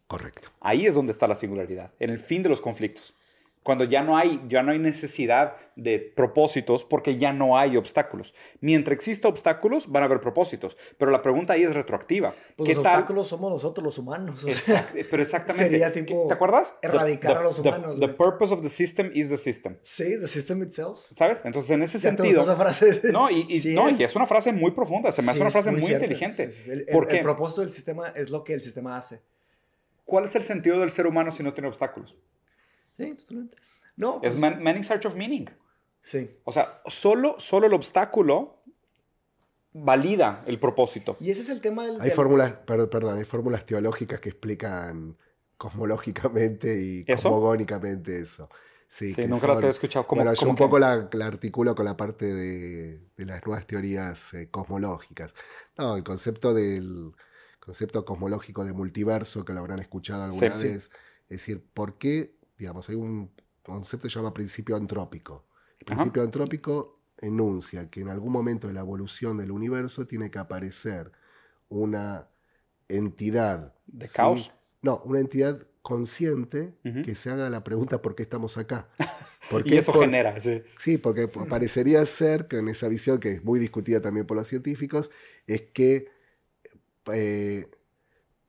Correcto. 0.07 0.49
Ahí 0.61 0.86
es 0.86 0.93
donde 0.93 1.11
está 1.11 1.28
la 1.28 1.36
singularidad, 1.36 1.91
en 1.99 2.11
el 2.11 2.19
fin 2.19 2.43
de 2.43 2.49
los 2.49 2.61
conflictos 2.61 3.15
cuando 3.64 3.86
ya 3.86 4.03
no 4.03 4.18
hay, 4.18 4.41
ya 4.47 4.61
no 4.61 4.72
hay 4.74 4.80
necesidad 4.80 5.55
de 5.76 5.97
propósitos 5.99 6.84
porque 6.84 7.18
ya 7.18 7.34
no 7.34 7.57
hay 7.57 7.78
obstáculos. 7.78 8.36
Mientras 8.59 8.93
exista 8.95 9.28
obstáculos, 9.28 9.89
van 9.91 10.03
a 10.03 10.05
haber 10.05 10.20
propósitos. 10.22 10.78
Pero 10.97 11.09
la 11.11 11.22
pregunta 11.22 11.53
ahí 11.53 11.64
es 11.64 11.74
retroactiva. 11.74 12.36
Pues 12.55 12.68
¿Qué 12.70 12.76
los 12.76 12.84
tal? 12.84 12.93
obstáculos 12.95 13.28
somos 13.30 13.51
nosotros 13.51 13.84
los 13.84 13.97
humanos. 13.97 14.45
pero 15.09 15.24
exactamente. 15.24 15.70
Sería 15.72 15.91
tipo 15.91 16.26
¿Te 16.28 16.34
acuerdas? 16.34 16.76
Erradicar 16.82 17.38
a 17.38 17.41
los 17.43 17.57
humanos. 17.57 17.99
The, 17.99 18.09
purpose 18.09 18.53
of 18.53 18.61
the 18.61 18.70
system 18.70 19.09
is 19.14 19.30
the 19.30 19.38
system. 19.38 19.78
Sí, 19.82 20.18
the 20.20 20.28
system 20.28 20.61
itself. 20.61 20.99
¿Sabes? 21.09 21.41
Entonces, 21.45 21.72
en 21.72 21.84
ese 21.84 21.97
Ya 21.97 22.09
sentido. 22.09 22.39
gustó 22.43 22.51
esa 22.53 22.55
frase. 22.61 23.11
No, 23.11 23.30
y, 23.32 23.45
y- 23.49 23.59
Sí 23.59 23.74
no, 23.74 23.88
es. 23.89 23.99
y 23.99 24.03
es 24.03 24.16
una 24.16 24.28
frase 24.28 24.51
muy 24.51 24.72
profunda. 24.72 25.11
Se 25.11 25.22
me 25.22 25.30
hace 25.30 25.38
Sí, 25.38 25.41
una 25.41 25.51
frase 25.51 25.72
muy, 25.72 25.80
cierta. 25.80 26.05
inteligente. 26.05 26.51
Sí, 26.51 26.57
sí, 26.57 26.64
sí. 26.66 26.72
El, 26.72 26.86
¿Por 26.88 27.03
el- 27.05 27.09
qué? 27.09 27.16
el 27.18 27.24
propósito 27.24 27.61
del 27.61 27.72
sistema 27.72 28.09
es 28.09 28.30
lo 28.30 28.43
que 28.43 28.53
el 28.53 28.61
sistema 28.61 28.97
hace. 28.97 29.22
¿Cuál 30.05 30.26
es 30.26 30.36
el 30.36 30.43
sentido 30.43 30.80
del 30.82 30.91
ser 30.91 31.07
humano 31.07 31.32
si 31.32 31.41
no 31.43 31.53
tiene 31.53 31.70
obstáculos? 31.70 32.14
Sí, 32.98 33.14
totalmente. 33.16 33.58
No, 33.96 34.16
Es 34.16 34.20
pues, 34.34 34.36
man, 34.38 34.62
man 34.64 34.78
in 34.78 34.84
search 34.84 35.06
of 35.06 35.16
meaning. 35.16 35.46
sí. 36.02 36.30
O 36.44 36.52
sea, 36.52 36.82
solo, 36.86 37.36
solo 37.39 37.68
el 37.68 37.74
obstáculo 37.74 38.62
valida 39.74 40.44
el 40.46 40.60
propósito. 40.60 41.18
Y 41.20 41.32
ese 41.32 41.41
es 41.41 41.50
el 41.50 41.62
tema 41.62 41.86
del... 41.86 41.96
Hay 42.02 42.10
del- 42.10 42.16
fórmulas, 42.16 42.54
perdón, 42.54 42.89
perdón, 42.89 43.18
hay 43.18 43.26
fórmulas 43.26 43.66
teológicas 43.66 44.20
que 44.20 44.30
explican 44.30 45.18
cosmológicamente 45.58 46.82
y 46.82 47.04
¿Eso? 47.08 47.30
cosmogónicamente 47.30 48.20
eso. 48.20 48.50
Sí, 48.88 49.10
Sí, 49.10 49.22
que 49.24 49.28
nunca 49.28 49.48
las 49.48 49.60
son- 49.60 49.68
he 49.68 49.70
escuchado. 49.72 50.06
¿Cómo- 50.06 50.22
bueno, 50.24 50.38
yo 50.39 50.48
un 50.48 50.56
que? 50.56 50.64
poco 50.64 50.78
la, 50.78 51.10
la 51.14 51.26
articulo 51.26 51.74
con 51.74 51.86
la 51.86 51.98
parte 51.98 52.32
de, 52.32 53.00
de 53.18 53.26
las 53.26 53.44
nuevas 53.46 53.66
teorías 53.66 54.34
eh, 54.36 54.50
cosmológicas. 54.52 55.34
No, 55.78 55.96
el 55.98 56.04
concepto 56.04 56.54
del 56.54 57.14
concepto 57.60 58.06
cosmológico 58.06 58.64
de 58.66 58.74
multiverso, 58.74 59.44
que 59.46 59.54
lo 59.54 59.62
habrán 59.62 59.80
escuchado 59.80 60.24
alguna 60.24 60.50
Sí, 60.52 60.58
sí. 60.62 60.68
vez. 60.68 60.91
Es 61.24 61.30
decir, 61.39 61.64
¿por 61.74 61.98
qué? 61.98 62.36
Digamos, 62.64 62.88
hay 62.88 62.95
un 62.95 63.30
concepto 63.61 64.07
que 64.07 64.09
se 64.14 64.20
llama 64.20 64.34
principio 64.34 64.78
antrópico. 64.78 65.43
El 65.80 65.86
Ajá. 65.88 65.95
principio 65.97 66.24
antrópico 66.24 67.01
enuncia 67.18 67.89
que 67.89 67.99
en 67.99 68.07
algún 68.07 68.32
momento 68.32 68.68
de 68.70 68.74
la 68.74 68.80
evolución 68.80 69.38
del 69.38 69.51
universo 69.51 70.07
tiene 70.07 70.32
que 70.32 70.39
aparecer 70.39 71.11
una 71.68 72.30
entidad. 72.88 73.74
¿De 73.88 74.07
¿sí? 74.07 74.16
caos? 74.16 74.53
No, 74.82 75.01
una 75.03 75.20
entidad 75.20 75.68
consciente 75.82 76.74
que 77.03 77.16
se 77.16 77.30
haga 77.32 77.49
la 77.49 77.66
pregunta 77.66 78.01
¿por 78.01 78.16
qué 78.16 78.24
estamos 78.24 78.57
acá? 78.57 78.88
¿Por 79.49 79.68
Y 79.68 79.76
eso 79.76 79.91
por- 79.91 80.05
genera, 80.05 80.39
sí. 80.39 80.64
Sí, 80.80 80.97
porque 80.97 81.28
parecería 81.28 82.05
ser 82.05 82.47
que 82.47 82.59
en 82.59 82.70
esa 82.70 82.88
visión, 82.88 83.20
que 83.20 83.34
es 83.34 83.43
muy 83.43 83.59
discutida 83.59 84.01
también 84.01 84.26
por 84.26 84.38
los 84.38 84.47
científicos, 84.47 85.11
es 85.47 85.64
que 85.64 86.07
eh, 87.11 87.70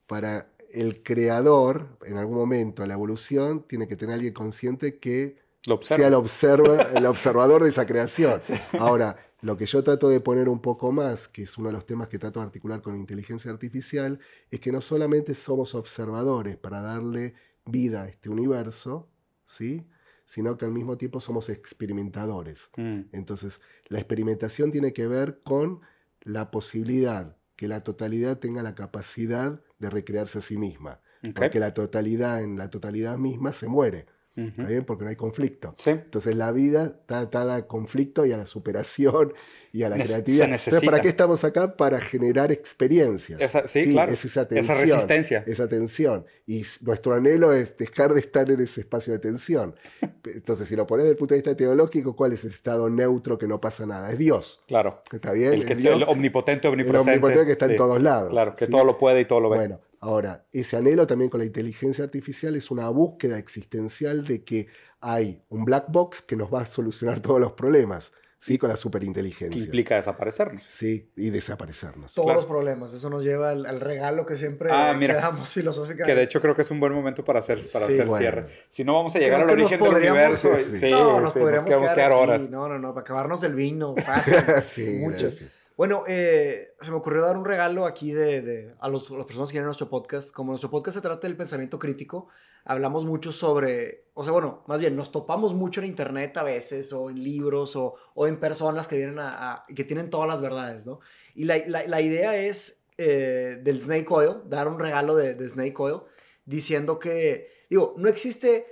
para 0.07 0.54
el 0.75 1.03
creador, 1.03 1.87
en 2.05 2.19
algún 2.19 2.37
momento, 2.37 2.83
en 2.83 2.89
la 2.89 2.95
evolución, 2.95 3.65
tiene 3.69 3.87
que 3.87 3.97
tener 3.97 4.15
alguien 4.15 4.35
consciente 4.35 4.99
que 4.99 5.39
Lo 5.67 5.81
sea 5.81 6.09
el, 6.09 6.15
observa, 6.15 6.83
el 6.83 7.07
observador 7.07 7.63
de 7.63 7.69
esa 7.69 7.87
creación. 7.87 8.41
Ahora, 8.79 9.17
lo 9.41 9.57
que 9.57 9.67
yo 9.67 9.85
trato 9.85 10.09
de 10.09 10.21
poner 10.21 10.49
un 10.49 10.61
poco 10.61 10.91
más, 10.91 11.29
que 11.29 11.45
es 11.45 11.57
uno 11.59 11.69
de 11.69 11.75
los 11.75 11.87
temas 11.87 12.09
que 12.09 12.19
trato 12.19 12.41
de 12.41 12.47
articular 12.47 12.83
con 12.83 12.95
la 12.95 12.99
inteligencia 12.99 13.53
artificial, 13.53 14.19
es 14.51 14.59
que 14.59 14.73
no 14.73 14.81
solamente 14.81 15.35
somos 15.35 15.75
observadores 15.75 16.57
para 16.57 16.83
darle 16.83 17.35
vida 17.65 18.03
a 18.03 18.09
este 18.09 18.29
universo, 18.29 19.09
¿sí? 19.47 19.87
sino 20.27 20.57
que 20.57 20.65
al 20.65 20.73
mismo 20.73 20.97
tiempo 20.97 21.21
somos 21.21 21.51
experimentadores. 21.51 22.71
Mm, 22.77 23.03
Entonces, 23.13 23.61
la 23.89 23.99
experimentación 23.99 24.73
tiene 24.73 24.93
que 24.93 25.07
ver 25.07 25.41
con 25.45 25.83
la 26.23 26.51
posibilidad 26.51 27.37
que 27.57 27.69
la 27.69 27.85
totalidad 27.85 28.39
tenga 28.39 28.63
la 28.63 28.75
capacidad 28.75 29.61
de 29.85 29.91
recrearse 29.91 30.39
a 30.39 30.43
sí 30.43 30.57
misma. 30.57 31.01
Porque 31.35 31.59
la 31.59 31.73
totalidad 31.73 32.43
en 32.43 32.59
la 32.59 32.69
totalidad 32.69 33.17
misma 33.17 33.53
se 33.53 33.67
muere, 33.67 34.07
¿está 34.37 34.65
bien? 34.65 34.85
Porque 34.85 35.05
no 35.05 35.11
hay 35.11 35.17
conflicto. 35.17 35.73
Sí. 35.79 35.91
Entonces 35.91 36.35
la 36.37 36.51
vida 36.53 36.95
está 37.01 37.21
atada 37.21 37.55
al 37.55 37.67
conflicto 37.67 38.27
y 38.27 38.33
a 38.33 38.37
la 38.37 38.47
superación 38.47 39.33
y 39.73 39.83
a 39.85 39.89
la 39.89 39.97
Nece- 39.99 40.07
creatividad. 40.07 40.47
Entonces. 40.49 40.81
¿para 40.85 41.01
qué 41.01 41.09
estamos 41.09 41.45
acá? 41.45 41.77
Para 41.77 42.01
generar 42.01 42.51
experiencias. 42.53 43.41
Esa- 43.41 43.67
sí, 43.67 43.93
claro. 43.93 44.13
Es 44.13 44.25
esa 44.25 44.43
Esa 44.43 44.49
tensión. 44.49 44.79
resistencia. 44.79 45.45
Esa 45.47 45.69
tensión. 45.69 46.27
Y 46.47 46.63
nuestro 46.83 47.15
anhelo 47.15 47.53
es 47.53 47.77
dejar 47.77 48.13
de 48.15 48.21
estar 48.21 48.51
en 48.51 48.61
ese 48.61 48.81
espacio 48.81 49.13
de 49.13 49.19
tensión. 49.21 49.75
Entonces, 50.25 50.69
si 50.69 50.77
lo 50.77 50.87
pones 50.87 51.05
desde 51.05 51.13
el 51.13 51.19
punto 51.19 51.35
de 51.35 51.41
vista 51.41 51.57
teológico, 51.57 52.15
¿cuál 52.17 52.33
es 52.33 52.45
el 52.45 52.51
estado 52.51 52.89
neutro 52.91 53.39
que 53.39 53.47
no 53.47 53.61
pasa 53.61 53.87
nada? 53.87 54.11
Es 54.11 54.19
Dios. 54.19 54.63
Claro. 54.67 55.03
¿Está 55.13 55.33
bien? 55.33 55.55
El, 55.55 55.65
que, 55.67 55.73
Es 55.75 55.79
Dios. 55.79 55.95
el 55.97 56.03
omnipotente, 56.05 56.67
El 56.69 56.73
omnipresente. 56.75 57.11
omnipotente 57.13 57.47
que 57.47 57.53
está 57.53 57.67
sí. 57.67 57.73
en 57.73 57.79
todos 57.79 58.03
lados. 58.03 58.31
Claro, 58.31 58.57
que 58.57 58.67
¿sí? 58.67 58.71
todo 58.71 58.85
lo 58.85 58.99
puede 58.99 59.21
y 59.21 59.25
todo 59.27 59.41
lo 59.41 59.51
ve. 59.51 59.57
Bueno, 59.59 59.81
ahora, 60.05 60.45
ese 60.53 60.77
anhelo 60.77 61.07
también 61.07 61.31
con 61.31 61.41
la 61.41 61.47
inteligencia 61.47 62.05
artificial 62.05 62.55
es 62.57 62.71
una 62.71 62.89
búsqueda 62.89 63.39
existencial 63.39 64.25
de 64.27 64.45
que 64.45 64.67
hay 65.01 65.43
un 65.49 65.65
black 65.65 65.87
box 65.89 66.23
que 66.23 66.37
nos 66.37 66.53
va 66.53 66.61
a 66.63 66.67
solucionar 66.67 67.21
todos 67.21 67.41
los 67.41 67.53
problemas, 67.53 68.13
¿sí? 68.39 68.59
Con 68.59 68.69
la 68.69 68.75
que 68.75 68.81
superinteligencia. 68.83 69.63
implica 69.63 69.97
desaparecernos. 69.97 70.63
Sí, 70.69 71.11
y 71.17 71.31
desaparecernos. 71.31 72.13
Todos 72.15 72.27
Claro. 72.27 72.41
los 72.41 72.47
problemas. 72.49 72.93
Eso 72.93 73.09
nos 73.09 73.25
lleva 73.25 73.51
al, 73.51 73.65
al 73.67 73.81
regalo 73.81 74.27
que 74.27 74.37
siempre 74.37 74.69
Ah, 74.71 74.95
mira. 74.99 75.15
quedamos 75.15 75.49
filosóficamente. 75.55 76.13
Que 76.13 76.15
de 76.15 76.23
hecho 76.25 76.41
creo 76.43 76.55
que 76.55 76.63
es 76.63 76.71
un 76.71 76.81
buen 76.81 76.93
momento 76.93 77.25
para 77.25 77.39
hacer, 77.41 77.59
para 77.73 77.87
Sí, 77.87 77.95
hacer 77.95 78.07
bueno. 78.07 78.21
cierre. 78.21 78.47
Si 78.71 78.85
no, 78.85 78.93
vamos 78.95 79.15
a 79.17 79.19
llegar 79.19 79.41
Creo 79.45 79.51
al 79.51 79.57
que 79.57 79.63
origen 79.65 79.81
del 79.83 79.95
universo. 80.13 80.55
Sí, 80.59 80.65
Sí, 80.73 80.81
sí. 80.81 80.91
no, 80.91 81.21
nos 81.21 81.33
sí, 81.33 81.39
podríamos 81.39 81.93
quedar, 81.93 82.13
horas. 82.13 82.51
No, 82.51 82.69
no, 82.69 82.79
no, 82.79 82.93
para 82.93 83.03
acabarnos 83.03 83.41
del 83.41 83.55
vino, 83.55 83.95
fácil. 83.97 84.35
sí, 84.63 84.99
Muchas. 85.01 85.23
gracias. 85.23 85.64
Bueno, 85.77 86.05
eh, 86.07 86.75
se 86.81 86.91
me 86.91 86.97
ocurrió 86.97 87.23
dar 87.23 87.37
un 87.37 87.45
regalo 87.45 87.85
aquí 87.87 88.13
de, 88.13 88.43
de- 88.43 88.75
a, 88.79 88.89
los, 88.89 89.11
a 89.11 89.15
las 89.15 89.27
personas 89.27 89.49
que 89.49 89.55
vienen 89.55 89.65
a 89.67 89.69
nuestro 89.69 89.89
podcast. 89.89 90.31
Como 90.31 90.53
nuestro 90.53 90.71
podcast 90.71 90.97
se 90.97 91.01
trata 91.01 91.27
del 91.27 91.37
pensamiento 91.37 91.79
crítico, 91.81 92.29
hablamos 92.65 93.05
mucho 93.05 93.33
sobre, 93.33 94.05
o 94.15 94.23
sea, 94.23 94.33
bueno, 94.33 94.63
más 94.69 94.79
bien 94.79 94.95
nos 94.95 95.11
topamos 95.11 95.53
mucho 95.53 95.81
en 95.81 95.87
internet 95.87 96.37
a 96.37 96.45
veces, 96.45 96.93
o 96.93 97.11
en 97.11 97.23
libros, 97.23 97.75
o, 97.75 97.95
o 98.15 98.27
en 98.29 98.39
personas 98.39 98.87
que 98.87 98.97
vienen 98.97 99.19
a, 99.19 99.53
a- 99.53 99.67
que 99.75 99.83
tienen 99.85 100.11
todas 100.11 100.29
las 100.29 100.41
verdades, 100.41 100.87
¿no? 100.87 101.01
Y 101.35 101.45
la, 101.45 101.57
la- 101.67 101.87
la 101.89 102.01
idea 102.01 102.37
es 102.37 102.81
eh, 102.97 103.59
del 103.63 103.81
Snake 103.81 104.07
Oil, 104.11 104.37
dar 104.47 104.69
un 104.69 104.79
regalo 104.79 105.17
de, 105.17 105.35
de 105.35 105.49
Snake 105.49 105.75
Oil, 105.79 106.03
diciendo 106.45 107.01
que, 107.01 107.51
digo, 107.69 107.95
no 107.97 108.09
existe 108.09 108.67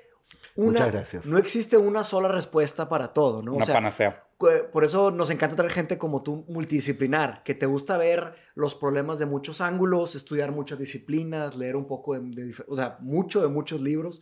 una, 0.54 0.70
Muchas 0.72 0.92
gracias. 0.92 1.26
no 1.26 1.38
existe 1.38 1.76
una 1.76 2.04
sola 2.04 2.28
respuesta 2.28 2.88
para 2.88 3.12
todo, 3.12 3.42
¿no? 3.42 3.52
O 3.52 3.56
Una 3.56 3.66
sea, 3.66 3.74
panacea. 3.74 4.24
Por 4.72 4.84
eso 4.84 5.10
nos 5.10 5.30
encanta 5.30 5.56
traer 5.56 5.72
gente 5.72 5.98
como 5.98 6.22
tú, 6.22 6.44
multidisciplinar, 6.48 7.42
que 7.44 7.54
te 7.54 7.66
gusta 7.66 7.96
ver 7.96 8.34
los 8.54 8.74
problemas 8.74 9.18
de 9.18 9.26
muchos 9.26 9.60
ángulos, 9.60 10.14
estudiar 10.14 10.52
muchas 10.52 10.78
disciplinas, 10.78 11.56
leer 11.56 11.76
un 11.76 11.86
poco 11.86 12.14
de, 12.18 12.20
de 12.20 12.54
o 12.68 12.76
sea, 12.76 12.98
mucho 13.00 13.40
de 13.40 13.48
muchos 13.48 13.80
libros. 13.80 14.20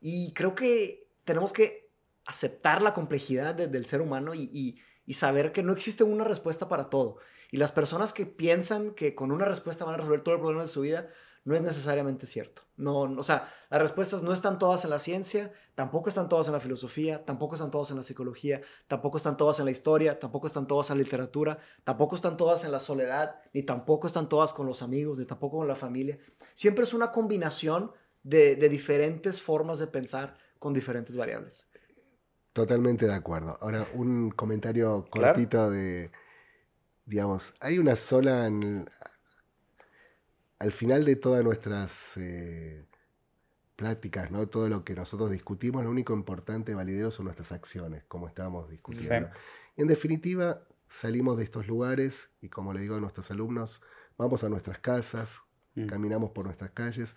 Y 0.00 0.32
creo 0.34 0.54
que 0.54 1.06
tenemos 1.24 1.52
que 1.52 1.90
aceptar 2.26 2.82
la 2.82 2.94
complejidad 2.94 3.54
de- 3.54 3.68
del 3.68 3.86
ser 3.86 4.00
humano 4.00 4.34
y 4.34 4.78
saber 5.12 5.52
que 5.52 5.62
no 5.62 5.72
existe 5.72 6.04
una 6.04 6.24
respuesta 6.24 6.68
para 6.68 6.88
todo. 6.88 7.18
Y 7.50 7.58
las 7.58 7.70
personas 7.72 8.12
que 8.14 8.24
piensan 8.24 8.92
que 8.94 9.14
con 9.14 9.30
una 9.30 9.44
respuesta 9.44 9.84
van 9.84 9.94
a 9.94 9.98
resolver 9.98 10.22
todo 10.22 10.36
el 10.36 10.40
problema 10.40 10.62
de 10.62 10.68
su 10.68 10.80
vida, 10.80 11.08
no 11.44 11.56
es 11.56 11.62
necesariamente 11.62 12.26
cierto. 12.26 12.62
No, 12.76 13.08
no- 13.08 13.20
o 13.20 13.22
sea, 13.24 13.48
las 13.70 13.80
respuestas 13.82 14.22
no 14.22 14.32
están 14.32 14.58
todas 14.58 14.84
en 14.84 14.90
la 14.90 14.98
ciencia, 14.98 15.52
tampoco 15.74 16.08
están 16.08 16.28
todas 16.28 16.46
en 16.46 16.52
la 16.52 16.60
filosofía, 16.60 17.24
tampoco 17.24 17.54
están 17.56 17.70
todas 17.70 17.90
en 17.90 17.96
la 17.96 18.04
psicología, 18.04 18.60
tampoco 18.86 19.16
están 19.16 19.36
todas 19.36 19.58
en 19.58 19.64
la 19.64 19.70
historia, 19.72 20.18
tampoco 20.18 20.46
están 20.46 20.66
todas 20.66 20.90
en 20.90 20.98
la 20.98 21.02
literatura, 21.04 21.58
tampoco 21.84 22.14
están 22.16 22.36
todas 22.36 22.64
en 22.64 22.70
la 22.72 22.78
soledad, 22.80 23.36
ni 23.52 23.62
tampoco 23.64 24.06
están 24.06 24.28
todas 24.28 24.52
con 24.52 24.66
los 24.66 24.82
amigos, 24.82 25.18
ni 25.18 25.24
tampoco 25.24 25.58
con 25.58 25.68
la 25.68 25.76
familia. 25.76 26.18
Siempre 26.54 26.84
es 26.84 26.94
una 26.94 27.10
combinación 27.12 27.90
de, 28.22 28.54
de 28.56 28.68
diferentes 28.68 29.42
formas 29.42 29.78
de 29.80 29.88
pensar 29.88 30.36
con 30.60 30.72
diferentes 30.72 31.16
variables. 31.16 31.66
Totalmente 32.52 33.06
de 33.06 33.14
acuerdo. 33.14 33.58
Ahora, 33.60 33.86
un 33.94 34.30
comentario 34.30 35.06
Claro. 35.10 35.32
cortito 35.34 35.70
de, 35.70 36.10
digamos, 37.06 37.54
hay 37.60 37.78
una 37.78 37.96
sola, 37.96 38.46
en- 38.46 38.88
al 40.62 40.72
final 40.72 41.04
de 41.04 41.16
todas 41.16 41.44
nuestras 41.44 42.16
eh, 42.16 42.84
pláticas, 43.76 44.30
¿no? 44.30 44.46
Todo 44.48 44.68
lo 44.68 44.84
que 44.84 44.94
nosotros 44.94 45.30
discutimos, 45.30 45.82
lo 45.82 45.90
único 45.90 46.14
importante, 46.14 46.74
validero, 46.74 47.10
son 47.10 47.24
nuestras 47.24 47.50
acciones, 47.50 48.04
como 48.06 48.28
estábamos 48.28 48.70
discutiendo. 48.70 49.28
En 49.76 49.88
definitiva, 49.88 50.62
salimos 50.86 51.36
de 51.36 51.44
estos 51.44 51.66
lugares 51.66 52.30
y 52.40 52.48
como 52.48 52.72
le 52.72 52.80
digo 52.80 52.94
a 52.94 53.00
nuestros 53.00 53.30
alumnos, 53.30 53.82
vamos 54.16 54.44
a 54.44 54.48
nuestras 54.48 54.78
casas, 54.78 55.42
Mm. 55.74 55.86
caminamos 55.86 56.30
por 56.32 56.44
nuestras 56.44 56.70
calles 56.72 57.16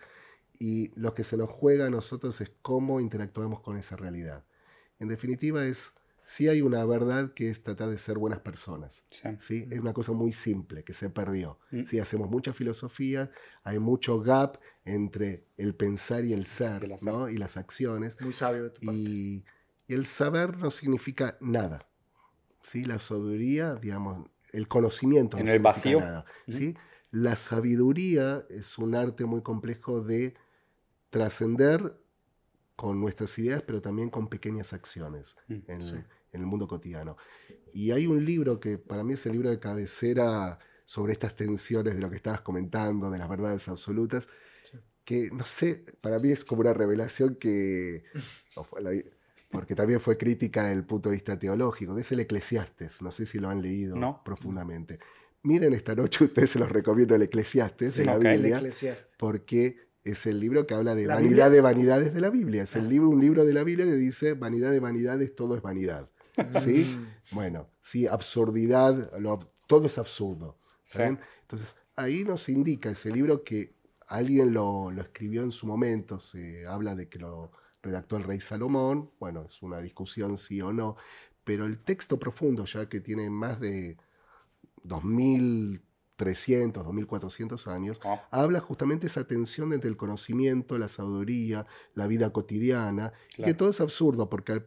y 0.57 0.91
lo 0.97 1.13
que 1.13 1.23
se 1.25 1.35
nos 1.35 1.49
juega 1.49 1.87
a 1.87 1.89
nosotros 1.89 2.39
es 2.41 2.51
cómo 2.61 3.01
interactuamos 3.01 3.59
con 3.59 3.77
esa 3.77 3.97
realidad. 3.97 4.45
En 4.99 5.09
definitiva 5.09 5.65
es 5.65 5.93
sí 6.25 6.49
hay 6.49 6.61
una 6.61 6.83
verdad 6.85 7.33
que 7.33 7.49
es 7.49 7.61
tratar 7.61 7.89
de 7.89 7.97
ser 7.97 8.17
buenas 8.17 8.39
personas. 8.39 9.05
Sí. 9.39 9.67
Es 9.69 9.79
una 9.79 9.93
cosa 9.93 10.11
muy 10.11 10.33
simple 10.33 10.83
que 10.83 10.91
se 10.91 11.09
perdió. 11.09 11.59
Mm. 11.71 11.83
Sí, 11.83 11.99
hacemos 11.99 12.29
mucha 12.29 12.51
filosofía, 12.51 13.29
hay 13.63 13.79
mucho 13.79 14.19
gap 14.19 14.57
entre 14.83 15.45
el 15.55 15.75
pensar 15.75 16.25
y 16.25 16.33
el 16.33 16.47
ser, 16.47 16.89
¿no? 17.03 17.29
y 17.29 17.37
las 17.37 17.57
acciones. 17.57 18.19
Muy 18.19 18.33
sabio 18.33 18.73
Y, 18.81 19.45
el 19.87 20.07
saber 20.07 20.57
no 20.57 20.71
significa 20.71 21.37
nada. 21.39 21.87
¿sí? 22.63 22.83
La 22.83 22.97
sabiduría, 22.97 23.75
digamos, 23.75 24.27
el 24.51 24.67
conocimiento 24.67 25.37
en 25.37 25.47
el 25.47 25.59
vacío. 25.59 25.99
Nada, 25.99 26.25
¿sí? 26.47 26.75
La 27.11 27.35
sabiduría 27.35 28.45
es 28.49 28.79
un 28.79 28.95
arte 28.95 29.25
muy 29.25 29.41
complejo 29.41 30.01
de 30.01 30.33
trascender 31.11 31.95
con 32.75 32.99
nuestras 32.99 33.37
ideas, 33.39 33.61
pero 33.61 33.81
también 33.81 34.09
con 34.09 34.27
pequeñas 34.27 34.73
acciones 34.73 35.35
mm, 35.47 35.53
en, 35.67 36.05
el 36.33 36.45
mundo 36.45 36.67
cotidiano. 36.67 37.15
Y 37.73 37.91
hay 37.91 38.07
un 38.07 38.23
libro 38.25 38.59
que 38.59 38.77
para 38.77 39.03
mí 39.03 39.13
es 39.13 39.25
el 39.25 39.33
libro 39.33 39.49
de 39.49 39.59
cabecera 39.59 40.59
sobre 40.83 41.13
estas 41.13 41.35
tensiones 41.35 41.95
de 41.95 42.01
lo 42.01 42.09
que 42.09 42.17
estabas 42.17 42.41
comentando, 42.41 43.09
de 43.09 43.17
las 43.17 43.29
verdades 43.29 43.67
absolutas, 43.69 44.27
que 45.05 45.29
no 45.31 45.45
sé, 45.45 45.85
para 46.01 46.19
mí 46.19 46.31
es 46.31 46.43
como 46.43 46.61
una 46.61 46.73
revelación 46.73 47.35
que, 47.35 48.03
porque 49.51 49.75
también 49.75 50.01
fue 50.01 50.17
crítica 50.17 50.63
desde 50.63 50.75
el 50.75 50.85
punto 50.85 51.09
de 51.09 51.15
vista 51.15 51.39
teológico, 51.39 51.95
que 51.95 52.01
es 52.01 52.11
el 52.11 52.19
Eclesiastes, 52.19 53.01
no 53.01 53.11
sé 53.11 53.25
si 53.25 53.39
lo 53.39 53.49
han 53.49 53.61
leído 53.61 54.21
profundamente. 54.25 54.99
Miren 55.43 55.73
esta 55.73 55.95
noche, 55.95 56.23
ustedes 56.25 56.49
se 56.49 56.59
los 56.59 56.69
recomiendo 56.69 57.15
el 57.15 57.21
Eclesiastes 57.21 57.95
de 57.95 58.05
la 58.05 58.17
Biblia, 58.17 58.61
porque 59.17 59.84
es 60.05 60.27
el 60.27 60.39
libro 60.39 60.67
que 60.67 60.75
habla 60.75 60.93
de 60.93 61.07
vanidad 61.07 61.49
de 61.49 61.61
vanidades 61.61 62.13
de 62.13 62.21
la 62.21 62.29
Biblia. 62.29 62.63
Es 62.63 62.75
el 62.75 62.85
ah. 62.85 62.89
libro, 62.89 63.09
un 63.09 63.19
libro 63.19 63.43
de 63.43 63.53
la 63.53 63.63
Biblia 63.63 63.85
que 63.85 63.93
dice 63.93 64.33
vanidad 64.33 64.71
de 64.71 64.79
vanidades, 64.79 65.35
todo 65.35 65.55
es 65.55 65.61
vanidad. 65.61 66.09
¿Sí? 66.63 66.85
Mm. 66.85 67.35
bueno, 67.35 67.67
sí, 67.81 68.07
absurdidad, 68.07 69.11
todo 69.67 69.87
es 69.87 69.97
absurdo. 69.97 70.57
Entonces, 70.93 71.75
ahí 71.95 72.23
nos 72.23 72.47
indica 72.47 72.91
ese 72.91 73.11
libro 73.11 73.43
que 73.43 73.73
alguien 74.07 74.53
lo, 74.53 74.91
lo, 74.91 75.01
escribió 75.01 75.41
en 75.41 75.51
su 75.51 75.65
momento, 75.65 76.19
se 76.19 76.67
habla 76.67 76.93
de 76.93 77.09
que 77.09 77.17
lo 77.17 77.51
redactó 77.81 78.17
el 78.17 78.23
rey 78.23 78.39
Salomón, 78.39 79.09
bueno, 79.19 79.45
es 79.49 79.63
una 79.63 79.79
discusión 79.79 80.37
sí 80.37 80.61
o 80.61 80.71
no, 80.71 80.97
pero 81.43 81.65
el 81.65 81.79
texto 81.79 82.19
profundo, 82.19 82.65
ya 82.65 82.87
que 82.87 83.01
tiene 83.01 83.31
más 83.31 83.59
de 83.59 83.97
2000 84.83 85.81
300, 86.15 86.83
2400 86.83 87.67
años, 87.67 87.99
ah. 88.03 88.27
habla 88.31 88.59
justamente 88.59 89.07
esa 89.07 89.25
tensión 89.25 89.73
entre 89.73 89.89
el 89.89 89.97
conocimiento, 89.97 90.77
la 90.77 90.87
sabiduría, 90.87 91.65
la 91.93 92.07
vida 92.07 92.31
cotidiana, 92.31 93.13
que 93.35 93.53
todo 93.53 93.69
es 93.69 93.81
absurdo, 93.81 94.29
porque 94.29 94.61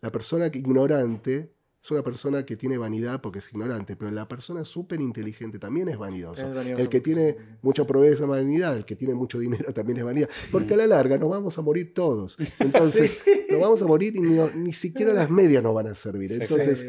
la 0.00 0.12
persona 0.12 0.46
ignorante 0.46 1.54
es 1.84 1.90
una 1.90 2.02
persona 2.02 2.46
que 2.46 2.56
tiene 2.56 2.78
vanidad 2.78 3.20
porque 3.20 3.40
es 3.40 3.52
ignorante, 3.52 3.94
pero 3.94 4.10
la 4.10 4.26
persona 4.26 4.64
súper 4.64 5.02
inteligente 5.02 5.58
también 5.58 5.90
es 5.90 5.98
vanidosa. 5.98 6.50
el 6.62 6.88
que 6.88 7.02
tiene 7.02 7.36
mucha 7.60 7.86
proeza 7.86 8.24
es 8.24 8.28
vanidad, 8.28 8.74
el 8.74 8.86
que 8.86 8.96
tiene 8.96 9.12
mucho 9.12 9.38
dinero 9.38 9.70
también 9.74 9.98
es 9.98 10.04
vanidad, 10.04 10.30
porque 10.50 10.72
a 10.72 10.76
la 10.78 10.86
larga 10.86 11.18
nos 11.18 11.28
vamos 11.28 11.58
a 11.58 11.60
morir 11.60 11.92
todos. 11.92 12.38
Entonces, 12.58 13.18
nos 13.50 13.60
vamos 13.60 13.82
a 13.82 13.86
morir 13.86 14.16
y 14.16 14.22
ni, 14.22 14.72
siquiera 14.72 15.12
las 15.12 15.28
medias 15.28 15.62
nos 15.62 15.74
van 15.74 15.88
a 15.88 15.94
servir. 15.94 16.32
Entonces, 16.32 16.86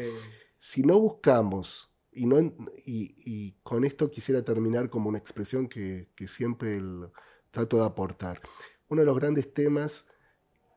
si 0.56 0.82
no 0.82 0.98
buscamos 0.98 1.94
y, 2.16 3.52
con 3.62 3.84
esto 3.84 4.10
quisiera 4.10 4.42
terminar 4.42 4.88
como 4.88 5.08
una 5.08 5.18
expresión 5.18 5.68
que, 5.68 6.08
siempre 6.26 6.80
trato 7.50 7.78
de 7.78 7.84
aportar. 7.84 8.40
Uno 8.88 9.02
de 9.02 9.06
los 9.06 9.16
grandes 9.16 9.52
temas 9.52 10.08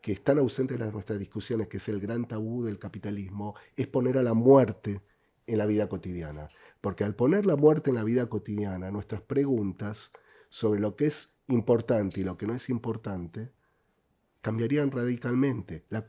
que 0.01 0.11
están 0.11 0.37
ausentes 0.37 0.79
en 0.79 0.91
nuestras 0.91 1.19
discusiones, 1.19 1.67
que 1.67 1.77
es 1.77 1.87
el 1.89 1.99
gran 1.99 2.27
tabú 2.27 2.63
del 2.63 2.79
capitalismo, 2.79 3.55
es 3.75 3.87
poner 3.87 4.17
a 4.17 4.23
la 4.23 4.33
muerte 4.33 5.01
en 5.47 5.57
la 5.57 5.65
vida 5.65 5.87
cotidiana. 5.87 6.49
Porque 6.81 7.03
al 7.03 7.15
poner 7.15 7.45
la 7.45 7.55
muerte 7.55 7.89
en 7.89 7.95
la 7.95 8.03
vida 8.03 8.27
cotidiana, 8.27 8.91
nuestras 8.91 9.21
preguntas 9.21 10.11
sobre 10.49 10.79
lo 10.79 10.95
que 10.95 11.07
es 11.07 11.37
importante 11.47 12.21
y 12.21 12.23
lo 12.23 12.37
que 12.37 12.47
no 12.47 12.53
es 12.53 12.69
importante 12.69 13.51
cambiarían 14.41 14.91
radicalmente. 14.91 15.85
La 15.89 16.05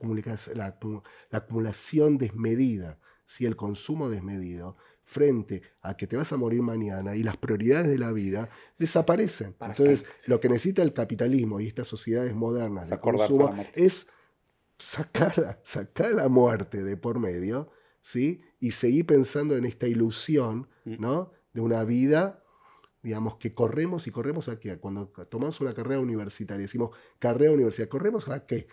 acumulación 1.30 2.18
desmedida, 2.18 2.98
si 3.26 3.46
el 3.46 3.56
consumo 3.56 4.08
desmedido, 4.08 4.76
frente 5.10 5.62
a 5.82 5.96
que 5.96 6.06
te 6.06 6.16
vas 6.16 6.32
a 6.32 6.36
morir 6.36 6.62
mañana 6.62 7.16
y 7.16 7.24
las 7.24 7.36
prioridades 7.36 7.88
de 7.88 7.98
la 7.98 8.12
vida 8.12 8.48
desaparecen. 8.78 9.56
Entonces, 9.60 10.06
lo 10.26 10.38
que 10.38 10.48
necesita 10.48 10.82
el 10.82 10.92
capitalismo 10.92 11.58
y 11.58 11.66
estas 11.66 11.88
sociedades 11.88 12.32
modernas 12.32 12.90
de 12.90 13.00
consumo 13.00 13.52
es 13.74 14.06
sacar, 14.78 15.60
sacar 15.64 16.12
la 16.12 16.28
muerte 16.28 16.84
de 16.84 16.96
por 16.96 17.18
medio, 17.18 17.72
¿sí? 18.02 18.40
Y 18.60 18.70
seguir 18.70 19.04
pensando 19.04 19.56
en 19.56 19.64
esta 19.64 19.88
ilusión, 19.88 20.68
mm. 20.84 21.00
¿no? 21.00 21.32
De 21.52 21.60
una 21.60 21.82
vida, 21.82 22.44
digamos, 23.02 23.34
que 23.34 23.52
corremos 23.52 24.06
y 24.06 24.12
corremos 24.12 24.48
a 24.48 24.60
qué? 24.60 24.78
Cuando 24.78 25.08
tomamos 25.28 25.60
una 25.60 25.74
carrera 25.74 25.98
universitaria, 25.98 26.62
decimos 26.62 26.96
carrera 27.18 27.50
universitaria, 27.50 27.90
¿corremos 27.90 28.28
a 28.28 28.46
qué? 28.46 28.68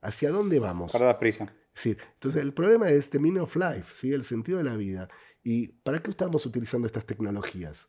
¿Hacia 0.00 0.30
dónde 0.30 0.58
vamos? 0.60 0.92
Para 0.92 1.08
la 1.08 1.18
prisa. 1.18 1.52
Sí, 1.74 1.96
entonces 2.14 2.40
el 2.40 2.54
problema 2.54 2.88
es 2.88 3.10
the 3.10 3.18
meaning 3.18 3.40
of 3.40 3.54
life, 3.56 3.92
¿sí? 3.92 4.12
el 4.12 4.24
sentido 4.24 4.58
de 4.58 4.64
la 4.64 4.76
vida. 4.76 5.08
¿Y 5.44 5.68
para 5.68 6.00
qué 6.00 6.10
estamos 6.10 6.44
utilizando 6.46 6.86
estas 6.86 7.04
tecnologías? 7.04 7.86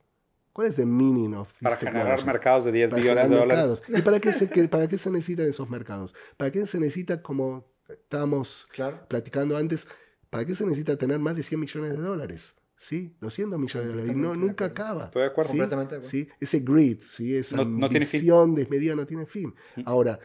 ¿Cuál 0.52 0.68
es 0.68 0.78
el 0.78 0.86
meaning 0.86 1.34
of 1.34 1.52
Para 1.62 1.78
generar 1.78 2.26
mercados 2.26 2.66
de 2.66 2.72
10 2.72 2.94
billones 2.94 3.30
de 3.30 3.36
dólares. 3.36 3.84
¿Y 3.88 4.02
para 4.02 4.20
qué, 4.20 4.32
se, 4.32 4.48
para 4.68 4.88
qué 4.88 4.98
se 4.98 5.10
necesitan 5.10 5.48
esos 5.48 5.70
mercados? 5.70 6.14
¿Para 6.38 6.52
qué 6.52 6.66
se 6.68 6.80
necesita, 6.80 7.22
como 7.22 7.66
estábamos 7.90 8.68
platicando 9.08 9.58
antes, 9.58 9.88
para 10.30 10.46
qué 10.46 10.54
se 10.54 10.66
necesita 10.66 10.98
tener 10.98 11.20
más 11.20 11.36
de 11.36 11.44
100 11.44 11.60
millones 11.60 11.92
de 11.98 12.04
dólares? 12.04 12.56
¿sí? 12.78 13.16
200 13.22 13.60
millones 13.60 13.88
de 13.88 13.94
dólares. 13.94 14.12
Y 14.12 14.16
no, 14.16 14.36
nunca 14.36 14.66
acaba. 14.66 15.06
Estoy 15.06 15.24
de 15.24 15.28
acuerdo. 15.28 15.52
¿sí? 15.52 15.58
Completamente. 15.58 16.04
¿sí? 16.04 16.30
Ese 16.40 16.60
grid, 16.60 17.00
¿sí? 17.06 17.36
esa 17.36 17.58
no, 17.58 17.86
ambición 17.86 18.56
desmedida 18.56 18.96
no 18.96 19.06
tiene 19.06 19.26
fin. 19.26 19.54
Mm. 19.76 19.82
Ahora, 19.86 20.20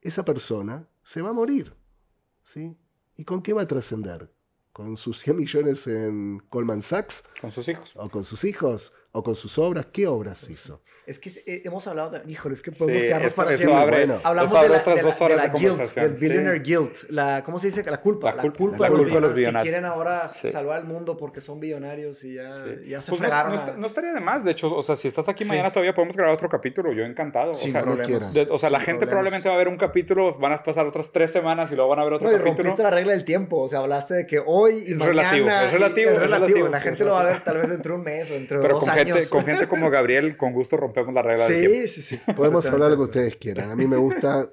esa 0.00 0.24
persona 0.24 0.86
se 1.02 1.22
va 1.22 1.30
a 1.30 1.32
morir. 1.32 1.74
¿sí? 2.42 2.76
¿Y 3.16 3.24
con 3.24 3.42
qué 3.42 3.52
va 3.52 3.62
a 3.62 3.66
trascender? 3.66 4.30
Con 4.78 4.96
sus 4.96 5.18
100 5.18 5.36
millones 5.36 5.88
en 5.88 6.40
Goldman 6.52 6.82
Sachs. 6.82 7.24
Con 7.40 7.50
sus 7.50 7.66
hijos. 7.68 7.94
O 7.96 8.08
con 8.08 8.22
sus 8.22 8.44
hijos, 8.44 8.94
o 9.12 9.22
con 9.22 9.34
sus 9.34 9.58
obras. 9.58 9.86
¿Qué 9.86 10.06
obras 10.06 10.48
hizo? 10.50 10.82
Es 11.06 11.18
que 11.18 11.30
eh, 11.46 11.62
hemos 11.64 11.86
hablado, 11.86 12.10
de, 12.10 12.30
híjole, 12.30 12.54
es 12.54 12.60
que 12.60 12.70
podemos 12.70 13.02
quedarnos 13.02 13.32
para 13.34 13.54
eso 13.54 13.74
Abre, 13.74 14.04
bueno, 14.04 14.20
hablamos 14.22 14.60
de, 14.60 14.68
la, 14.68 14.78
otras 14.78 15.02
dos 15.02 15.20
horas 15.22 15.42
de, 15.42 15.50
conversación. 15.50 16.06
Guilt, 16.06 16.18
del 16.18 16.28
billionaire 16.28 16.60
guilt, 16.60 17.10
la, 17.10 17.42
¿cómo 17.44 17.58
se 17.58 17.68
dice? 17.68 17.82
La 17.90 18.00
culpa. 18.00 18.34
La 18.34 18.42
culpa, 18.42 18.88
de 18.88 19.20
los 19.20 19.34
billonarios. 19.34 19.62
Que 19.62 19.70
quieren 19.70 19.86
ahora 19.86 20.28
salvar 20.28 20.80
el 20.80 20.84
mundo 20.84 21.16
porque 21.16 21.40
son 21.40 21.60
billonarios 21.60 22.22
y 22.24 22.34
ya, 22.34 22.50
ya 22.86 23.00
se 23.00 23.10
pues 23.10 23.22
fregaron. 23.22 23.54
No, 23.54 23.76
no, 23.78 23.86
estaría 23.86 24.12
de 24.12 24.20
más, 24.20 24.44
de 24.44 24.50
hecho, 24.50 24.74
o 24.74 24.82
sea, 24.82 24.96
si 24.96 25.08
estás 25.08 25.28
aquí 25.28 25.44
mañana 25.46 25.70
todavía 25.72 25.94
podemos 25.94 26.14
grabar 26.14 26.34
otro 26.34 26.48
capítulo, 26.48 26.92
yo 26.92 27.04
encantado. 27.04 27.54
Sí, 27.54 27.70
o, 27.74 28.22
sea, 28.22 28.46
o 28.50 28.58
sea, 28.58 28.68
la 28.68 28.80
gente 28.80 29.06
probablemente 29.06 29.48
va 29.48 29.54
a 29.54 29.58
ver 29.58 29.68
un 29.68 29.78
capítulo, 29.78 30.38
van 30.38 30.52
a 30.52 30.62
pasar 30.62 30.86
otras 30.86 31.10
tres 31.10 31.32
semanas 31.32 31.72
y 31.72 31.74
luego 31.74 31.88
van 31.88 32.00
a 32.00 32.04
ver 32.04 32.12
otro 32.14 32.28
capítulo. 32.28 32.54
rompiste 32.54 32.82
la 32.82 32.90
regla 32.90 33.12
del 33.12 33.24
tiempo, 33.24 33.62
o 33.62 33.68
sea, 33.68 33.78
hablaste 33.78 34.14
de 34.14 34.26
que 34.26 34.42
hoy 34.44 34.84
y 34.86 34.92
es 34.92 34.98
mañana... 34.98 35.32
Relativo, 35.32 35.48
es 35.48 35.72
relativo, 35.72 36.10
es 36.10 36.20
relativo. 36.20 36.68
La 36.68 36.80
gente 36.80 37.04
lo 37.04 37.12
va 37.12 37.22
a 37.22 37.24
ver 37.24 37.42
tal 37.42 37.56
vez 37.56 37.70
dentro 37.70 37.94
de 37.94 37.98
un 37.98 38.04
mes 38.04 38.30
o 38.30 38.34
dentro 38.34 38.60
de 38.60 38.68
dos 38.68 38.86
años. 38.86 38.97
Con 39.30 39.44
gente 39.44 39.68
como 39.68 39.90
Gabriel, 39.90 40.36
con 40.36 40.52
gusto 40.52 40.76
rompemos 40.76 41.14
la 41.14 41.22
regla 41.22 41.48
del 41.48 41.60
tiempo. 41.60 41.86
Sí, 41.88 42.02
sí, 42.02 42.02
sí. 42.02 42.32
Podemos 42.34 42.66
hablar 42.66 42.90
lo 42.90 42.96
que 42.96 43.02
ustedes 43.02 43.36
quieran. 43.36 43.70
A 43.70 43.76
mí 43.76 43.86
me 43.86 43.96
gusta 43.96 44.50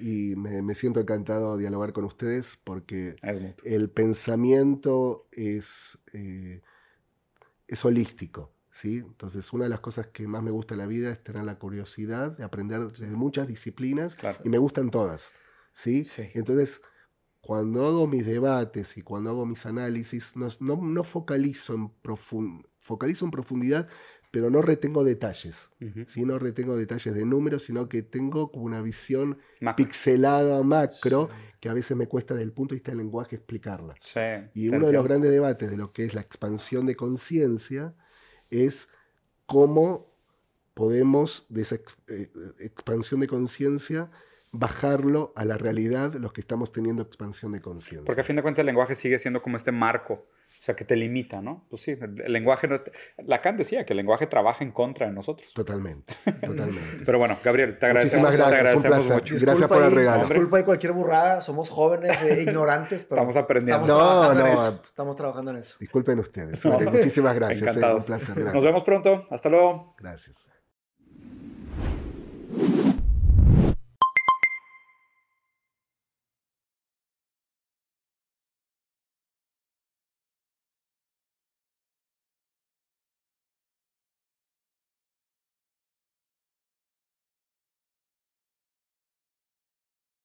y 0.00 0.34
me, 0.36 0.74
siento 0.74 1.00
encantado 1.00 1.56
de 1.56 1.62
dialogar 1.62 1.92
con 1.92 2.04
ustedes 2.04 2.58
porque 2.62 3.16
el 3.64 3.90
pensamiento 3.90 5.26
es, 5.32 5.98
eh, 6.12 6.62
es 7.68 7.84
holístico. 7.84 8.52
¿sí? 8.70 8.98
Entonces, 8.98 9.52
una 9.52 9.64
de 9.64 9.70
las 9.70 9.80
cosas 9.80 10.08
que 10.08 10.26
más 10.26 10.42
me 10.42 10.50
gusta 10.50 10.74
en 10.74 10.78
la 10.78 10.86
vida 10.86 11.10
es 11.10 11.22
tener 11.22 11.44
la 11.44 11.58
curiosidad 11.58 12.36
de 12.36 12.44
aprender 12.44 12.92
de 12.92 13.08
muchas 13.08 13.46
disciplinas 13.46 14.16
y 14.44 14.48
me 14.48 14.58
gustan 14.58 14.90
todas. 14.90 15.32
¿sí? 15.72 16.06
Entonces, 16.34 16.82
cuando 17.40 17.86
hago 17.86 18.06
mis 18.06 18.26
debates 18.26 18.96
y 18.96 19.02
cuando 19.02 19.30
hago 19.30 19.46
mis 19.46 19.64
análisis, 19.66 20.34
no, 20.36 20.50
no, 20.60 21.04
focalizo, 21.04 21.74
en 21.74 21.92
focalizo 22.90 23.24
en 23.24 23.30
profundidad, 23.30 23.88
pero 24.32 24.50
no 24.50 24.62
retengo 24.62 25.04
detalles. 25.04 25.70
No 26.16 26.38
retengo 26.40 26.76
detalles 26.76 27.14
de 27.14 27.24
números, 27.24 27.62
sino 27.62 27.88
que 27.88 28.02
tengo 28.02 28.50
como 28.50 28.64
una 28.64 28.82
visión 28.82 29.38
pixelada 29.76 30.62
macro 30.64 31.28
que 31.60 31.68
a 31.68 31.72
veces 31.72 31.96
me 31.96 32.08
cuesta 32.08 32.34
desde 32.34 32.44
el 32.44 32.52
punto 32.52 32.74
de 32.74 32.78
vista 32.78 32.90
del 32.90 32.98
lenguaje 32.98 33.36
explicarla. 33.36 33.94
y 34.54 34.68
uno 34.68 34.86
de 34.88 34.92
los 34.92 35.04
grandes 35.04 35.30
debates 35.30 35.70
de 35.70 35.76
lo 35.76 35.92
que 35.92 36.04
es 36.04 36.14
la 36.14 36.20
expansión 36.20 36.84
de 36.86 36.96
conciencia 36.96 37.94
es 38.50 38.88
cómo 39.46 40.10
podemos 40.74 41.46
de 41.48 41.62
esa 41.62 41.76
eh, 42.08 42.30
expansión 42.58 43.20
de 43.20 43.28
conciencia 43.28 44.10
bajarlo 44.52 45.32
a 45.36 45.44
la 45.44 45.56
realidad 45.58 46.14
los 46.14 46.32
que 46.32 46.40
estamos 46.40 46.72
teniendo 46.72 47.02
expansión 47.02 47.52
de 47.52 47.60
conciencia. 47.60 48.06
Porque 48.06 48.22
a 48.22 48.24
fin 48.24 48.34
de 48.34 48.42
cuentas 48.42 48.60
el 48.60 48.66
lenguaje 48.66 48.96
sigue 48.96 49.18
siendo 49.18 49.42
como 49.42 49.56
este 49.56 49.70
marco 49.70 50.26
O 50.60 50.62
sea, 50.62 50.76
que 50.76 50.84
te 50.84 50.94
limita, 50.94 51.40
¿no? 51.40 51.64
Pues 51.70 51.80
sí, 51.80 51.92
el 51.92 52.30
lenguaje, 52.30 52.68
no 52.68 52.82
Lacan 53.24 53.56
decía 53.56 53.86
que 53.86 53.94
el 53.94 53.96
lenguaje 53.96 54.26
trabaja 54.26 54.62
en 54.62 54.72
contra 54.72 55.06
de 55.06 55.12
nosotros. 55.12 55.54
Totalmente, 55.54 56.12
totalmente. 56.44 57.02
Pero 57.06 57.18
bueno, 57.18 57.38
Gabriel, 57.42 57.78
te 57.78 57.86
agradecemos, 57.86 58.28
Muchísimas 58.28 58.52
gracias, 58.52 58.82
te 58.82 58.88
agradecemos 58.88 59.22
mucho. 59.22 59.34
Gracias 59.40 59.68
por 59.68 59.82
el 59.82 59.92
regalo. 59.92 60.24
Disculpa 60.24 60.58
de 60.58 60.64
cualquier 60.66 60.92
burrada, 60.92 61.40
somos 61.40 61.70
jóvenes 61.70 62.20
e 62.20 62.42
ignorantes, 62.42 63.04
pero 63.04 63.22
estamos 63.22 63.36
aprendiendo. 63.42 63.84
Estamos 63.84 64.36
no, 64.36 64.68
no. 64.68 64.80
Estamos 64.84 65.16
trabajando 65.16 65.50
en 65.52 65.56
eso. 65.56 65.76
Disculpen 65.80 66.18
ustedes. 66.18 66.62
muchísimas 66.92 67.34
gracias. 67.34 67.76
Eh, 67.76 67.94
un 67.94 68.02
placer. 68.02 68.34
Gracias. 68.34 68.54
Nos 68.54 68.62
vemos 68.62 68.84
pronto. 68.84 69.26
Hasta 69.30 69.48
luego. 69.48 69.94
Gracias. 69.98 70.46